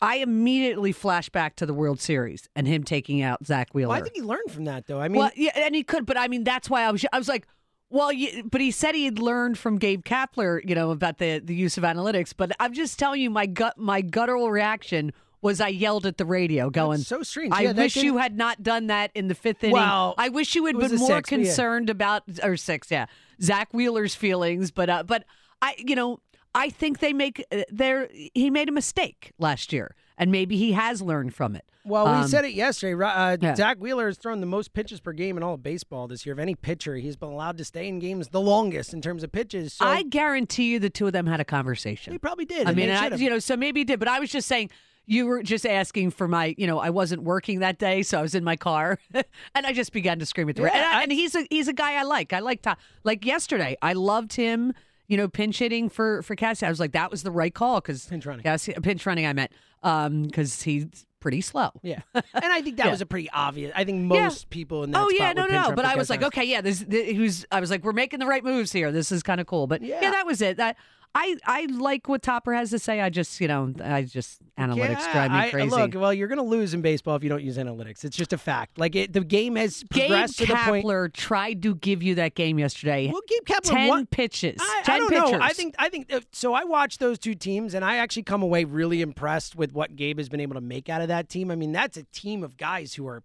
I 0.00 0.16
immediately 0.16 0.92
flash 0.92 1.28
back 1.28 1.56
to 1.56 1.66
the 1.66 1.74
World 1.74 2.00
Series 2.00 2.48
and 2.56 2.66
him 2.66 2.82
taking 2.82 3.22
out 3.22 3.46
Zack 3.46 3.72
Wheeler. 3.72 3.90
well, 3.90 3.98
I 3.98 4.02
think 4.02 4.16
he 4.16 4.22
learned 4.22 4.50
from 4.50 4.64
that 4.64 4.86
though 4.88 5.00
I 5.00 5.08
mean 5.08 5.20
well, 5.20 5.30
yeah, 5.36 5.52
and 5.54 5.74
he 5.74 5.84
could, 5.84 6.06
but 6.06 6.18
I 6.18 6.26
mean, 6.26 6.42
that's 6.42 6.68
why 6.68 6.82
I 6.82 6.90
was, 6.90 7.04
I 7.12 7.18
was 7.18 7.28
like, 7.28 7.46
well, 7.88 8.10
you, 8.10 8.42
but 8.44 8.60
he 8.60 8.70
said 8.70 8.94
he 8.94 9.04
had 9.04 9.18
learned 9.18 9.58
from 9.58 9.76
Gabe 9.76 10.02
Kapler, 10.02 10.66
you 10.66 10.74
know, 10.74 10.90
about 10.90 11.18
the 11.18 11.38
the 11.38 11.54
use 11.54 11.76
of 11.76 11.84
analytics. 11.84 12.32
But 12.34 12.52
I'm 12.58 12.72
just 12.72 12.98
telling 12.98 13.20
you, 13.20 13.28
my 13.28 13.44
gut, 13.44 13.76
my 13.76 14.00
guttural 14.00 14.50
reaction 14.50 15.12
was 15.42 15.60
I 15.60 15.68
yelled 15.68 16.06
at 16.06 16.16
the 16.16 16.24
radio, 16.24 16.70
going, 16.70 16.98
so 17.00 17.22
strange. 17.22 17.52
I 17.52 17.62
Yeah, 17.62 17.72
wish 17.72 17.96
you 17.96 18.16
had 18.16 18.36
not 18.36 18.62
done 18.62 18.86
that 18.86 19.10
in 19.14 19.28
the 19.28 19.34
fifth 19.34 19.62
inning. 19.64 19.74
Well, 19.74 20.14
I 20.16 20.28
wish 20.30 20.54
you 20.54 20.64
had 20.66 20.78
been 20.78 20.94
more 20.96 21.08
six, 21.08 21.28
but 21.30 21.38
yeah. 21.38 21.44
concerned 21.44 21.90
about 21.90 22.22
or 22.42 22.56
six, 22.56 22.90
yeah, 22.90 23.06
Zack 23.42 23.74
Wheeler's 23.74 24.14
feelings. 24.14 24.70
But 24.70 24.88
uh, 24.88 25.02
but 25.02 25.24
I, 25.60 25.74
you 25.78 25.96
know, 25.96 26.20
I 26.54 26.70
think 26.70 27.00
they 27.00 27.12
make 27.12 27.44
uh, 27.52 27.62
there. 27.70 28.08
He 28.34 28.48
made 28.50 28.68
a 28.68 28.72
mistake 28.72 29.32
last 29.38 29.72
year, 29.72 29.94
and 30.16 30.30
maybe 30.30 30.56
he 30.56 30.72
has 30.72 31.02
learned 31.02 31.34
from 31.34 31.56
it. 31.56 31.64
Well, 31.84 32.04
we 32.04 32.12
Um, 32.12 32.28
said 32.28 32.44
it 32.44 32.52
yesterday. 32.52 32.94
Uh, 33.04 33.36
yeah. 33.40 33.56
Zack 33.56 33.78
Wheeler 33.78 34.06
has 34.06 34.16
thrown 34.16 34.38
the 34.38 34.46
most 34.46 34.72
pitches 34.72 35.00
per 35.00 35.12
game 35.12 35.36
in 35.36 35.42
all 35.42 35.54
of 35.54 35.64
baseball 35.64 36.06
this 36.06 36.24
year. 36.24 36.32
Of 36.32 36.38
any 36.38 36.54
pitcher, 36.54 36.94
he's 36.94 37.16
been 37.16 37.30
allowed 37.30 37.58
to 37.58 37.64
stay 37.64 37.88
in 37.88 37.98
games 37.98 38.28
the 38.28 38.40
longest 38.40 38.94
in 38.94 39.00
terms 39.02 39.24
of 39.24 39.32
pitches. 39.32 39.72
So 39.72 39.84
I 39.84 40.04
guarantee 40.04 40.70
you 40.70 40.78
the 40.78 40.90
two 40.90 41.08
of 41.08 41.12
them 41.12 41.26
had 41.26 41.40
a 41.40 41.44
conversation. 41.44 42.12
They 42.12 42.18
probably 42.18 42.44
did. 42.44 42.68
I 42.68 42.72
mean, 42.74 42.88
I, 42.88 43.08
you 43.16 43.28
know, 43.28 43.40
so 43.40 43.56
maybe 43.56 43.80
he 43.80 43.84
did, 43.84 43.98
but 43.98 44.06
I 44.06 44.20
was 44.20 44.30
just 44.30 44.46
saying 44.46 44.70
you 45.12 45.26
were 45.26 45.42
just 45.42 45.66
asking 45.66 46.10
for 46.10 46.26
my, 46.28 46.54
you 46.56 46.66
know, 46.66 46.78
I 46.78 46.90
wasn't 46.90 47.22
working 47.22 47.60
that 47.60 47.78
day, 47.78 48.02
so 48.02 48.18
I 48.18 48.22
was 48.22 48.34
in 48.34 48.44
my 48.44 48.56
car, 48.56 48.98
and 49.14 49.66
I 49.66 49.72
just 49.72 49.92
began 49.92 50.18
to 50.20 50.26
scream 50.26 50.48
at 50.48 50.56
the 50.56 50.62
Yeah, 50.62 50.70
and, 50.74 50.84
I- 50.84 51.02
and 51.02 51.12
he's 51.12 51.34
a 51.34 51.46
he's 51.50 51.68
a 51.68 51.72
guy 51.72 51.94
I 51.94 52.02
like. 52.02 52.32
I 52.32 52.38
like 52.40 52.62
to, 52.62 52.76
like 53.04 53.24
yesterday, 53.24 53.76
I 53.82 53.92
loved 53.92 54.32
him. 54.34 54.72
You 55.08 55.18
know, 55.18 55.28
pinch 55.28 55.58
hitting 55.58 55.90
for 55.90 56.22
for 56.22 56.34
Cassie. 56.36 56.64
I 56.64 56.70
was 56.70 56.80
like, 56.80 56.92
that 56.92 57.10
was 57.10 57.22
the 57.22 57.30
right 57.30 57.52
call 57.52 57.80
because 57.80 58.06
Pinch 58.06 58.24
running. 58.24 58.42
Cassie, 58.44 58.72
pinch 58.82 59.04
running. 59.04 59.26
I 59.26 59.32
meant 59.34 59.52
um, 59.82 60.22
because 60.22 60.62
he's 60.62 60.86
pretty 61.20 61.40
slow. 61.42 61.70
yeah, 61.82 62.00
and 62.14 62.24
I 62.34 62.62
think 62.62 62.78
that 62.78 62.86
Yeah. 62.86 62.92
was 62.92 63.00
a 63.02 63.06
pretty 63.06 63.28
obvious. 63.30 63.72
I 63.76 63.84
think 63.84 64.00
most 64.02 64.48
people 64.48 64.84
in 64.84 64.92
that 64.92 65.02
oh 65.02 65.10
yeah, 65.10 65.32
no, 65.34 65.44
no, 65.46 65.68
no. 65.68 65.72
But 65.74 65.84
I 65.84 65.96
was 65.96 66.08
like, 66.08 66.22
okay, 66.22 66.44
yeah. 66.44 66.62
This, 66.62 66.80
this 66.88 67.10
he 67.10 67.18
was. 67.18 67.44
I 67.52 67.60
was 67.60 67.70
like, 67.70 67.84
we're 67.84 67.92
making 67.92 68.20
the 68.20 68.26
right 68.26 68.42
moves 68.42 68.72
here. 68.72 68.90
This 68.90 69.12
is 69.12 69.22
kind 69.22 69.40
of 69.40 69.46
cool. 69.46 69.66
But 69.66 69.82
yeah. 69.82 69.98
Yeah. 70.00 70.10
that 70.12 70.24
was 70.24 70.40
it. 70.40 70.58
I, 70.58 70.74
I 71.14 71.36
I 71.44 71.66
like 71.66 72.08
what 72.08 72.22
Topper 72.22 72.54
has 72.54 72.70
to 72.70 72.78
say. 72.78 73.00
I 73.00 73.10
just 73.10 73.40
you 73.40 73.48
know 73.48 73.72
I 73.84 74.02
just 74.02 74.40
analytics 74.58 75.00
Yeah, 75.00 75.12
drive 75.12 75.30
me 75.30 75.36
I- 75.38 75.50
crazy. 75.50 75.68
Look, 75.70 75.94
well, 75.94 76.12
you're 76.14 76.28
going 76.28 76.38
to 76.38 76.44
lose 76.44 76.72
in 76.72 76.80
baseball 76.82 77.16
if 77.16 77.22
you 77.22 77.28
don't 77.28 77.42
use 77.42 77.58
analytics. 77.58 78.04
It's 78.04 78.16
just 78.16 78.32
a 78.32 78.38
fact. 78.38 78.78
Like 78.78 78.94
it, 78.96 79.12
the 79.12 79.20
game 79.22 79.56
has 79.56 79.82
Gabe 79.92 80.08
progressed 80.08 80.38
to 80.38 80.46
the 80.46 80.54
point. 80.54 80.86
Kapler 80.86 81.12
tried 81.12 81.62
to 81.64 81.74
give 81.74 82.02
you 82.02 82.14
that 82.14 82.34
game 82.34 82.58
yesterday. 82.58 83.10
Well, 83.12 83.20
Gabe 83.28 83.44
Kapler 83.44 83.70
ten 83.70 83.88
won- 83.88 84.06
pitches. 84.06 84.58
I, 84.60 84.82
ten 84.84 84.94
I 84.94 84.98
don't 84.98 85.08
pitchers. 85.10 85.30
know. 85.32 85.38
I 85.42 85.52
think 85.52 85.74
I 85.78 85.88
think 85.90 86.12
uh, 86.12 86.20
so. 86.32 86.54
I 86.54 86.64
watched 86.64 86.98
those 87.00 87.18
two 87.18 87.34
teams, 87.34 87.74
and 87.74 87.84
I 87.84 87.96
actually 87.96 88.22
come 88.22 88.42
away 88.42 88.64
really 88.64 89.02
impressed 89.02 89.54
with 89.54 89.72
what 89.74 89.96
Gabe 89.96 90.18
has 90.18 90.28
been 90.30 90.40
able 90.40 90.54
to 90.54 90.60
make 90.62 90.88
out 90.88 91.02
of 91.02 91.08
that 91.08 91.28
team. 91.28 91.50
I 91.50 91.56
mean, 91.56 91.72
that's 91.72 91.96
a 91.96 92.04
team 92.04 92.42
of 92.42 92.56
guys 92.56 92.94
who 92.94 93.06
are. 93.06 93.22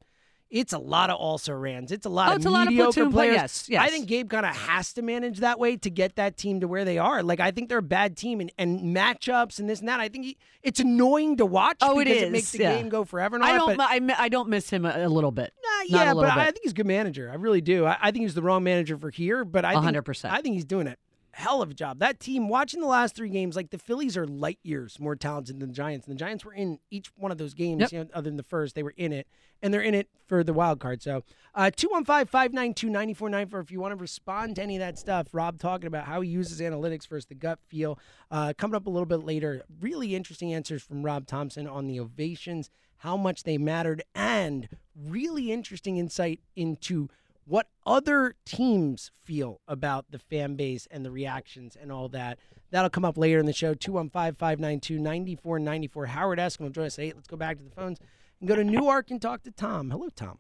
It's 0.49 0.71
a 0.73 0.77
lot 0.79 1.10
of 1.10 1.17
also 1.17 1.51
rans. 1.53 1.91
It's 1.91 2.05
a 2.05 2.10
lot 2.10 2.29
Oh, 2.29 2.31
of 2.31 2.38
it's 2.38 2.45
a 2.45 2.49
lot 2.49 2.67
of 2.67 2.73
mediocre 2.73 2.93
platoon 2.93 3.12
play, 3.12 3.27
players. 3.27 3.36
yes, 3.41 3.69
yes. 3.69 3.81
I 3.83 3.89
think 3.89 4.07
Gabe 4.07 4.29
kind 4.29 4.45
of 4.45 4.55
has 4.55 4.93
to 4.93 5.01
manage 5.01 5.39
that 5.39 5.60
way 5.60 5.75
to 5.77 5.89
get 5.89 6.15
that 6.15 6.38
team 6.38 6.62
to 6.62 6.67
where 6.67 6.86
they 6.86 6.97
are. 6.97 7.21
Like 7.21 7.39
I 7.39 7.51
think 7.51 7.67
they're 7.69 7.79
a 7.79 7.81
bad 7.81 8.15
team, 8.15 8.39
and, 8.39 8.51
and 8.57 8.95
matchups 8.95 9.60
and 9.60 9.69
this 9.69 9.79
and 9.79 9.89
that. 9.89 9.99
I 9.99 10.07
think 10.07 10.25
he, 10.25 10.38
it's 10.63 10.79
annoying 10.79 11.38
to 11.38 11.45
watch. 11.45 11.77
Oh, 11.81 11.99
it 11.99 12.05
because 12.05 12.17
is, 12.17 12.23
It 12.23 12.31
makes 12.31 12.51
the 12.51 12.60
yeah. 12.60 12.75
game 12.77 12.88
go 12.89 13.03
forever. 13.03 13.36
And 13.36 13.43
all 13.43 13.49
I 13.49 13.57
don't. 13.57 13.77
but- 13.77 13.89
I, 14.19 14.23
I 14.25 14.29
don't 14.29 14.47
miss 14.49 14.69
him 14.69 14.86
a, 14.86 14.93
a 15.05 15.10
little 15.10 15.31
bit. 15.31 15.51
uh, 15.63 15.67
Not 15.89 15.89
yeah, 15.89 16.13
but 16.13 16.21
bit. 16.21 16.38
I 16.38 16.45
think 16.45 16.60
he's 16.63 16.71
a 16.71 16.75
good 16.75 16.88
manager. 16.88 17.29
I 17.29 17.36
really 17.36 17.62
do. 17.62 17.86
I, 17.86 17.97
I 18.01 18.12
think 18.12 18.23
he's 18.23 18.33
the 18.33 18.41
wrong 18.41 18.63
manager 18.63 18.97
for 18.97 19.10
here, 19.10 19.43
but 19.43 19.65
I 19.65 19.73
think 19.73 19.97
100%. 19.97 20.29
I 20.31 20.41
think 20.41 20.55
he's 20.55 20.65
doing 20.65 20.88
a 20.88 20.95
hell 21.38 21.62
of 21.62 21.69
a 21.69 21.73
job. 21.73 22.00
That 22.00 22.19
team, 22.19 22.50
watching 22.50 22.82
the 22.82 22.88
last 22.88 23.15
three 23.15 23.30
games, 23.30 23.56
like 23.56 23.69
the 23.69 23.78
Phillies 23.78 24.17
are 24.17 24.26
light 24.26 24.58
years 24.63 25.00
more 25.00 25.15
talented 25.15 25.60
than 25.60 25.69
the 25.69 25.73
Giants, 25.73 26.08
and 26.08 26.15
the 26.15 26.19
Giants 26.19 26.43
were 26.43 26.54
in 26.54 26.80
each 26.89 27.12
one 27.15 27.32
of 27.32 27.38
those 27.38 27.54
games. 27.54 27.82
Yep. 27.82 27.91
You 27.91 28.00
know, 28.00 28.10
other 28.12 28.28
than 28.28 28.38
the 28.38 28.43
first, 28.43 28.73
they 28.73 28.82
were 28.82 28.95
in 28.97 29.13
it, 29.13 29.28
and 29.62 29.71
they're 29.71 29.82
in 29.82 29.93
it 29.93 30.10
for 30.26 30.43
the 30.43 30.52
wild 30.52 30.80
card. 30.80 31.04
So, 31.04 31.23
uh, 31.54 31.69
two 31.69 31.89
one 31.89 32.06
five 32.06 32.28
five 32.28 32.54
nine 32.54 32.73
two 32.73 32.89
ninety 32.89 33.13
four 33.13 33.30
nine 33.30 33.47
four. 33.47 33.60
If 33.60 33.69
you 33.69 33.80
want 33.80 33.91
to 33.91 34.02
respond 34.02 34.56
to 34.56 34.63
any 34.63 34.78
of 34.78 34.80
that 34.80 34.97
stuff, 34.97 35.28
Rob 35.32 35.60
talking 35.60 35.86
about 35.86 36.06
how 36.06 36.21
he 36.21 36.30
uses 36.30 36.60
analytics 36.60 37.08
versus 37.08 37.28
the 37.28 37.36
gut 37.36 37.60
feel. 37.67 38.00
Uh, 38.32 38.54
coming 38.58 38.76
up 38.76 38.88
a 38.88 38.89
little 38.89 39.06
bit 39.06 39.23
later, 39.23 39.62
really 39.80 40.15
interesting 40.15 40.54
answers 40.54 40.82
from 40.82 41.04
Rob 41.04 41.28
Thomson 41.28 41.67
on 41.67 41.86
the 41.86 42.00
ovations, 42.00 42.71
how 42.97 43.15
much 43.15 43.43
they 43.43 43.60
mattered, 43.60 44.02
and 44.15 44.69
really 44.95 45.52
interesting 45.52 45.97
insight 45.97 46.39
into 46.56 47.10
what 47.47 47.67
other 47.86 48.36
teams 48.45 49.12
feel 49.23 49.62
about 49.67 50.12
the 50.12 50.19
fan 50.19 50.55
base 50.55 50.88
and 50.91 51.05
the 51.05 51.12
reactions 51.12 51.77
and 51.79 51.91
all 51.91 52.10
that. 52.10 52.38
That'll 52.71 52.89
come 52.89 53.05
up 53.05 53.17
later 53.17 53.39
in 53.39 53.45
the 53.45 53.53
show. 53.53 53.73
215 53.73 54.36
592 54.36 54.99
9494. 54.99 56.05
Howard 56.07 56.39
Eskin 56.39 56.60
will 56.62 56.69
join 56.69 56.86
us 56.86 56.99
at 56.99 57.05
8. 57.05 57.15
Let's 57.15 57.27
go 57.27 57.38
back 57.38 57.57
to 57.57 57.63
the 57.63 57.71
phones 57.71 57.99
and 58.39 58.49
go 58.49 58.55
to 58.55 58.63
Newark 58.63 59.10
and 59.10 59.21
talk 59.21 59.43
to 59.43 59.51
Tom. 59.51 59.89
Hello, 59.89 60.10
Tom. 60.15 60.39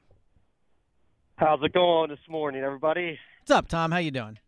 How's 1.37 1.59
it 1.63 1.71
going 1.71 2.09
this 2.09 2.19
morning, 2.27 2.63
everybody? 2.63 3.17
What's 3.41 3.51
up, 3.51 3.67
Tom? 3.69 3.91
How 3.91 3.99
you 3.99 4.11
doing? 4.11 4.39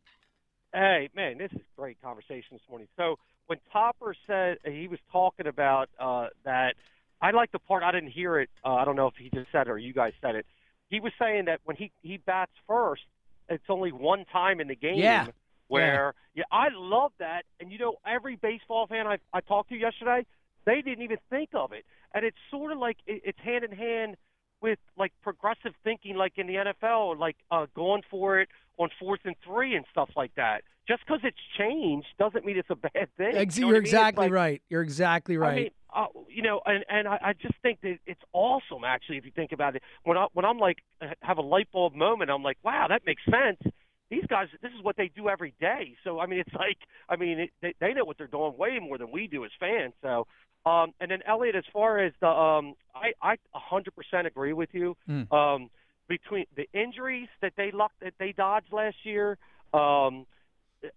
Hey, 0.73 1.09
man, 1.15 1.37
this 1.37 1.51
is 1.53 1.61
great 1.77 2.01
conversation 2.01 2.49
this 2.51 2.61
morning. 2.69 2.87
So 2.97 3.15
when 3.47 3.59
Topper 3.71 4.15
said 4.27 4.57
he 4.65 4.87
was 4.87 4.99
talking 5.11 5.47
about 5.47 5.89
uh, 5.99 6.27
that, 6.43 6.75
I 7.21 7.31
like 7.31 7.51
the 7.51 7.59
part 7.59 7.83
I 7.83 7.91
didn't 7.91 8.11
hear 8.11 8.39
it. 8.39 8.49
Uh, 8.65 8.75
I 8.75 8.85
don't 8.85 8.95
know 8.95 9.07
if 9.07 9.15
he 9.17 9.29
just 9.33 9.51
said 9.51 9.67
it 9.67 9.69
or 9.69 9.77
you 9.77 9.93
guys 9.93 10.13
said 10.21 10.35
it. 10.35 10.45
He 10.89 10.99
was 10.99 11.11
saying 11.19 11.45
that 11.45 11.59
when 11.65 11.75
he 11.75 11.91
he 12.01 12.17
bats 12.17 12.51
first, 12.67 13.03
it's 13.47 13.63
only 13.69 13.91
one 13.91 14.25
time 14.31 14.59
in 14.59 14.67
the 14.67 14.75
game. 14.75 14.97
Yeah. 14.97 15.27
Where 15.67 16.15
yeah, 16.33 16.45
I 16.51 16.69
love 16.73 17.11
that, 17.19 17.45
and 17.59 17.71
you 17.71 17.77
know 17.77 17.97
every 18.05 18.35
baseball 18.35 18.87
fan 18.87 19.05
I 19.05 19.19
I 19.31 19.41
talked 19.41 19.69
to 19.69 19.75
yesterday, 19.75 20.25
they 20.65 20.81
didn't 20.81 21.03
even 21.03 21.19
think 21.29 21.49
of 21.53 21.73
it, 21.73 21.85
and 22.13 22.25
it's 22.25 22.37
sort 22.49 22.71
of 22.71 22.79
like 22.79 22.97
it, 23.05 23.21
it's 23.23 23.39
hand 23.39 23.63
in 23.63 23.71
hand 23.71 24.17
with 24.61 24.79
like 24.97 25.11
progressive 25.21 25.73
thinking, 25.83 26.15
like 26.15 26.33
in 26.37 26.47
the 26.47 26.55
NFL, 26.55 27.17
like 27.17 27.35
uh, 27.51 27.67
going 27.75 28.01
for 28.09 28.39
it 28.39 28.49
on 28.77 28.89
fourth 28.99 29.21
and 29.25 29.35
three 29.45 29.75
and 29.75 29.85
stuff 29.91 30.09
like 30.15 30.33
that. 30.35 30.63
Just 30.87 31.01
because 31.05 31.21
it's 31.23 31.37
changed 31.57 32.07
doesn't 32.17 32.45
mean 32.45 32.57
it's 32.57 32.69
a 32.69 32.75
bad 32.93 33.09
thing. 33.17 33.35
Ex- 33.35 33.57
You 33.57 33.65
know 33.65 33.67
You're 33.69 33.75
I 33.77 33.79
mean? 33.79 33.85
Exactly 33.85 34.25
like- 34.25 34.31
right. 34.33 34.61
You're 34.69 34.81
exactly 34.81 35.37
right. 35.37 35.51
I 35.51 35.55
mean, 35.55 35.69
uh, 35.95 36.05
you 36.27 36.41
know, 36.43 36.61
and 36.65 36.83
and 36.89 37.07
I, 37.07 37.19
I 37.21 37.33
just 37.33 37.55
think 37.61 37.81
that 37.81 37.97
it's 38.05 38.21
awesome. 38.33 38.83
Actually, 38.85 39.17
if 39.17 39.25
you 39.25 39.31
think 39.35 39.51
about 39.51 39.75
it, 39.75 39.83
when 40.03 40.17
I 40.17 40.27
when 40.33 40.45
I'm 40.45 40.59
like 40.59 40.77
have 41.21 41.37
a 41.37 41.41
light 41.41 41.67
bulb 41.71 41.95
moment, 41.95 42.29
I'm 42.29 42.43
like, 42.43 42.57
wow, 42.63 42.87
that 42.89 43.03
makes 43.05 43.23
sense. 43.25 43.73
These 44.09 44.25
guys, 44.27 44.47
this 44.61 44.71
is 44.77 44.83
what 44.83 44.97
they 44.97 45.11
do 45.15 45.29
every 45.29 45.53
day. 45.59 45.95
So 46.03 46.19
I 46.19 46.25
mean, 46.25 46.39
it's 46.39 46.53
like, 46.65 46.77
I 47.07 47.15
mean, 47.15 47.39
it, 47.39 47.49
they 47.61 47.73
they 47.79 47.93
know 47.93 48.05
what 48.05 48.17
they're 48.17 48.27
doing 48.27 48.57
way 48.57 48.79
more 48.79 48.97
than 48.97 49.11
we 49.11 49.27
do 49.27 49.45
as 49.45 49.51
fans. 49.59 49.93
So, 50.01 50.25
um, 50.65 50.93
and 50.99 51.09
then 51.11 51.19
Elliot, 51.27 51.55
as 51.55 51.63
far 51.71 51.99
as 51.99 52.13
the, 52.19 52.27
um, 52.27 52.73
I 52.95 53.13
I 53.21 53.37
100% 53.55 54.25
agree 54.25 54.53
with 54.53 54.69
you. 54.73 54.95
Mm. 55.09 55.31
Um, 55.31 55.69
between 56.07 56.45
the 56.55 56.67
injuries 56.73 57.27
that 57.41 57.53
they 57.55 57.69
lucked 57.71 57.99
that 58.01 58.13
they 58.19 58.31
dodged 58.31 58.73
last 58.73 58.97
year, 59.03 59.37
um, 59.73 60.25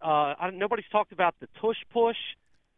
uh, 0.01 0.07
I, 0.07 0.51
nobody's 0.55 0.89
talked 0.91 1.13
about 1.13 1.35
the 1.41 1.49
tush 1.61 1.77
push. 1.93 2.17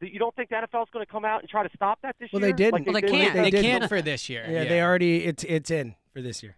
You 0.00 0.18
don't 0.18 0.34
think 0.34 0.50
the 0.50 0.56
NFL's 0.56 0.90
going 0.92 1.06
to 1.06 1.10
come 1.10 1.24
out 1.24 1.40
and 1.40 1.48
try 1.48 1.62
to 1.62 1.70
stop 1.74 2.00
that 2.02 2.16
this 2.18 2.28
well, 2.32 2.42
year? 2.42 2.48
Well, 2.50 2.56
they 2.56 2.64
didn't. 2.64 2.74
Like 2.74 2.86
Well, 2.86 2.94
they 2.94 3.00
did- 3.00 3.10
can't. 3.10 3.34
They 3.34 3.42
They 3.42 3.50
did. 3.50 3.62
can't 3.62 3.88
for 3.88 4.02
this 4.02 4.28
year. 4.28 4.44
Yeah, 4.50 4.64
they 4.64 4.82
already, 4.82 5.24
it's, 5.24 5.44
it's 5.44 5.70
in 5.70 5.94
for 6.12 6.20
this 6.20 6.42
year. 6.42 6.56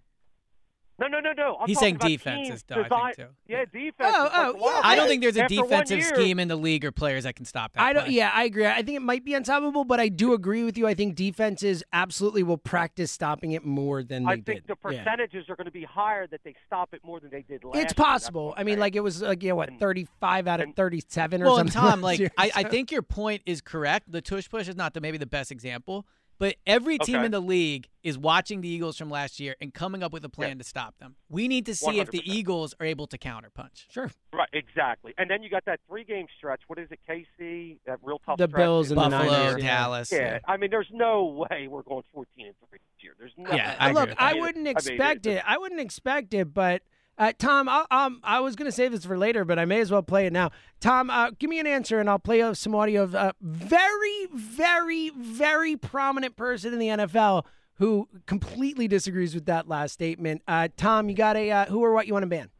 No, 0.98 1.08
no, 1.08 1.20
no, 1.20 1.32
no. 1.32 1.58
I'm 1.60 1.66
He's 1.68 1.78
saying 1.78 1.96
about 1.96 2.08
defenses, 2.08 2.48
teams 2.48 2.64
though, 2.68 2.74
I 2.76 2.78
think, 2.78 2.88
design- 2.88 3.14
too. 3.28 3.34
Yeah, 3.46 3.64
defense. 3.66 3.94
Oh, 4.16 4.30
oh, 4.58 4.70
yeah. 4.76 4.80
I 4.82 4.96
don't 4.96 5.08
think 5.08 5.22
there's 5.22 5.36
a 5.36 5.42
After 5.42 5.54
defensive 5.56 5.98
year- 5.98 6.14
scheme 6.14 6.38
in 6.38 6.48
the 6.48 6.56
league 6.56 6.84
or 6.86 6.90
players 6.92 7.24
that 7.24 7.36
can 7.36 7.44
stop 7.44 7.74
that. 7.74 7.82
I 7.82 7.92
don't. 7.92 8.04
play. 8.04 8.14
Yeah, 8.14 8.30
I 8.32 8.44
agree. 8.44 8.64
I 8.66 8.76
think 8.82 8.96
it 8.96 9.02
might 9.02 9.22
be 9.24 9.34
unstoppable, 9.34 9.84
but 9.84 10.00
I 10.00 10.08
do 10.08 10.32
agree 10.32 10.64
with 10.64 10.78
you. 10.78 10.86
I 10.86 10.94
think 10.94 11.14
defenses 11.14 11.82
absolutely 11.92 12.42
will 12.42 12.56
practice 12.56 13.12
stopping 13.12 13.52
it 13.52 13.64
more 13.64 14.02
than 14.02 14.24
they 14.24 14.30
did. 14.30 14.32
I 14.32 14.36
did. 14.36 14.46
think 14.46 14.66
the 14.66 14.90
Yeah. 14.90 15.02
percentages 15.04 15.50
are 15.50 15.56
going 15.56 15.66
to 15.66 15.70
be 15.70 15.84
higher 15.84 16.26
that 16.28 16.40
they 16.44 16.54
stop 16.66 16.94
it 16.94 17.04
more 17.04 17.20
than 17.20 17.30
they 17.30 17.42
did 17.42 17.62
last. 17.64 17.74
It's 17.74 17.74
year. 17.76 17.82
That's 17.82 17.92
possible. 17.92 18.54
I 18.56 18.64
mean, 18.64 18.78
like 18.78 18.96
it 18.96 19.00
was 19.00 19.20
like 19.20 19.42
yeah, 19.42 19.52
what 19.52 19.70
thirty-five 19.78 20.46
out 20.48 20.60
of 20.60 20.74
thirty-seven 20.74 21.42
or 21.42 21.44
well, 21.44 21.58
and 21.58 21.70
something. 21.72 21.90
Tom, 21.90 22.00
like 22.00 22.18
year, 22.20 22.30
I, 22.38 22.50
I 22.54 22.62
think 22.62 22.90
your 22.90 23.02
point 23.02 23.42
is 23.44 23.60
correct. 23.60 24.10
The 24.10 24.22
tush 24.22 24.48
push 24.48 24.66
is 24.66 24.76
not 24.76 24.94
the 24.94 25.00
maybe 25.02 25.18
the 25.18 25.26
best 25.26 25.50
example, 25.52 26.06
but 26.38 26.56
every 26.66 26.98
team 26.98 27.16
Okay. 27.16 27.24
in 27.26 27.30
the 27.32 27.40
league 27.40 27.88
is 28.02 28.16
watching 28.18 28.60
the 28.60 28.68
Eagles 28.68 28.96
from 28.96 29.10
last 29.10 29.40
year 29.40 29.56
and 29.60 29.72
coming 29.74 30.02
up 30.02 30.12
with 30.12 30.24
a 30.24 30.28
plan 30.28 30.58
to 30.58 30.64
stop 30.64 30.96
them. 30.98 31.16
We 31.28 31.48
need 31.48 31.66
to 31.66 31.74
see 31.74 31.98
if 31.98 32.10
the 32.10 32.22
Eagles 32.24 32.74
are 32.78 32.86
able 32.86 33.06
to 33.08 33.18
counterpunch. 33.18 33.90
Sure. 33.90 34.10
Right, 34.32 34.48
exactly. 34.52 35.14
And 35.18 35.30
then 35.30 35.42
you 35.42 35.50
got 35.50 35.64
that 35.64 35.80
three-game 35.88 36.26
stretch. 36.38 36.60
What 36.66 36.78
is 36.78 36.88
it, 36.90 37.00
KC? 37.08 37.78
That 37.86 37.98
real 38.02 38.20
tough. 38.24 38.38
The 38.38 38.46
stretch 38.46 38.58
Bills 38.60 38.90
in 38.90 38.98
and 38.98 39.12
the 39.12 39.16
Buffalo, 39.16 39.32
Niners, 39.32 39.62
yeah. 39.62 39.78
Dallas. 39.78 40.12
Yeah. 40.12 40.18
yeah. 40.18 40.38
I 40.46 40.56
mean, 40.56 40.70
there's 40.70 40.90
no 40.92 41.46
way 41.50 41.68
we're 41.68 41.82
going 41.82 42.04
14 42.12 42.46
and 42.46 42.54
three 42.68 42.78
this 42.78 43.02
year. 43.04 43.14
There's 43.18 43.32
no. 43.36 43.50
Yeah. 43.52 43.74
I 43.78 43.92
Look, 43.92 44.10
with 44.10 44.18
I 44.20 44.34
wouldn't 44.34 44.56
I 44.56 44.58
mean, 44.58 44.66
expect 44.68 45.26
it. 45.26 45.42
I 45.46 45.58
wouldn't 45.58 45.80
expect 45.80 46.34
it, 46.34 46.52
but 46.52 46.82
uh, 47.18 47.32
Tom, 47.38 47.68
I, 47.68 47.86
um, 47.90 48.20
I 48.22 48.40
was 48.40 48.56
going 48.56 48.66
to 48.66 48.72
save 48.72 48.92
this 48.92 49.04
for 49.04 49.16
later, 49.16 49.44
but 49.44 49.58
I 49.58 49.64
may 49.64 49.80
as 49.80 49.90
well 49.90 50.02
play 50.02 50.26
it 50.26 50.32
now. 50.32 50.50
Tom, 50.80 51.10
uh, 51.10 51.30
give 51.38 51.48
me 51.48 51.58
an 51.58 51.66
answer, 51.66 51.98
and 51.98 52.10
I'll 52.10 52.18
play 52.18 52.54
some 52.54 52.74
audio 52.74 53.02
of 53.02 53.14
a 53.14 53.34
very, 53.40 54.28
very, 54.32 55.10
very 55.10 55.76
prominent 55.76 56.36
person 56.36 56.72
in 56.72 56.78
the 56.78 56.88
NFL 56.88 57.44
who 57.78 58.08
completely 58.26 58.88
disagrees 58.88 59.34
with 59.34 59.46
that 59.46 59.68
last 59.68 59.92
statement. 59.92 60.42
Uh, 60.46 60.68
Tom, 60.76 61.08
you 61.08 61.14
got 61.14 61.36
a 61.36 61.50
uh, 61.50 61.66
who 61.66 61.82
or 61.82 61.92
what 61.92 62.06
you 62.06 62.12
want 62.12 62.24
to 62.24 62.28
ban? 62.28 62.50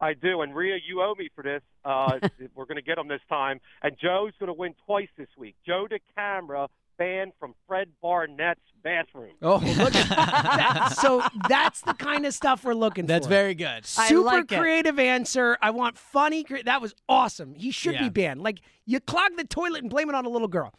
I 0.00 0.14
do. 0.14 0.42
And 0.42 0.54
Rhea, 0.54 0.78
you 0.84 1.00
owe 1.00 1.14
me 1.16 1.30
for 1.34 1.42
this. 1.42 1.62
Uh, 1.84 2.18
we're 2.54 2.64
going 2.64 2.76
to 2.76 2.82
get 2.82 2.96
them 2.96 3.08
this 3.08 3.20
time. 3.28 3.60
And 3.82 3.96
Joe's 4.00 4.32
going 4.38 4.48
to 4.48 4.52
win 4.52 4.74
twice 4.84 5.08
this 5.16 5.28
week. 5.36 5.54
Joe 5.64 5.86
DeCamara 5.88 6.68
banned 7.02 7.32
from 7.40 7.54
Fred 7.66 7.88
Barnett's 8.00 8.60
bathroom. 8.82 9.32
Oh, 9.42 9.56
look 9.78 9.94
at 9.94 10.08
that. 10.08 10.94
So 11.00 11.22
that's 11.48 11.80
the 11.80 11.94
kind 11.94 12.26
of 12.26 12.34
stuff 12.34 12.64
we're 12.64 12.74
looking 12.74 13.04
for. 13.04 13.08
That's 13.08 13.26
for. 13.26 13.30
very 13.30 13.54
good. 13.54 13.66
I 13.98 14.08
Super 14.08 14.20
like 14.22 14.52
it. 14.52 14.58
creative 14.58 14.98
answer. 14.98 15.58
I 15.60 15.70
want 15.70 15.98
funny. 15.98 16.44
Cre- 16.44 16.62
that 16.64 16.80
was 16.80 16.94
awesome. 17.08 17.54
He 17.54 17.70
should 17.70 17.98
be 17.98 18.08
banned. 18.08 18.42
Like 18.42 18.60
you 18.86 19.00
clog 19.00 19.32
the 19.36 19.44
toilet 19.44 19.82
and 19.82 19.90
blame 19.90 20.08
it 20.08 20.14
on 20.14 20.26
a 20.26 20.28
little 20.28 20.48
girl. 20.48 20.72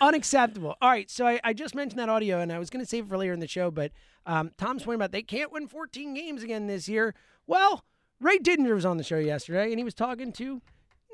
Unacceptable. 0.00 0.76
All 0.80 0.88
right, 0.88 1.10
so 1.10 1.26
I, 1.26 1.40
I 1.42 1.52
just 1.52 1.74
mentioned 1.74 1.98
that 1.98 2.08
audio, 2.08 2.38
and 2.40 2.52
I 2.52 2.58
was 2.58 2.70
going 2.70 2.82
to 2.84 2.88
save 2.88 3.04
it 3.04 3.08
for 3.08 3.18
later 3.18 3.32
in 3.32 3.40
the 3.40 3.48
show, 3.48 3.70
but 3.70 3.90
um, 4.24 4.52
Tom's 4.56 4.84
point 4.84 4.96
about 4.96 5.12
they 5.12 5.22
can't 5.22 5.52
win 5.52 5.66
14 5.66 6.14
games 6.14 6.42
again 6.42 6.68
this 6.68 6.88
year. 6.88 7.14
Well, 7.46 7.84
Ray 8.20 8.38
Didinger 8.38 8.74
was 8.74 8.86
on 8.86 8.96
the 8.96 9.02
show 9.04 9.18
yesterday, 9.18 9.70
and 9.70 9.78
he 9.78 9.84
was 9.84 9.94
talking 9.94 10.32
to, 10.34 10.62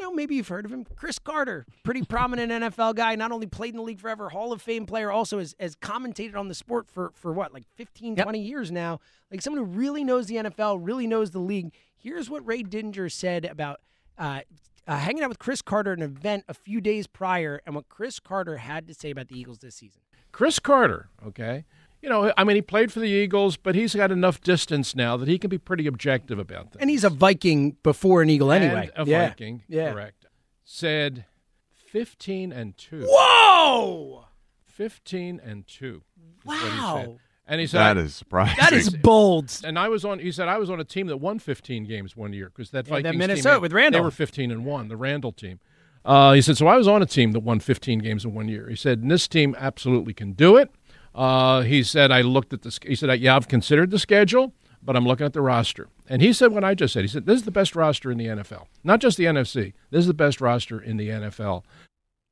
you 0.00 0.06
know, 0.06 0.12
maybe 0.14 0.34
you've 0.34 0.48
heard 0.48 0.64
of 0.64 0.72
him, 0.72 0.86
Cris 0.96 1.18
Carter, 1.18 1.66
pretty 1.84 2.02
prominent 2.02 2.50
NFL 2.74 2.94
guy. 2.94 3.14
Not 3.16 3.32
only 3.32 3.46
played 3.46 3.74
in 3.74 3.76
the 3.76 3.82
league 3.82 4.00
forever, 4.00 4.30
Hall 4.30 4.50
of 4.52 4.62
Fame 4.62 4.86
player, 4.86 5.10
also 5.10 5.38
has, 5.38 5.54
has 5.60 5.76
commentated 5.76 6.36
on 6.36 6.48
the 6.48 6.54
sport 6.54 6.88
for 6.88 7.12
for 7.14 7.32
what, 7.32 7.52
like 7.52 7.64
15, 7.76 8.16
20 8.16 8.40
years 8.40 8.72
now. 8.72 8.98
Like 9.30 9.42
someone 9.42 9.62
who 9.64 9.70
really 9.70 10.02
knows 10.02 10.26
the 10.26 10.36
NFL, 10.36 10.78
really 10.80 11.06
knows 11.06 11.32
the 11.32 11.38
league. 11.38 11.74
Here's 11.96 12.30
what 12.30 12.46
Ray 12.46 12.62
Dinger 12.62 13.10
said 13.10 13.44
about 13.44 13.80
uh, 14.16 14.40
uh, 14.86 14.96
hanging 14.96 15.22
out 15.22 15.28
with 15.28 15.38
Cris 15.38 15.60
Carter 15.60 15.92
at 15.92 15.98
an 15.98 16.04
event 16.04 16.44
a 16.48 16.54
few 16.54 16.80
days 16.80 17.06
prior, 17.06 17.60
and 17.66 17.74
what 17.74 17.90
Cris 17.90 18.18
Carter 18.20 18.56
had 18.56 18.88
to 18.88 18.94
say 18.94 19.10
about 19.10 19.28
the 19.28 19.38
Eagles 19.38 19.58
this 19.58 19.74
season. 19.74 20.00
Cris 20.32 20.58
Carter, 20.58 21.10
okay? 21.26 21.64
You 22.02 22.08
know, 22.08 22.32
I 22.36 22.44
mean, 22.44 22.56
he 22.56 22.62
played 22.62 22.90
for 22.92 23.00
the 23.00 23.08
Eagles, 23.08 23.56
but 23.56 23.74
he's 23.74 23.94
got 23.94 24.10
enough 24.10 24.40
distance 24.40 24.96
now 24.96 25.16
that 25.18 25.28
he 25.28 25.38
can 25.38 25.50
be 25.50 25.58
pretty 25.58 25.86
objective 25.86 26.38
about 26.38 26.72
things. 26.72 26.76
And 26.80 26.88
he's 26.88 27.04
a 27.04 27.10
Viking 27.10 27.76
before 27.82 28.22
an 28.22 28.30
Eagle 28.30 28.52
anyway. 28.52 28.90
And 28.96 29.08
a 29.08 29.10
yeah. 29.10 29.28
Viking, 29.28 29.62
Yeah. 29.68 29.92
correct. 29.92 30.26
Said 30.64 31.26
15 31.74 32.52
and 32.52 32.76
2. 32.78 33.04
Whoa! 33.06 34.24
15 34.64 35.40
and 35.44 35.66
2. 35.66 36.02
is 36.38 36.44
what 36.44 36.58
he 36.58 36.62
said. 36.64 36.78
Wow. 36.78 37.16
And 37.46 37.60
he 37.60 37.66
said 37.66 37.80
That 37.80 37.96
is 37.96 38.14
surprising. 38.14 38.56
That 38.60 38.72
is 38.72 38.90
bold. 38.90 39.52
And 39.64 39.76
I 39.76 39.88
was 39.88 40.04
on. 40.04 40.20
He 40.20 40.30
said 40.30 40.46
I 40.46 40.56
was 40.56 40.70
on 40.70 40.78
a 40.78 40.84
team 40.84 41.08
that 41.08 41.16
won 41.16 41.40
15 41.40 41.84
games 41.84 42.16
one 42.16 42.32
year 42.32 42.48
because 42.54 42.70
that 42.70 42.86
Yeah, 42.86 43.00
that 43.00 43.16
Minnesota 43.16 43.56
team, 43.56 43.62
with 43.62 43.92
They 43.92 44.00
were 44.00 44.12
15 44.12 44.52
and 44.52 44.64
one. 44.64 44.86
The 44.88 44.96
Randall 44.96 45.32
team. 45.32 45.58
Uh, 46.04 46.32
he 46.32 46.40
said 46.40 46.56
so. 46.56 46.68
I 46.68 46.76
was 46.76 46.86
on 46.86 47.02
a 47.02 47.06
team 47.06 47.32
that 47.32 47.40
won 47.40 47.58
15 47.58 47.98
games 47.98 48.24
in 48.24 48.32
one 48.32 48.48
year. 48.48 48.68
He 48.68 48.76
said 48.76 49.00
and 49.00 49.10
this 49.10 49.26
team 49.26 49.56
absolutely 49.58 50.14
can 50.14 50.32
do 50.32 50.56
it. 50.56 50.70
Uh, 51.14 51.62
he 51.62 51.82
said 51.82 52.12
I 52.12 52.20
looked 52.22 52.52
at 52.52 52.62
the. 52.62 52.78
He 52.86 52.94
said 52.94 53.20
yeah, 53.20 53.36
I've 53.36 53.48
considered 53.48 53.90
the 53.90 53.98
schedule, 53.98 54.52
but 54.82 54.96
I'm 54.96 55.06
looking 55.06 55.26
at 55.26 55.32
the 55.32 55.42
roster. 55.42 55.88
And 56.08 56.22
he 56.22 56.32
said 56.32 56.52
what 56.52 56.64
I 56.64 56.74
just 56.74 56.92
said. 56.92 57.02
He 57.02 57.08
said 57.08 57.26
this 57.26 57.36
is 57.36 57.44
the 57.44 57.50
best 57.50 57.74
roster 57.76 58.10
in 58.10 58.18
the 58.18 58.26
NFL, 58.26 58.66
not 58.84 59.00
just 59.00 59.16
the 59.16 59.24
NFC. 59.24 59.74
This 59.90 60.00
is 60.00 60.06
the 60.06 60.14
best 60.14 60.40
roster 60.40 60.80
in 60.80 60.96
the 60.96 61.08
NFL. 61.08 61.62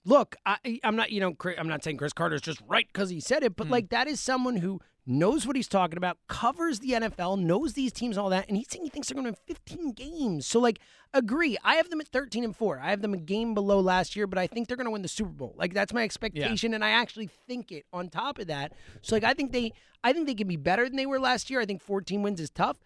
Look, 0.08 0.36
I, 0.46 0.80
I'm 0.82 0.96
not, 0.96 1.12
you 1.12 1.20
know, 1.20 1.36
I'm 1.58 1.68
not 1.68 1.84
saying 1.84 1.98
Cris 1.98 2.14
Carter's 2.14 2.40
just 2.40 2.62
right 2.66 2.86
because 2.90 3.10
he 3.10 3.20
said 3.20 3.42
it, 3.42 3.56
but 3.56 3.66
hmm. 3.66 3.74
like 3.74 3.90
that 3.90 4.08
is 4.08 4.20
someone 4.20 4.56
who 4.56 4.80
knows 5.04 5.46
what 5.46 5.54
he's 5.54 5.68
talking 5.68 5.98
about, 5.98 6.16
covers 6.28 6.78
the 6.78 6.92
NFL, 6.92 7.38
knows 7.38 7.74
these 7.74 7.92
teams, 7.92 8.16
and 8.16 8.24
all 8.24 8.30
that, 8.30 8.48
and 8.48 8.56
he's 8.56 8.70
saying 8.70 8.84
he 8.84 8.88
thinks 8.88 9.08
they're 9.08 9.20
going 9.20 9.26
to 9.26 9.38
win 9.46 9.56
15 9.56 9.92
games. 9.92 10.46
So, 10.46 10.60
like, 10.60 10.78
agree. 11.12 11.58
I 11.62 11.74
have 11.74 11.90
them 11.90 12.00
at 12.00 12.08
13 12.08 12.42
and 12.42 12.56
four. 12.56 12.80
I 12.82 12.88
have 12.88 13.02
them 13.02 13.12
a 13.12 13.18
game 13.18 13.52
below 13.52 13.80
last 13.80 14.16
year, 14.16 14.26
but 14.26 14.38
I 14.38 14.46
think 14.46 14.66
they're 14.66 14.78
going 14.78 14.86
to 14.86 14.90
win 14.90 15.02
the 15.02 15.08
Super 15.08 15.30
Bowl. 15.30 15.54
Like, 15.58 15.74
that's 15.74 15.92
my 15.92 16.04
expectation, 16.04 16.72
and 16.72 16.82
I 16.82 16.90
actually 16.90 17.28
think 17.46 17.70
it. 17.70 17.84
On 17.92 18.08
top 18.08 18.38
of 18.38 18.46
that, 18.46 18.72
so 19.02 19.14
like, 19.14 19.24
I 19.24 19.34
think 19.34 19.52
they, 19.52 19.74
I 20.02 20.14
think 20.14 20.26
they 20.26 20.34
can 20.34 20.48
be 20.48 20.56
better 20.56 20.84
than 20.84 20.96
they 20.96 21.06
were 21.06 21.20
last 21.20 21.50
year. 21.50 21.60
I 21.60 21.66
think 21.66 21.82
14 21.82 22.22
wins 22.22 22.40
is 22.40 22.48
tough. 22.48 22.78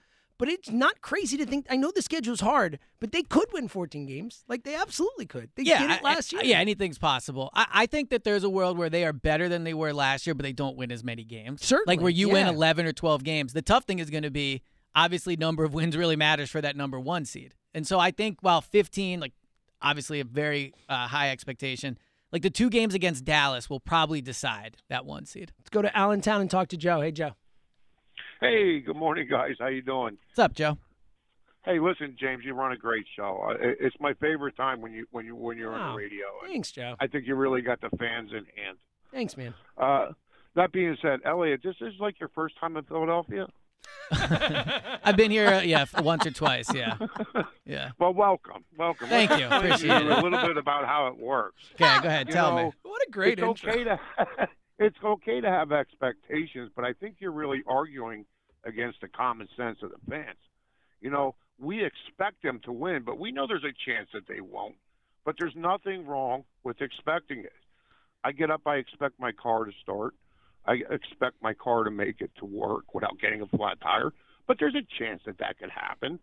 But 0.43 0.49
it's 0.49 0.71
not 0.71 1.01
crazy 1.03 1.37
to 1.37 1.47
think. 1.47 1.67
I 1.71 1.77
know 1.77 1.93
the 1.95 2.03
schedule's 2.03 2.41
hard, 2.41 2.81
but 2.99 3.13
they 3.13 3.23
could 3.23 3.47
win 3.53 3.69
14 3.69 4.07
games. 4.07 4.43
Like 4.49 4.65
they 4.65 4.75
absolutely 4.75 5.25
could. 5.25 5.51
They 5.55 5.63
yeah, 5.63 5.79
did 5.79 5.91
it 5.93 6.03
last 6.03 6.35
I- 6.35 6.39
year. 6.39 6.47
yeah, 6.47 6.59
anything's 6.59 6.99
possible. 6.99 7.49
I, 7.55 7.67
I 7.73 7.87
think 7.87 8.11
that 8.11 8.25
there's 8.25 8.43
a 8.43 8.51
world 8.51 8.77
where 8.77 8.91
they 8.91 9.05
are 9.05 9.13
better 9.13 9.49
than 9.49 9.63
they 9.63 9.73
were 9.73 9.93
last 9.93 10.27
year, 10.27 10.35
but 10.35 10.43
they 10.43 10.53
don't 10.53 10.77
win 10.77 10.91
as 10.91 11.05
many 11.05 11.23
games. 11.23 11.65
Certainly, 11.65 11.95
like 11.95 12.03
where 12.03 12.11
you 12.11 12.29
win 12.29 12.49
11 12.49 12.87
or 12.87 12.93
12 12.93 13.23
games. 13.23 13.53
The 13.53 13.63
tough 13.63 13.85
thing 13.85 14.01
is 14.01 14.11
going 14.11 14.25
to 14.25 14.33
be 14.33 14.63
obviously 14.97 15.37
number 15.37 15.63
of 15.63 15.75
wins 15.79 15.97
really 15.97 16.17
matters 16.17 16.51
for 16.51 16.61
that 16.61 16.75
number 16.75 16.99
one 16.99 17.25
seed. 17.25 17.55
And 17.73 17.87
so 17.87 18.01
I 18.01 18.11
think 18.11 18.39
while 18.41 18.63
15, 18.63 19.21
like 19.21 19.35
obviously 19.81 20.19
a 20.19 20.25
very 20.25 20.75
uh, 20.89 21.07
high 21.07 21.31
expectation, 21.31 21.97
like 22.33 22.43
the 22.43 22.51
two 22.51 22.69
games 22.69 22.95
against 22.95 23.25
Dallas 23.25 23.71
will 23.71 23.79
probably 23.79 24.21
decide 24.21 24.79
that 24.89 25.07
one 25.07 25.25
seed. 25.25 25.53
Let's 25.61 25.71
go 25.71 25.83
to 25.83 25.97
Allentown 25.97 26.41
and 26.41 26.51
talk 26.51 26.67
to 26.71 26.77
Joe. 26.77 27.01
Hey, 27.01 27.13
Joe. 27.13 27.37
Hey, 28.43 28.81
good 28.81 28.97
morning, 28.97 29.29
guys. 29.31 29.55
How 29.61 29.69
you 29.69 29.83
doing? 29.83 30.19
What's 30.31 30.39
up, 30.41 30.53
Joe? 30.53 30.77
Hey, 31.65 31.79
listen, 31.79 32.17
James, 32.19 32.43
you 32.45 32.55
run 32.55 32.73
a 32.73 32.77
great 32.77 33.07
show. 33.15 33.55
It's 33.61 33.95
my 34.01 34.15
favorite 34.15 34.57
time 34.57 34.81
when 34.81 34.93
you 34.93 35.07
when 35.13 35.25
you 35.25 35.37
when 35.37 35.57
you're 35.57 35.73
on 35.73 35.93
the 35.93 35.97
radio. 35.97 36.27
Thanks, 36.45 36.73
Joe. 36.73 36.97
I 36.99 37.07
think 37.07 37.25
you 37.29 37.37
really 37.37 37.63
got 37.63 37.81
the 37.81 37.89
fans 37.99 38.31
in 38.33 38.39
hand. 38.57 38.79
Thanks, 39.13 39.37
man. 39.37 39.55
Uh, 39.79 40.09
that 40.57 40.73
being 40.73 40.97
said, 41.01 41.21
Elliot, 41.25 41.61
this 41.63 41.77
is 41.81 41.93
like 42.01 42.19
your 42.19 42.31
first 42.35 42.59
time 42.59 42.77
in 42.77 42.83
Philadelphia. 42.83 43.47
I've 44.11 45.17
been 45.17 45.31
here, 45.31 45.47
uh, 45.47 45.61
yeah, 45.61 45.85
once 46.01 46.27
or 46.27 46.33
twice. 46.33 46.67
Yeah, 46.75 46.97
yeah. 47.65 47.93
Well, 48.01 48.13
welcome, 48.13 48.65
welcome. 48.77 49.09
Thank 49.09 49.39
you. 49.39 49.47
Appreciate 49.47 50.03
you 50.03 50.11
it. 50.11 50.19
a 50.19 50.21
little 50.21 50.45
bit 50.45 50.57
about 50.57 50.85
how 50.85 51.07
it 51.07 51.17
works. 51.17 51.63
Okay, 51.75 52.01
go 52.03 52.09
ahead. 52.09 52.27
You 52.27 52.35
Tell 52.35 52.57
know, 52.57 52.65
me. 52.65 52.73
What 52.83 53.03
a 53.07 53.11
great 53.13 53.39
it's 53.39 53.47
intro. 53.47 53.73
okay 53.73 53.85
to 53.85 54.01
it's 54.81 54.99
okay 55.05 55.41
to 55.41 55.49
have 55.49 55.71
expectations, 55.71 56.73
but 56.75 56.85
I 56.85 56.93
think 56.95 57.19
you're 57.21 57.31
really 57.31 57.63
arguing 57.69 58.25
against 58.65 59.01
the 59.01 59.09
common 59.09 59.49
sense 59.57 59.79
of 59.83 59.91
the 59.91 60.11
fans. 60.11 60.39
You 61.01 61.11
know, 61.11 61.35
we 61.59 61.85
expect 61.85 62.43
them 62.43 62.61
to 62.65 62.73
win, 62.73 63.03
but 63.05 63.19
we 63.19 63.33
know 63.33 63.47
there's 63.47 63.65
a 63.65 63.91
chance 63.91 64.09
that 64.13 64.27
they 64.29 64.41
won't. 64.41 64.77
But 65.25 65.37
there's 65.39 65.55
nothing 65.57 66.07
wrong 66.07 66.45
with 66.65 66.81
expecting 66.81 67.41
it. 67.41 67.53
I 68.25 68.33
get 68.33 68.51
up, 68.51 68.63
I 68.67 68.77
expect 68.77 69.19
my 69.19 69.33
car 69.33 69.65
to 69.65 69.73
start. 69.83 70.15
I 70.67 70.75
expect 70.91 71.43
my 71.43 71.55
car 71.55 71.85
to 71.85 71.91
make 71.91 72.21
it 72.21 72.31
to 72.39 72.45
work 72.45 72.95
without 72.95 73.19
getting 73.21 73.43
a 73.43 73.47
flat 73.47 73.81
tire. 73.81 74.13
But 74.47 74.59
there's 74.59 74.75
a 74.75 74.87
chance 74.99 75.23
that 75.27 75.39
that 75.39 75.59
could 75.59 75.71
happen. 75.71 76.19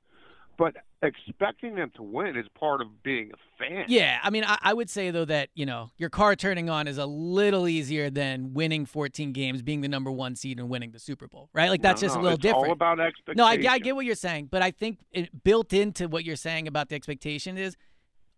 But 0.60 0.76
expecting 1.01 1.76
them 1.76 1.89
to 1.95 2.03
win 2.03 2.36
is 2.36 2.45
part 2.60 2.82
of 2.82 3.01
being 3.01 3.32
a 3.34 3.38
fan. 3.57 3.86
Yeah, 3.88 4.20
I 4.22 4.30
mean, 4.30 4.43
I, 4.43 4.57
I 4.62 4.74
would 4.74 4.89
say 4.89 5.10
though 5.10 5.24
that 5.24 5.49
you 5.55 5.66
know 5.66 5.89
your 5.97 6.10
car 6.10 6.36
turning 6.36 6.70
on 6.70 6.86
is 6.88 6.97
a 6.97 7.05
little 7.05 7.66
easier 7.68 8.10
than 8.10 8.53
winning 8.53 8.86
14 8.86 9.32
games, 9.32 9.62
being 9.62 9.80
the 9.80 9.88
number 9.88 10.12
one 10.12 10.36
seed, 10.36 10.60
and 10.60 10.70
winning 10.70 10.91
the 10.91 10.99
Super 10.99 11.30
Bowl, 11.30 11.49
right? 11.53 11.70
Like 11.70 11.82
that's 11.82 12.01
No, 12.01 12.07
just 12.07 12.16
no, 12.18 12.22
a 12.22 12.24
little 12.24 12.36
it's 12.36 12.41
different. 12.43 12.66
all 12.68 12.72
about 12.74 12.99
expectation. 12.99 13.38
No, 13.38 13.45
I, 13.45 13.74
I 13.74 13.80
get 13.80 13.95
what 13.95 14.05
you're 14.05 14.16
saying, 14.16 14.49
but 14.51 14.62
I 14.62 14.72
think 14.72 14.99
it, 15.12 15.43
built 15.45 15.72
into 15.72 16.10
what 16.10 16.26
you're 16.26 16.36
saying 16.36 16.68
about 16.68 16.89
the 16.89 16.95
expectation 16.95 17.57
is 17.57 17.78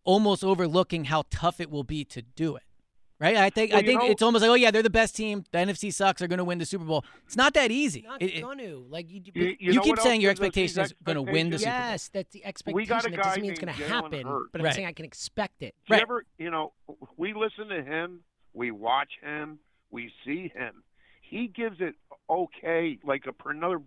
almost 0.03 0.43
overlooking 0.43 1.05
how 1.05 1.23
tough 1.31 1.59
it 1.59 1.71
will 1.71 1.83
be 1.83 2.05
to 2.05 2.21
do 2.21 2.55
it. 2.55 2.63
Right? 3.21 3.37
I 3.37 3.51
think 3.51 3.71
Well, 3.71 3.79
I 3.81 3.85
think 3.85 4.01
know- 4.01 4.09
it's 4.09 4.23
almost 4.23 4.41
like, 4.41 4.49
oh 4.49 4.55
yeah, 4.55 4.71
they're 4.71 4.81
the 4.81 4.89
best 4.89 5.15
team. 5.15 5.43
The 5.51 5.59
NFC 5.59 5.93
sucks. 5.93 6.19
They're 6.19 6.27
going 6.27 6.39
to 6.39 6.43
win 6.43 6.57
the 6.57 6.65
Super 6.65 6.85
Bowl. 6.85 7.05
It's 7.27 7.35
not 7.37 7.53
that 7.53 7.69
easy. 7.69 8.01
Not 8.01 8.19
It- 8.19 8.37
it- 8.37 8.41
gonna 8.41 8.77
like 8.77 9.11
you. 9.11 9.21
You- 9.23 9.31
you 9.45 9.55
you 9.59 9.73
know 9.73 9.81
keep 9.83 9.99
saying 9.99 10.21
your 10.21 10.31
gives 10.31 10.39
us 10.41 10.53
these 10.55 10.77
expectation 10.77 10.83
is 10.83 10.93
going 11.03 11.15
to 11.17 11.31
win 11.31 11.51
the 11.51 11.59
Super 11.59 11.69
Bowl. 11.69 11.79
yes, 11.79 12.07
that's 12.09 12.31
the 12.33 12.43
expectation. 12.43 12.89
got 12.89 13.05
a 13.05 13.13
It 13.13 13.15
doesn't 13.17 13.41
mean 13.43 13.51
it's 13.51 13.59
going 13.59 13.73
to 13.75 13.83
happen, 13.83 14.25
Hurts. 14.25 14.49
but 14.51 14.65
I'm 14.65 14.71
saying 14.73 14.87
I 14.87 14.93
can 14.93 15.05
expect 15.05 15.61
it. 15.61 15.75
You 15.87 15.97
ever, 15.97 16.25
you 16.39 16.49
know, 16.49 16.73
we 17.15 17.33
listen 17.33 17.67
to 17.67 17.83
him, 17.83 18.21
we 18.53 18.71
watch 18.71 19.11
him, 19.21 19.59
we 19.91 20.11
see 20.25 20.47
him. 20.47 20.83
He 21.21 21.47
gives 21.47 21.79
it 21.79 21.93
okay, 22.27 22.97
like 23.03 23.25
a 23.27 23.49
another 23.49 23.81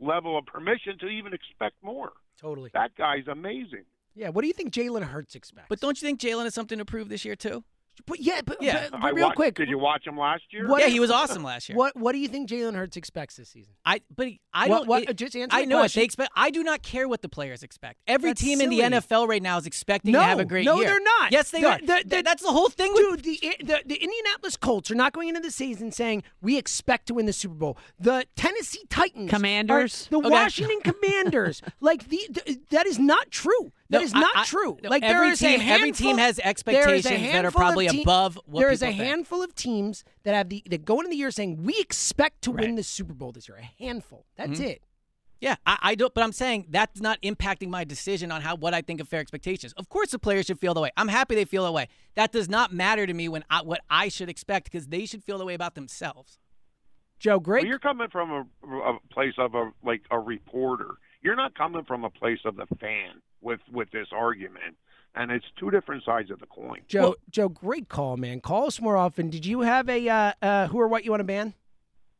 level 0.00 0.36
of 0.36 0.46
permission 0.46 0.98
to 0.98 1.06
even 1.06 1.32
expect 1.32 1.76
more. 1.82 2.12
Totally. 2.40 2.70
That 2.74 2.96
guy's 2.96 3.28
amazing. 3.28 3.84
Yeah. 4.16 4.30
What 4.30 4.40
do 4.42 4.48
you 4.48 4.52
think 4.54 4.72
Jalen 4.74 5.02
Hurts 5.04 5.34
expects? 5.36 5.68
But 5.68 5.78
don't 5.80 6.00
you 6.02 6.06
think 6.08 6.18
Jalen 6.20 6.44
has 6.44 6.54
something 6.54 6.78
to 6.78 6.84
prove 6.84 7.08
this 7.08 7.24
year 7.24 7.36
too? 7.36 7.62
But 8.06 8.20
yeah, 8.20 8.40
but, 8.44 8.60
Yeah. 8.62 8.88
but, 8.90 9.00
but 9.00 9.14
real 9.14 9.26
watched- 9.26 9.36
quick. 9.36 9.54
Did 9.56 9.68
you 9.68 9.78
watch 9.78 10.06
him 10.06 10.18
last 10.18 10.42
year? 10.50 10.66
yeah, 10.78 10.86
he 10.86 11.00
was 11.00 11.10
awesome 11.10 11.42
last 11.42 11.68
year. 11.68 11.76
What 11.76 11.96
What 11.96 12.12
do 12.12 12.18
you 12.18 12.28
think 12.28 12.48
Jalen 12.48 12.74
Hurts 12.74 12.96
expects 12.96 13.36
this 13.36 13.48
season? 13.48 13.72
I 13.84 14.00
but 14.14 14.28
he- 14.28 14.40
I 14.52 14.68
What- 14.68 14.78
don't. 14.78 14.86
what- 14.88 15.02
it- 15.04 15.10
uh, 15.10 15.12
just 15.12 15.36
answer 15.36 15.56
I 15.56 15.60
the 15.62 15.66
know 15.66 15.78
what 15.78 15.92
they 15.92 16.02
expect. 16.04 16.32
I 16.36 16.50
do 16.50 16.62
not 16.64 16.82
care 16.82 17.08
what 17.08 17.22
the 17.22 17.28
players 17.28 17.62
expect. 17.62 18.00
Every 18.06 18.30
That's 18.30 18.40
team 18.40 18.60
in 18.60 18.70
the. 18.70 18.80
NFL 18.82 19.26
right 19.28 19.42
now 19.42 19.56
is 19.58 19.66
expecting 19.66 20.12
No, 20.12 20.20
to 20.20 20.24
have 20.24 20.40
a 20.40 20.44
great 20.44 20.64
no, 20.64 20.76
year. 20.80 20.88
they're 20.88 21.00
not. 21.00 21.32
Yes, 21.32 21.50
they 21.50 21.60
The- 21.60 21.68
are. 21.70 21.78
the- 21.78 21.86
Th- 21.86 22.06
the- 22.06 22.22
that's 22.22 22.42
the 22.42 22.50
whole 22.50 22.68
thing. 22.68 22.92
With, 22.92 23.22
Dude, 23.22 23.40
the, 23.40 23.46
eh, 23.48 23.54
the 23.60 23.82
the 23.86 23.96
Indianapolis 24.02 24.56
Colts 24.56 24.90
are 24.90 24.94
not 24.94 25.12
going 25.12 25.28
into 25.28 25.40
the 25.40 25.50
season 25.50 25.92
saying 25.92 26.22
we 26.40 26.56
expect 26.58 27.06
to 27.08 27.14
win 27.14 27.26
the 27.26 27.32
Super 27.32 27.54
Bowl. 27.54 27.76
The 27.98 28.26
Tennessee 28.36 28.84
Titans, 28.88 29.30
are- 29.30 29.36
Commanders? 29.36 30.06
the 30.10 30.18
Okay. 30.18 30.28
Washington 30.28 30.80
Commanders, 30.82 31.62
like 31.80 32.08
the, 32.08 32.20
the 32.30 32.60
that 32.70 32.86
is 32.86 32.98
not 32.98 33.30
true. 33.30 33.72
That 33.90 33.98
No, 33.98 34.04
is 34.04 34.14
not 34.14 34.36
I- 34.36 34.44
true. 34.44 34.78
no, 34.82 34.88
like 34.88 35.02
there 35.02 35.16
every 35.16 35.30
is 35.30 35.42
a 35.42 35.46
team- 35.58 35.60
every 35.68 35.90
team 35.92 36.16
has 36.18 36.36
there 36.36 36.44
is 36.44 36.46
a 36.46 36.48
expectations 36.48 37.32
that 37.32 37.44
are 37.44 37.50
probably 37.50 37.88
te- 37.88 38.02
above 38.02 38.38
what 38.46 38.60
There 38.60 38.70
is 38.70 38.82
a 38.82 38.86
think. 38.86 38.98
handful 39.00 39.42
of 39.42 39.54
teams 39.54 40.04
that 40.22 40.34
have 40.34 40.48
the 40.48 40.62
that 40.70 40.84
go 40.84 40.98
into 41.00 41.10
the 41.10 41.16
year 41.16 41.30
saying 41.32 41.64
we 41.64 41.76
expect 41.78 42.42
to 42.42 42.52
win 42.52 42.76
the 42.76 42.82
Super 42.84 43.12
Bowl 43.14 43.32
this 43.32 43.48
year. 43.48 43.58
A 43.58 43.82
handful. 43.82 44.26
That's 44.36 44.60
Mhm. 44.60 44.64
it. 44.66 44.82
yeah, 45.40 45.56
I, 45.66 45.78
I 45.82 45.94
don't. 45.96 46.14
But 46.14 46.22
I'm 46.22 46.30
saying 46.32 46.66
that's 46.68 47.00
not 47.00 47.20
impacting 47.22 47.68
my 47.68 47.82
decision 47.82 48.30
on 48.30 48.42
how 48.42 48.54
what 48.54 48.74
I 48.74 48.80
think 48.82 49.00
of 49.00 49.08
fair 49.08 49.20
expectations. 49.20 49.72
Of 49.72 49.88
course, 49.88 50.10
the 50.12 50.18
players 50.20 50.46
should 50.46 50.60
feel 50.60 50.72
the 50.74 50.80
way. 50.82 50.90
I'm 50.96 51.08
happy 51.08 51.34
they 51.34 51.44
feel 51.44 51.64
the 51.64 51.72
way. 51.72 51.88
That 52.14 52.30
does 52.30 52.48
not 52.48 52.72
matter 52.72 53.06
to 53.06 53.14
me 53.14 53.28
when 53.28 53.42
I, 53.50 53.62
what 53.62 53.80
I 53.90 54.08
should 54.08 54.28
expect 54.28 54.64
because 54.70 54.86
they 54.86 55.04
should 55.06 55.24
feel 55.24 55.38
the 55.38 55.44
way 55.46 55.54
about 55.54 55.74
themselves. 55.74 56.38
Joe, 57.18 57.32
Well, 57.32 57.40
great. 57.40 57.66
you're 57.66 57.78
coming 57.80 58.08
from 58.08 58.30
a, 58.30 58.76
a 58.76 58.98
place 59.10 59.34
of 59.36 59.54
a 59.56 59.72
like 59.82 60.02
a 60.12 60.18
reporter. 60.20 60.94
You're 61.22 61.36
not 61.36 61.54
coming 61.54 61.84
from 61.84 62.04
a 62.04 62.10
place 62.10 62.38
of 62.44 62.56
the 62.56 62.66
fan 62.76 63.20
with 63.40 63.60
with 63.72 63.90
this 63.90 64.08
argument, 64.12 64.76
and 65.14 65.30
it's 65.30 65.44
two 65.58 65.70
different 65.70 66.04
sides 66.04 66.30
of 66.30 66.40
the 66.40 66.46
coin. 66.46 66.80
Joe, 66.88 67.16
Joe, 67.30 67.48
great 67.48 67.88
call, 67.88 68.16
man. 68.16 68.40
Call 68.40 68.66
us 68.66 68.80
more 68.80 68.96
often. 68.96 69.30
Did 69.30 69.46
you 69.46 69.60
have 69.60 69.88
a 69.88 70.08
uh, 70.08 70.32
uh, 70.42 70.66
who 70.68 70.80
or 70.80 70.88
what 70.88 71.04
you 71.04 71.10
want 71.10 71.20
to 71.20 71.24
ban? 71.24 71.54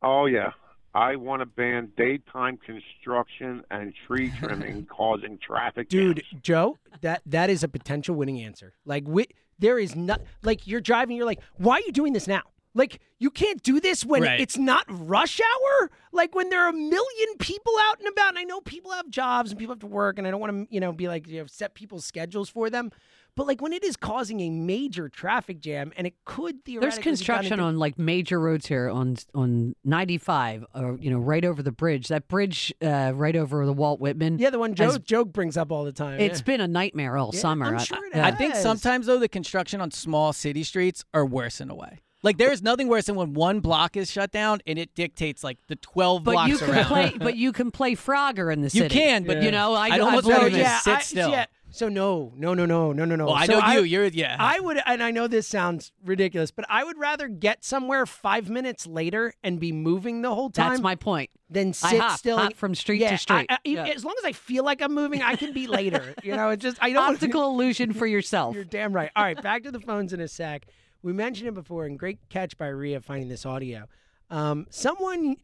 Oh 0.02 0.26
yeah, 0.26 0.52
I 0.94 1.16
want 1.16 1.40
to 1.40 1.46
ban 1.46 1.92
daytime 1.96 2.58
construction 2.58 3.62
and 3.70 3.92
tree 4.06 4.32
trimming 4.38 4.86
causing 4.90 5.38
traffic. 5.38 5.88
Dude, 5.88 6.22
Joe, 6.42 6.78
that 7.00 7.22
that 7.26 7.50
is 7.50 7.62
a 7.62 7.68
potential 7.68 8.16
winning 8.16 8.40
answer. 8.40 8.74
Like, 8.84 9.04
we, 9.06 9.26
there 9.58 9.78
is 9.78 9.94
not 9.94 10.20
like 10.42 10.66
you're 10.66 10.80
driving. 10.80 11.16
You're 11.16 11.26
like, 11.26 11.40
why 11.58 11.74
are 11.74 11.82
you 11.86 11.92
doing 11.92 12.12
this 12.12 12.26
now? 12.26 12.42
Like, 12.74 13.00
you 13.18 13.30
can't 13.30 13.62
do 13.62 13.80
this 13.80 14.04
when 14.04 14.22
Right. 14.22 14.40
it's 14.40 14.56
not 14.56 14.84
rush 14.88 15.40
hour. 15.40 15.90
Like 16.12 16.34
when 16.34 16.50
there 16.50 16.60
are 16.64 16.68
a 16.70 16.72
million 16.72 17.36
people 17.38 17.72
out 17.88 17.98
and 17.98 18.08
about. 18.08 18.30
And 18.30 18.38
I 18.38 18.44
know 18.44 18.60
people 18.60 18.92
have 18.92 19.08
jobs 19.10 19.50
and 19.50 19.58
people 19.58 19.72
have 19.74 19.80
to 19.80 19.86
work, 19.86 20.18
and 20.18 20.26
I 20.26 20.30
don't 20.30 20.40
want 20.40 20.68
to, 20.68 20.74
you 20.74 20.80
know, 20.80 20.92
be 20.92 21.08
like, 21.08 21.26
you 21.26 21.40
know, 21.40 21.46
set 21.46 21.74
people's 21.74 22.04
schedules 22.04 22.48
for 22.48 22.70
them. 22.70 22.90
But 23.36 23.46
like 23.46 23.60
when 23.62 23.72
it 23.72 23.84
is 23.84 23.96
causing 23.96 24.40
a 24.40 24.50
major 24.50 25.08
traffic 25.08 25.60
jam, 25.60 25.92
and 25.96 26.06
it 26.06 26.14
could 26.24 26.64
theoretically 26.64 26.80
There's 26.80 26.94
be 26.96 26.96
done 26.96 27.02
construction 27.02 27.52
into- 27.54 27.64
on 27.64 27.78
like 27.78 27.98
major 27.98 28.40
roads 28.40 28.66
here 28.66 28.88
on 28.88 29.16
on 29.34 29.74
95, 29.84 30.64
or 30.74 30.96
you 31.00 31.10
know, 31.10 31.18
right 31.18 31.44
over 31.44 31.62
the 31.62 31.72
bridge. 31.72 32.08
That 32.08 32.26
bridge 32.28 32.72
uh, 32.82 33.12
right 33.14 33.36
over 33.36 33.64
the 33.66 33.72
Walt 33.72 34.00
Whitman. 34.00 34.38
Yeah, 34.38 34.50
the 34.50 34.58
one 34.58 34.74
Joe 34.74 34.86
has- 34.86 34.98
Joe 35.00 35.24
brings 35.24 35.56
up 35.56 35.70
all 35.70 35.84
the 35.84 35.92
time. 35.92 36.20
It's 36.20 36.40
yeah. 36.40 36.44
been 36.44 36.60
a 36.60 36.68
nightmare 36.68 37.16
all 37.16 37.30
Yeah, 37.32 37.40
summer. 37.40 37.66
I'm 37.66 37.78
sure 37.78 38.04
it 38.06 38.12
yeah. 38.16 38.26
I 38.26 38.30
think 38.32 38.54
sometimes 38.56 39.06
though 39.06 39.18
the 39.18 39.28
construction 39.28 39.80
on 39.80 39.90
small 39.92 40.32
city 40.32 40.62
streets 40.64 41.04
are 41.14 41.24
worse 41.26 41.60
in 41.60 41.70
a 41.70 41.74
way. 41.74 41.98
Like 42.22 42.36
there's 42.38 42.62
nothing 42.62 42.88
worse 42.88 43.06
than 43.06 43.14
when 43.16 43.32
one 43.34 43.60
block 43.60 43.96
is 43.96 44.10
shut 44.10 44.30
down 44.30 44.60
and 44.66 44.78
it 44.78 44.94
dictates 44.94 45.42
like 45.42 45.58
the 45.68 45.76
12 45.76 46.22
But 46.24 46.32
blocks 46.32 46.50
you 46.50 46.58
can 46.58 46.70
around. 46.70 46.84
play. 46.86 47.12
But 47.18 47.36
you 47.36 47.52
can 47.52 47.70
play 47.70 47.94
Frogger 47.96 48.52
in 48.52 48.60
the 48.60 48.68
city. 48.70 48.84
You 48.94 49.00
can, 49.00 49.24
but 49.24 49.42
you 49.42 49.50
know, 49.50 49.72
I, 49.74 49.86
I'd 49.88 50.00
almost 50.00 50.26
I 50.26 50.30
rather 50.30 50.50
believe 50.50 50.64
just 50.64 50.84
sit 50.84 50.96
I- 50.96 51.00
still. 51.00 51.30
yeah. 51.30 51.46
So 51.72 51.88
no, 51.88 52.32
no, 52.36 52.52
no, 52.52 52.66
no, 52.66 52.92
no, 52.92 53.04
no, 53.04 53.14
no. 53.14 53.26
Well, 53.26 53.34
I 53.36 53.46
So 53.46 53.60
know 53.60 53.68
you. 53.74 53.82
You're 53.84 54.06
yeah. 54.06 54.34
I 54.40 54.58
would, 54.58 54.80
and 54.86 55.00
I 55.00 55.12
know 55.12 55.28
this 55.28 55.46
sounds 55.46 55.92
ridiculous, 56.04 56.50
but 56.50 56.64
I 56.68 56.82
would 56.82 56.98
rather 56.98 57.28
get 57.28 57.64
somewhere 57.64 58.06
five 58.06 58.50
minutes 58.50 58.88
later 58.88 59.34
and 59.44 59.60
be 59.60 59.70
moving 59.70 60.22
the 60.22 60.34
whole 60.34 60.50
time. 60.50 60.70
That's 60.70 60.80
my 60.82 60.96
point. 60.96 61.30
Than 61.48 61.68
I 61.68 61.70
sit 61.70 62.00
hop, 62.00 62.18
still 62.18 62.38
hop 62.38 62.54
from 62.56 62.74
street 62.74 63.00
yeah, 63.00 63.10
to 63.12 63.18
street. 63.18 63.46
I- 63.48 63.54
I- 63.54 63.58
Yeah. 63.64 63.84
As 63.86 64.04
long 64.04 64.16
as 64.18 64.24
I 64.24 64.32
feel 64.32 64.64
like 64.64 64.82
I'm 64.82 64.92
moving, 64.92 65.22
I 65.22 65.36
can 65.36 65.52
be 65.52 65.68
later. 65.68 66.12
you 66.24 66.34
know, 66.34 66.50
it's 66.50 66.62
just 66.62 66.76
I 66.82 66.90
don't. 66.92 67.04
Optical 67.14 67.48
illusion 67.48 67.92
for 67.92 68.06
yourself. 68.06 68.56
You're 68.56 68.64
damn 68.64 68.92
right. 68.92 69.10
All 69.14 69.22
right, 69.22 69.40
back 69.40 69.62
to 69.62 69.70
the 69.70 69.80
phones 69.80 70.12
in 70.12 70.18
a 70.20 70.26
sec. 70.26 70.66
We 71.03 71.12
mentioned 71.12 71.48
it 71.48 71.55
before, 71.55 71.86
and 71.86 71.98
great 71.98 72.18
catch 72.28 72.57
by 72.57 72.68
Rhea 72.68 73.01
finding 73.01 73.28
this 73.28 73.46
audio. 73.46 73.86
Um, 74.28 74.66
someone, 74.70 75.36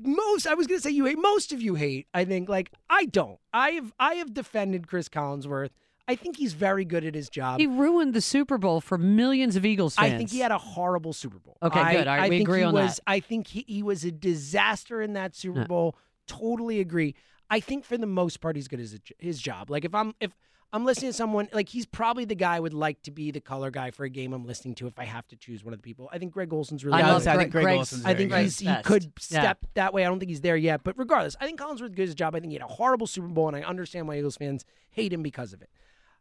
most 0.00 0.46
I 0.46 0.54
was 0.54 0.66
going 0.66 0.78
to 0.78 0.82
say 0.82 0.90
you 0.90 1.04
hate. 1.06 1.18
Most 1.18 1.52
of 1.52 1.62
you 1.62 1.74
hate. 1.74 2.06
I 2.12 2.24
think 2.24 2.48
like 2.48 2.72
I 2.90 3.06
don't. 3.06 3.38
I 3.52 3.70
have 3.70 3.92
I 3.98 4.14
have 4.14 4.34
defended 4.34 4.86
Chris 4.86 5.08
Collinsworth. 5.08 5.70
I 6.08 6.14
think 6.14 6.38
he's 6.38 6.54
very 6.54 6.86
good 6.86 7.04
at 7.04 7.14
his 7.14 7.28
job. 7.28 7.60
He 7.60 7.66
ruined 7.66 8.14
the 8.14 8.22
Super 8.22 8.56
Bowl 8.56 8.80
for 8.80 8.96
millions 8.96 9.56
of 9.56 9.66
Eagles 9.66 9.94
fans. 9.94 10.14
I 10.14 10.16
think 10.16 10.30
he 10.30 10.38
had 10.38 10.50
a 10.50 10.58
horrible 10.58 11.12
Super 11.12 11.38
Bowl. 11.38 11.58
Okay, 11.62 11.78
I, 11.78 11.92
good. 11.92 12.08
All 12.08 12.16
right, 12.16 12.22
I 12.24 12.28
we 12.30 12.38
think 12.38 12.48
agree 12.48 12.60
he 12.60 12.64
on 12.64 12.72
was, 12.72 12.96
that. 12.96 13.02
I 13.06 13.20
think 13.20 13.46
he, 13.46 13.64
he 13.68 13.82
was 13.82 14.04
a 14.04 14.10
disaster 14.10 15.02
in 15.02 15.12
that 15.12 15.36
Super 15.36 15.60
Yeah. 15.60 15.66
Bowl. 15.66 15.96
Totally 16.26 16.80
agree. 16.80 17.14
I 17.50 17.60
think 17.60 17.84
for 17.84 17.98
the 17.98 18.06
most 18.06 18.40
part 18.40 18.56
he's 18.56 18.68
good 18.68 18.80
at 18.80 18.84
his, 18.84 19.00
his 19.18 19.40
job. 19.40 19.68
Like 19.68 19.84
if 19.84 19.94
I'm 19.94 20.14
if 20.18 20.32
I'm 20.72 20.84
listening 20.84 21.10
to 21.10 21.16
someone 21.16 21.48
like 21.52 21.68
he's 21.70 21.86
probably 21.86 22.26
the 22.26 22.34
guy 22.34 22.56
I 22.56 22.60
would 22.60 22.74
like 22.74 23.00
to 23.04 23.10
be 23.10 23.30
the 23.30 23.40
color 23.40 23.70
guy 23.70 23.90
for 23.90 24.04
a 24.04 24.10
game 24.10 24.34
I'm 24.34 24.44
listening 24.44 24.74
to 24.76 24.86
if 24.86 24.98
I 24.98 25.04
have 25.04 25.26
to 25.28 25.36
choose 25.36 25.64
one 25.64 25.72
of 25.72 25.78
the 25.78 25.82
people. 25.82 26.10
I 26.12 26.18
think 26.18 26.32
Greg 26.32 26.52
Olsen's 26.52 26.84
really 26.84 26.98
I 26.98 27.02
good. 27.02 27.08
love 27.12 27.26
I 27.26 27.36
think 27.38 27.52
Greg 27.52 27.64
Greg's- 27.64 27.78
Olsen's 27.78 28.04
I 28.04 28.14
think 28.14 28.34
he's, 28.34 28.58
he 28.58 28.66
Best. 28.66 28.84
could 28.84 29.04
Yeah. 29.04 29.10
step 29.40 29.66
that 29.74 29.94
way. 29.94 30.04
I 30.04 30.08
don't 30.08 30.18
think 30.18 30.28
he's 30.30 30.42
there 30.42 30.56
yet. 30.58 30.84
But 30.84 30.98
regardless, 30.98 31.36
I 31.40 31.46
think 31.46 31.58
Collinsworth 31.58 31.94
did 31.94 31.98
his 32.06 32.14
job. 32.14 32.34
I 32.34 32.40
think 32.40 32.50
he 32.52 32.58
had 32.58 32.68
a 32.68 32.72
horrible 32.72 33.06
Super 33.06 33.28
Bowl, 33.28 33.48
and 33.48 33.56
I 33.56 33.62
understand 33.62 34.08
why 34.08 34.18
Eagles 34.18 34.36
fans 34.36 34.66
hate 34.90 35.10
him 35.12 35.22
because 35.22 35.52
of 35.54 35.62
it. 35.62 35.70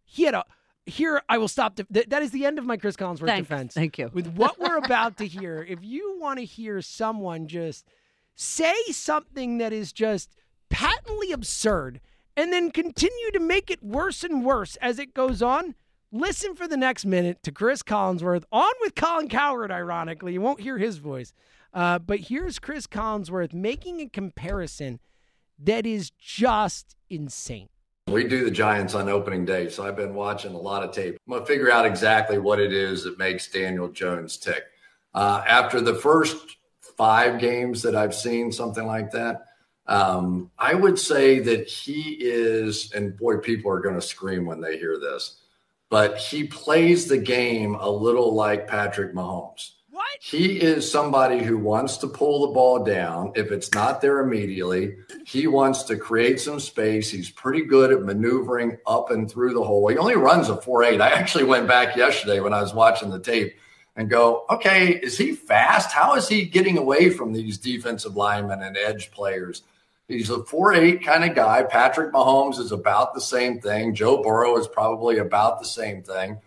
He 0.06 0.24
had 0.24 0.34
a. 0.34 0.46
Here, 0.86 1.22
I 1.28 1.38
will 1.38 1.50
stop. 1.50 1.76
th- 1.76 2.08
that 2.08 2.22
is 2.24 2.32
the 2.32 2.46
end 2.46 2.58
of 2.58 2.66
my 2.66 2.78
Chris 2.78 2.96
Collinsworth 2.96 3.26
Thank- 3.26 3.46
defense. 3.50 3.74
thank 3.74 3.98
you. 3.98 4.10
With 4.14 4.28
what 4.38 4.58
we're 4.58 4.78
about 4.86 5.18
to 5.18 5.28
hear, 5.28 5.62
if 5.68 5.84
you 5.84 6.18
want 6.22 6.40
to 6.40 6.46
hear 6.46 6.82
someone 6.82 7.50
just 7.50 7.86
say 8.36 8.74
something 8.92 9.58
that 9.58 9.74
is 9.74 9.92
just 9.92 10.34
patently 10.70 11.34
absurd 11.34 12.00
and 12.38 12.54
then 12.54 12.70
continue 12.72 13.32
to 13.32 13.40
make 13.40 13.72
it 13.72 13.84
worse 13.84 14.24
and 14.24 14.46
worse 14.46 14.76
as 14.78 15.00
it 15.00 15.16
goes 15.16 15.42
on, 15.42 15.74
listen 16.12 16.56
for 16.56 16.68
the 16.68 16.78
next 16.78 17.04
minute 17.04 17.42
to 17.44 17.52
Chris 17.52 17.82
Collinsworth 17.82 18.44
on 18.52 18.72
with 18.82 18.94
Colin 18.96 19.28
Cowherd, 19.28 19.72
ironically. 19.72 20.34
You 20.34 20.42
won't 20.42 20.62
hear 20.62 20.78
his 20.78 20.98
voice. 20.98 21.34
Uh, 21.74 21.98
but 22.00 22.20
here's 22.20 22.60
Chris 22.60 22.86
Collinsworth 22.86 23.54
making 23.54 24.00
a 24.02 24.08
comparison 24.08 25.00
that 25.60 25.88
is 25.88 26.12
just 26.12 26.96
insane. 27.10 27.68
We 28.08 28.24
do 28.24 28.46
the 28.46 28.52
Giants 28.52 28.94
on 28.94 29.10
opening 29.10 29.44
day, 29.44 29.68
so 29.68 29.86
I've 29.86 29.98
been 29.98 30.14
watching 30.14 30.54
a 30.54 30.58
lot 30.58 30.84
of 30.84 30.92
tape. 30.92 31.18
I'm 31.28 31.34
going 31.34 31.42
to 31.42 31.48
figure 31.48 31.72
out 31.72 31.86
exactly 31.86 32.38
what 32.38 32.60
it 32.60 32.72
is 32.72 33.04
that 33.04 33.18
makes 33.18 33.52
Daniel 33.52 33.90
Jones 33.90 34.38
tick. 34.38 34.64
Uh, 35.14 35.44
after 35.46 35.82
the 35.82 35.96
first 35.96 36.38
five 36.96 37.40
games 37.40 37.82
that 37.82 37.96
I've 37.96 38.16
seen, 38.16 38.52
something 38.52 38.86
like 38.86 39.12
that, 39.12 39.42
um, 39.88 40.52
I 40.60 40.74
would 40.74 41.00
say 41.00 41.40
that 41.40 41.68
he 41.68 42.18
is, 42.20 42.92
and 42.92 43.16
boy, 43.16 43.38
people 43.38 43.72
are 43.72 43.80
going 43.80 43.96
to 43.96 44.02
scream 44.02 44.46
when 44.46 44.60
they 44.60 44.78
hear 44.78 45.00
this, 45.00 45.40
but 45.90 46.18
he 46.18 46.44
plays 46.44 47.08
the 47.08 47.18
game 47.18 47.76
a 47.76 47.90
little 47.90 48.34
like 48.34 48.68
Patrick 48.68 49.14
Mahomes. 49.14 49.72
What? 49.90 50.06
He 50.20 50.62
is 50.62 50.92
somebody 50.92 51.40
who 51.40 51.58
wants 51.58 51.98
to 51.98 52.08
pull 52.08 52.46
the 52.46 52.54
ball 52.54 52.84
down. 52.84 53.32
If 53.36 53.52
it's 53.52 53.74
not 53.74 54.02
there 54.02 54.20
immediately, 54.20 54.98
he 55.26 55.48
wants 55.48 55.84
to 55.84 55.96
create 55.96 56.40
some 56.40 56.60
space. 56.60 57.10
He's 57.10 57.32
pretty 57.32 57.64
good 57.64 57.92
at 57.92 58.04
maneuvering 58.04 58.78
up 58.86 59.10
and 59.10 59.32
through 59.32 59.54
the 59.54 59.64
hole. 59.64 59.88
He 59.88 59.98
only 59.98 60.16
runs 60.16 60.50
a 60.50 60.62
4 60.62 60.84
8. 60.84 61.02
I 61.02 61.10
actually 61.10 61.46
went 61.46 61.68
back 61.68 61.96
yesterday 61.96 62.42
when 62.42 62.54
I 62.54 62.62
was 62.62 62.74
watching 62.74 63.10
the 63.10 63.20
tape 63.20 63.56
and 63.96 64.10
go, 64.10 64.46
okay, 64.50 64.90
is 64.90 65.18
he 65.18 65.32
fast? 65.32 65.92
How 65.92 66.16
is 66.16 66.28
he 66.28 66.46
getting 66.46 66.78
away 66.78 67.10
from 67.10 67.34
these 67.34 67.58
defensive 67.58 68.16
linemen 68.16 68.62
and 68.62 68.78
edge 68.78 69.10
players? 69.10 69.64
He's 70.08 70.30
a 70.30 70.44
4 70.44 70.74
8 70.74 71.04
kind 71.04 71.24
of 71.26 71.36
guy. 71.36 71.64
Patrick 71.64 72.14
Mahomes 72.14 72.60
is 72.60 72.72
about 72.72 73.14
the 73.14 73.22
same 73.22 73.60
thing. 73.60 73.94
Joe 73.94 74.24
Burrow 74.24 74.58
is 74.58 74.68
probably 74.68 75.18
about 75.18 75.60
the 75.60 75.66
same 75.66 76.02
thing. 76.02 76.40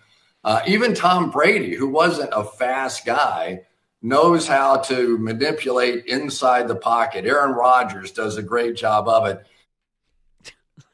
Uh, 0.42 0.62
even 0.66 0.94
Tom 0.94 1.30
Brady, 1.30 1.74
who 1.74 1.88
wasn't 1.88 2.30
a 2.32 2.44
fast 2.44 3.04
guy, 3.04 3.60
knows 4.00 4.46
how 4.46 4.78
to 4.78 5.18
manipulate 5.18 6.06
inside 6.06 6.68
the 6.68 6.76
pocket. 6.76 7.26
Aaron 7.26 7.52
Rodgers 7.52 8.12
does 8.12 8.38
a 8.38 8.42
great 8.42 8.76
job 8.76 9.06
of 9.06 9.26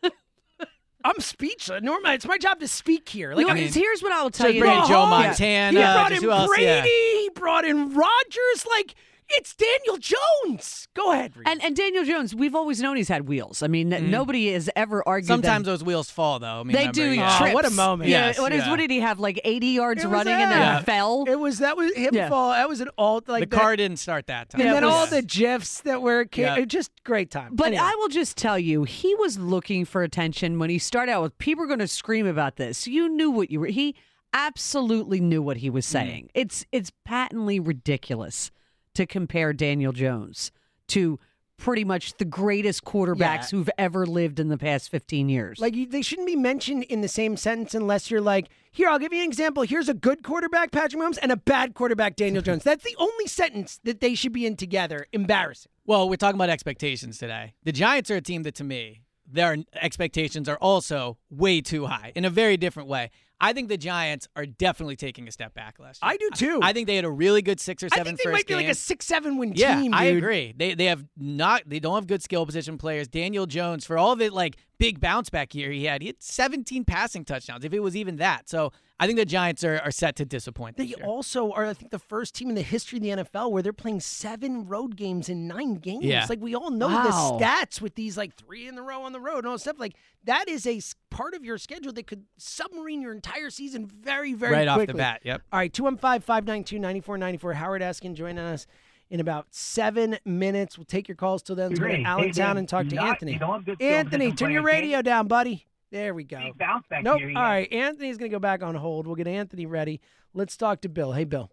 it. 0.03 0.13
I'm 1.05 1.21
speechless. 1.21 1.83
Norma, 1.85 2.15
it's 2.15 2.27
my 2.27 2.39
job 2.39 2.59
to 2.59 2.67
speak 2.67 3.09
here. 3.09 3.35
Like, 3.35 3.47
know, 3.47 3.53
I 3.53 3.55
mean, 3.55 3.73
here's 3.73 4.03
what 4.03 4.11
I 4.11 4.25
will 4.25 4.31
tell 4.31 4.49
Just 4.49 4.57
you. 4.57 4.65
Joe 4.65 4.69
Mahomes, 4.69 5.11
Montana. 5.11 5.79
He 5.79 5.85
brought 5.85 6.09
just 6.11 6.23
in 6.23 6.29
who 6.29 6.35
else? 6.35 6.49
Brady. 6.49 6.65
Yeah. 6.65 6.83
He 6.83 7.31
brought 7.33 7.65
in 7.65 7.95
Rodgers. 7.95 8.67
Like 8.69 8.97
It's 9.29 9.55
Daniel 9.57 9.99
Jones. 9.99 10.87
Go 10.95 11.13
ahead. 11.13 11.37
Reed. 11.37 11.49
And 11.49 11.63
and 11.65 11.75
Daniel 11.75 12.05
Jones, 12.05 12.33
we've 12.35 12.55
always 12.55 12.81
known 12.81 12.97
he's 12.97 13.09
had 13.09 13.27
wheels. 13.27 13.61
I 13.63 13.67
mean, 13.67 13.89
nobody 14.11 14.53
has 14.53 14.71
ever 14.77 15.03
argued. 15.07 15.27
Sometimes 15.27 15.65
that 15.65 15.73
those 15.73 15.83
wheels 15.83 16.09
fall, 16.11 16.39
though. 16.39 16.61
I 16.61 16.63
mean, 16.63 16.73
they 16.75 16.79
remember, 16.89 16.93
do. 16.93 17.11
yeah. 17.11 17.39
Trips. 17.39 17.55
what 17.55 17.65
a 17.67 17.71
moment. 17.71 18.09
Yeah. 18.09 18.27
Yes, 18.29 18.39
what 18.39 18.53
is? 18.53 18.63
yeah. 18.65 18.71
What 18.71 18.77
did 18.77 18.91
he 18.91 19.01
have? 19.01 19.19
Like 19.19 19.41
80 19.45 19.67
yards 19.67 20.05
It 20.05 20.07
was 20.07 20.13
running 20.13 20.33
and 20.35 20.53
that. 20.53 20.75
then 20.77 20.85
fell. 20.85 21.25
It 21.27 21.35
was 21.35 21.59
that 21.59 21.77
was 21.77 21.93
him 21.95 22.15
Yeah. 22.15 22.29
fall. 22.29 22.51
That 22.53 22.69
was 22.69 22.81
an 22.81 22.89
all 22.97 23.21
like 23.27 23.41
the 23.51 23.57
that- 23.57 23.61
car 23.61 23.75
didn't 23.75 23.97
start 23.99 24.29
that 24.29 24.51
time. 24.51 24.61
and 24.61 24.71
then 24.71 24.85
was- 24.85 24.93
all 24.95 25.07
the 25.09 25.23
gifs 25.23 25.81
that 25.81 26.03
were 26.03 26.25
ca- 26.27 26.43
Yeah. 26.43 26.57
it 26.59 26.67
just 26.69 26.93
great 27.03 27.31
time. 27.33 27.57
But 27.57 27.69
Anyway. 27.69 27.83
I 27.83 27.95
will 27.97 28.09
just 28.09 28.37
tell 28.37 28.59
you, 28.59 28.85
he 28.85 29.13
was 29.17 29.39
looking 29.39 29.85
for 29.85 30.05
attention 30.05 30.59
when 30.61 30.71
he 30.71 30.79
started 30.79 31.11
out 31.13 31.23
with 31.23 31.37
people 31.39 31.65
are 31.65 31.69
going 31.69 31.81
to 31.81 31.89
scream 31.89 32.27
about 32.27 32.57
this. 32.57 32.87
You 32.87 33.09
knew 33.09 33.31
what 33.33 33.51
you 33.51 33.59
were. 33.61 33.67
He 33.67 33.97
absolutely 34.33 35.21
knew 35.21 35.43
what 35.43 35.57
he 35.59 35.69
Mm. 35.71 35.73
was 35.75 35.87
saying. 35.87 36.31
It's 36.35 36.65
it's 36.71 36.93
patently 37.05 37.59
ridiculous 37.59 38.51
to 38.97 39.07
compare 39.07 39.53
Daniel 39.53 39.93
Jones 39.93 40.51
to 40.89 41.19
pretty 41.59 41.85
much 41.85 42.15
the 42.19 42.25
greatest 42.27 42.85
quarterbacks 42.85 43.51
Yeah. 43.51 43.59
who've 43.59 43.71
ever 43.79 44.05
lived 44.05 44.39
in 44.39 44.49
the 44.49 44.59
past 44.59 44.91
15 44.91 45.31
years. 45.31 45.59
Like 45.59 45.75
they 45.91 46.03
shouldn't 46.03 46.27
be 46.27 46.37
mentioned 46.37 46.83
in 46.85 47.01
the 47.01 47.09
same 47.09 47.37
sentence 47.39 47.75
unless 47.75 48.11
you're 48.11 48.21
like, 48.21 48.49
here, 48.73 48.89
I'll 48.91 48.99
give 48.99 49.13
you 49.15 49.21
an 49.23 49.27
example. 49.27 49.63
Here's 49.63 49.89
a 49.89 49.95
good 49.95 50.23
quarterback, 50.23 50.71
Patrick 50.71 51.01
Mahomes, 51.03 51.19
and 51.23 51.33
a 51.33 51.37
bad 51.37 51.73
quarterback, 51.73 52.15
Daniel 52.17 52.43
Jones. 52.43 52.63
That's 52.63 52.85
the 52.85 52.95
only 52.99 53.27
sentence 53.27 53.81
that 53.85 54.01
they 54.01 54.15
should 54.15 54.33
be 54.35 54.45
in 54.45 54.57
together. 54.57 55.07
Embarrassing. 55.15 55.73
Well, 55.87 56.09
we're 56.11 56.17
talking 56.17 56.37
about 56.37 56.51
expectations 56.51 57.17
today. 57.17 57.55
The 57.65 57.73
Giants 57.73 58.11
are 58.11 58.17
a 58.17 58.21
team 58.21 58.43
that, 58.43 58.55
to 58.57 58.65
me, 58.65 59.01
their 59.27 59.57
expectations 59.81 60.49
are 60.51 60.59
also 60.59 61.17
way 61.31 61.63
too 61.63 61.87
high 61.87 62.13
in 62.15 62.25
a 62.27 62.31
very 62.31 62.59
different 62.59 62.89
way. 62.91 63.11
I 63.41 63.53
think 63.53 63.69
the 63.69 63.77
Giants 63.77 64.29
are 64.35 64.47
definitely 64.47 64.97
taking 64.97 65.29
a 65.29 65.33
step 65.33 65.55
back 65.55 65.79
last 65.79 66.03
year. 66.03 66.11
I 66.11 66.17
do 66.17 66.31
too. 66.35 66.61
I 66.63 66.73
think 66.73 66.87
they 66.87 66.97
had 66.97 67.05
a 67.05 67.11
really 67.11 67.43
good 67.43 67.61
six 67.61 67.83
or 67.83 67.89
seven. 67.89 68.01
I 68.01 68.05
seven 68.05 68.17
think 68.17 68.27
they 68.27 68.33
might 68.33 68.47
be 68.47 68.55
like 68.55 68.69
a 68.69 68.75
six-seven 68.75 69.37
win 69.37 69.53
yeah, 69.55 69.81
team. 69.81 69.93
Dude. 69.93 70.01
I 70.01 70.05
agree. 70.05 70.55
They 70.57 70.75
they 70.75 70.87
have 70.87 71.05
not 71.17 71.63
they 71.67 71.79
don't 71.79 71.95
have 71.95 72.07
good 72.07 72.23
skill 72.23 72.47
position 72.47 72.79
players. 72.79 73.09
Daniel 73.09 73.47
Jones, 73.47 73.85
for 73.85 73.99
all 73.99 74.13
of 74.13 74.23
it, 74.23 74.33
like 74.33 74.57
big 74.79 75.01
bounce 75.01 75.31
back 75.31 75.55
year 75.55 75.71
he 75.71 75.85
had, 75.85 76.03
he 76.03 76.09
had 76.09 76.23
17 76.23 76.85
passing 76.85 77.25
touchdowns, 77.25 77.65
if 77.65 77.73
it 77.73 77.81
was 77.81 77.97
even 77.97 78.17
that. 78.17 78.49
So 78.49 78.73
I 78.99 79.07
think 79.07 79.19
the 79.19 79.25
Giants 79.25 79.63
are, 79.65 79.79
are 79.85 79.91
set 79.91 80.17
to 80.17 80.25
disappoint. 80.25 80.77
They 80.77 80.85
year. 80.85 80.99
also 81.05 81.53
are, 81.53 81.67
I 81.67 81.75
think, 81.75 81.91
the 81.91 81.99
first 81.99 82.35
team 82.35 82.49
in 82.49 82.55
the 82.55 82.63
history 82.63 82.99
of 82.99 83.03
the 83.03 83.11
NFL 83.25 83.51
where 83.51 83.63
they're 83.63 83.73
playing 83.73 84.01
seven 84.01 84.67
road 84.67 84.97
games 84.97 85.29
in 85.29 85.47
nine 85.47 85.75
games. 85.75 86.05
Yeah. 86.05 86.27
Like 86.29 86.41
we 86.41 86.55
all 86.55 86.71
know 86.71 86.89
Wow. 86.89 87.37
the 87.39 87.45
stats 87.45 87.81
with 87.81 87.95
these 87.95 88.17
like 88.17 88.35
three 88.35 88.67
in 88.69 88.75
the 88.75 88.83
row 88.83 89.03
on 89.03 89.13
the 89.13 89.21
road 89.21 89.39
and 89.39 89.47
all 89.49 89.53
that 89.55 89.61
stuff. 89.61 89.77
Like 89.79 89.95
that 90.25 90.49
is 90.49 90.67
a 90.67 90.81
part 91.11 91.35
of 91.35 91.45
your 91.45 91.59
schedule 91.59 91.93
that 91.93 92.07
could 92.07 92.25
submarine 92.37 93.01
your 93.01 93.13
entire 93.13 93.51
season 93.51 93.87
very, 93.87 94.33
very 94.35 94.53
Right 94.53 94.69
off 94.69 94.87
the 94.87 94.95
bat, 94.95 95.21
yep. 95.25 95.43
All 95.53 95.59
right, 95.59 95.73
215 95.73 96.21
592 96.21 96.79
9494. 96.79 97.53
Howard 97.55 97.83
Eskin 97.83 98.15
joining 98.15 98.39
us 98.39 98.67
in 99.11 99.21
about 99.21 99.47
seven 99.51 100.19
minutes. 100.25 100.77
We'll 100.79 100.85
take 100.85 101.09
your 101.09 101.17
calls 101.17 101.43
till 101.43 101.57
then. 101.57 101.69
Let's 101.71 101.81
go 101.81 101.87
to 101.87 101.93
Hey, 101.95 102.03
hey, 102.03 102.41
and 102.43 102.69
talk 102.69 102.89
to 102.89 102.95
not- 102.95 103.09
Anthony. 103.09 103.33
you 103.35 103.39
don't 103.39 103.53
have 103.53 103.65
good 103.65 103.77
skill 103.77 103.89
Anthony, 103.95 104.33
turn 104.33 104.51
your 104.51 104.63
players, 104.63 104.75
radio 104.83 105.03
down, 105.03 105.29
buddy. 105.29 105.67
There 105.93 106.15
we 106.15 106.25
go. 106.25 106.53
Back 106.59 106.83
Nope. 107.03 107.19
here, 107.19 107.29
All 107.29 107.33
yeah. 107.35 107.41
right, 107.49 107.73
Anthony's 107.73 108.19
going 108.19 108.31
to 108.31 108.35
go 108.35 108.41
back 108.41 108.63
on 108.63 108.75
hold. 108.75 109.07
We'll 109.07 109.15
get 109.17 109.29
Anthony 109.29 109.67
ready. 109.67 110.01
Let's 110.35 110.57
talk 110.57 110.81
to 110.83 110.89
Bill. 110.89 111.13
Hey, 111.13 111.25
Bill. 111.25 111.51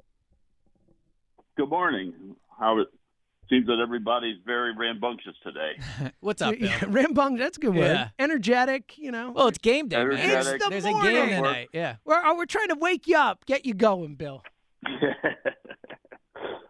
Good 1.56 1.70
morning. 1.70 2.36
How 2.60 2.80
it 2.80 2.88
seems 3.50 3.68
that 3.68 3.78
everybody's 3.82 4.38
very 4.44 4.74
rambunctious 4.76 5.36
today. 5.44 6.12
What's 6.20 6.42
up, 6.42 6.56
Bill? 6.60 6.70
Rambung, 6.70 7.38
that's 7.38 7.58
a 7.58 7.62
good 7.62 7.76
word. 7.76 7.86
Yeah. 7.86 8.10
Energetic, 8.18 8.98
you 8.98 9.12
know. 9.12 9.32
Well, 9.32 9.48
it's 9.50 9.60
game 9.60 9.88
day, 9.88 9.98
man. 10.04 10.18
Energetic. 10.18 10.56
It's 10.56 10.64
the 10.64 10.70
There's 10.72 10.84
morning. 10.86 11.16
a 11.16 11.26
game 11.28 11.30
tonight. 11.44 11.70
Yeah. 11.72 11.96
We're, 12.04 12.22
oh, 12.26 12.36
we're 12.36 12.46
trying 12.48 12.70
to 12.70 12.76
wake 12.76 13.06
you 13.08 13.18
up, 13.18 13.46
get 13.46 13.66
you 13.68 13.76
going, 13.76 14.16
Bill. 14.16 14.42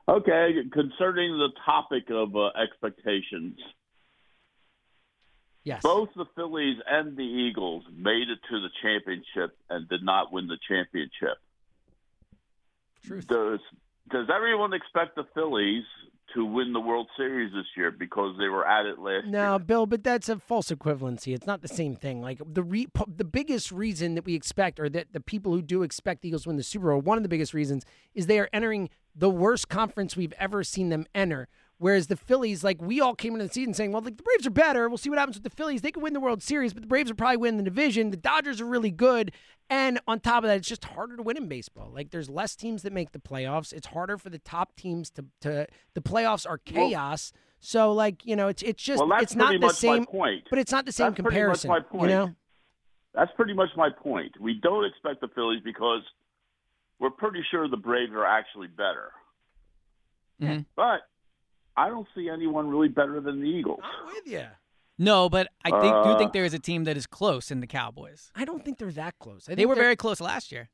okay, 0.07 0.55
concerning 0.71 1.37
the 1.37 1.49
topic 1.65 2.09
of 2.09 2.35
uh, 2.35 2.49
expectations, 2.61 3.57
Yes. 5.65 5.81
both 5.81 6.09
the 6.15 6.25
Phillies 6.35 6.77
and 6.85 7.15
the 7.15 7.23
Eagles 7.23 7.85
made 7.95 8.29
it 8.29 8.39
to 8.49 8.59
the 8.59 8.69
championship 8.81 9.57
and 9.69 9.87
did 9.87 10.03
not 10.03 10.31
win 10.31 10.47
the 10.47 10.57
championship. 10.67 11.37
Truth. 13.05 13.27
Does 13.27 13.59
does 14.09 14.27
everyone 14.33 14.73
expect 14.73 15.15
the 15.15 15.23
Phillies 15.33 15.85
to 16.35 16.45
win 16.45 16.73
the 16.73 16.79
World 16.79 17.07
Series 17.17 17.51
this 17.53 17.65
year 17.75 17.91
because 17.91 18.35
they 18.37 18.47
were 18.47 18.67
at 18.67 18.85
it 18.85 18.99
last 18.99 19.25
year? 19.25 19.31
No, 19.31 19.59
Bill, 19.59 19.85
but 19.85 20.03
that's 20.03 20.29
a 20.29 20.39
false 20.39 20.69
equivalency. 20.69 21.33
It's 21.33 21.47
not 21.47 21.61
the 21.61 21.67
same 21.67 21.95
thing. 21.95 22.21
Like 22.21 22.41
the 22.45 22.63
re- 22.63 22.87
the 23.07 23.23
biggest 23.23 23.71
reason 23.71 24.15
that 24.15 24.25
we 24.25 24.35
expect, 24.35 24.79
or 24.79 24.89
that 24.89 25.13
the 25.13 25.19
people 25.19 25.51
who 25.53 25.61
do 25.61 25.83
expect 25.83 26.21
the 26.21 26.29
Eagles 26.29 26.47
win 26.47 26.57
the 26.57 26.63
Super 26.63 26.91
Bowl, 26.91 27.01
one 27.01 27.17
of 27.17 27.23
the 27.23 27.29
biggest 27.29 27.53
reasons 27.53 27.85
is 28.13 28.27
they 28.27 28.39
are 28.39 28.49
entering 28.53 28.89
the 29.15 29.29
worst 29.29 29.69
conference 29.69 30.15
we've 30.15 30.33
ever 30.39 30.63
seen 30.63 30.89
them 30.89 31.05
enter. 31.13 31.47
Whereas 31.83 32.07
the 32.07 32.15
Phillies, 32.15 32.63
like 32.63 32.81
we 32.81 33.01
all 33.01 33.13
came 33.13 33.33
into 33.33 33.45
the 33.45 33.53
season 33.53 33.73
saying, 33.73 33.91
well, 33.91 34.01
like 34.01 34.15
the 34.15 34.23
Braves 34.23 34.47
are 34.47 34.51
better. 34.51 34.87
We'll 34.87 34.97
see 34.97 35.09
what 35.09 35.19
happens 35.19 35.35
with 35.35 35.43
the 35.43 35.49
Phillies. 35.49 35.81
They 35.81 35.91
could 35.91 36.01
win 36.01 36.13
the 36.13 36.21
World 36.21 36.41
Series, 36.41 36.73
but 36.73 36.81
the 36.81 36.87
Braves 36.87 37.11
will 37.11 37.17
probably 37.17 37.35
win 37.35 37.57
the 37.57 37.63
division. 37.63 38.09
The 38.09 38.15
Dodgers 38.15 38.61
are 38.61 38.65
really 38.65 38.89
good. 38.89 39.33
And 39.69 39.99
on 40.07 40.21
top 40.21 40.45
of 40.45 40.47
that, 40.47 40.55
it's 40.55 40.67
just 40.69 40.85
harder 40.85 41.17
to 41.17 41.23
win 41.23 41.35
in 41.35 41.49
baseball. 41.49 41.91
Like 41.93 42.11
there's 42.11 42.29
less 42.29 42.55
teams 42.55 42.83
that 42.83 42.93
make 42.93 43.11
the 43.11 43.19
playoffs. 43.19 43.73
It's 43.73 43.87
harder 43.87 44.17
for 44.17 44.29
the 44.29 44.39
top 44.39 44.77
teams 44.77 45.09
to 45.11 45.25
to 45.41 45.67
the 45.93 45.99
playoffs 46.01 46.45
are 46.47 46.57
Well- 46.73 46.87
chaos. 46.87 47.33
so 47.59 47.91
like, 47.91 48.25
you 48.25 48.37
know, 48.37 48.47
it's 48.47 48.63
it's 48.63 48.81
just 48.81 49.05
Well, 49.05 49.21
it's 49.21 49.35
not 49.35 49.59
the 49.59 49.69
same 49.71 50.05
point. 50.05 50.47
but 50.49 50.59
it's 50.59 50.71
not 50.71 50.85
the 50.85 50.93
same 50.93 51.07
That's 51.07 51.15
pretty 51.21 51.23
much 51.25 51.61
comparison. 51.63 51.67
my 51.69 51.79
point. 51.81 52.11
You 52.11 52.15
know? 52.17 52.35
That's 53.13 53.31
pretty 53.35 53.53
much 53.55 53.71
my 53.75 53.89
point. 53.89 54.39
We 54.39 54.53
don't 54.53 54.85
expect 54.85 55.19
the 55.19 55.27
Phillies 55.27 55.61
because 55.61 56.01
we're 56.99 57.09
pretty 57.09 57.43
sure 57.51 57.67
the 57.67 57.75
Braves 57.75 58.13
are 58.13 58.25
actually 58.25 58.67
better. 58.67 59.11
Mm-hmm. 60.41 60.61
But 60.77 61.01
I 61.75 61.89
don't 61.89 62.07
see 62.15 62.29
anyone 62.29 62.69
really 62.69 62.87
better 62.87 63.19
than 63.19 63.39
the 63.41 63.47
Eagles. 63.47 63.79
I'm 63.83 64.07
with 64.07 64.27
you. 64.27 64.45
No, 64.99 65.27
but 65.27 65.47
I 65.65 65.71
think, 65.71 65.81
do 66.03 66.09
Uh, 66.11 66.17
think 66.17 66.33
there 66.33 66.45
is 66.45 66.53
a 66.53 66.59
team 66.59 66.83
that 66.83 66.95
is 66.95 67.07
close 67.07 67.49
in 67.49 67.61
the 67.61 67.67
Cowboys. 67.67 68.31
I 68.35 68.45
don't 68.45 68.63
think 68.63 68.77
they're 68.77 68.91
that 68.91 69.17
close. 69.19 69.47
I 69.49 69.51
They 69.51 69.61
think 69.61 69.69
were 69.69 69.75
they're- 69.75 69.83
very 69.85 69.95
close 69.95 70.21
last 70.21 70.51
year. 70.51 70.69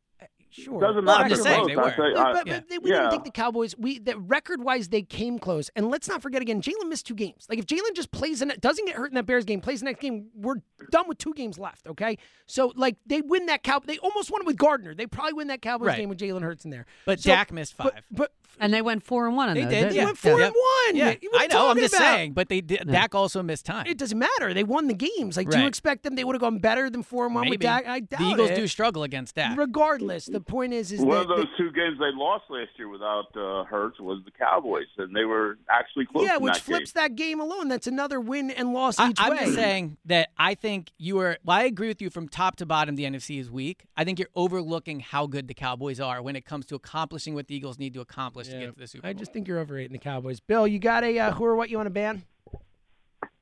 Sure. 0.51 0.79
Doesn't 0.81 1.05
Well, 1.05 1.17
matter. 1.17 1.23
I'm 1.25 1.29
just 1.29 1.43
saying 1.43 1.57
close. 1.59 1.67
they 1.67 1.75
were. 1.75 1.89
say- 1.91 2.13
But, 2.13 2.17
I- 2.17 2.33
but, 2.33 2.47
but 2.47 2.69
they, 2.69 2.77
we 2.79 2.89
yeah. 2.89 2.97
didn't 3.01 3.11
think 3.11 3.23
the 3.25 3.31
Cowboys. 3.31 3.75
We 3.77 3.99
that 3.99 4.19
record 4.19 4.63
wise 4.63 4.89
they 4.89 5.01
came 5.03 5.37
close, 5.39 5.69
and 5.75 5.89
let's 5.89 6.07
not 6.07 6.21
forget 6.21 6.41
again. 6.41 6.61
Jalen 6.61 6.87
missed 6.89 7.05
two 7.05 7.13
games. 7.15 7.45
Like 7.49 7.59
if 7.59 7.65
Jalen 7.67 7.93
just 7.95 8.11
plays 8.11 8.41
and 8.41 8.51
doesn't 8.59 8.85
get 8.85 8.95
hurt 8.95 9.11
in 9.11 9.15
that 9.15 9.25
Bears 9.25 9.45
game, 9.45 9.61
plays 9.61 9.79
the 9.81 9.85
next 9.85 10.01
game, 10.01 10.29
we're 10.33 10.55
done 10.91 11.07
with 11.07 11.17
two 11.19 11.33
games 11.33 11.59
left. 11.59 11.85
Okay, 11.87 12.17
so 12.47 12.73
like 12.75 12.95
they 13.05 13.21
win 13.21 13.45
that 13.45 13.63
cow. 13.63 13.79
They 13.79 13.97
almost 13.99 14.31
won 14.31 14.41
it 14.41 14.47
with 14.47 14.57
Gardner. 14.57 14.95
They 14.95 15.05
probably 15.05 15.33
win 15.33 15.47
that 15.47 15.61
Cowboys 15.61 15.87
Right. 15.87 15.97
game 15.97 16.09
with 16.09 16.17
Jalen 16.19 16.41
Hurts 16.41 16.65
in 16.65 16.71
there. 16.71 16.85
But 17.05 17.19
So- 17.19 17.29
Dak 17.29 17.51
missed 17.51 17.75
five. 17.75 17.91
But, 18.11 18.31
and 18.59 18.73
they 18.73 18.81
went 18.81 19.03
four 19.03 19.27
and 19.27 19.35
one. 19.37 19.49
On 19.49 19.55
They 19.55 19.61
those, 19.61 19.69
did. 19.69 19.79
didn't 19.81 19.93
Yeah. 19.95 20.01
they? 20.01 20.05
went 20.05 20.17
four 20.17 20.39
Yep. 20.39 20.47
and 20.47 20.55
one. 20.55 20.95
Yeah, 20.95 21.05
What 21.05 21.15
are 21.15 21.19
you 21.21 21.31
I 21.35 21.47
know. 21.47 21.69
I'm 21.69 21.77
just 21.77 21.93
about? 21.93 22.03
saying. 22.03 22.33
But 22.33 22.49
they 22.49 22.61
did, 22.61 22.87
Dak 22.87 23.13
also 23.15 23.43
missed 23.43 23.65
time. 23.65 23.85
It 23.87 23.97
doesn't 23.97 24.17
matter. 24.17 24.53
They 24.53 24.63
won 24.63 24.87
the 24.87 24.93
games. 24.95 25.37
Like, 25.37 25.49
do 25.49 25.59
you 25.59 25.67
expect 25.67 26.03
them? 26.03 26.15
They 26.15 26.23
would 26.23 26.33
have 26.35 26.41
gone 26.41 26.57
better 26.57 26.89
than 26.89 27.03
four 27.03 27.25
and 27.25 27.35
one 27.35 27.43
with 27.45 27.51
Maybe. 27.51 27.63
Dak. 27.65 27.87
I 27.87 27.99
doubt 28.01 28.19
the 28.19 28.25
Eagles 28.25 28.49
it. 28.49 28.55
do 28.55 28.67
struggle 28.67 29.03
against 29.03 29.35
Dak. 29.35 29.57
Regardless, 29.57 30.25
the 30.39 30.51
point 30.51 30.73
is, 30.73 30.91
is 30.91 30.99
One 31.01 31.09
that 31.09 31.21
of 31.21 31.27
those 31.27 31.47
two 31.57 31.71
games 31.71 31.97
they 31.99 32.11
lost 32.13 32.45
last 32.49 32.69
year 32.77 32.87
without 32.87 33.25
uh, 33.35 33.63
Hurts 33.65 33.99
was 33.99 34.21
the 34.25 34.31
Cowboys, 34.31 34.87
and 34.97 35.15
they 35.15 35.25
were 35.25 35.57
actually 35.69 36.05
close. 36.05 36.25
yeah, 36.25 36.37
in 36.37 36.43
which 36.43 36.53
that 36.53 36.61
flips 36.61 36.91
game. 36.91 37.01
that 37.03 37.15
game 37.15 37.39
alone. 37.39 37.67
That's 37.67 37.87
another 37.87 38.19
win 38.19 38.49
and 38.51 38.73
loss 38.73 38.97
I, 38.99 39.09
each 39.09 39.17
I'm 39.19 39.31
way. 39.31 39.39
just 39.39 39.55
saying 39.55 39.97
that 40.05 40.29
I 40.37 40.55
think 40.55 40.91
you 40.97 41.19
are. 41.19 41.37
Well, 41.43 41.57
I 41.57 41.63
agree 41.63 41.87
with 41.89 42.01
you 42.01 42.09
from 42.09 42.27
top 42.27 42.55
to 42.57 42.65
bottom. 42.65 42.95
The 42.95 43.03
NFC 43.03 43.39
is 43.39 43.51
weak. 43.51 43.85
I 43.97 44.03
think 44.03 44.19
you're 44.19 44.29
overlooking 44.35 45.01
how 45.01 45.27
good 45.27 45.47
the 45.47 45.53
Cowboys 45.53 45.99
are 45.99 46.21
when 46.21 46.35
it 46.35 46.45
comes 46.45 46.65
to 46.67 46.75
accomplishing 46.75 47.33
what 47.33 47.47
the 47.47 47.55
Eagles 47.55 47.77
need 47.77 47.93
to 47.95 48.01
accomplish 48.01 48.47
to 48.47 48.57
get 48.59 48.73
to 48.73 48.79
the 48.79 48.87
Super 48.87 49.01
Bowl. 49.03 49.09
I 49.09 49.13
just 49.13 49.33
think 49.33 49.47
you're 49.47 49.59
overrating 49.59 49.91
the 49.93 49.99
Cowboys. 49.99 50.39
Bill, 50.39 50.65
you 50.67 50.79
got 50.79 51.03
a 51.03 51.19
uh, 51.19 51.31
who 51.31 51.45
or 51.45 51.55
what 51.55 51.69
you 51.69 51.77
want 51.77 51.87
to 51.87 51.91
ban? 51.91 52.23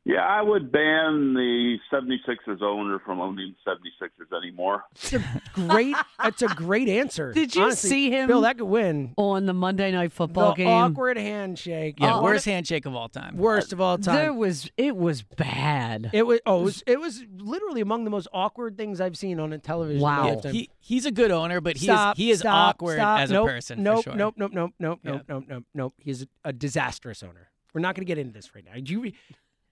Yeah, 0.10 0.22
I 0.26 0.41
would 0.41 0.72
ban 0.72 1.34
the 1.34 1.76
76ers 1.91 2.62
owner 2.62 2.97
from 3.05 3.20
owning 3.20 3.53
the 3.66 3.72
76ers 3.72 4.38
anymore. 4.41 4.84
It's 4.95 5.12
a 5.12 5.22
great. 5.53 5.97
That's 6.24 6.41
a 6.41 6.47
great 6.47 6.88
answer. 6.88 7.34
Did 7.34 7.53
you 7.53 7.64
Honestly, 7.64 7.89
see 7.89 8.10
him 8.10 8.28
Bill? 8.28 8.39
That 8.39 8.58
could 8.58 8.68
win. 8.68 9.14
on 9.18 9.45
the 9.47 9.53
Monday 9.53 9.91
Night 9.91 10.14
Football 10.14 10.51
the 10.53 10.60
game? 10.64 10.68
awkward 10.70 11.18
handshake. 11.18 11.95
yeah, 11.99 12.16
Oh, 12.20 12.24
worst 12.24 12.45
handshake 12.45 12.86
of 12.86 12.95
all 12.95 13.10
time. 13.10 13.36
worst 13.36 13.74
of 13.74 13.82
all 13.82 13.97
time. 13.97 14.16
There 14.16 14.34
was 14.34 14.72
it 14.78 14.95
was 14.95 15.24
bad. 15.24 16.10
It 16.14 16.24
was 16.26 16.39
oh, 16.45 16.62
it 16.62 16.64
was, 16.64 16.84
it 16.88 16.99
was 17.01 17.24
literally 17.38 17.82
among 17.82 18.05
the 18.05 18.10
most 18.10 18.30
awkward 18.32 18.78
things 18.78 19.01
I've 19.01 19.18
seen 19.18 19.41
on 19.41 19.51
a 19.51 19.58
television. 19.58 20.01
Wow. 20.01 20.39
Yeah, 20.41 20.51
he 20.51 20.70
he's 20.80 21.05
a 21.05 21.12
good 21.12 21.32
owner, 21.32 21.60
but 21.60 21.76
he 21.76 21.84
Stop, 21.88 22.16
is 22.16 22.18
he 22.18 22.32
is 22.32 22.39
stop, 22.39 22.76
awkward 22.76 22.95
stop. 22.95 23.20
as 23.20 23.32
a 23.32 23.41
person. 23.43 23.84
Nope, 23.84 24.05
for 24.05 24.12
sure. 24.12 24.16
nope, 24.16 24.36
nope, 24.38 24.51
nope, 24.53 24.72
nope, 24.80 24.99
Yeah. 25.03 25.12
nope, 25.12 25.24
nope, 25.28 25.43
nope, 25.49 25.64
nope. 25.74 25.93
He's 25.97 26.22
a, 26.24 26.28
a 26.45 26.53
disastrous 26.53 27.24
owner. 27.24 27.49
We're 27.74 27.82
not 27.82 27.93
going 27.95 28.05
to 28.05 28.10
get 28.10 28.18
into 28.18 28.32
this 28.32 28.55
right 28.55 28.64
now. 28.64 28.72
Do 28.82 28.93
you? 29.05 29.12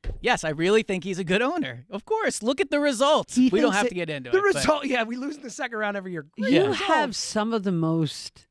Re- 0.08 0.12
Yes, 0.22 0.44
I 0.44 0.50
really 0.50 0.84
think 0.84 1.04
he's 1.04 1.20
a 1.20 1.24
good 1.24 1.42
owner. 1.42 1.86
Of 1.90 2.06
course, 2.06 2.42
look 2.44 2.60
at 2.62 2.70
the 2.72 2.80
results. 2.80 3.36
he 3.36 3.50
we 3.50 3.62
don't 3.62 3.74
have 3.74 3.84
that- 3.84 3.90
to 3.90 3.96
get 3.96 4.10
into 4.10 4.30
the 4.32 4.38
it. 4.38 4.42
The 4.42 4.46
result. 4.60 4.86
Yeah, 4.86 5.04
we 5.04 5.16
lose 5.18 5.36
in 5.38 5.44
the 5.44 5.50
second 5.50 5.78
round 5.78 5.98
every 5.98 6.12
year. 6.12 6.26
Great 6.40 6.52
You 6.54 6.60
result. 6.68 6.78
have 6.78 7.16
some 7.16 7.54
of 7.54 7.64
the 7.64 7.72
most 7.72 8.48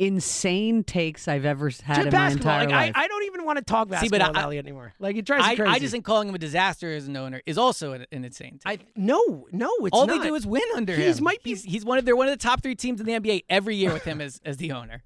insane 0.00 0.82
takes 0.82 1.28
I've 1.28 1.44
ever 1.44 1.66
had 1.70 1.94
Just 1.96 2.06
in 2.06 2.10
basketball. 2.10 2.52
my 2.56 2.62
entire 2.64 2.76
like, 2.86 2.94
life. 2.96 2.96
I, 2.96 3.04
I 3.04 3.08
don't 3.08 3.22
even 3.24 3.44
want 3.44 3.58
to 3.58 3.64
talk 3.64 3.86
See, 3.86 3.90
but 4.08 4.18
basketball 4.18 4.28
with 4.30 4.36
I- 4.36 4.42
Elliot 4.42 4.66
anymore. 4.66 4.92
Like 4.98 5.16
it 5.16 5.24
drives 5.24 5.46
me 5.46 5.52
I, 5.52 5.56
crazy. 5.56 5.70
I 5.70 5.78
just 5.78 5.92
think 5.92 6.04
calling 6.04 6.28
him 6.28 6.34
a 6.34 6.38
disaster 6.38 6.92
as 6.92 7.06
an 7.06 7.16
owner 7.16 7.40
is 7.46 7.56
also 7.58 7.92
an, 7.92 8.04
an 8.10 8.24
insane. 8.24 8.58
Take. 8.66 8.80
I 8.80 8.86
no, 8.96 9.46
no. 9.52 9.70
It's 9.82 9.90
All 9.96 10.06
not. 10.06 10.20
they 10.20 10.28
do 10.28 10.34
is 10.34 10.46
win 10.46 10.62
under 10.74 10.94
He's 10.96 11.18
him. 11.18 11.24
might 11.24 11.42
be. 11.44 11.50
He's, 11.50 11.62
he's 11.62 11.84
one 11.84 11.98
of 11.98 12.04
they're 12.04 12.16
one 12.16 12.26
of 12.26 12.32
the 12.32 12.42
top 12.42 12.60
three 12.62 12.74
teams 12.74 13.00
in 13.00 13.06
the 13.06 13.12
NBA 13.12 13.44
every 13.48 13.76
year 13.76 13.92
with 13.92 14.02
him 14.04 14.20
as 14.20 14.40
as 14.44 14.56
the 14.56 14.72
owner. 14.72 15.04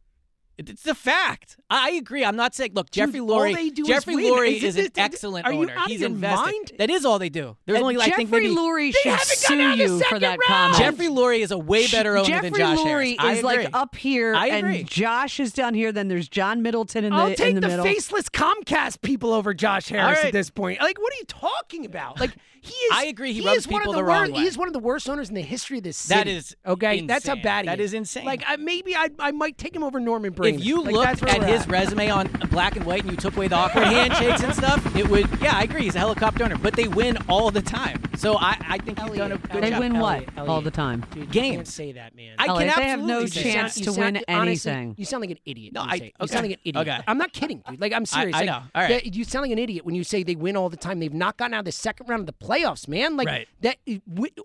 It's 0.59 0.87
a 0.89 0.95
fact. 0.95 1.57
I 1.71 1.91
agree. 1.93 2.25
I'm 2.25 2.35
not 2.35 2.53
saying. 2.53 2.73
Look, 2.75 2.91
Jeffrey 2.91 3.21
Dude, 3.21 3.29
Lurie. 3.29 3.87
Jeffrey. 3.87 4.17
Lurie 4.17 4.57
is, 4.57 4.77
is 4.77 4.87
an 4.87 4.93
excellent 4.97 5.47
are 5.47 5.53
you 5.53 5.61
owner. 5.61 5.77
He's 5.87 6.03
invested. 6.03 6.45
Mind? 6.45 6.73
That 6.79 6.91
is 6.91 7.05
all 7.05 7.21
they 7.21 7.29
do. 7.29 7.57
There's 7.65 7.77
and 7.77 7.85
only 7.85 7.97
like 7.97 8.09
Jeffrey 8.09 8.25
I 8.25 8.29
think 8.29 8.43
maybe, 8.43 8.57
Lurie 8.57 8.93
should 8.93 9.21
sue 9.21 9.77
you 9.77 10.01
for 10.05 10.19
that 10.19 10.39
round. 10.49 10.75
comment. 10.75 10.79
Jeffrey 10.79 11.07
Lurie 11.07 11.41
is 11.41 11.53
a 11.53 11.59
way 11.59 11.87
better 11.87 12.17
owner 12.17 12.29
Jeffrey 12.29 12.51
than 12.51 12.59
Josh 12.59 12.79
Lurie 12.79 13.17
Harris. 13.21 13.39
is 13.39 13.45
like 13.45 13.71
up 13.73 13.95
here, 13.95 14.35
and 14.35 14.89
Josh 14.89 15.39
is 15.39 15.53
down 15.53 15.75
here. 15.75 15.93
Then 15.93 16.09
there's 16.09 16.29
John 16.29 16.61
Middleton 16.63 17.05
in 17.05 17.11
the 17.13 17.17
middle. 17.17 17.27
the 17.27 17.31
I'll 17.31 17.37
take 17.37 17.55
in 17.55 17.61
the, 17.61 17.77
the 17.77 17.83
faceless 17.85 18.29
Comcast 18.29 19.01
people 19.01 19.33
over 19.33 19.55
Josh 19.55 19.89
Harris 19.89 20.19
right. 20.19 20.27
at 20.27 20.33
this 20.33 20.51
point. 20.51 20.81
Like, 20.81 20.99
what 20.99 21.13
are 21.13 21.19
you 21.19 21.27
talking 21.27 21.87
about? 21.87 22.19
Like. 22.19 22.33
He 22.63 22.75
is. 22.75 22.93
I 22.93 23.05
agree. 23.07 23.33
He, 23.33 23.41
he 23.41 23.47
rubs 23.47 23.67
people 23.67 23.93
the, 23.93 23.99
the 23.99 24.05
wrong 24.05 24.33
way. 24.33 24.41
He 24.41 24.47
is 24.47 24.57
one 24.59 24.69
of 24.69 24.73
the 24.73 24.79
worst 24.79 25.09
owners 25.09 25.29
in 25.29 25.35
the 25.35 25.43
history 25.43 25.79
of 25.79 25.85
this 25.85 25.97
city. 25.97 26.19
That 26.19 26.27
is 26.29 26.57
okay. 26.67 26.95
Insane. 26.95 27.07
That's 27.07 27.27
how 27.27 27.37
bad 27.37 27.65
he 27.65 27.67
that 27.67 27.79
is. 27.79 27.79
That 27.79 27.81
is 27.81 27.95
insane. 27.95 28.25
Like 28.25 28.43
I, 28.47 28.57
maybe 28.57 28.95
I, 28.95 29.11
I 29.19 29.33
might 29.33 29.59
take 29.59 29.75
him 29.75 29.83
over 29.83 30.01
Norman 30.01 30.33
Braman. 30.33 30.61
If 30.61 30.65
you 30.65 30.83
like, 30.83 30.93
looked 30.93 31.23
at 31.25 31.45
his 31.45 31.63
at. 31.63 31.69
resume 31.69 32.11
on 32.11 32.27
black 32.51 32.77
and 32.77 32.85
white 32.85 33.03
and 33.03 33.11
you 33.11 33.17
took 33.17 33.37
away 33.37 33.49
the 33.49 33.57
awkward 33.57 33.85
handshakes 33.87 34.43
and 34.43 34.55
stuff, 34.55 34.97
it 34.97 35.09
would. 35.09 35.29
Yeah, 35.41 35.57
I 35.57 35.63
agree. 35.63 35.83
He's 35.83 35.97
a 35.97 36.01
helicopter 36.01 36.45
owner, 36.45 36.59
but 36.59 36.75
they 36.75 36.89
win 36.89 37.19
all 37.29 37.51
the 37.51 37.63
time. 37.63 38.03
So 38.17 38.37
I, 38.37 38.57
I 38.69 38.79
think 38.79 38.99
he's 38.99 39.17
done 39.17 39.33
a 39.33 39.39
good 39.39 39.63
they 39.63 39.71
job. 39.71 39.81
They 39.81 39.89
win 39.89 40.01
what 40.01 40.37
all 40.39 40.61
the 40.61 40.71
time? 40.71 41.05
Games. 41.31 41.73
say 41.73 41.93
that, 41.93 42.17
man. 42.17 42.35
I 42.39 42.47
can 42.47 42.59
they 42.59 42.67
have 42.67 43.01
no 43.01 43.27
chance 43.27 43.81
to 43.81 43.93
win 43.93 44.17
anything. 44.29 44.95
You 44.99 45.05
sound 45.05 45.21
like 45.21 45.31
an 45.31 45.39
idiot. 45.45 45.73
No, 45.73 45.83
I. 45.83 46.13
You 46.21 46.27
sound 46.27 46.47
like 46.47 46.57
an 46.57 46.61
idiot. 46.65 46.89
Okay. 46.89 47.01
I'm 47.07 47.19
not 47.19 47.33
kidding, 47.33 47.63
dude. 47.69 47.81
Like 47.81 47.93
I'm 47.93 48.07
serious. 48.19 48.37
I, 48.37 48.45
know. 48.45 48.63
All 48.75 48.83
right. 48.83 49.05
You 49.05 49.25
sound 49.25 49.45
like 49.45 49.53
an 49.53 49.59
idiot 49.59 49.85
when 49.85 49.95
you 49.95 50.05
say 50.05 50.23
they 50.23 50.35
win 50.35 50.57
all 50.57 50.69
the 50.69 50.77
time. 50.77 50.99
They've 50.99 51.13
not 51.13 51.37
gotten 51.37 51.55
out 51.55 51.61
of 51.61 51.65
the 51.67 51.73
second 51.73 52.09
round 52.09 52.21
of 52.21 52.27
the 52.27 52.33
playoffs, 52.49 52.89
man. 52.89 53.17
Like 53.17 53.29
right. 53.29 53.49
that. 53.61 53.77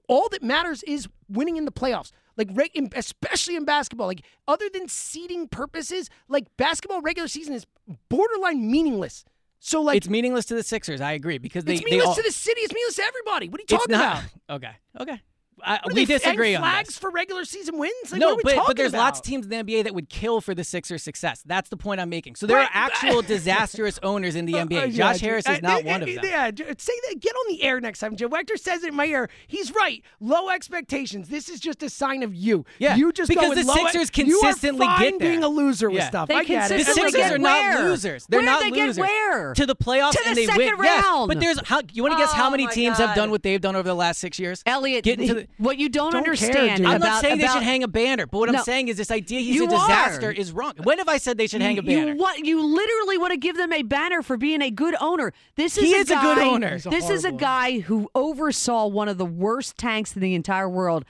All 0.07 0.29
that 0.29 0.43
matters 0.43 0.83
is 0.83 1.07
winning 1.29 1.57
in 1.57 1.65
the 1.65 1.71
playoffs. 1.71 2.11
Like 2.35 2.49
especially 2.95 3.55
in 3.55 3.65
basketball. 3.65 4.07
Like 4.07 4.23
other 4.47 4.69
than 4.73 4.87
seeding 4.87 5.47
purposes, 5.47 6.09
like 6.27 6.45
basketball 6.57 7.01
regular 7.01 7.27
season 7.27 7.53
is 7.53 7.65
borderline 8.09 8.69
meaningless. 8.71 9.23
So 9.59 9.81
like 9.81 9.97
it's 9.97 10.09
meaningless 10.09 10.45
to 10.45 10.55
the 10.55 10.63
Sixers. 10.63 10.99
I 10.99 11.13
agree 11.13 11.37
because 11.37 11.63
they, 11.63 11.75
it's 11.75 11.85
meaningless 11.85 12.09
all, 12.09 12.15
to 12.15 12.21
the 12.21 12.31
city. 12.31 12.61
It's 12.61 12.73
meaningless 12.73 12.95
to 12.97 13.03
everybody. 13.03 13.49
What 13.49 13.61
are 13.61 13.63
you 13.63 13.77
talking 13.77 13.91
not, 13.93 14.17
about? 14.17 14.23
Okay, 14.49 14.71
okay. 14.99 15.21
I, 15.65 15.79
we 15.93 16.05
disagree 16.05 16.55
on 16.55 16.61
flags 16.61 16.89
this. 16.89 16.97
for 16.97 17.09
regular 17.09 17.45
season 17.45 17.77
wins. 17.77 18.11
Like, 18.11 18.19
no, 18.19 18.37
but, 18.43 18.55
but 18.67 18.77
there's 18.77 18.93
about? 18.93 18.99
lots 18.99 19.19
of 19.19 19.25
teams 19.25 19.45
in 19.45 19.49
the 19.49 19.55
NBA 19.55 19.85
that 19.85 19.95
would 19.95 20.09
kill 20.09 20.41
for 20.41 20.53
the 20.53 20.63
Sixers' 20.63 21.03
success. 21.03 21.43
That's 21.45 21.69
the 21.69 21.77
point 21.77 22.01
I'm 22.01 22.09
making. 22.09 22.35
So 22.35 22.47
there 22.47 22.57
right. 22.57 22.67
are 22.67 22.71
actual 22.73 23.21
disastrous 23.33 23.99
owners 24.03 24.35
in 24.35 24.45
the 24.45 24.53
NBA. 24.53 24.73
Uh, 24.73 24.81
uh, 24.81 24.85
yeah, 24.85 24.87
Josh 24.87 25.19
Harris 25.19 25.47
is 25.47 25.57
uh, 25.57 25.59
not 25.61 25.83
one 25.83 26.01
of 26.01 26.07
them. 26.07 26.19
Yeah, 26.23 26.51
say 26.77 26.93
that. 27.09 27.19
Get 27.19 27.35
on 27.35 27.45
the 27.47 27.63
air 27.63 27.79
next 27.79 27.99
time, 27.99 28.15
Joe. 28.15 28.29
Hector 28.29 28.57
says 28.57 28.83
it 28.83 28.89
in 28.89 28.95
my 28.95 29.05
ear. 29.05 29.29
He's 29.47 29.73
right. 29.73 30.03
Low 30.19 30.49
expectations. 30.49 31.29
This 31.29 31.49
is 31.49 31.59
just 31.59 31.81
a 31.83 31.89
sign 31.89 32.23
of 32.23 32.35
you. 32.35 32.65
Yeah, 32.79 32.95
you 32.95 33.11
just 33.11 33.29
because 33.29 33.55
the 33.55 33.63
Sixers 33.63 34.01
ex- 34.01 34.09
consistently 34.09 34.87
get 34.99 35.19
there. 35.19 35.29
being 35.29 35.43
a 35.43 35.47
loser 35.47 35.89
with 35.89 35.99
yeah. 35.99 36.09
stuff. 36.09 36.27
They 36.27 36.35
I 36.35 36.43
get 36.43 36.71
it. 36.71 36.85
The 36.85 36.93
Sixers 36.93 37.31
are 37.31 37.37
not 37.37 37.83
losers. 37.83 38.25
They're 38.27 38.41
not 38.41 38.69
losers. 38.71 38.99
where 38.99 39.53
to 39.53 39.65
the 39.65 39.75
playoffs 39.75 40.13
to 40.13 40.21
and 40.25 40.37
the 40.37 40.45
they 40.45 40.57
win. 40.57 40.73
Round. 40.73 40.83
Yes, 40.83 41.27
but 41.27 41.39
there's 41.39 41.67
how 41.67 41.81
you 41.91 42.03
want 42.03 42.13
to 42.13 42.17
guess 42.17 42.33
how 42.33 42.49
many 42.49 42.67
oh 42.67 42.71
teams 42.71 42.97
have 42.97 43.15
done 43.15 43.31
what 43.31 43.43
they've 43.43 43.61
done 43.61 43.75
over 43.75 43.87
the 43.87 43.95
last 43.95 44.19
six 44.19 44.39
years? 44.39 44.63
Elliot, 44.65 45.03
getting 45.03 45.27
the 45.27 45.47
what 45.57 45.77
you 45.77 45.89
don't, 45.89 46.11
don't 46.11 46.23
understand. 46.23 46.83
Care, 46.83 46.91
I'm 46.91 46.99
not 46.99 47.21
saying 47.21 47.39
about, 47.39 47.47
they 47.47 47.53
should 47.53 47.63
hang 47.63 47.83
a 47.83 47.87
banner, 47.87 48.25
but 48.25 48.39
what 48.39 48.51
no, 48.51 48.59
I'm 48.59 48.63
saying 48.63 48.87
is 48.87 48.97
this 48.97 49.11
idea 49.11 49.39
he's 49.39 49.61
a 49.61 49.67
disaster 49.67 50.29
are. 50.29 50.31
is 50.31 50.51
wrong. 50.51 50.73
When 50.83 50.97
have 50.97 51.07
I 51.07 51.17
said 51.17 51.37
they 51.37 51.47
should 51.47 51.61
hang 51.61 51.77
a 51.77 51.83
banner? 51.83 52.13
You, 52.13 52.27
you 52.43 52.65
literally 52.65 53.17
want 53.17 53.31
to 53.31 53.37
give 53.37 53.57
them 53.57 53.71
a 53.73 53.83
banner 53.83 54.21
for 54.21 54.37
being 54.37 54.61
a 54.61 54.71
good 54.71 54.95
owner. 54.99 55.33
This 55.55 55.77
is, 55.77 55.83
he 55.83 55.93
a, 55.93 55.97
is 55.97 56.09
guy, 56.09 56.19
a 56.19 56.35
good 56.35 56.43
owner. 56.43 56.79
This 56.79 57.09
is 57.09 57.25
a 57.25 57.31
guy 57.31 57.79
who 57.79 58.09
oversaw 58.15 58.87
one 58.87 59.07
of 59.07 59.17
the 59.17 59.25
worst 59.25 59.77
tanks 59.77 60.15
in 60.15 60.21
the 60.21 60.35
entire 60.35 60.69
world 60.69 61.05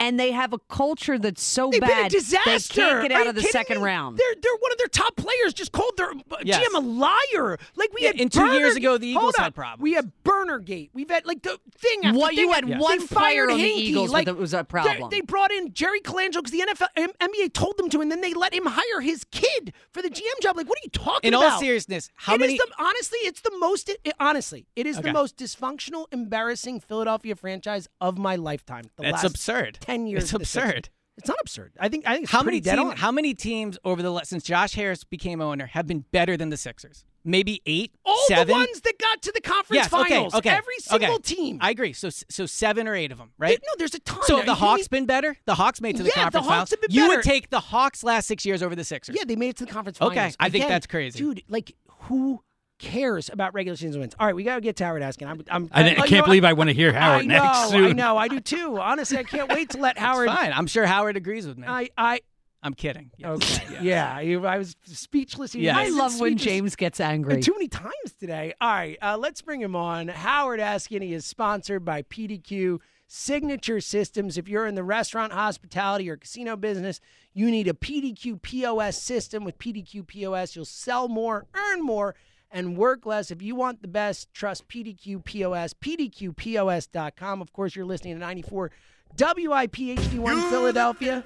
and 0.00 0.18
they 0.18 0.32
have 0.32 0.54
a 0.54 0.58
culture 0.58 1.18
that's 1.18 1.42
so 1.42 1.70
They've 1.70 1.80
bad. 1.80 1.88
Been 1.88 2.06
a 2.06 2.08
disaster. 2.08 2.74
They 2.74 2.82
can't 2.82 3.08
get 3.08 3.12
out 3.12 3.26
of 3.26 3.34
the 3.34 3.42
second 3.42 3.76
me? 3.76 3.84
round. 3.84 4.18
They're, 4.18 4.34
they're 4.40 4.56
one 4.58 4.72
of 4.72 4.78
their 4.78 4.88
top 4.88 5.14
players 5.14 5.52
just 5.52 5.72
called 5.72 5.92
their 5.98 6.10
uh, 6.10 6.36
yes. 6.42 6.58
GM 6.58 6.74
a 6.74 6.80
liar. 6.80 7.58
Like 7.76 7.92
we 7.92 8.02
yeah, 8.02 8.08
had 8.08 8.20
in 8.20 8.30
two 8.30 8.46
years 8.52 8.76
ago, 8.76 8.96
the 8.96 9.06
Eagles 9.06 9.36
had 9.36 9.54
problems. 9.54 9.82
We 9.82 9.92
had 9.92 10.10
Burnergate. 10.24 10.90
We've 10.94 11.10
had 11.10 11.26
like 11.26 11.42
the 11.42 11.60
thing. 11.76 12.00
After 12.04 12.18
what 12.18 12.34
thing 12.34 12.46
you 12.46 12.52
had 12.52 12.66
yes. 12.66 12.80
one 12.80 13.00
fire 13.06 13.50
on 13.50 13.58
the 13.58 13.64
Eagles 13.64 14.10
like, 14.10 14.24
that 14.24 14.36
was 14.36 14.54
a 14.54 14.64
problem. 14.64 15.10
They 15.10 15.20
brought 15.20 15.52
in 15.52 15.74
Jerry 15.74 16.00
Colangelo 16.00 16.42
because 16.42 16.52
the 16.52 16.64
NFL 16.66 17.10
NBA 17.20 17.52
told 17.52 17.76
them 17.76 17.90
to, 17.90 18.00
and 18.00 18.10
then 18.10 18.22
they 18.22 18.32
let 18.32 18.54
him 18.54 18.64
hire 18.66 19.02
his 19.02 19.24
kid 19.30 19.74
for 19.92 20.00
the 20.00 20.08
GM 20.08 20.40
job. 20.40 20.56
Like 20.56 20.68
what 20.68 20.78
are 20.78 20.84
you 20.84 20.90
talking 20.90 21.28
in 21.28 21.34
about? 21.34 21.46
In 21.46 21.52
all 21.52 21.60
seriousness, 21.60 22.10
how 22.14 22.36
it 22.36 22.40
many? 22.40 22.56
The, 22.56 22.66
honestly, 22.78 23.18
it's 23.18 23.42
the 23.42 23.52
most. 23.58 23.90
It, 23.90 24.14
honestly, 24.18 24.66
it 24.76 24.86
is 24.86 24.96
okay. 24.98 25.08
the 25.08 25.12
most 25.12 25.36
dysfunctional, 25.36 26.06
embarrassing 26.10 26.80
Philadelphia 26.80 27.36
franchise 27.36 27.86
of 28.00 28.16
my 28.16 28.36
lifetime. 28.36 28.84
The 28.96 29.10
absurd 29.26 29.78
ten 29.90 30.06
years. 30.06 30.24
It's 30.24 30.32
absurd. 30.32 30.88
It's 31.16 31.28
not 31.28 31.38
absurd. 31.40 31.72
I 31.78 31.88
think 31.88 32.08
I 32.08 32.14
think 32.14 32.30
how 32.30 32.42
many 32.42 32.60
team, 32.60 32.90
how 32.92 33.12
many 33.12 33.34
teams 33.34 33.78
over 33.84 34.00
the 34.00 34.22
since 34.24 34.42
Josh 34.42 34.74
Harris 34.74 35.04
became 35.04 35.40
owner 35.40 35.66
have 35.66 35.86
been 35.86 36.04
better 36.12 36.36
than 36.36 36.48
the 36.48 36.56
Sixers? 36.56 37.04
Maybe 37.22 37.60
eight, 37.66 37.94
all 38.06 38.24
seven? 38.28 38.46
the 38.46 38.52
ones 38.54 38.80
that 38.80 38.98
got 38.98 39.20
to 39.22 39.32
the 39.32 39.42
conference 39.42 39.82
yes, 39.82 39.88
finals. 39.88 40.34
Okay, 40.34 40.48
okay, 40.48 40.56
every 40.56 40.78
single 40.78 41.16
okay. 41.16 41.22
team. 41.22 41.58
I 41.60 41.70
agree. 41.70 41.92
So 41.92 42.08
so 42.08 42.46
seven 42.46 42.88
or 42.88 42.94
eight 42.94 43.12
of 43.12 43.18
them, 43.18 43.32
right? 43.36 43.60
No, 43.62 43.68
there's 43.76 43.94
a 43.94 43.98
ton. 43.98 44.22
So 44.22 44.40
the 44.40 44.54
Hawks 44.54 44.90
mean, 44.90 45.02
been 45.02 45.06
better. 45.06 45.36
The 45.44 45.54
Hawks 45.54 45.82
made 45.82 45.96
to 45.98 46.02
the 46.02 46.08
yeah, 46.16 46.22
conference 46.22 46.46
the 46.46 46.50
Hawks 46.50 46.50
finals. 46.50 46.70
Have 46.70 46.80
been 46.80 46.90
you 46.92 47.08
would 47.08 47.22
take 47.22 47.50
the 47.50 47.60
Hawks 47.60 48.02
last 48.02 48.26
six 48.26 48.46
years 48.46 48.62
over 48.62 48.74
the 48.74 48.84
Sixers. 48.84 49.16
Yeah, 49.16 49.24
they 49.26 49.36
made 49.36 49.50
it 49.50 49.56
to 49.58 49.66
the 49.66 49.72
conference 49.72 49.98
finals. 49.98 50.16
Okay, 50.16 50.34
I 50.40 50.46
Again, 50.46 50.50
think 50.52 50.68
that's 50.68 50.86
crazy, 50.86 51.18
dude. 51.18 51.42
Like 51.50 51.74
who 52.04 52.42
cares 52.80 53.30
about 53.30 53.54
regular 53.54 53.76
season 53.76 54.00
wins? 54.00 54.14
All 54.18 54.26
right, 54.26 54.34
we 54.34 54.42
got 54.42 54.56
to 54.56 54.60
get 54.60 54.76
to 54.76 54.84
Howard 54.84 55.02
Eskin. 55.02 55.26
I'm, 55.28 55.44
I'm, 55.50 55.68
I, 55.72 55.82
I, 55.82 55.94
can't 55.94 56.10
you 56.10 56.16
know, 56.18 56.24
believe 56.24 56.44
I, 56.44 56.50
I 56.50 56.52
want 56.54 56.68
to 56.68 56.74
hear 56.74 56.92
Howard 56.92 57.22
I 57.22 57.26
know, 57.26 57.42
next. 57.42 57.70
Soon. 57.70 57.84
I 57.84 57.92
know, 57.92 58.16
I 58.16 58.28
do 58.28 58.40
too. 58.40 58.80
Honestly, 58.80 59.18
I 59.18 59.22
can't 59.22 59.48
wait 59.48 59.70
to 59.70 59.78
let 59.78 59.98
Howard. 59.98 60.28
It's 60.28 60.36
fine, 60.38 60.52
I'm 60.52 60.66
sure 60.66 60.86
Howard 60.86 61.16
agrees 61.16 61.46
with 61.46 61.58
me. 61.58 61.66
I, 61.68 61.90
I, 61.96 62.20
I'm 62.62 62.74
kidding. 62.74 63.10
Yes. 63.16 63.60
Okay. 63.60 63.78
yeah, 63.82 64.14
I 64.14 64.58
was 64.58 64.76
speechless. 64.84 65.54
Yes. 65.54 65.76
I 65.76 65.88
love 65.88 66.12
speechless. 66.12 66.20
when 66.20 66.36
James 66.38 66.76
gets 66.76 67.00
angry. 67.00 67.40
Too 67.40 67.52
many 67.52 67.68
times 67.68 68.12
today. 68.18 68.54
All 68.60 68.72
right, 68.72 68.98
uh, 69.00 69.16
let's 69.18 69.42
bring 69.42 69.60
him 69.60 69.76
on. 69.76 70.08
Howard 70.08 70.60
Eskin. 70.60 71.02
He 71.02 71.14
is 71.14 71.24
sponsored 71.24 71.84
by 71.84 72.02
PDQ 72.02 72.80
Signature 73.06 73.80
Systems. 73.80 74.38
If 74.38 74.48
you're 74.48 74.66
in 74.66 74.74
the 74.74 74.84
restaurant, 74.84 75.32
hospitality, 75.32 76.08
or 76.10 76.16
casino 76.16 76.56
business, 76.56 77.00
you 77.32 77.50
need 77.50 77.66
a 77.68 77.72
PDQ 77.72 78.42
POS 78.42 79.02
system. 79.02 79.44
With 79.44 79.58
PDQ 79.58 80.06
POS, 80.06 80.54
you'll 80.54 80.64
sell 80.64 81.08
more, 81.08 81.46
earn 81.54 81.82
more, 81.82 82.14
and 82.50 82.76
work 82.76 83.06
less. 83.06 83.30
If 83.30 83.42
you 83.42 83.54
want 83.54 83.82
the 83.82 83.88
best, 83.88 84.32
trust 84.32 84.68
PDQ 84.68 85.24
POS, 85.24 85.74
PDQPOS.com. 85.74 87.42
Of 87.42 87.52
course, 87.52 87.76
you're 87.76 87.84
listening 87.84 88.14
to 88.14 88.20
94 88.20 88.70
WIPHD1 89.16 90.50
Philadelphia, 90.50 91.24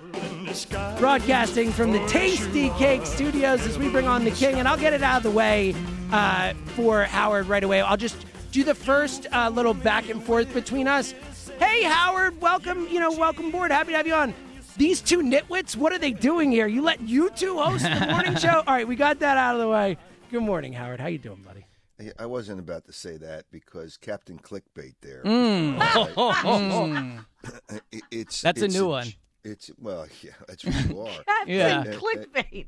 broadcasting 0.99 1.70
from 1.70 1.93
the 1.93 1.99
Tastykake 2.01 3.07
Studios 3.07 3.66
as 3.66 3.79
we 3.79 3.89
bring 3.91 4.07
on 4.07 4.25
the 4.25 4.31
king. 4.31 4.57
And 4.57 4.66
I'll 4.66 4.79
get 4.79 4.93
it 4.93 5.03
out 5.03 5.18
of 5.18 5.22
the 5.22 5.31
way 5.31 5.75
uh, 6.11 6.55
for 6.77 7.05
Howard 7.05 7.47
right 7.47 7.62
away. 7.62 7.81
I'll 7.81 7.97
just 7.97 8.16
do 8.53 8.64
the 8.64 8.75
first 8.75 9.27
uh, 9.33 9.51
little 9.51 9.75
back 9.75 10.09
and 10.09 10.22
forth 10.22 10.53
between 10.55 10.89
us. 10.89 11.12
Hey, 11.59 11.83
Howard, 11.83 12.41
welcome, 12.41 12.89
you 12.89 13.01
know, 13.01 13.11
welcome 13.11 13.51
board. 13.51 13.70
Happy 13.70 13.91
to 13.91 13.97
have 13.97 14.07
you 14.07 14.14
on. 14.14 14.35
These 14.77 15.03
two 15.03 15.18
nitwits, 15.18 15.77
what 15.77 15.93
are 15.93 15.99
they 15.99 16.12
doing 16.12 16.51
here? 16.51 16.66
You 16.66 16.83
let 16.83 17.01
you 17.01 17.31
two 17.31 17.59
host 17.59 17.85
the 17.85 18.07
morning 18.11 18.37
show? 18.39 18.62
All 18.66 18.75
right, 18.75 18.89
we 18.89 18.97
got 18.97 19.20
that 19.20 19.37
out 19.37 19.55
of 19.55 19.61
the 19.61 19.68
way. 19.68 19.97
Good 20.35 20.43
morning, 20.43 20.72
Howard. 20.72 20.99
How 20.99 21.07
you 21.07 21.18
doing, 21.18 21.47
buddy? 21.47 21.64
I 22.18 22.26
wasn't 22.26 22.59
about 22.59 22.87
to 22.87 22.93
say 22.93 23.16
that 23.18 23.45
because 23.53 23.97
Captain 23.97 24.37
Clickbait 24.37 24.97
there. 25.01 25.22
Mm. 25.22 25.78
Right. 25.78 27.80
it's 28.11 28.43
that's 28.43 28.61
it's, 28.61 28.74
a 28.74 28.76
new 28.76 28.89
one. 28.89 29.07
It's 29.45 29.70
well, 29.80 30.09
yeah, 30.24 30.32
that's 30.49 30.64
what 30.64 30.89
you 30.89 31.01
are. 31.03 31.07
Captain 31.24 31.55
yeah. 31.55 31.85
Clickbait. 31.85 32.66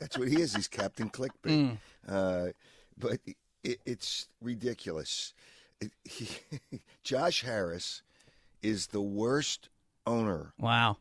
That's 0.00 0.16
what 0.16 0.28
he 0.28 0.40
is. 0.40 0.56
He's 0.56 0.68
Captain 0.68 1.10
Clickbait. 1.10 1.28
Mm. 1.44 1.76
Uh, 2.08 2.52
but 2.96 3.18
it, 3.62 3.78
it's 3.84 4.28
ridiculous. 4.40 5.34
It, 5.82 5.90
he, 6.04 6.30
Josh 7.04 7.42
Harris 7.42 8.00
is 8.62 8.86
the 8.86 9.02
worst 9.02 9.68
owner. 10.06 10.54
Wow 10.58 10.96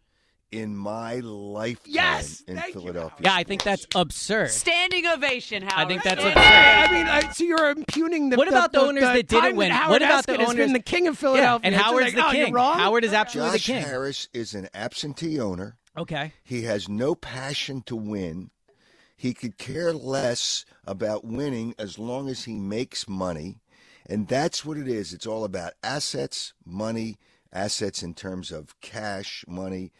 in 0.52 0.76
my 0.76 1.16
lifetime 1.20 1.94
yes! 1.94 2.42
in 2.48 2.58
Thank 2.58 2.74
Philadelphia. 2.74 3.18
Yeah, 3.22 3.34
I 3.34 3.44
think 3.44 3.64
that's 3.64 3.88
absurd. 3.96 4.52
Standing 4.52 5.08
ovation, 5.08 5.64
Howard. 5.64 5.86
I 5.86 5.88
think 5.88 6.04
that's 6.04 6.24
absurd. 6.24 6.38
I 6.38 6.92
mean, 6.92 7.08
I, 7.08 7.32
so 7.32 7.44
you're 7.44 7.70
impugning 7.70 8.30
the. 8.30 8.38
What 8.38 8.50
the, 8.50 8.56
about 8.56 8.72
the, 8.72 8.80
the 8.80 8.86
owners 8.86 9.04
the 9.04 9.14
that 9.14 9.28
didn't 9.28 9.56
win? 9.56 9.70
That 9.70 9.90
what 9.90 10.02
about 10.02 10.26
Eskin 10.26 10.38
the 10.38 10.44
owners? 10.46 10.56
Been 10.56 10.74
the 10.74 10.80
king 10.80 11.08
of 11.08 11.18
Philadelphia, 11.18 11.72
yeah, 11.72 11.76
and 11.76 11.82
Howard's 11.82 12.14
like, 12.14 12.24
oh, 12.24 12.30
the 12.30 12.36
king. 12.36 12.54
Oh, 12.54 12.56
wrong? 12.56 12.78
Howard 12.78 13.04
is 13.04 13.14
absolutely 13.14 13.58
Josh 13.60 13.66
the 13.68 13.74
king. 13.74 13.84
Harris 13.84 14.30
is 14.34 14.54
an 14.54 14.68
absentee 14.74 15.40
owner. 15.40 15.78
Okay. 15.98 16.34
He 16.44 16.64
has 16.64 16.88
no 16.88 17.16
passion 17.16 17.82
to 17.84 17.96
win. 17.96 18.52
He 19.16 19.34
could 19.34 19.58
care 19.58 19.94
less 19.94 20.66
about 20.86 21.26
winning 21.26 21.76
as 21.78 22.00
long 22.00 22.28
as 22.28 22.46
he 22.46 22.56
makes 22.56 23.08
money. 23.08 23.60
And 24.08 24.28
that's 24.28 24.66
what 24.66 24.78
it 24.78 24.88
is. 24.88 25.14
It's 25.14 25.28
all 25.28 25.44
about 25.44 25.74
assets, 25.84 26.54
money, 26.66 27.18
assets 27.54 28.02
in 28.02 28.14
terms 28.14 28.52
of 28.52 28.80
cash, 28.82 29.46
money, 29.48 29.92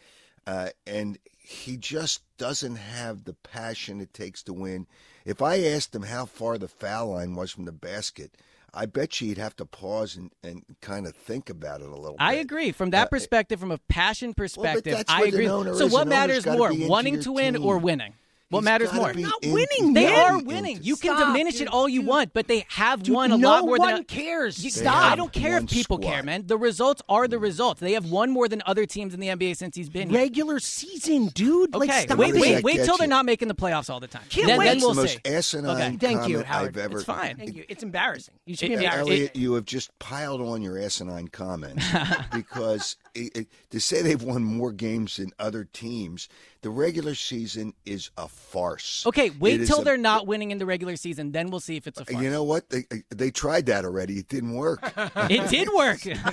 uh, 0.46 0.70
and 0.86 1.18
he 1.38 1.76
just 1.76 2.22
doesn't 2.38 2.76
have 2.76 3.24
the 3.24 3.34
passion 3.34 4.00
it 4.00 4.14
takes 4.14 4.42
to 4.44 4.52
win. 4.52 4.86
If 5.24 5.42
I 5.42 5.62
asked 5.62 5.94
him 5.94 6.02
how 6.02 6.26
far 6.26 6.58
the 6.58 6.68
foul 6.68 7.12
line 7.12 7.34
was 7.34 7.50
from 7.50 7.64
the 7.64 7.72
basket, 7.72 8.36
I 8.74 8.86
bet 8.86 9.20
you 9.20 9.28
he'd 9.28 9.38
have 9.38 9.54
to 9.56 9.66
pause 9.66 10.16
and, 10.16 10.32
and 10.42 10.64
kind 10.80 11.06
of 11.06 11.14
think 11.14 11.50
about 11.50 11.82
it 11.82 11.88
a 11.88 11.94
little 11.94 12.12
bit. 12.12 12.22
I 12.22 12.34
agree. 12.34 12.72
From 12.72 12.90
that 12.90 13.08
uh, 13.08 13.10
perspective, 13.10 13.60
from 13.60 13.70
a 13.70 13.78
passion 13.78 14.32
perspective, 14.34 14.94
well, 14.94 15.04
I 15.08 15.24
agree. 15.24 15.46
so, 15.46 15.86
what 15.88 16.08
matters 16.08 16.46
more, 16.46 16.72
wanting 16.72 17.20
to 17.20 17.32
win 17.32 17.54
team. 17.54 17.64
or 17.64 17.78
winning? 17.78 18.14
What 18.52 18.60
He's 18.60 18.64
matters 18.66 18.92
more? 18.92 19.12
Not 19.14 19.32
winning, 19.42 19.94
They 19.94 20.06
in- 20.12 20.20
are 20.20 20.38
winning. 20.42 20.78
You 20.82 20.96
can 20.96 21.16
Stop, 21.16 21.28
diminish 21.32 21.54
dude, 21.54 21.62
it 21.62 21.68
all 21.68 21.88
you 21.88 22.00
dude. 22.00 22.08
want, 22.08 22.34
but 22.34 22.48
they 22.48 22.66
have 22.68 23.02
Dude, 23.02 23.14
won 23.14 23.32
a 23.32 23.38
no 23.38 23.48
lot 23.48 23.64
more 23.64 23.78
No 23.78 23.84
one 23.84 23.94
than. 23.94 24.04
cares. 24.04 24.62
You- 24.62 24.70
Stop. 24.70 24.94
I 25.12 25.16
don't 25.16 25.32
care 25.32 25.56
if 25.56 25.66
people 25.68 25.96
squad. 25.96 26.06
care, 26.08 26.22
man. 26.22 26.46
The 26.46 26.58
results 26.58 27.00
are 27.08 27.26
the 27.26 27.38
results. 27.38 27.80
They 27.80 27.92
have 27.94 28.04
won 28.10 28.30
more 28.30 28.48
than 28.48 28.62
other 28.66 28.84
teams 28.84 29.14
in 29.14 29.20
the 29.20 29.28
NBA 29.28 29.54
since 29.56 29.74
he's 29.74 29.88
been 29.88 30.10
here. 30.10 30.18
Regular 30.18 30.58
season, 30.60 31.28
dude. 31.28 31.74
Okay, 31.74 31.86
like, 31.88 32.02
stop 32.04 32.18
wait, 32.18 32.34
wait, 32.34 32.62
wait 32.62 32.76
get 32.76 32.84
till 32.84 32.98
they're 32.98 33.08
not 33.08 33.24
making 33.24 33.48
the 33.48 33.54
playoffs 33.54 33.88
all 33.88 34.00
the 34.00 34.06
time. 34.06 34.22
Can't 34.28 34.46
then, 34.48 34.58
wait. 34.58 34.66
then 34.66 34.74
That's 34.76 34.84
we'll 34.84 34.94
the 34.94 35.08
see. 35.08 35.14
most 35.24 35.26
asinine 35.26 35.70
Okay. 35.76 35.96
Thank 35.96 36.28
you, 36.28 36.34
comment 36.36 36.46
Howard. 36.46 36.68
I've 36.68 36.76
ever. 36.84 36.96
It's 36.98 37.04
fine. 37.04 37.36
Thank 37.38 37.56
you. 37.56 37.64
It's 37.70 37.82
embarrassing. 37.82 38.34
You 38.44 38.54
should 38.54 38.66
It- 38.70 38.78
be 38.78 38.84
embarrassed. 38.84 39.08
Elliot, 39.10 39.34
you 39.36 39.54
have 39.54 39.64
just 39.64 39.98
piled 39.98 40.42
on 40.42 40.60
your 40.60 40.78
asinine 40.78 41.28
comments 41.28 41.84
because 42.34 42.96
it, 43.14 43.36
it, 43.36 43.46
to 43.70 43.80
say 43.80 44.02
they've 44.02 44.22
won 44.22 44.42
more 44.44 44.72
games 44.72 45.16
than 45.16 45.30
other 45.38 45.64
teams, 45.64 46.28
the 46.62 46.70
regular 46.70 47.14
season 47.14 47.74
is 47.84 48.10
a 48.16 48.28
farce. 48.28 49.04
Okay, 49.06 49.30
wait 49.38 49.60
is 49.60 49.68
till 49.68 49.80
a- 49.80 49.84
they're 49.84 49.96
not 49.96 50.26
winning 50.26 50.50
in 50.50 50.58
the 50.58 50.66
regular 50.66 50.96
season. 50.96 51.32
Then 51.32 51.50
we'll 51.50 51.60
see 51.60 51.76
if 51.76 51.86
it's 51.86 52.00
a 52.00 52.04
farce. 52.04 52.22
You 52.22 52.30
know 52.30 52.44
what? 52.44 52.70
They 52.70 52.84
they 53.10 53.30
tried 53.30 53.66
that 53.66 53.84
already. 53.84 54.18
It 54.18 54.28
didn't 54.28 54.54
work. 54.54 54.80
it 54.96 55.48
did 55.50 55.68
work. 55.74 56.06
it 56.06 56.16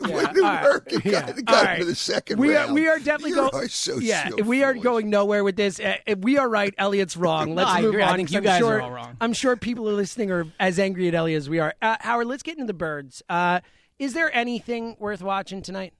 Yeah, 0.00 0.14
wouldn't 0.14 0.36
all 0.38 0.42
right. 0.44 0.62
work. 0.64 0.92
It 0.92 1.04
Yeah, 1.04 1.20
got, 1.22 1.38
it 1.38 1.44
got 1.44 1.66
all 1.70 1.76
to 1.78 1.84
the 1.84 1.94
second 1.94 2.38
we 2.38 2.54
round. 2.54 2.70
are 2.70 2.74
we 2.74 2.88
are 2.88 2.98
definitely 2.98 3.32
going. 3.32 3.50
are 3.54 3.68
so 3.68 3.98
yeah, 3.98 4.30
we 4.44 4.62
are 4.62 4.74
going 4.74 5.10
nowhere 5.10 5.44
with 5.44 5.56
this. 5.56 5.80
Uh, 5.80 5.96
if 6.06 6.18
we 6.18 6.38
are 6.38 6.48
right. 6.48 6.74
Elliot's 6.78 7.16
wrong. 7.16 7.54
Let's 7.54 7.70
I 7.70 7.80
move 7.80 7.90
agree. 7.90 8.02
on. 8.02 8.08
I 8.10 8.16
think 8.16 8.28
'cause 8.28 8.32
you 8.34 8.38
I'm 8.38 8.44
guys 8.44 8.58
sure, 8.58 8.76
are 8.78 8.80
all 8.82 8.90
wrong. 8.92 9.16
I'm 9.20 9.32
sure 9.32 9.56
people 9.56 9.88
are 9.88 9.92
listening 9.94 10.30
are 10.30 10.46
as 10.60 10.78
angry 10.78 11.08
at 11.08 11.14
Elliot 11.14 11.38
as 11.38 11.48
we 11.50 11.58
are. 11.58 11.74
Uh, 11.82 11.96
Howard, 12.00 12.26
let's 12.26 12.42
get 12.42 12.54
into 12.56 12.66
the 12.66 12.74
birds. 12.74 13.22
Uh, 13.28 13.60
is 13.98 14.14
there 14.14 14.34
anything 14.34 14.96
worth 14.98 15.22
watching 15.22 15.62
tonight? 15.62 15.92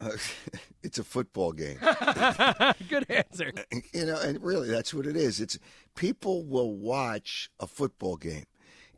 Uh, 0.00 0.10
it's 0.82 0.98
a 0.98 1.04
football 1.04 1.52
game. 1.52 1.78
Good 2.88 3.06
answer. 3.08 3.52
You 3.92 4.06
know, 4.06 4.18
and 4.20 4.42
really, 4.42 4.68
that's 4.68 4.94
what 4.94 5.06
it 5.06 5.16
is. 5.16 5.40
It's 5.40 5.58
people 5.94 6.44
will 6.44 6.74
watch 6.74 7.50
a 7.60 7.66
football 7.66 8.16
game, 8.16 8.46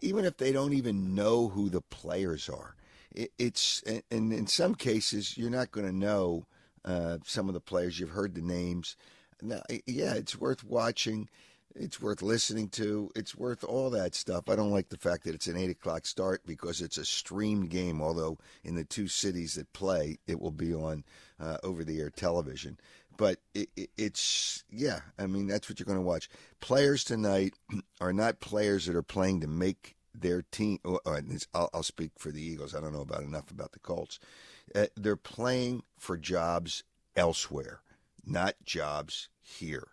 even 0.00 0.24
if 0.24 0.36
they 0.36 0.52
don't 0.52 0.72
even 0.72 1.14
know 1.14 1.48
who 1.48 1.68
the 1.68 1.80
players 1.80 2.48
are. 2.48 2.76
It, 3.14 3.32
it's 3.38 3.82
and 3.82 4.02
in 4.32 4.46
some 4.46 4.74
cases, 4.74 5.36
you're 5.36 5.50
not 5.50 5.72
going 5.72 5.86
to 5.86 5.94
know 5.94 6.46
uh, 6.84 7.18
some 7.24 7.48
of 7.48 7.54
the 7.54 7.60
players. 7.60 7.98
You've 7.98 8.10
heard 8.10 8.34
the 8.34 8.42
names. 8.42 8.96
Now, 9.40 9.62
yeah, 9.86 10.14
it's 10.14 10.38
worth 10.38 10.62
watching. 10.62 11.28
It's 11.74 12.00
worth 12.00 12.22
listening 12.22 12.68
to. 12.70 13.10
It's 13.16 13.34
worth 13.36 13.64
all 13.64 13.88
that 13.90 14.14
stuff. 14.14 14.48
I 14.48 14.56
don't 14.56 14.70
like 14.70 14.90
the 14.90 14.98
fact 14.98 15.24
that 15.24 15.34
it's 15.34 15.46
an 15.46 15.56
eight 15.56 15.70
o'clock 15.70 16.06
start 16.06 16.42
because 16.46 16.80
it's 16.80 16.98
a 16.98 17.04
streamed 17.04 17.70
game. 17.70 18.02
Although 18.02 18.38
in 18.62 18.74
the 18.74 18.84
two 18.84 19.08
cities 19.08 19.54
that 19.54 19.72
play, 19.72 20.18
it 20.26 20.40
will 20.40 20.50
be 20.50 20.74
on 20.74 21.04
uh, 21.40 21.58
over-the-air 21.62 22.10
television. 22.10 22.78
But 23.16 23.38
it, 23.54 23.70
it, 23.76 23.90
it's 23.96 24.64
yeah. 24.70 25.00
I 25.18 25.26
mean, 25.26 25.46
that's 25.46 25.68
what 25.68 25.78
you're 25.78 25.86
going 25.86 25.98
to 25.98 26.02
watch. 26.02 26.28
Players 26.60 27.04
tonight 27.04 27.54
are 28.00 28.12
not 28.12 28.40
players 28.40 28.86
that 28.86 28.96
are 28.96 29.02
playing 29.02 29.40
to 29.40 29.46
make 29.46 29.96
their 30.14 30.42
team. 30.42 30.78
oh, 30.84 31.00
oh, 31.06 31.12
and 31.12 31.28
it's- 31.28 31.46
I'll, 31.54 31.70
I'll 31.72 31.82
speak 31.82 32.12
for 32.18 32.30
the 32.30 32.42
Eagles. 32.42 32.74
I 32.74 32.80
don't 32.80 32.92
know 32.92 33.00
about 33.00 33.22
enough 33.22 33.50
about 33.50 33.72
the 33.72 33.78
Colts. 33.78 34.18
Uh, 34.74 34.86
they're 34.96 35.16
playing 35.16 35.82
for 35.98 36.16
jobs 36.16 36.84
elsewhere, 37.16 37.80
not 38.24 38.54
jobs 38.64 39.28
here 39.40 39.88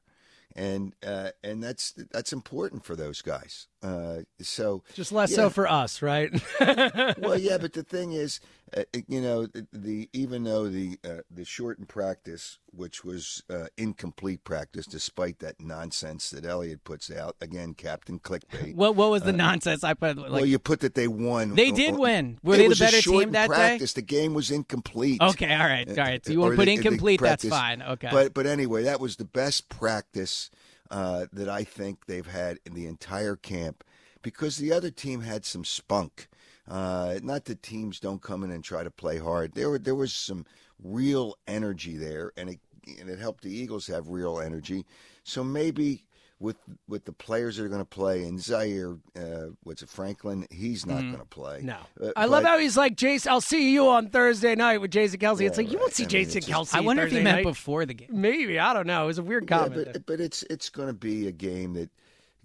and 0.55 0.93
uh, 1.05 1.29
and 1.43 1.63
that's 1.63 1.93
that's 2.11 2.33
important 2.33 2.83
for 2.83 2.95
those 2.95 3.21
guys. 3.21 3.67
Uh, 3.81 4.19
so 4.41 4.83
Just 4.93 5.11
less 5.11 5.31
yeah. 5.31 5.37
so 5.37 5.49
for 5.49 5.67
us, 5.69 6.01
right? 6.01 6.31
well, 6.59 7.37
yeah, 7.37 7.57
but 7.57 7.73
the 7.73 7.83
thing 7.83 8.13
is, 8.13 8.39
uh, 8.77 8.83
you 9.07 9.21
know, 9.21 9.45
the, 9.45 9.67
the 9.73 10.09
even 10.13 10.43
though 10.43 10.67
the 10.67 10.97
uh, 11.03 11.21
the 11.29 11.43
shortened 11.45 11.87
practice, 11.89 12.59
which 12.71 13.03
was 13.03 13.43
uh, 13.49 13.65
incomplete 13.77 14.43
practice, 14.43 14.85
despite 14.85 15.39
that 15.39 15.59
nonsense 15.59 16.29
that 16.29 16.45
Elliot 16.45 16.83
puts 16.83 17.11
out 17.11 17.35
again, 17.41 17.73
Captain 17.73 18.19
Clickbait. 18.19 18.75
what 18.75 18.95
what 18.95 19.09
was 19.11 19.23
the 19.23 19.29
Uh, 19.29 19.37
nonsense 19.37 19.83
I 19.83 19.93
put? 19.93 20.17
Like, 20.17 20.31
well, 20.31 20.45
you 20.45 20.59
put 20.59 20.79
that 20.81 20.95
they 20.95 21.07
won. 21.07 21.55
They 21.55 21.71
did 21.71 21.97
win. 21.97 22.39
Were 22.43 22.57
they 22.57 22.67
the 22.67 22.75
better 22.75 23.01
team 23.01 23.31
that 23.31 23.49
day? 23.49 23.55
practice. 23.55 23.93
The 23.93 24.01
game 24.01 24.33
was 24.33 24.51
incomplete. 24.51 25.21
Okay, 25.21 25.53
all 25.53 25.59
right, 25.67 25.87
all 25.89 25.95
right. 25.95 26.25
So 26.25 26.31
you 26.31 26.39
want 26.39 26.53
to 26.53 26.55
put 26.57 26.65
the- 26.65 26.75
the 26.77 26.81
incomplete? 26.81 27.19
That's 27.21 27.47
fine. 27.47 27.81
Okay. 27.81 28.09
But 28.11 28.33
but 28.33 28.45
anyway, 28.45 28.83
that 28.83 28.99
was 28.99 29.17
the 29.17 29.25
best 29.25 29.69
practice 29.69 30.49
uh, 30.89 31.25
that 31.33 31.49
I 31.49 31.63
think 31.63 32.05
they've 32.05 32.25
had 32.25 32.59
in 32.65 32.73
the 32.73 32.85
entire 32.87 33.35
camp 33.35 33.83
because 34.21 34.57
the 34.57 34.71
other 34.71 34.89
team 34.91 35.21
had 35.21 35.45
some 35.45 35.65
spunk. 35.65 36.28
Uh, 36.69 37.19
not 37.23 37.45
that 37.45 37.63
teams 37.63 37.99
don't 37.99 38.21
come 38.21 38.43
in 38.43 38.51
and 38.51 38.63
try 38.63 38.83
to 38.83 38.91
play 38.91 39.17
hard. 39.17 39.53
There 39.53 39.69
were 39.69 39.79
there 39.79 39.95
was 39.95 40.13
some 40.13 40.45
real 40.83 41.35
energy 41.47 41.97
there, 41.97 42.31
and 42.37 42.49
it 42.51 42.59
and 42.99 43.09
it 43.09 43.19
helped 43.19 43.43
the 43.43 43.51
Eagles 43.53 43.87
have 43.87 44.07
real 44.09 44.39
energy. 44.39 44.85
So 45.23 45.43
maybe 45.43 46.05
with 46.39 46.55
with 46.87 47.03
the 47.05 47.11
players 47.11 47.57
that 47.57 47.63
are 47.65 47.69
going 47.69 47.81
to 47.81 47.85
play 47.85 48.23
and 48.23 48.39
Zaire, 48.39 48.95
uh, 49.17 49.47
what's 49.63 49.81
it, 49.81 49.89
Franklin? 49.89 50.47
He's 50.51 50.85
not 50.85 50.99
Mm. 51.03 51.07
going 51.11 51.19
to 51.19 51.25
play. 51.25 51.59
No. 51.63 51.77
Uh, 52.01 52.11
I 52.15 52.25
love 52.25 52.43
how 52.45 52.57
he's 52.57 52.77
like, 52.77 52.95
Jason, 52.95 53.31
I'll 53.31 53.41
see 53.41 53.73
you 53.73 53.89
on 53.89 54.09
Thursday 54.09 54.55
night 54.55 54.79
with 54.79 54.91
Jason 54.91 55.19
Kelce. 55.19 55.41
it's 55.41 55.57
Yeah, 55.57 55.63
like, 55.65 55.71
you 55.73 55.77
won't 55.79 55.93
see 55.93 56.03
I 56.03 56.05
mean, 56.05 56.09
Jason 56.11 56.37
it's 56.37 56.47
just- 56.47 56.71
Kelce. 56.73 56.77
I 56.77 56.79
wonder 56.79 57.03
if 57.03 57.09
he 57.09 57.15
Thursday 57.17 57.23
meant 57.25 57.37
night. 57.39 57.43
before 57.43 57.85
the 57.85 57.93
game. 57.93 58.07
Maybe. 58.11 58.57
I 58.57 58.73
don't 58.73 58.87
know. 58.87 59.03
It 59.03 59.07
was 59.07 59.17
a 59.17 59.23
weird 59.23 59.49
Yeah, 59.49 59.57
comment. 59.59 59.89
but, 59.91 60.05
but 60.05 60.19
it's 60.21 60.43
it's 60.43 60.69
going 60.69 60.87
to 60.87 60.93
be 60.93 61.27
a 61.27 61.31
game 61.33 61.73
that 61.73 61.89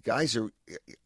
guys 0.05 0.35
are. 0.37 0.49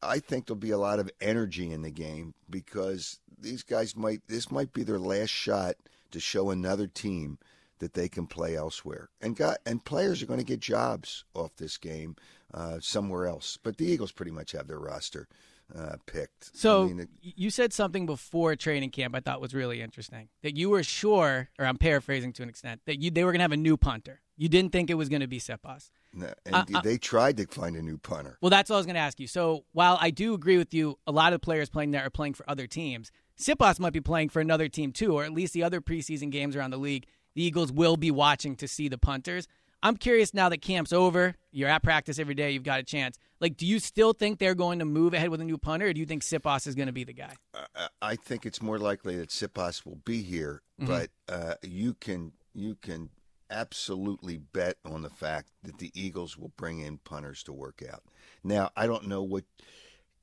I 0.04 0.20
think 0.20 0.46
there'll 0.46 0.60
be 0.60 0.70
a 0.72 0.78
lot 0.78 1.00
of 1.00 1.10
energy 1.22 1.72
in 1.72 1.82
the 1.82 1.90
game 1.92 2.34
because 2.50 3.20
these 3.40 3.64
guys 3.64 3.96
might. 3.96 4.22
This 4.28 4.52
might 4.52 4.74
be 4.74 4.84
their 4.84 5.00
last 5.00 5.30
shot 5.32 5.76
to 6.12 6.20
show 6.20 6.50
another 6.52 6.86
team 6.86 7.40
that 7.80 7.94
they 7.94 8.10
can 8.10 8.28
play 8.28 8.56
elsewhere, 8.56 9.10
and 9.22 9.36
got 9.36 9.58
and 9.66 9.84
players 9.84 10.22
are 10.22 10.26
going 10.28 10.40
to 10.40 10.46
get 10.46 10.60
jobs 10.60 11.24
off 11.34 11.56
this 11.56 11.78
game 11.78 12.16
uh, 12.54 12.78
somewhere 12.82 13.26
else. 13.26 13.58
But 13.64 13.78
the 13.78 13.86
Eagles 13.86 14.12
pretty 14.12 14.32
much 14.32 14.52
have 14.52 14.68
their 14.68 14.80
roster 14.80 15.28
uh, 15.74 15.96
picked. 16.06 16.56
So 16.58 16.84
I 16.84 16.88
mean, 16.88 17.00
it- 17.00 17.10
you 17.22 17.50
said 17.50 17.72
something 17.74 18.06
before 18.06 18.56
training 18.56 18.90
camp 18.92 19.16
I 19.16 19.20
thought 19.22 19.40
was 19.42 19.54
really 19.54 19.82
interesting. 19.82 20.30
That 20.44 20.58
you 20.58 20.70
were 20.70 20.84
sure, 20.84 21.50
or 21.58 21.66
I'm 21.66 21.78
paraphrasing 21.78 22.34
to 22.34 22.44
an 22.44 22.50
extent, 22.50 22.82
that 22.86 23.00
you 23.00 23.12
they 23.12 23.24
were 23.24 23.32
going 23.32 23.40
to 23.40 23.44
have 23.44 23.52
a 23.52 23.58
new 23.58 23.78
punter. 23.78 24.22
You 24.36 24.50
didn't 24.50 24.72
think 24.72 24.90
it 24.90 24.96
was 24.96 25.10
going 25.10 25.22
to 25.22 25.28
be 25.28 25.40
Siposs. 25.40 25.92
No, 26.14 26.34
and 26.46 26.56
Uh, 26.56 26.66
uh, 26.76 26.82
they 26.82 26.98
tried 26.98 27.38
to 27.38 27.46
find 27.46 27.76
a 27.76 27.82
new 27.82 27.98
punter. 27.98 28.38
Well, 28.42 28.50
that's 28.50 28.70
what 28.70 28.78
I 28.78 28.80
was 28.80 28.86
going 28.86 28.96
to 28.96 29.00
ask 29.02 29.20
you. 29.20 29.28
So 29.28 29.66
while 29.74 29.98
I 30.02 30.10
do 30.10 30.34
agree 30.34 30.58
with 30.58 30.74
you, 30.74 30.98
a 31.06 31.12
lot 31.12 31.34
of 31.34 31.42
players 31.42 31.70
playing 31.70 31.92
there 31.92 32.04
are 32.06 32.10
playing 32.10 32.34
for 32.34 32.50
other 32.50 32.66
teams. 32.68 33.12
Siposs 33.40 33.80
might 33.80 33.94
be 33.94 34.02
playing 34.02 34.30
for 34.30 34.40
another 34.42 34.68
team 34.68 34.92
too, 34.92 35.14
or 35.14 35.24
at 35.24 35.32
least 35.32 35.54
the 35.54 35.64
other 35.64 35.82
preseason 35.82 36.30
games 36.32 36.56
around 36.56 36.72
the 36.72 36.78
league. 36.78 37.06
The 37.36 37.44
Eagles 37.44 37.72
will 37.72 37.96
be 37.96 38.12
watching 38.12 38.56
to 38.58 38.68
see 38.68 38.88
the 38.88 38.98
punters. 38.98 39.48
I'm 39.82 39.96
curious 39.96 40.34
now 40.34 40.50
that 40.50 40.62
camp's 40.62 40.92
over, 40.92 41.36
you're 41.52 41.70
at 41.70 41.84
practice 41.84 42.20
every 42.20 42.34
day, 42.36 42.52
you've 42.52 42.64
got 42.64 42.82
a 42.82 42.84
chance. 42.84 43.18
Like, 43.40 43.56
do 43.56 43.66
you 43.66 43.80
still 43.80 44.12
think 44.12 44.38
they're 44.40 44.56
going 44.56 44.80
to 44.80 44.86
move 44.86 45.14
ahead 45.14 45.30
with 45.30 45.40
a 45.40 45.46
new 45.46 45.58
punter, 45.58 45.88
or 45.88 45.94
do 45.94 46.02
you 46.02 46.06
think 46.06 46.22
Siposs 46.22 46.68
is 46.68 46.76
going 46.76 46.88
to 46.88 46.92
be 46.94 47.06
the 47.06 47.14
guy? 47.14 47.34
I- 47.54 47.88
I 48.02 48.16
think 48.18 48.46
it's 48.46 48.62
more 48.62 48.78
likely 48.78 49.16
that 49.16 49.30
Siposs 49.30 49.86
will 49.86 50.02
be 50.04 50.22
here, 50.22 50.64
Mhm. 50.82 50.88
but 50.88 51.12
uh, 51.34 51.56
you 51.64 51.94
can 51.94 52.34
you 52.54 52.76
can 52.76 53.10
absolutely 53.50 54.38
bet 54.38 54.78
on 54.86 55.02
the 55.02 55.10
fact 55.10 55.50
that 55.64 55.78
the 55.78 55.92
Eagles 55.94 56.38
will 56.38 56.52
bring 56.56 56.80
in 56.80 56.98
punters 57.00 57.44
to 57.44 57.54
work 57.54 57.82
out. 57.92 58.04
Now, 58.44 58.72
I 58.76 58.88
don't 58.88 59.08
know 59.08 59.24
what 59.24 59.46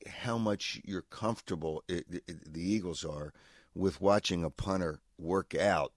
how 0.07 0.39
much 0.39 0.81
you're 0.85 1.03
comfortable 1.03 1.83
i 1.91 2.03
i 2.13 2.21
the 2.47 2.63
Eagles 2.63 3.05
are 3.05 3.33
with 3.75 4.01
watching 4.01 4.45
a 4.45 4.51
punter 4.51 5.01
work 5.19 5.55
out. 5.55 5.93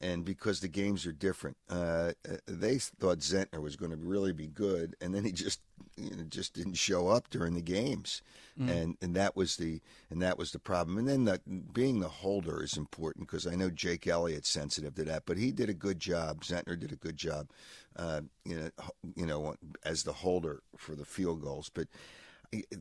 And 0.00 0.24
because 0.24 0.60
the 0.60 0.68
games 0.68 1.06
are 1.06 1.12
different, 1.12 1.56
uh, 1.70 2.12
uh, 2.28 2.36
they 2.46 2.78
thought 2.78 3.20
Zentner 3.20 3.62
was 3.62 3.76
going 3.76 3.90
to 3.92 3.96
really 3.96 4.32
be 4.32 4.48
good, 4.48 4.96
and 5.00 5.14
then 5.14 5.24
he 5.24 5.32
just 5.32 5.60
you 5.96 6.10
know, 6.10 6.24
just 6.24 6.54
didn't 6.54 6.74
show 6.74 7.08
up 7.08 7.30
during 7.30 7.54
the 7.54 7.62
games, 7.62 8.22
Mm. 8.58 8.70
and 8.70 8.96
and 9.02 9.16
that 9.16 9.34
was 9.34 9.56
the 9.56 9.80
and 10.10 10.22
that 10.22 10.38
was 10.38 10.52
the 10.52 10.60
problem. 10.60 10.96
And 10.98 11.08
then 11.08 11.24
the, 11.24 11.40
being 11.72 11.98
the 12.00 12.08
holder 12.08 12.62
is 12.62 12.76
important 12.76 13.26
because 13.26 13.46
I 13.48 13.56
know 13.56 13.68
Jake 13.68 14.06
Elliott's 14.06 14.48
sensitive 14.48 14.94
to 14.94 15.04
that, 15.04 15.24
but 15.26 15.38
he 15.38 15.50
did 15.50 15.68
a 15.68 15.74
good 15.74 15.98
job. 15.98 16.42
Zentner 16.44 16.78
did 16.78 16.92
a 16.92 16.96
good 16.96 17.16
job, 17.16 17.48
uh, 17.96 18.20
you 18.44 18.56
know, 18.56 18.70
you 19.16 19.26
know, 19.26 19.56
as 19.84 20.04
the 20.04 20.12
holder 20.12 20.62
for 20.76 20.94
the 20.94 21.04
field 21.04 21.42
goals. 21.42 21.68
But 21.68 21.88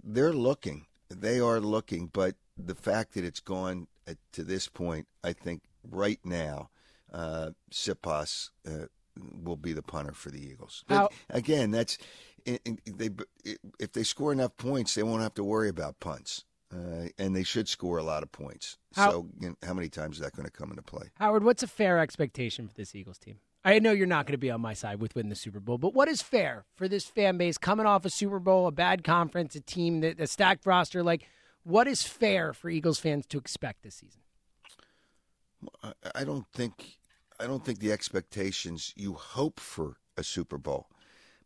they're 0.03 0.34
looking, 0.34 0.86
they 1.09 1.39
are 1.39 1.59
looking, 1.59 2.07
but 2.07 2.36
the 2.57 2.76
fact 2.76 3.14
that 3.14 3.24
it's 3.24 3.39
gone 3.39 3.88
at, 4.07 4.18
to 4.34 4.43
this 4.43 4.68
point, 4.68 5.07
I 5.24 5.34
think 5.34 5.64
right 5.89 6.20
now, 6.24 6.70
uh, 7.14 7.51
Siposs 7.72 8.49
uh, 8.68 8.86
will 9.43 9.57
be 9.57 9.74
the 9.74 9.84
punter 9.84 10.14
for 10.14 10.30
the 10.32 10.41
Eagles. 10.43 10.84
But 10.88 11.11
again, 11.30 11.72
that's 11.72 11.97
they 12.45 13.09
if 13.80 13.93
they 13.93 14.03
score 14.03 14.32
enough 14.32 14.57
points, 14.57 14.95
they 14.95 15.03
won't 15.03 15.22
have 15.22 15.34
to 15.36 15.43
worry 15.43 15.70
about 15.70 15.99
punts, 15.99 16.43
uh, 16.74 17.07
and 17.18 17.36
they 17.36 17.43
should 17.43 17.70
score 17.70 17.97
a 17.97 18.03
lot 18.03 18.24
of 18.24 18.32
points. 18.32 18.78
How- 18.95 19.11
so, 19.11 19.28
you 19.39 19.49
know, 19.49 19.55
how 19.64 19.74
many 19.74 19.89
times 19.89 20.18
is 20.18 20.22
that 20.24 20.36
going 20.36 20.45
to 20.45 20.51
come 20.51 20.70
into 20.72 20.82
play? 20.82 21.11
Howard, 21.20 21.43
what's 21.43 21.64
a 21.64 21.68
fair 21.68 21.99
expectation 21.99 22.68
for 22.68 22.74
this 22.74 22.95
Eagles 22.95 23.18
team? 23.18 23.38
I 23.66 23.80
know 23.80 23.91
you're 23.93 24.07
not 24.07 24.26
going 24.26 24.34
to 24.34 24.38
be 24.38 24.51
on 24.51 24.59
my 24.59 24.74
side 24.74 24.99
with 24.99 25.16
winning 25.16 25.30
the 25.30 25.38
Super 25.38 25.61
Bowl, 25.61 25.78
but 25.78 25.93
what 25.93 26.09
is 26.09 26.22
fair 26.22 26.66
for 26.76 26.89
this 26.89 27.05
fan 27.05 27.38
base 27.38 27.57
coming 27.57 27.86
off 27.86 28.03
a 28.03 28.09
Super 28.09 28.39
Bowl, 28.39 28.68
a 28.68 28.72
bad 28.74 29.05
conference, 29.05 29.55
a 29.55 29.61
team 29.61 30.01
that 30.01 30.20
a 30.20 30.28
stacked 30.28 30.66
roster? 30.66 31.01
Like, 31.01 31.30
what 31.64 31.88
is 31.88 32.03
fair 32.03 32.51
for 32.51 32.70
Eagles 32.70 32.99
fans 32.99 33.26
to 33.28 33.38
expect 33.38 33.84
this 33.84 33.95
season? 33.95 34.20
I 36.14 36.26
don't 36.26 36.45
think 36.53 36.97
I 37.44 37.48
don't 37.48 37.66
think 37.66 37.80
the 37.80 37.91
expectations 37.91 38.94
you 38.96 39.14
hope 39.14 39.60
for 39.60 39.98
a 40.16 40.24
Super 40.24 40.58
Bowl. 40.58 40.88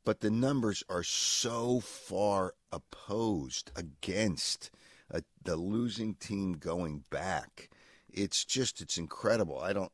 but 0.06 0.22
the 0.22 0.30
numbers 0.32 0.84
are 0.88 1.04
so 1.04 1.82
far 1.82 2.54
opposed 2.72 3.72
against 3.76 4.72
uh, 5.14 5.20
the 5.44 5.58
losing 5.58 6.14
team 6.16 6.54
going 6.54 7.04
back. 7.10 7.70
It's 8.10 8.46
just 8.46 8.80
it's 8.80 8.98
incredible. 8.98 9.60
I 9.60 9.74
don't. 9.74 9.92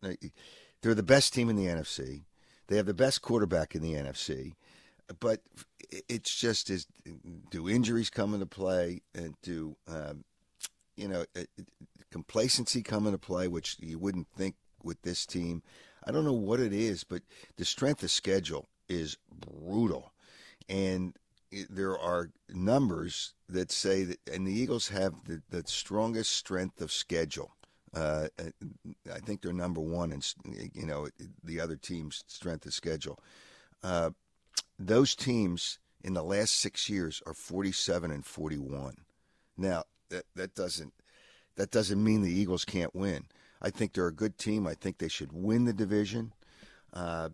They're 0.82 0.94
the 0.94 1.02
best 1.02 1.34
team 1.34 1.50
in 1.50 1.56
the 1.56 1.66
NFC. 1.66 2.26
They 2.68 2.78
have 2.78 2.86
the 2.86 2.94
best 2.94 3.24
quarterback 3.24 3.74
in 3.74 3.82
the 3.82 3.94
NFC. 3.94 4.54
But 5.20 5.42
it's 6.08 6.36
just 6.36 6.70
is 6.70 6.86
do 7.50 7.68
injuries 7.68 8.12
come 8.12 8.34
into 8.36 8.46
play 8.46 9.02
and 9.16 9.34
do 9.42 9.78
um, 9.88 10.26
you 10.96 11.08
know 11.08 11.26
uh, 11.36 11.44
complacency 12.12 12.84
come 12.84 13.08
into 13.08 13.18
play, 13.18 13.48
which 13.48 13.78
you 13.80 13.98
wouldn't 13.98 14.28
think 14.36 14.56
with 14.84 15.02
this 15.02 15.26
team. 15.26 15.64
I 16.06 16.12
don't 16.12 16.26
know 16.26 16.34
what 16.34 16.60
it 16.60 16.74
is, 16.74 17.04
but 17.04 17.22
the 17.58 17.66
strength 17.66 18.04
of 18.04 18.12
schedule 18.12 18.68
is 18.90 19.18
brutal, 19.32 20.12
and 20.68 21.16
there 21.70 21.98
are 21.98 22.32
numbers 22.50 23.34
that 23.50 23.72
say 23.72 24.04
that, 24.04 24.20
and 24.32 24.48
the 24.48 24.54
Eagles 24.54 24.90
have 24.90 25.14
the, 25.26 25.42
the 25.50 25.64
strongest 25.66 26.32
strength 26.34 26.82
of 26.82 26.92
schedule. 26.92 27.52
Uh, 27.94 28.28
I 29.14 29.20
think 29.20 29.42
they're 29.42 29.54
number 29.54 29.82
one 29.82 30.12
in 30.12 30.22
you 30.74 30.86
know 30.86 31.08
the 31.44 31.60
other 31.60 31.76
team's 31.76 32.24
strength 32.28 32.66
of 32.66 32.74
schedule. 32.74 33.20
Uh, 33.84 34.12
those 34.80 35.16
teams 35.16 35.80
in 36.04 36.14
the 36.14 36.24
last 36.24 36.58
six 36.58 36.90
years 36.90 37.22
are 37.26 37.34
47 37.34 38.12
and 38.12 38.26
41. 38.26 38.98
Now 39.58 39.84
that 40.10 40.26
that 40.36 40.56
doesn't 40.56 40.94
that 41.56 41.72
doesn't 41.72 42.04
mean 42.04 42.22
the 42.22 42.34
Eagles 42.34 42.66
can't 42.66 42.96
win. 42.96 43.26
I 43.64 43.70
think 43.70 43.94
they're 43.94 44.08
a 44.08 44.14
good 44.14 44.38
team. 44.38 44.68
I 44.68 44.74
think 44.74 44.98
they 44.98 45.08
should 45.08 45.32
win 45.32 45.66
the 45.66 45.74
division. 45.74 46.34
Uh, 46.92 47.30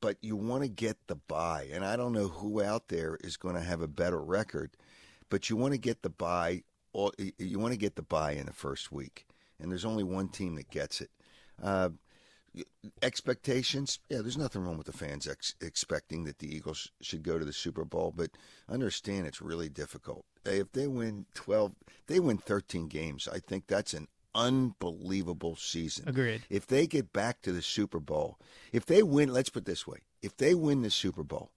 but 0.00 0.16
you 0.20 0.36
want 0.36 0.62
to 0.62 0.68
get 0.68 0.96
the 1.06 1.14
buy. 1.14 1.68
and 1.72 1.84
I 1.84 1.96
don't 1.96 2.12
know 2.12 2.28
who 2.28 2.62
out 2.62 2.88
there 2.88 3.18
is 3.22 3.36
going 3.36 3.54
to 3.54 3.60
have 3.62 3.80
a 3.80 3.88
better 3.88 4.20
record, 4.20 4.76
but 5.30 5.48
you 5.48 5.56
want 5.56 5.72
to 5.72 5.78
get 5.78 6.02
the 6.02 6.10
buy. 6.10 6.62
You 7.38 7.58
want 7.58 7.72
to 7.72 7.78
get 7.78 7.96
the 7.96 8.02
buy 8.02 8.32
in 8.32 8.46
the 8.46 8.52
first 8.52 8.92
week, 8.92 9.26
and 9.58 9.70
there's 9.70 9.84
only 9.84 10.02
one 10.02 10.28
team 10.28 10.56
that 10.56 10.70
gets 10.70 11.00
it. 11.00 11.10
Uh, 11.62 11.90
expectations 13.00 13.98
yeah 14.10 14.18
there's 14.20 14.36
nothing 14.36 14.62
wrong 14.62 14.76
with 14.76 14.86
the 14.86 14.92
fans 14.92 15.26
ex- 15.26 15.54
expecting 15.62 16.24
that 16.24 16.38
the 16.38 16.54
eagles 16.54 16.90
should 17.00 17.22
go 17.22 17.38
to 17.38 17.46
the 17.46 17.52
super 17.52 17.84
bowl 17.84 18.12
but 18.14 18.30
understand 18.68 19.26
it's 19.26 19.40
really 19.40 19.70
difficult 19.70 20.26
if 20.44 20.70
they 20.72 20.86
win 20.86 21.24
12 21.34 21.72
they 22.08 22.20
win 22.20 22.36
13 22.36 22.88
games 22.88 23.26
i 23.32 23.38
think 23.38 23.66
that's 23.66 23.94
an 23.94 24.06
unbelievable 24.34 25.56
season. 25.56 26.08
Agreed. 26.08 26.42
If 26.48 26.66
they 26.66 26.86
get 26.86 27.12
back 27.12 27.42
to 27.42 27.52
the 27.52 27.62
super 27.62 28.00
bowl 28.00 28.38
if 28.72 28.86
they 28.86 29.02
win 29.02 29.32
let's 29.32 29.50
put 29.50 29.62
it 29.62 29.66
this 29.66 29.86
way 29.86 29.98
if 30.22 30.36
they 30.36 30.54
win 30.54 30.82
the 30.82 30.90
super 30.90 31.22
bowl 31.22 31.50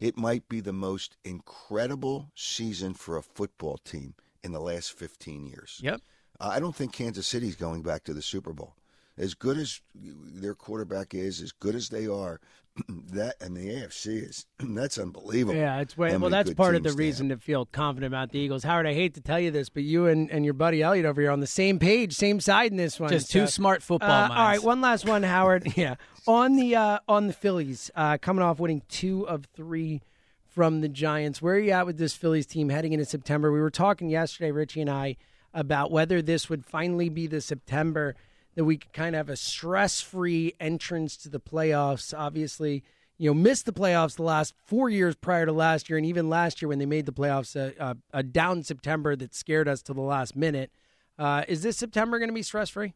it 0.00 0.16
might 0.16 0.48
be 0.48 0.60
the 0.60 0.72
most 0.72 1.16
incredible 1.24 2.30
season 2.34 2.94
for 2.94 3.16
a 3.16 3.22
football 3.22 3.76
team 3.76 4.14
in 4.42 4.52
the 4.52 4.60
last 4.60 4.92
15 4.92 5.46
years. 5.46 5.78
Yep. 5.82 6.00
I 6.40 6.58
don't 6.58 6.74
think 6.74 6.92
kansas 6.92 7.26
city's 7.26 7.54
going 7.54 7.82
back 7.82 8.04
to 8.04 8.14
the 8.14 8.22
super 8.22 8.54
bowl. 8.54 8.74
As 9.18 9.34
good 9.34 9.58
as 9.58 9.82
their 9.94 10.54
quarterback 10.54 11.14
is, 11.14 11.42
as 11.42 11.52
good 11.52 11.74
as 11.74 11.90
they 11.90 12.06
are, 12.06 12.40
that 13.12 13.36
and 13.40 13.56
the 13.56 13.68
AFC 13.68 14.28
is 14.28 14.46
that's 14.58 14.98
unbelievable. 14.98 15.58
Yeah, 15.58 15.80
it's 15.80 15.96
way, 15.96 16.16
well. 16.16 16.30
That's 16.30 16.54
part 16.54 16.74
of 16.74 16.82
the 16.82 16.92
reason 16.92 17.28
to 17.30 17.36
feel 17.36 17.66
confident 17.66 18.12
about 18.12 18.30
the 18.30 18.38
Eagles. 18.38 18.62
Howard, 18.62 18.86
I 18.86 18.94
hate 18.94 19.14
to 19.14 19.20
tell 19.20 19.40
you 19.40 19.50
this, 19.50 19.68
but 19.68 19.82
you 19.82 20.06
and, 20.06 20.30
and 20.30 20.44
your 20.44 20.54
buddy 20.54 20.82
Eliot 20.82 21.06
over 21.06 21.20
here 21.20 21.30
on 21.30 21.40
the 21.40 21.46
same 21.46 21.78
page, 21.78 22.14
same 22.14 22.40
side 22.40 22.70
in 22.70 22.76
this 22.76 23.00
one. 23.00 23.10
Just 23.10 23.30
two 23.30 23.46
smart 23.46 23.82
football 23.82 24.10
uh, 24.10 24.28
minds. 24.28 24.40
All 24.40 24.46
right, 24.46 24.62
one 24.62 24.80
last 24.80 25.06
one, 25.06 25.22
Howard. 25.22 25.72
yeah, 25.76 25.96
on 26.26 26.56
the 26.56 26.76
uh, 26.76 26.98
on 27.08 27.26
the 27.26 27.32
Phillies, 27.32 27.90
uh, 27.94 28.18
coming 28.18 28.42
off 28.42 28.58
winning 28.58 28.82
two 28.88 29.26
of 29.28 29.46
three 29.54 30.02
from 30.46 30.80
the 30.80 30.88
Giants. 30.88 31.40
Where 31.40 31.54
are 31.54 31.60
you 31.60 31.70
at 31.70 31.86
with 31.86 31.98
this 31.98 32.14
Phillies 32.14 32.46
team 32.46 32.68
heading 32.68 32.92
into 32.92 33.04
September? 33.04 33.52
We 33.52 33.60
were 33.60 33.70
talking 33.70 34.10
yesterday, 34.10 34.50
Ritchie 34.50 34.80
and 34.80 34.90
I, 34.90 35.16
about 35.54 35.90
whether 35.90 36.20
this 36.20 36.48
would 36.48 36.64
finally 36.64 37.08
be 37.08 37.26
the 37.26 37.40
September 37.40 38.16
that 38.54 38.64
we 38.64 38.76
could 38.76 38.92
kind 38.92 39.14
of 39.14 39.20
have 39.20 39.28
a 39.28 39.36
stress-free 39.36 40.54
entrance 40.60 41.16
to 41.18 41.28
the 41.28 41.40
playoffs. 41.40 42.12
Obviously, 42.16 42.82
you 43.18 43.30
know, 43.30 43.34
missed 43.34 43.66
the 43.66 43.72
playoffs 43.72 44.16
the 44.16 44.22
last 44.22 44.54
four 44.66 44.88
years 44.88 45.14
prior 45.14 45.46
to 45.46 45.52
last 45.52 45.88
year, 45.88 45.96
and 45.98 46.06
even 46.06 46.28
last 46.28 46.60
year 46.60 46.68
when 46.68 46.78
they 46.78 46.86
made 46.86 47.06
the 47.06 47.12
playoffs, 47.12 47.54
a, 47.54 47.74
a, 47.82 47.96
a 48.12 48.22
down 48.22 48.62
September 48.62 49.14
that 49.16 49.34
scared 49.34 49.68
us 49.68 49.82
to 49.82 49.94
the 49.94 50.00
last 50.00 50.34
minute. 50.34 50.70
Uh, 51.18 51.44
is 51.46 51.62
this 51.62 51.76
September 51.76 52.18
going 52.18 52.30
to 52.30 52.34
be 52.34 52.42
stress-free? 52.42 52.94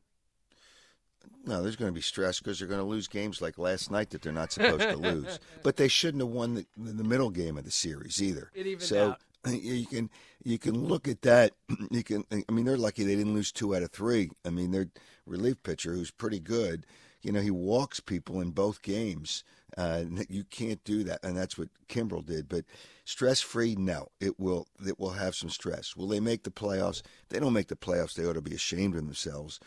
No, 1.46 1.62
there's 1.62 1.76
going 1.76 1.90
to 1.90 1.94
be 1.94 2.00
stress 2.00 2.38
because 2.38 2.58
they're 2.58 2.68
going 2.68 2.80
to 2.80 2.86
lose 2.86 3.06
games 3.06 3.42
like 3.42 3.58
last 3.58 3.90
night 3.90 4.10
that 4.10 4.22
they're 4.22 4.32
not 4.32 4.52
supposed 4.52 4.88
to 4.88 4.96
lose. 4.96 5.38
But 5.62 5.76
they 5.76 5.88
shouldn't 5.88 6.22
have 6.22 6.30
won 6.30 6.54
the, 6.54 6.66
the 6.76 7.04
middle 7.04 7.30
game 7.30 7.56
of 7.56 7.64
the 7.64 7.70
series 7.70 8.22
either. 8.22 8.50
It 8.54 8.66
even 8.66 8.86
so 8.86 9.10
out. 9.12 9.20
You 9.46 9.86
can 9.86 10.10
you 10.42 10.58
can 10.58 10.74
look 10.74 11.08
at 11.08 11.22
that. 11.22 11.52
You 11.90 12.02
can. 12.02 12.24
I 12.30 12.52
mean, 12.52 12.64
they're 12.64 12.76
lucky 12.76 13.04
they 13.04 13.16
didn't 13.16 13.34
lose 13.34 13.52
two 13.52 13.74
out 13.74 13.82
of 13.82 13.90
three. 13.90 14.30
I 14.44 14.50
mean, 14.50 14.70
their 14.70 14.88
relief 15.26 15.62
pitcher, 15.62 15.92
who's 15.92 16.10
pretty 16.10 16.40
good, 16.40 16.86
you 17.22 17.32
know, 17.32 17.40
he 17.40 17.50
walks 17.50 18.00
people 18.00 18.40
in 18.40 18.50
both 18.50 18.82
games. 18.82 19.44
Uh, 19.76 20.04
you 20.28 20.44
can't 20.44 20.82
do 20.84 21.02
that, 21.04 21.24
and 21.24 21.36
that's 21.36 21.58
what 21.58 21.68
Kimbrel 21.88 22.24
did. 22.24 22.48
But 22.48 22.64
stress 23.04 23.40
free, 23.40 23.74
no, 23.74 24.08
it 24.20 24.38
will. 24.38 24.68
It 24.86 25.00
will 25.00 25.10
have 25.10 25.34
some 25.34 25.50
stress. 25.50 25.96
Will 25.96 26.08
they 26.08 26.20
make 26.20 26.44
the 26.44 26.50
playoffs? 26.50 27.02
They 27.30 27.40
don't 27.40 27.52
make 27.52 27.68
the 27.68 27.76
playoffs. 27.76 28.14
They 28.14 28.24
ought 28.24 28.34
to 28.34 28.42
be 28.42 28.54
ashamed 28.54 28.94
of 28.94 29.04
themselves 29.04 29.58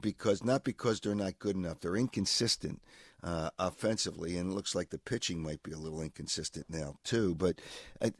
because 0.00 0.42
not 0.42 0.64
because 0.64 1.00
they're 1.00 1.14
not 1.14 1.38
good 1.38 1.56
enough. 1.56 1.80
They're 1.80 1.96
inconsistent 1.96 2.82
uh, 3.24 3.48
offensively, 3.58 4.36
and 4.36 4.52
it 4.52 4.54
looks 4.54 4.74
like 4.74 4.90
the 4.90 4.98
pitching 4.98 5.42
might 5.42 5.62
be 5.62 5.72
a 5.72 5.78
little 5.78 6.02
inconsistent 6.02 6.66
now 6.68 6.96
too. 7.04 7.34
But 7.34 7.58
uh, 8.02 8.10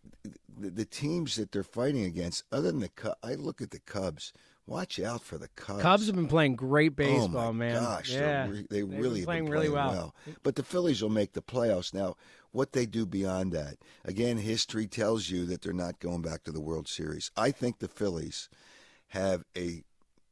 the, 0.58 0.70
the, 0.70 0.84
teams 0.86 1.36
that 1.36 1.52
they're 1.52 1.62
fighting 1.62 2.04
against, 2.04 2.44
other 2.50 2.72
than 2.72 2.80
the 2.80 2.88
Cubs, 2.88 3.16
I 3.22 3.34
look 3.34 3.60
at 3.60 3.70
the 3.70 3.80
Cubs. 3.80 4.32
Watch 4.66 4.98
out 4.98 5.20
for 5.20 5.36
the 5.36 5.48
Cubs. 5.48 5.82
Cubs 5.82 6.06
have 6.06 6.16
been 6.16 6.26
playing 6.26 6.56
great 6.56 6.96
baseball, 6.96 7.48
oh 7.48 7.52
man. 7.52 7.82
Gosh, 7.82 8.10
yeah, 8.10 8.48
re- 8.48 8.66
they 8.70 8.80
They've 8.80 8.88
really 8.88 9.20
been 9.20 9.24
playing 9.26 9.44
have 9.44 9.52
been 9.52 9.52
really 9.52 9.68
playing 9.68 9.94
well. 9.94 10.14
But 10.42 10.56
the 10.56 10.62
Phillies 10.62 11.02
will 11.02 11.10
make 11.10 11.34
the 11.34 11.42
playoffs 11.42 11.92
now. 11.92 12.16
What 12.50 12.72
they 12.72 12.86
do 12.86 13.04
beyond 13.04 13.52
that, 13.52 13.76
again, 14.06 14.38
history 14.38 14.86
tells 14.86 15.28
you 15.28 15.44
that 15.46 15.60
they're 15.60 15.74
not 15.74 15.98
going 15.98 16.22
back 16.22 16.44
to 16.44 16.52
the 16.52 16.62
World 16.62 16.88
Series. 16.88 17.30
I 17.36 17.50
think 17.50 17.78
the 17.78 17.88
Phillies 17.88 18.48
have 19.08 19.44
a 19.54 19.82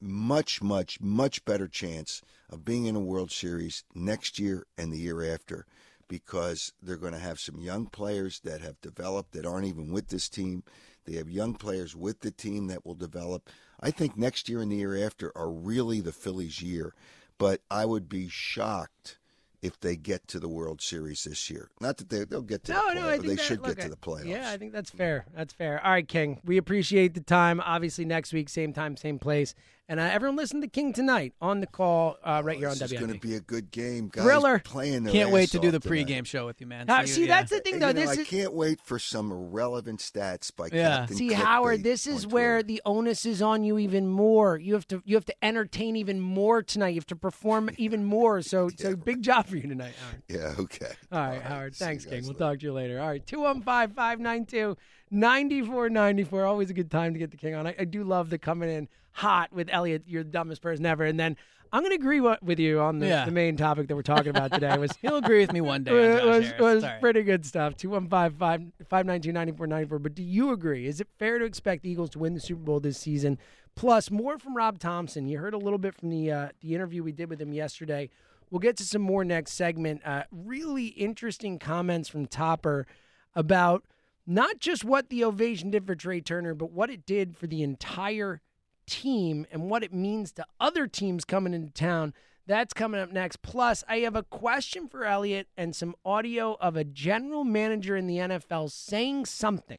much, 0.02 0.60
much, 0.62 1.00
much 1.00 1.44
better 1.44 1.68
chance 1.68 2.22
of 2.50 2.64
being 2.64 2.86
in 2.86 2.96
a 2.96 3.00
World 3.00 3.30
Series 3.30 3.84
next 3.94 4.38
year 4.38 4.66
and 4.76 4.92
the 4.92 4.98
year 4.98 5.32
after 5.32 5.66
because 6.08 6.72
they're 6.82 6.96
going 6.96 7.14
to 7.14 7.18
have 7.18 7.40
some 7.40 7.58
young 7.60 7.86
players 7.86 8.40
that 8.40 8.60
have 8.60 8.80
developed 8.82 9.32
that 9.32 9.46
aren't 9.46 9.66
even 9.66 9.90
with 9.90 10.08
this 10.08 10.28
team. 10.28 10.62
They 11.06 11.14
have 11.16 11.30
young 11.30 11.54
players 11.54 11.96
with 11.96 12.20
the 12.20 12.30
team 12.30 12.66
that 12.66 12.84
will 12.84 12.94
develop. 12.94 13.48
I 13.80 13.90
think 13.90 14.16
next 14.16 14.48
year 14.48 14.60
and 14.60 14.70
the 14.70 14.76
year 14.76 15.06
after 15.06 15.32
are 15.36 15.50
really 15.50 16.00
the 16.00 16.12
Phillies' 16.12 16.60
year, 16.60 16.94
but 17.38 17.62
I 17.70 17.86
would 17.86 18.08
be 18.08 18.28
shocked 18.28 19.18
if 19.62 19.78
they 19.80 19.94
get 19.96 20.26
to 20.28 20.40
the 20.40 20.48
World 20.48 20.82
Series 20.82 21.22
this 21.24 21.48
year. 21.48 21.70
Not 21.80 21.96
that 21.98 22.10
they, 22.10 22.24
they'll 22.24 22.42
get 22.42 22.64
to 22.64 22.72
No, 22.72 22.88
the 22.88 22.94
no, 22.96 23.02
but 23.16 23.22
they 23.22 23.36
that- 23.36 23.40
should 23.40 23.60
look, 23.62 23.76
get 23.76 23.84
to 23.84 23.88
the 23.90 23.96
playoffs. 23.96 24.26
Yeah, 24.26 24.50
I 24.50 24.58
think 24.58 24.72
that's 24.72 24.90
fair. 24.90 25.24
That's 25.34 25.52
fair. 25.54 25.82
All 25.84 25.92
right, 25.92 26.06
King. 26.06 26.40
We 26.44 26.56
appreciate 26.56 27.14
the 27.14 27.20
time. 27.20 27.60
Obviously, 27.60 28.04
next 28.04 28.32
week, 28.32 28.48
same 28.48 28.72
time, 28.72 28.96
same 28.96 29.18
place. 29.20 29.54
And 29.92 30.00
uh, 30.00 30.04
everyone 30.04 30.36
listen 30.36 30.62
to 30.62 30.68
King 30.68 30.94
tonight 30.94 31.34
on 31.38 31.60
the 31.60 31.66
call 31.66 32.16
uh, 32.24 32.40
right 32.42 32.56
here 32.56 32.68
on 32.68 32.78
This 32.78 32.80
is 32.84 32.92
WIP. 32.92 33.00
going 33.00 33.12
to 33.12 33.18
be 33.20 33.34
a 33.34 33.40
good 33.40 33.70
game, 33.70 34.08
guys. 34.10 34.24
Thriller. 34.24 34.58
Playing 34.60 35.04
Can't 35.04 35.30
wait 35.30 35.50
to 35.50 35.58
do 35.58 35.70
the 35.70 35.80
tonight. 35.80 36.06
pregame 36.06 36.24
show 36.26 36.46
with 36.46 36.62
you, 36.62 36.66
man. 36.66 36.88
Uh, 36.88 37.02
you- 37.02 37.06
see, 37.08 37.20
yeah. 37.26 37.26
that's 37.40 37.50
the 37.50 37.60
thing, 37.60 37.74
You 37.74 37.80
though. 37.80 37.86
know, 37.88 38.00
This 38.00 38.08
I 38.16 38.22
is 38.22 38.26
can't 38.26 38.54
wait 38.54 38.80
for 38.80 38.98
some 38.98 39.30
irrelevant 39.30 40.00
stats 40.00 40.50
by 40.56 40.70
Yeah. 40.72 41.00
Captain 41.00 41.16
See, 41.18 41.28
Clickbait 41.28 41.34
Howard, 41.34 41.82
this 41.82 42.06
is 42.06 42.24
on 42.24 42.30
where 42.30 42.62
the 42.62 42.80
onus 42.86 43.26
is 43.26 43.42
on 43.42 43.64
you 43.64 43.76
even 43.76 44.08
more. 44.08 44.56
You 44.56 44.72
have 44.72 44.88
to 44.88 45.02
you 45.04 45.14
have 45.14 45.26
to 45.26 45.44
entertain 45.44 45.96
even 45.96 46.20
more 46.20 46.62
tonight. 46.62 46.88
You 46.94 47.00
have 47.00 47.06
to 47.08 47.16
perform 47.16 47.68
even 47.76 48.02
more. 48.06 48.40
So, 48.40 48.70
so 48.74 48.96
big 48.96 49.20
job 49.20 49.46
for 49.48 49.56
you 49.56 49.68
tonight, 49.68 49.92
Howard. 50.02 50.22
Yeah, 50.26 50.54
okay. 50.58 50.92
All 51.12 51.20
right, 51.20 51.42
Howard. 51.42 51.74
Thanks, 51.74 52.06
King. 52.06 52.24
We'll 52.24 52.32
talk 52.32 52.60
to 52.60 52.64
you 52.64 52.72
later. 52.72 52.98
All 52.98 53.08
right, 53.08 53.26
215 53.26 53.94
592 53.94 54.74
9494. 55.12 56.44
Always 56.46 56.70
a 56.70 56.74
good 56.74 56.90
time 56.90 57.12
to 57.12 57.18
get 57.18 57.30
the 57.30 57.36
King 57.36 57.54
on. 57.54 57.66
I, 57.66 57.74
I 57.78 57.84
do 57.84 58.02
love 58.02 58.30
the 58.30 58.38
coming 58.38 58.70
in 58.70 58.88
hot 59.12 59.52
with 59.52 59.68
Eliot. 59.70 60.04
You're 60.06 60.24
the 60.24 60.30
dumbest 60.30 60.62
person 60.62 60.84
ever. 60.86 61.04
And 61.04 61.20
then 61.20 61.36
I'm 61.72 61.82
going 61.82 61.90
to 61.90 61.96
agree 62.02 62.20
with 62.20 62.58
you 62.58 62.80
on 62.80 62.98
the, 62.98 63.06
Yeah. 63.06 63.24
the 63.24 63.30
main 63.30 63.56
topic 63.56 63.88
that 63.88 63.96
we're 63.96 64.02
talking 64.02 64.28
about 64.28 64.52
today. 64.52 64.76
Was 64.76 64.92
He'll 65.02 65.16
agree 65.16 65.40
with 65.40 65.52
me 65.52 65.60
one 65.60 65.84
day. 65.84 65.92
it 66.16 66.24
was, 66.24 66.46
Harris. 66.50 66.60
was 66.60 66.84
pretty 67.00 67.22
good 67.22 67.46
stuff. 67.46 67.76
215 67.76 68.72
592 68.88 69.32
9494. 69.32 69.98
But 69.98 70.14
do 70.14 70.22
you 70.22 70.50
agree? 70.52 70.86
Is 70.86 71.00
it 71.00 71.08
fair 71.18 71.38
to 71.38 71.44
expect 71.44 71.82
the 71.82 71.90
Eagles 71.90 72.10
to 72.10 72.18
win 72.18 72.34
the 72.34 72.40
Super 72.40 72.62
Bowl 72.62 72.80
this 72.80 72.98
season? 72.98 73.38
Plus, 73.74 74.10
more 74.10 74.38
from 74.38 74.54
Rob 74.56 74.78
Thomson. 74.78 75.28
You 75.28 75.38
heard 75.38 75.54
a 75.54 75.58
little 75.58 75.78
bit 75.78 75.94
from 75.94 76.10
the 76.10 76.30
uh, 76.30 76.48
the 76.60 76.74
interview 76.74 77.02
we 77.02 77.12
did 77.12 77.30
with 77.30 77.40
him 77.40 77.54
yesterday. 77.54 78.10
We'll 78.50 78.58
get 78.58 78.76
to 78.78 78.84
some 78.84 79.00
more 79.00 79.24
next 79.24 79.52
segment. 79.52 80.02
Uh, 80.04 80.24
really 80.30 80.88
interesting 80.88 81.58
comments 81.58 82.10
from 82.10 82.26
Topper 82.26 82.86
about 83.34 83.82
not 84.26 84.60
just 84.60 84.84
what 84.84 85.08
the 85.08 85.24
ovation 85.24 85.70
did 85.70 85.86
for 85.86 85.94
Trea 85.94 86.20
Turner, 86.20 86.54
but 86.54 86.70
what 86.70 86.90
it 86.90 87.04
did 87.04 87.36
for 87.36 87.46
the 87.46 87.62
entire 87.62 88.40
team 88.86 89.46
and 89.50 89.70
what 89.70 89.82
it 89.82 89.92
means 89.92 90.32
to 90.32 90.46
other 90.60 90.86
teams 90.86 91.24
coming 91.24 91.54
into 91.54 91.72
town 91.72 92.14
That's 92.46 92.74
coming 92.74 93.00
up 93.00 93.12
next. 93.12 93.42
Plus, 93.42 93.84
I 93.88 93.98
have 93.98 94.16
a 94.16 94.24
question 94.24 94.88
for 94.88 95.04
Eliot 95.04 95.46
and 95.56 95.76
some 95.76 95.94
audio 96.04 96.56
of 96.60 96.76
a 96.76 96.84
general 96.84 97.44
manager 97.44 97.96
in 97.96 98.06
the 98.06 98.16
NFL 98.16 98.70
saying 98.70 99.26
something. 99.26 99.78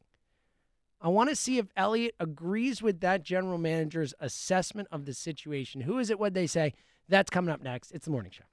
I 1.00 1.08
want 1.08 1.28
to 1.28 1.36
see 1.36 1.58
if 1.58 1.66
Eliot 1.76 2.14
agrees 2.18 2.80
with 2.80 3.00
that 3.00 3.22
general 3.22 3.58
manager's 3.58 4.14
assessment 4.18 4.88
of 4.90 5.04
the 5.04 5.12
situation. 5.12 5.82
Who 5.82 5.98
is 5.98 6.08
it? 6.08 6.18
What 6.18 6.32
they 6.32 6.46
say? 6.46 6.72
That's 7.06 7.28
coming 7.28 7.52
up 7.52 7.62
next. 7.62 7.90
It's 7.92 8.06
the 8.06 8.10
morning 8.10 8.32
show. 8.32 8.44